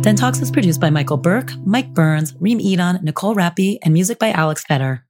Den 0.00 0.16
Talks 0.16 0.40
is 0.40 0.50
produced 0.50 0.80
by 0.80 0.88
Michael 0.88 1.18
Burke, 1.18 1.52
Mike 1.66 1.92
Burns, 1.92 2.34
Reem 2.40 2.58
Edon, 2.58 3.02
Nicole 3.02 3.34
Rappi, 3.34 3.78
and 3.82 3.92
music 3.92 4.18
by 4.18 4.30
Alex 4.30 4.64
Fetter. 4.64 5.04